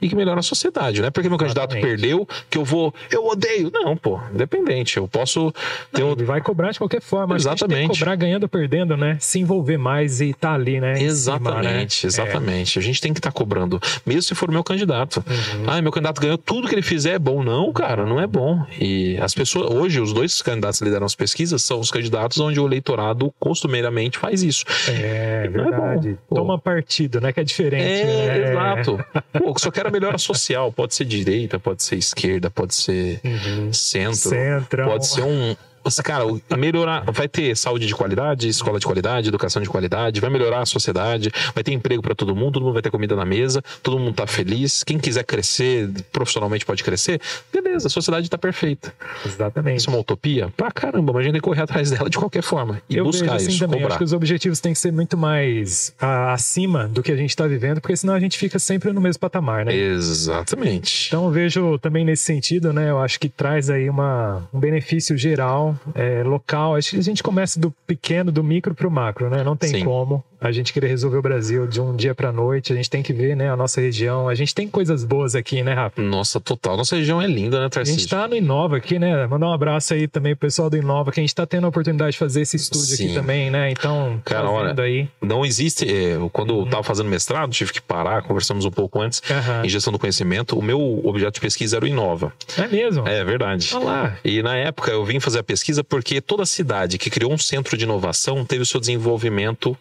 e 0.00 0.08
que 0.08 0.16
melhore 0.16 0.38
a 0.38 0.42
sociedade. 0.42 1.00
Não 1.00 1.08
é 1.08 1.10
porque 1.10 1.28
meu 1.28 1.38
candidato 1.38 1.72
Exatamente. 1.76 2.00
perdeu 2.00 2.28
que 2.48 2.56
eu 2.56 2.64
vou, 2.64 2.94
eu 3.10 3.26
odeio. 3.26 3.70
Não, 3.72 3.96
pô, 3.96 4.18
independente. 4.32 4.96
Eu 4.96 5.06
posso 5.06 5.52
ter 5.92 6.02
Não, 6.02 6.12
um... 6.12 6.16
Vai 6.16 6.40
cobrar 6.40 6.70
de 6.70 6.78
qualquer 6.78 7.02
forma. 7.02 7.36
Exatamente. 7.36 7.98
cobrar 7.98 8.14
ganhando 8.16 8.44
ou 8.44 8.48
perdendo, 8.48 8.96
né? 8.96 9.16
Se 9.20 9.38
envolver 9.38 9.76
mais 9.76 10.20
e 10.20 10.32
tá 10.32 10.54
ali, 10.54 10.80
né? 10.80 11.00
Exatamente, 11.02 12.08
cima, 12.08 12.24
né? 12.24 12.30
exatamente. 12.30 12.78
É. 12.78 12.80
A 12.80 12.84
gente 12.84 13.00
tem 13.00 13.12
que 13.12 13.18
estar 13.18 13.30
tá 13.30 13.36
cobrando, 13.36 13.80
mesmo 14.06 14.22
se 14.22 14.34
for 14.34 14.50
meu 14.50 14.64
candidato. 14.64 15.22
Uhum. 15.28 15.64
Ah, 15.66 15.82
meu 15.82 15.92
candidato 15.92 16.20
ganhou 16.20 16.38
tudo 16.38 16.68
que 16.68 16.74
ele 16.74 16.82
fizer 16.82 17.14
é 17.14 17.18
bom. 17.18 17.42
Não, 17.42 17.72
cara, 17.72 18.06
não 18.06 18.20
é 18.20 18.26
bom. 18.26 18.64
E 18.80 19.18
as 19.18 19.34
pessoas, 19.34 19.70
hoje, 19.70 20.00
os 20.00 20.12
dois 20.12 20.40
candidatos 20.40 20.78
que 20.78 20.84
lideram 20.84 21.04
as 21.04 21.14
pesquisas 21.14 21.62
são 21.62 21.78
os 21.78 21.90
candidatos 21.90 22.38
onde 22.38 22.58
o 22.58 22.66
eleitorado 22.66 23.32
costumeiramente 23.38 24.18
faz 24.18 24.42
isso. 24.42 24.64
É. 24.88 25.09
É, 25.10 25.48
verdade. 25.48 26.18
É 26.30 26.34
Toma 26.34 26.58
partido, 26.58 27.20
né? 27.20 27.32
Que 27.32 27.40
é 27.40 27.44
diferente. 27.44 27.84
É, 27.84 28.26
né? 28.26 28.50
exato. 28.50 29.04
Pô, 29.32 29.54
só 29.58 29.70
quero 29.70 29.88
a 29.88 29.92
melhora 29.92 30.18
social. 30.18 30.72
Pode 30.72 30.94
ser 30.94 31.04
direita, 31.04 31.58
pode 31.58 31.82
ser 31.82 31.96
esquerda, 31.96 32.50
pode 32.50 32.74
ser 32.74 33.20
uhum. 33.24 33.72
centro. 33.72 34.30
Centro. 34.30 34.84
Pode 34.84 35.06
ser 35.06 35.22
um, 35.22 35.56
cara, 36.02 36.24
melhorar, 36.56 37.04
vai 37.10 37.28
ter 37.28 37.56
saúde 37.56 37.86
de 37.86 37.94
qualidade, 37.94 38.48
escola 38.48 38.78
de 38.78 38.86
qualidade, 38.86 39.28
educação 39.28 39.62
de 39.62 39.68
qualidade, 39.68 40.20
vai 40.20 40.30
melhorar 40.30 40.60
a 40.60 40.66
sociedade, 40.66 41.30
vai 41.54 41.62
ter 41.64 41.72
emprego 41.72 42.02
para 42.02 42.14
todo 42.14 42.34
mundo, 42.34 42.54
todo 42.54 42.64
mundo 42.64 42.74
vai 42.74 42.82
ter 42.82 42.90
comida 42.90 43.16
na 43.16 43.24
mesa, 43.24 43.62
todo 43.82 43.98
mundo 43.98 44.14
tá 44.14 44.26
feliz. 44.26 44.84
Quem 44.84 44.98
quiser 44.98 45.24
crescer 45.24 45.90
profissionalmente 46.12 46.64
pode 46.64 46.84
crescer, 46.84 47.20
beleza, 47.52 47.86
a 47.86 47.90
sociedade 47.90 48.28
tá 48.28 48.38
perfeita. 48.38 48.92
Exatamente. 49.24 49.78
Isso 49.78 49.90
é 49.90 49.92
uma 49.92 50.00
utopia? 50.00 50.52
Pra 50.56 50.70
caramba, 50.70 51.12
mas 51.12 51.20
a 51.20 51.22
gente 51.24 51.32
tem 51.32 51.40
que 51.40 51.44
correr 51.44 51.62
atrás 51.62 51.90
dela 51.90 52.08
de 52.08 52.18
qualquer 52.18 52.42
forma 52.42 52.80
e 52.88 52.96
Eu 52.96 53.04
buscar 53.04 53.32
vejo 53.32 53.36
assim 53.36 53.48
isso. 53.48 53.58
Também. 53.60 53.80
Cobrar. 53.80 53.88
Acho 53.88 53.98
que 53.98 54.04
os 54.04 54.12
objetivos 54.12 54.60
têm 54.60 54.72
que 54.72 54.78
ser 54.78 54.92
muito 54.92 55.16
mais 55.16 55.94
a, 56.00 56.32
acima 56.32 56.88
do 56.88 57.02
que 57.02 57.12
a 57.12 57.16
gente 57.16 57.30
está 57.30 57.46
vivendo, 57.46 57.80
porque 57.80 57.96
senão 57.96 58.14
a 58.14 58.20
gente 58.20 58.38
fica 58.38 58.58
sempre 58.58 58.92
no 58.92 59.00
mesmo 59.00 59.20
patamar, 59.20 59.64
né? 59.64 59.74
Exatamente. 59.74 61.08
Então 61.08 61.24
eu 61.24 61.30
vejo 61.30 61.78
também 61.78 62.04
nesse 62.04 62.24
sentido, 62.24 62.72
né? 62.72 62.90
Eu 62.90 62.98
acho 62.98 63.18
que 63.18 63.28
traz 63.28 63.70
aí 63.70 63.88
uma, 63.88 64.48
um 64.52 64.58
benefício 64.58 65.16
geral 65.16 65.69
é, 65.94 66.22
local. 66.22 66.76
Acho 66.76 66.90
que 66.90 66.98
a 66.98 67.02
gente 67.02 67.22
começa 67.22 67.58
do 67.58 67.70
pequeno, 67.86 68.30
do 68.30 68.42
micro 68.42 68.74
para 68.74 68.86
o 68.86 68.90
macro, 68.90 69.28
né? 69.30 69.42
Não 69.42 69.56
tem 69.56 69.70
Sim. 69.70 69.84
como 69.84 70.24
a 70.40 70.50
gente 70.50 70.72
querer 70.72 70.88
resolver 70.88 71.18
o 71.18 71.22
Brasil 71.22 71.66
de 71.66 71.80
um 71.80 71.94
dia 71.94 72.14
para 72.14 72.32
noite. 72.32 72.72
A 72.72 72.76
gente 72.76 72.88
tem 72.88 73.02
que 73.02 73.12
ver, 73.12 73.36
né, 73.36 73.50
a 73.50 73.56
nossa 73.56 73.80
região. 73.80 74.28
A 74.28 74.34
gente 74.34 74.54
tem 74.54 74.66
coisas 74.66 75.04
boas 75.04 75.34
aqui, 75.34 75.62
né, 75.62 75.74
Rafa? 75.74 76.00
Nossa, 76.00 76.40
total. 76.40 76.76
Nossa 76.78 76.96
região 76.96 77.20
é 77.20 77.26
linda, 77.26 77.60
né, 77.60 77.68
Tarcísio? 77.68 77.96
A 77.96 77.98
gente 77.98 78.06
está 78.06 78.26
no 78.26 78.34
Inova 78.34 78.78
aqui, 78.78 78.98
né? 78.98 79.26
Mandar 79.26 79.48
um 79.48 79.52
abraço 79.52 79.92
aí 79.92 80.08
também 80.08 80.34
pro 80.34 80.48
pessoal 80.48 80.70
do 80.70 80.78
Inova, 80.78 81.12
que 81.12 81.20
a 81.20 81.22
gente 81.22 81.28
está 81.28 81.44
tendo 81.44 81.66
a 81.66 81.68
oportunidade 81.68 82.12
de 82.12 82.18
fazer 82.18 82.40
esse 82.40 82.56
estúdio 82.56 82.96
Sim. 82.96 83.04
aqui 83.04 83.14
também, 83.14 83.50
né? 83.50 83.70
Então, 83.70 84.20
cara, 84.24 84.50
olha, 84.50 84.82
aí. 84.82 85.08
não 85.20 85.44
existe. 85.44 85.84
É, 85.84 86.16
quando 86.32 86.54
uhum. 86.54 86.60
eu 86.60 86.66
tava 86.70 86.82
fazendo 86.82 87.10
mestrado, 87.10 87.50
tive 87.50 87.72
que 87.72 87.82
parar, 87.82 88.22
conversamos 88.22 88.64
um 88.64 88.70
pouco 88.70 89.00
antes, 89.00 89.20
uhum. 89.28 89.64
em 89.64 89.68
gestão 89.68 89.92
do 89.92 89.98
conhecimento. 89.98 90.58
O 90.58 90.62
meu 90.62 90.80
objeto 91.04 91.34
de 91.34 91.40
pesquisa 91.40 91.76
era 91.76 91.84
o 91.84 91.88
Inova. 91.88 92.32
É 92.56 92.66
mesmo? 92.66 93.06
É 93.06 93.22
verdade. 93.24 93.70
Olha 93.74 93.84
lá. 93.84 94.16
E 94.24 94.42
na 94.42 94.56
época 94.56 94.90
eu 94.90 95.04
vim 95.04 95.20
fazer 95.20 95.40
a 95.40 95.42
pesquisa 95.42 95.59
porque 95.88 96.20
toda 96.20 96.44
cidade 96.46 96.98
que 96.98 97.10
criou 97.10 97.32
um 97.32 97.38
centro 97.38 97.76
de 97.76 97.84
inovação 97.84 98.44
teve 98.44 98.62
o 98.62 98.66
seu 98.66 98.80
desenvolvimento 98.80 99.76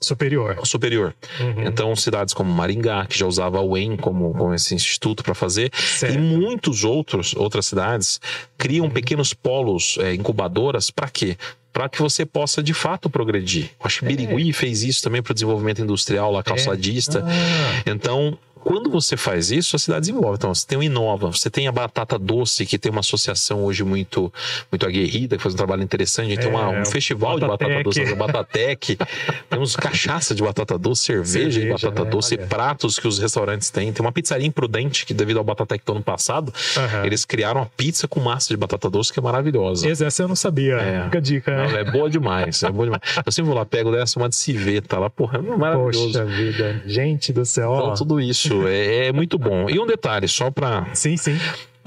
superior. 0.00 0.58
Superior. 0.64 1.14
Uhum. 1.40 1.66
Então, 1.66 1.96
cidades 1.96 2.32
como 2.32 2.52
Maringá, 2.52 3.06
que 3.06 3.18
já 3.18 3.26
usava 3.26 3.60
o 3.60 3.76
EM 3.76 3.96
como, 3.96 4.32
como 4.34 4.54
esse 4.54 4.74
instituto 4.74 5.22
para 5.22 5.34
fazer, 5.34 5.70
certo. 5.74 6.14
e 6.14 6.18
muitos 6.18 6.84
outros 6.84 7.34
outras 7.34 7.66
cidades 7.66 8.20
criam 8.56 8.86
uhum. 8.86 8.92
pequenos 8.92 9.34
polos 9.34 9.98
é, 10.00 10.14
incubadoras 10.14 10.90
para 10.90 11.08
quê? 11.08 11.36
Para 11.72 11.88
que 11.88 12.00
você 12.00 12.24
possa 12.24 12.62
de 12.62 12.72
fato 12.72 13.10
progredir. 13.10 13.70
Acho 13.80 14.00
que 14.00 14.06
é. 14.06 14.08
Birigui 14.08 14.52
fez 14.52 14.82
isso 14.82 15.02
também 15.02 15.22
para 15.22 15.32
o 15.32 15.34
desenvolvimento 15.34 15.82
industrial, 15.82 16.32
lá 16.32 16.42
calçadista. 16.42 17.18
É. 17.18 17.22
Ah. 17.22 17.82
Então, 17.86 18.38
quando 18.68 18.90
você 18.90 19.16
faz 19.16 19.50
isso, 19.50 19.76
a 19.76 19.78
cidade 19.78 20.00
desenvolve. 20.00 20.36
Então, 20.36 20.54
você 20.54 20.66
tem 20.66 20.76
o 20.76 20.82
Inova, 20.82 21.28
você 21.28 21.48
tem 21.48 21.66
a 21.66 21.72
Batata 21.72 22.18
Doce, 22.18 22.66
que 22.66 22.78
tem 22.78 22.92
uma 22.92 23.00
associação 23.00 23.64
hoje 23.64 23.82
muito, 23.82 24.30
muito 24.70 24.84
aguerrida, 24.84 25.38
que 25.38 25.42
faz 25.42 25.54
um 25.54 25.56
trabalho 25.56 25.82
interessante. 25.82 26.26
A 26.26 26.28
gente 26.28 26.40
é, 26.40 26.42
tem 26.42 26.50
uma, 26.50 26.68
um 26.68 26.84
festival 26.84 27.40
Batatec. 27.40 27.66
de 27.66 27.72
batata 27.72 27.82
doce, 27.82 28.12
Batatec. 28.14 28.98
Temos 29.48 29.74
cachaça 29.74 30.34
de 30.34 30.42
batata 30.42 30.76
doce, 30.76 31.02
cerveja, 31.02 31.32
cerveja 31.32 31.60
de 31.60 31.68
batata 31.70 32.04
né? 32.04 32.10
doce, 32.10 32.34
Olha. 32.34 32.46
pratos 32.46 32.98
que 32.98 33.08
os 33.08 33.18
restaurantes 33.18 33.70
têm. 33.70 33.90
Tem 33.90 34.04
uma 34.04 34.12
pizzaria 34.12 34.46
imprudente, 34.46 35.06
que 35.06 35.14
devido 35.14 35.38
ao 35.38 35.44
Batatec 35.44 35.82
do 35.82 35.92
ano 35.92 36.02
passado, 36.02 36.52
uhum. 36.76 37.06
eles 37.06 37.24
criaram 37.24 37.62
uma 37.62 37.70
pizza 37.74 38.06
com 38.06 38.20
massa 38.20 38.48
de 38.48 38.56
batata 38.58 38.90
doce, 38.90 39.10
que 39.10 39.18
é 39.18 39.22
maravilhosa. 39.22 39.88
Essa 39.88 40.24
eu 40.24 40.28
não 40.28 40.36
sabia. 40.36 40.74
É. 40.74 41.04
Fica 41.04 41.16
a 41.16 41.20
dica, 41.22 41.56
né? 41.56 41.72
Não, 41.72 41.78
é 41.78 41.90
boa 41.90 42.10
demais, 42.10 42.62
é 42.62 42.70
boa 42.70 42.84
demais. 42.84 43.00
Eu 43.24 43.32
sempre 43.32 43.48
vou 43.48 43.56
lá, 43.56 43.64
pego 43.64 43.90
dessa, 43.90 44.20
uma 44.20 44.28
de 44.28 44.36
civeta 44.36 44.98
lá, 44.98 45.08
porra, 45.08 45.38
é 45.38 45.56
maravilhoso. 45.56 46.12
Poxa 46.12 46.26
vida, 46.26 46.82
gente 46.84 47.32
do 47.32 47.46
céu. 47.46 47.74
Então, 47.74 47.94
tudo 47.94 48.20
isso 48.20 48.57
é, 48.66 49.06
é 49.06 49.12
muito 49.12 49.38
bom. 49.38 49.68
E 49.68 49.78
um 49.78 49.86
detalhe, 49.86 50.26
só 50.26 50.50
para. 50.50 50.86
Sim, 50.94 51.16
sim 51.16 51.38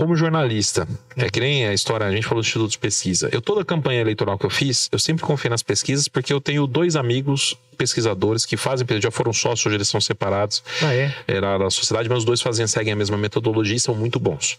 como 0.02 0.16
jornalista, 0.16 0.88
é 1.16 1.30
que 1.30 1.40
nem 1.40 1.68
a 1.68 1.76
história, 1.76 2.08
a 2.08 2.12
gente 2.12 2.26
falou 2.26 2.42
do 2.42 2.46
Instituto 2.48 2.72
de 2.72 2.80
Pesquisa. 2.80 3.30
Eu, 3.32 3.40
toda 3.40 3.62
a 3.62 3.66
campanha 3.66 4.02
eleitoral 4.02 4.36
que 4.36 4.44
eu 4.44 4.50
fiz, 4.50 4.90
eu 4.92 4.98
sempre 4.98 5.24
confiei 5.24 5.52
nas 5.52 5.62
pesquisas, 5.62 6.08
porque 6.08 6.34
eu 6.34 6.42
tenho 6.42 6.66
dois 6.66 6.96
amigos 6.96 7.56
pesquisadores 7.78 8.44
que 8.44 8.58
fazem, 8.58 8.88
já 9.00 9.12
foram 9.12 9.32
sócios, 9.32 9.64
hoje 9.68 9.76
eles 9.76 9.88
são 9.88 10.02
separados. 10.02 10.64
Ah, 10.82 10.92
é? 10.92 11.14
Era 11.28 11.56
da 11.60 11.70
sociedade, 11.70 12.10
mas 12.10 12.20
os 12.20 12.26
dois 12.26 12.42
fazem, 12.42 12.66
seguem 12.66 12.94
a 12.94 12.96
mesma 12.96 13.16
metodologia 13.16 13.76
e 13.76 13.80
são 13.80 13.94
muito 13.94 14.20
bons. 14.20 14.58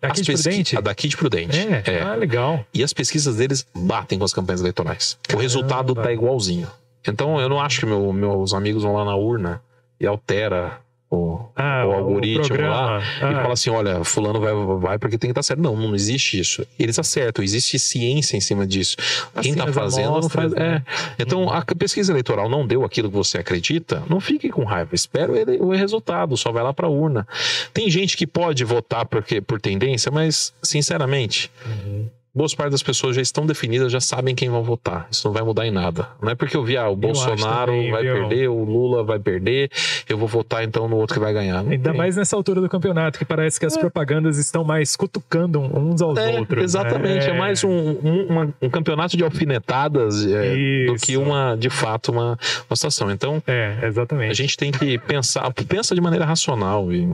Daqui 0.00 0.20
as 0.20 0.26
de. 0.26 0.32
Prudente? 0.32 0.76
A 0.76 0.80
daqui 0.80 1.08
de 1.08 1.16
Prudente. 1.16 1.58
É. 1.58 1.82
é. 1.86 2.02
Ah, 2.02 2.14
legal. 2.14 2.64
E 2.72 2.84
as 2.84 2.92
pesquisas 2.92 3.34
deles 3.34 3.66
batem 3.74 4.16
com 4.16 4.24
as 4.24 4.32
campanhas 4.32 4.60
eleitorais. 4.60 5.18
Caramba. 5.24 5.40
O 5.40 5.42
resultado 5.42 5.94
tá 5.96 6.12
igualzinho. 6.12 6.68
Então, 7.04 7.40
eu 7.40 7.48
não 7.48 7.60
acho 7.60 7.80
que 7.80 7.86
meu, 7.86 8.12
meus 8.12 8.54
amigos 8.54 8.84
vão 8.84 8.94
lá 8.94 9.04
na 9.04 9.16
urna 9.16 9.60
e 10.00 10.06
altera 10.06 10.83
o, 11.14 11.50
ah, 11.56 11.86
o 11.86 11.92
algoritmo 11.92 12.56
o 12.56 12.68
lá 12.68 12.98
ah. 12.98 13.30
e 13.30 13.34
fala 13.34 13.52
assim: 13.52 13.70
olha, 13.70 14.04
fulano 14.04 14.40
vai, 14.40 14.52
vai 14.78 14.98
porque 14.98 15.16
tem 15.16 15.28
que 15.28 15.32
estar 15.32 15.42
certo. 15.42 15.60
Não, 15.60 15.76
não 15.76 15.94
existe 15.94 16.38
isso. 16.38 16.66
Eles 16.78 16.98
acertam, 16.98 17.44
existe 17.44 17.78
ciência 17.78 18.36
em 18.36 18.40
cima 18.40 18.66
disso. 18.66 18.96
Quem 19.40 19.52
está 19.52 19.72
fazendo 19.72 20.08
amostras, 20.08 20.50
não 20.50 20.50
faz. 20.50 20.52
Né? 20.52 20.82
É. 21.18 21.22
Então, 21.22 21.50
a 21.50 21.64
pesquisa 21.64 22.12
eleitoral 22.12 22.48
não 22.48 22.66
deu 22.66 22.84
aquilo 22.84 23.08
que 23.08 23.16
você 23.16 23.38
acredita, 23.38 24.02
não 24.08 24.20
fique 24.20 24.48
com 24.48 24.64
raiva. 24.64 24.94
Espera 24.94 25.36
ele, 25.38 25.58
o 25.58 25.70
resultado, 25.70 26.36
só 26.36 26.50
vai 26.52 26.62
lá 26.62 26.72
para 26.72 26.86
a 26.86 26.90
urna. 26.90 27.26
Tem 27.72 27.88
gente 27.90 28.16
que 28.16 28.26
pode 28.26 28.64
votar 28.64 29.06
porque, 29.06 29.40
por 29.40 29.60
tendência, 29.60 30.10
mas, 30.10 30.52
sinceramente. 30.62 31.50
Uhum 31.66 32.08
boas 32.34 32.54
partes 32.54 32.72
das 32.72 32.82
pessoas 32.82 33.14
já 33.14 33.22
estão 33.22 33.46
definidas, 33.46 33.92
já 33.92 34.00
sabem 34.00 34.34
quem 34.34 34.50
vão 34.50 34.62
votar. 34.62 35.06
Isso 35.10 35.26
não 35.26 35.32
vai 35.32 35.42
mudar 35.42 35.66
em 35.66 35.70
nada. 35.70 36.08
Não 36.20 36.30
é 36.30 36.34
porque 36.34 36.56
eu 36.56 36.64
vi, 36.64 36.76
ah, 36.76 36.88
o 36.88 36.96
Bolsonaro 36.96 37.72
também, 37.72 37.90
vai 37.90 38.02
viu? 38.02 38.14
perder, 38.14 38.48
o 38.48 38.64
Lula 38.64 39.04
vai 39.04 39.18
perder, 39.18 39.70
eu 40.08 40.18
vou 40.18 40.26
votar 40.26 40.64
então 40.64 40.88
no 40.88 40.96
outro 40.96 41.14
que 41.14 41.20
vai 41.20 41.32
ganhar. 41.32 41.62
Não 41.62 41.70
Ainda 41.70 41.90
tem. 41.90 41.98
mais 41.98 42.16
nessa 42.16 42.34
altura 42.34 42.60
do 42.60 42.68
campeonato, 42.68 43.18
que 43.18 43.24
parece 43.24 43.60
que 43.60 43.66
as 43.66 43.76
é. 43.76 43.80
propagandas 43.80 44.36
estão 44.36 44.64
mais 44.64 44.96
cutucando 44.96 45.60
uns 45.60 46.02
aos 46.02 46.18
é, 46.18 46.38
outros. 46.38 46.58
Né? 46.58 46.64
Exatamente, 46.64 47.26
né? 47.26 47.34
é 47.34 47.38
mais 47.38 47.62
um, 47.62 47.70
um, 47.70 48.52
um, 48.62 48.70
campeonato 48.70 49.16
de 49.16 49.22
alfinetadas 49.22 50.26
é, 50.26 50.86
do 50.86 50.96
que 50.96 51.16
uma, 51.16 51.56
de 51.56 51.70
fato, 51.70 52.10
uma, 52.10 52.36
uma 52.68 52.76
situação. 52.76 53.10
Então, 53.10 53.40
é, 53.46 53.78
exatamente. 53.84 54.30
a 54.30 54.34
gente 54.34 54.56
tem 54.56 54.72
que 54.72 54.98
pensar, 54.98 55.52
pensa 55.68 55.94
de 55.94 56.00
maneira 56.00 56.24
racional 56.24 56.92
e 56.92 57.08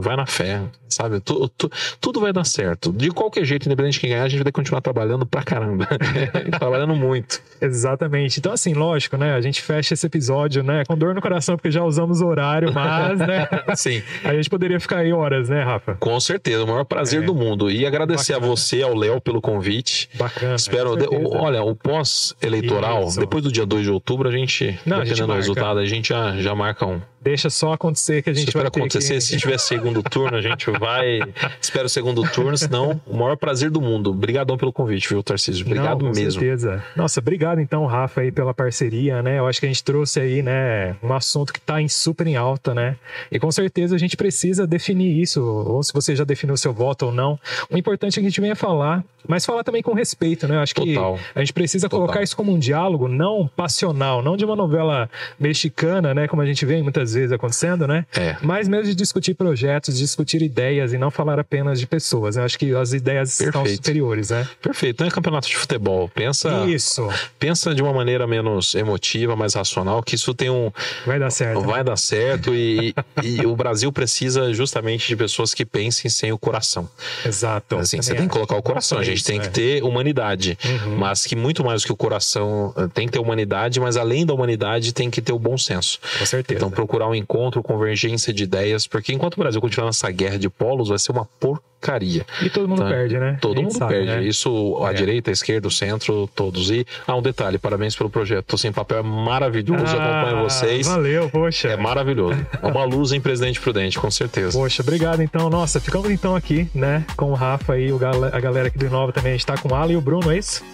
vai 0.00 0.16
na 0.16 0.26
fé, 0.26 0.62
sabe? 0.88 1.20
Tu, 1.20 1.48
tu, 1.50 1.70
tudo 2.00 2.20
vai 2.20 2.32
dar 2.32 2.44
certo. 2.44 2.92
De 2.92 3.10
qualquer 3.10 3.44
jeito, 3.44 3.66
independente 3.66 3.94
de 3.94 4.00
quem 4.00 4.10
ganhar, 4.10 4.24
a 4.24 4.28
gente 4.28 4.42
vai 4.42 4.52
continuar 4.52 4.80
trabalhando 4.80 5.26
pra 5.26 5.42
caramba. 5.42 5.88
trabalhando 6.58 6.94
muito. 6.94 7.42
Exatamente. 7.60 8.38
Então, 8.38 8.52
assim, 8.52 8.74
lógico, 8.74 9.16
né? 9.16 9.34
A 9.34 9.40
gente 9.40 9.60
fecha 9.60 9.94
esse 9.94 10.06
episódio, 10.06 10.62
né? 10.62 10.84
Com 10.86 10.96
dor 10.96 11.14
no 11.14 11.20
coração, 11.20 11.56
porque 11.56 11.70
já 11.70 11.82
usamos 11.82 12.20
o 12.20 12.26
horário, 12.26 12.72
mas, 12.72 13.18
né? 13.18 13.48
Sim. 13.74 14.02
A 14.24 14.32
gente 14.34 14.48
poderia 14.48 14.78
ficar 14.78 14.98
aí 14.98 15.12
horas, 15.12 15.48
né, 15.48 15.62
Rafa? 15.62 15.94
Com 15.96 16.18
certeza. 16.20 16.62
O 16.62 16.66
maior 16.66 16.84
prazer 16.84 17.22
é. 17.22 17.26
do 17.26 17.34
mundo. 17.34 17.70
E 17.70 17.84
agradecer 17.84 18.34
Bacana. 18.34 18.52
a 18.52 18.56
você, 18.56 18.82
ao 18.82 18.94
Léo, 18.94 19.20
pelo 19.20 19.40
convite. 19.40 20.08
Bacana. 20.14 20.54
Espero. 20.54 20.96
De, 20.96 21.06
olha, 21.10 21.62
o 21.62 21.74
pós-eleitoral, 21.74 23.08
depois 23.16 23.42
do 23.42 23.50
dia 23.50 23.66
2 23.66 23.84
de 23.84 23.90
outubro, 23.90 24.28
a 24.28 24.32
gente, 24.32 24.78
Não, 24.86 24.98
dependendo 24.98 25.28
do 25.28 25.34
resultado, 25.34 25.78
a 25.78 25.84
gente 25.84 26.10
já, 26.10 26.36
já 26.36 26.54
marca 26.54 26.86
um. 26.86 27.00
Deixa 27.20 27.50
só 27.50 27.72
acontecer 27.72 28.22
que 28.22 28.30
a 28.30 28.32
gente 28.32 28.52
vai 28.52 28.62
vai 28.62 28.68
acontecer. 28.68 29.14
Que... 29.14 29.20
Se 29.20 29.36
tiver 29.36 29.58
segundo 29.58 30.02
turno, 30.02 30.36
a 30.36 30.40
gente 30.40 30.70
vai. 30.70 31.20
Espero 31.60 31.86
o 31.86 31.88
segundo 31.88 32.22
turno, 32.30 32.56
senão 32.56 33.00
o 33.06 33.16
maior 33.16 33.36
prazer 33.36 33.70
do 33.70 33.80
mundo. 33.80 34.10
Obrigadão 34.10 34.56
pelo 34.56 34.72
convite, 34.72 35.08
viu, 35.08 35.22
Tarcísio? 35.22 35.64
Obrigado 35.64 36.02
Não, 36.02 36.10
com 36.10 36.16
mesmo. 36.16 36.40
certeza. 36.40 36.84
Nossa, 36.94 37.20
obrigado 37.20 37.60
então, 37.60 37.84
Rafa, 37.86 38.20
aí 38.20 38.30
pela 38.30 38.54
parceria, 38.54 39.22
né? 39.22 39.38
Eu 39.38 39.46
acho 39.46 39.60
que 39.60 39.66
a 39.66 39.68
gente 39.68 39.82
trouxe 39.82 40.20
aí, 40.20 40.42
né, 40.42 40.96
um 41.02 41.12
assunto 41.12 41.52
que 41.52 41.60
tá 41.60 41.80
em 41.80 41.88
super 41.88 42.26
em 42.26 42.36
alta, 42.36 42.74
né? 42.74 42.96
E 43.30 43.38
com 43.38 43.50
certeza 43.50 43.94
a 43.94 43.98
gente 43.98 44.16
precisa 44.16 44.66
definir 44.66 45.20
isso, 45.20 45.42
ou 45.42 45.82
se 45.82 45.92
você 45.92 46.14
já 46.14 46.24
definiu 46.24 46.56
seu 46.56 46.72
voto 46.72 47.06
ou 47.06 47.12
não. 47.12 47.38
O 47.70 47.76
importante 47.76 48.18
é 48.18 48.20
que 48.20 48.26
a 48.26 48.30
gente 48.30 48.40
venha 48.40 48.56
falar, 48.56 49.04
mas 49.26 49.44
falar 49.44 49.64
também 49.64 49.82
com 49.82 49.92
respeito, 49.92 50.46
né? 50.46 50.56
Eu 50.56 50.60
acho 50.60 50.74
Total. 50.74 51.14
que 51.16 51.20
a 51.34 51.40
gente 51.40 51.52
precisa 51.52 51.88
Total. 51.88 52.06
colocar 52.06 52.22
isso 52.22 52.36
como 52.36 52.52
um 52.52 52.58
diálogo 52.58 53.08
não 53.08 53.48
passional, 53.56 54.22
não 54.22 54.36
de 54.36 54.44
uma 54.44 54.56
novela 54.56 55.10
mexicana, 55.38 56.14
né? 56.14 56.28
Como 56.28 56.42
a 56.42 56.46
gente 56.46 56.64
vê 56.64 56.82
muitas 56.82 57.07
vezes 57.14 57.32
acontecendo, 57.32 57.86
né? 57.86 58.06
É. 58.14 58.36
Mas 58.42 58.68
mesmo 58.68 58.84
de 58.84 58.94
discutir 58.94 59.34
projetos, 59.34 59.98
discutir 59.98 60.42
ideias 60.42 60.92
e 60.92 60.98
não 60.98 61.10
falar 61.10 61.38
apenas 61.38 61.78
de 61.80 61.86
pessoas. 61.86 62.36
Eu 62.36 62.44
acho 62.44 62.58
que 62.58 62.74
as 62.74 62.92
ideias 62.92 63.36
Perfeito. 63.36 63.58
estão 63.58 63.76
superiores, 63.76 64.30
né? 64.30 64.48
Perfeito. 64.60 65.00
Não 65.00 65.08
é 65.08 65.10
campeonato 65.10 65.48
de 65.48 65.56
futebol. 65.56 66.08
Pensa. 66.08 66.64
Isso. 66.66 67.08
Pensa 67.38 67.74
de 67.74 67.82
uma 67.82 67.92
maneira 67.92 68.26
menos 68.26 68.74
emotiva, 68.74 69.36
mais 69.36 69.54
racional, 69.54 70.02
que 70.02 70.14
isso 70.14 70.34
tem 70.34 70.50
um. 70.50 70.70
Vai 71.06 71.18
dar 71.18 71.30
certo. 71.30 71.60
Vai 71.62 71.78
né? 71.78 71.84
dar 71.84 71.96
certo 71.96 72.54
e, 72.54 72.94
e 73.22 73.46
o 73.46 73.54
Brasil 73.54 73.92
precisa 73.92 74.52
justamente 74.52 75.06
de 75.08 75.16
pessoas 75.16 75.54
que 75.54 75.64
pensem 75.64 76.10
sem 76.10 76.32
o 76.32 76.38
coração. 76.38 76.88
Exato. 77.24 77.76
Assim, 77.76 78.00
você 78.00 78.14
tem 78.14 78.26
que 78.26 78.32
colocar 78.32 78.56
o 78.56 78.62
coração. 78.62 78.98
A 78.98 79.04
gente 79.04 79.24
tem 79.24 79.40
que 79.40 79.46
é. 79.46 79.50
ter 79.50 79.82
humanidade, 79.82 80.58
uhum. 80.64 80.96
mas 80.96 81.26
que 81.26 81.36
muito 81.36 81.64
mais 81.64 81.82
do 81.82 81.86
que 81.86 81.92
o 81.92 81.96
coração 81.96 82.72
eh, 82.76 82.88
tem 82.92 83.06
que 83.06 83.12
ter 83.12 83.18
humanidade, 83.18 83.80
mas 83.80 83.96
além 83.96 84.24
da 84.24 84.34
humanidade 84.34 84.92
tem 84.92 85.10
que 85.10 85.20
ter 85.20 85.32
o 85.32 85.38
bom 85.38 85.56
senso. 85.56 85.98
Com 86.18 86.26
certeza. 86.26 86.58
Então 86.58 86.70
procurar 86.98 87.08
um 87.08 87.14
encontro, 87.14 87.62
convergência 87.62 88.32
de 88.32 88.42
ideias, 88.42 88.86
porque 88.86 89.12
enquanto 89.12 89.34
o 89.34 89.38
Brasil 89.38 89.60
continuar 89.60 89.86
nessa 89.86 90.10
guerra 90.10 90.38
de 90.38 90.50
polos, 90.50 90.88
vai 90.88 90.98
ser 90.98 91.12
uma 91.12 91.24
porcaria. 91.24 92.26
E 92.42 92.50
todo 92.50 92.68
mundo 92.68 92.82
então, 92.82 92.90
perde, 92.90 93.18
né? 93.18 93.38
Todo 93.40 93.62
mundo 93.62 93.72
sabe, 93.72 93.94
perde. 93.94 94.10
Né? 94.10 94.22
Isso, 94.24 94.82
a 94.82 94.90
é. 94.90 94.94
direita, 94.94 95.30
a 95.30 95.32
esquerda, 95.32 95.68
o 95.68 95.70
centro, 95.70 96.28
todos. 96.34 96.70
E, 96.70 96.84
ah, 97.06 97.14
um 97.14 97.22
detalhe, 97.22 97.56
parabéns 97.56 97.94
pelo 97.94 98.10
projeto. 98.10 98.46
Tô 98.46 98.58
sem 98.58 98.72
papel, 98.72 98.98
é 98.98 99.02
maravilhoso, 99.02 99.84
ah, 99.96 100.22
acompanho 100.22 100.42
vocês. 100.42 100.86
Valeu, 100.88 101.30
poxa. 101.30 101.68
É 101.68 101.76
maravilhoso. 101.76 102.44
É 102.60 102.66
uma 102.66 102.84
luz 102.84 103.12
em 103.12 103.20
Presidente 103.20 103.60
Prudente, 103.60 103.98
com 103.98 104.10
certeza. 104.10 104.58
Poxa, 104.58 104.82
obrigado 104.82 105.22
então. 105.22 105.48
Nossa, 105.48 105.80
ficamos 105.80 106.10
então 106.10 106.34
aqui, 106.34 106.68
né, 106.74 107.04
com 107.16 107.30
o 107.30 107.34
Rafa 107.34 107.78
e 107.78 107.90
a 108.32 108.40
galera 108.40 108.68
aqui 108.68 108.78
do 108.78 108.86
Inova 108.86 109.12
também. 109.12 109.32
A 109.32 109.36
gente 109.36 109.46
tá 109.46 109.56
com 109.56 109.68
o 109.68 109.74
Alan 109.74 109.92
e 109.92 109.96
o 109.96 110.00
Bruno, 110.00 110.32
é 110.32 110.38
isso? 110.38 110.64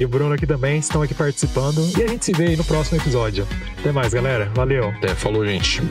E 0.00 0.04
o 0.04 0.08
Bruno 0.08 0.34
aqui 0.34 0.46
também 0.46 0.78
estão 0.78 1.02
aqui 1.02 1.14
participando. 1.14 1.78
E 1.98 2.02
a 2.02 2.06
gente 2.06 2.24
se 2.24 2.32
vê 2.32 2.48
aí 2.48 2.56
no 2.56 2.64
próximo 2.64 3.00
episódio. 3.00 3.46
Até 3.78 3.90
mais, 3.90 4.14
galera. 4.14 4.50
Valeu. 4.54 4.88
Até, 4.88 5.08
falou, 5.08 5.44
gente. 5.44 5.82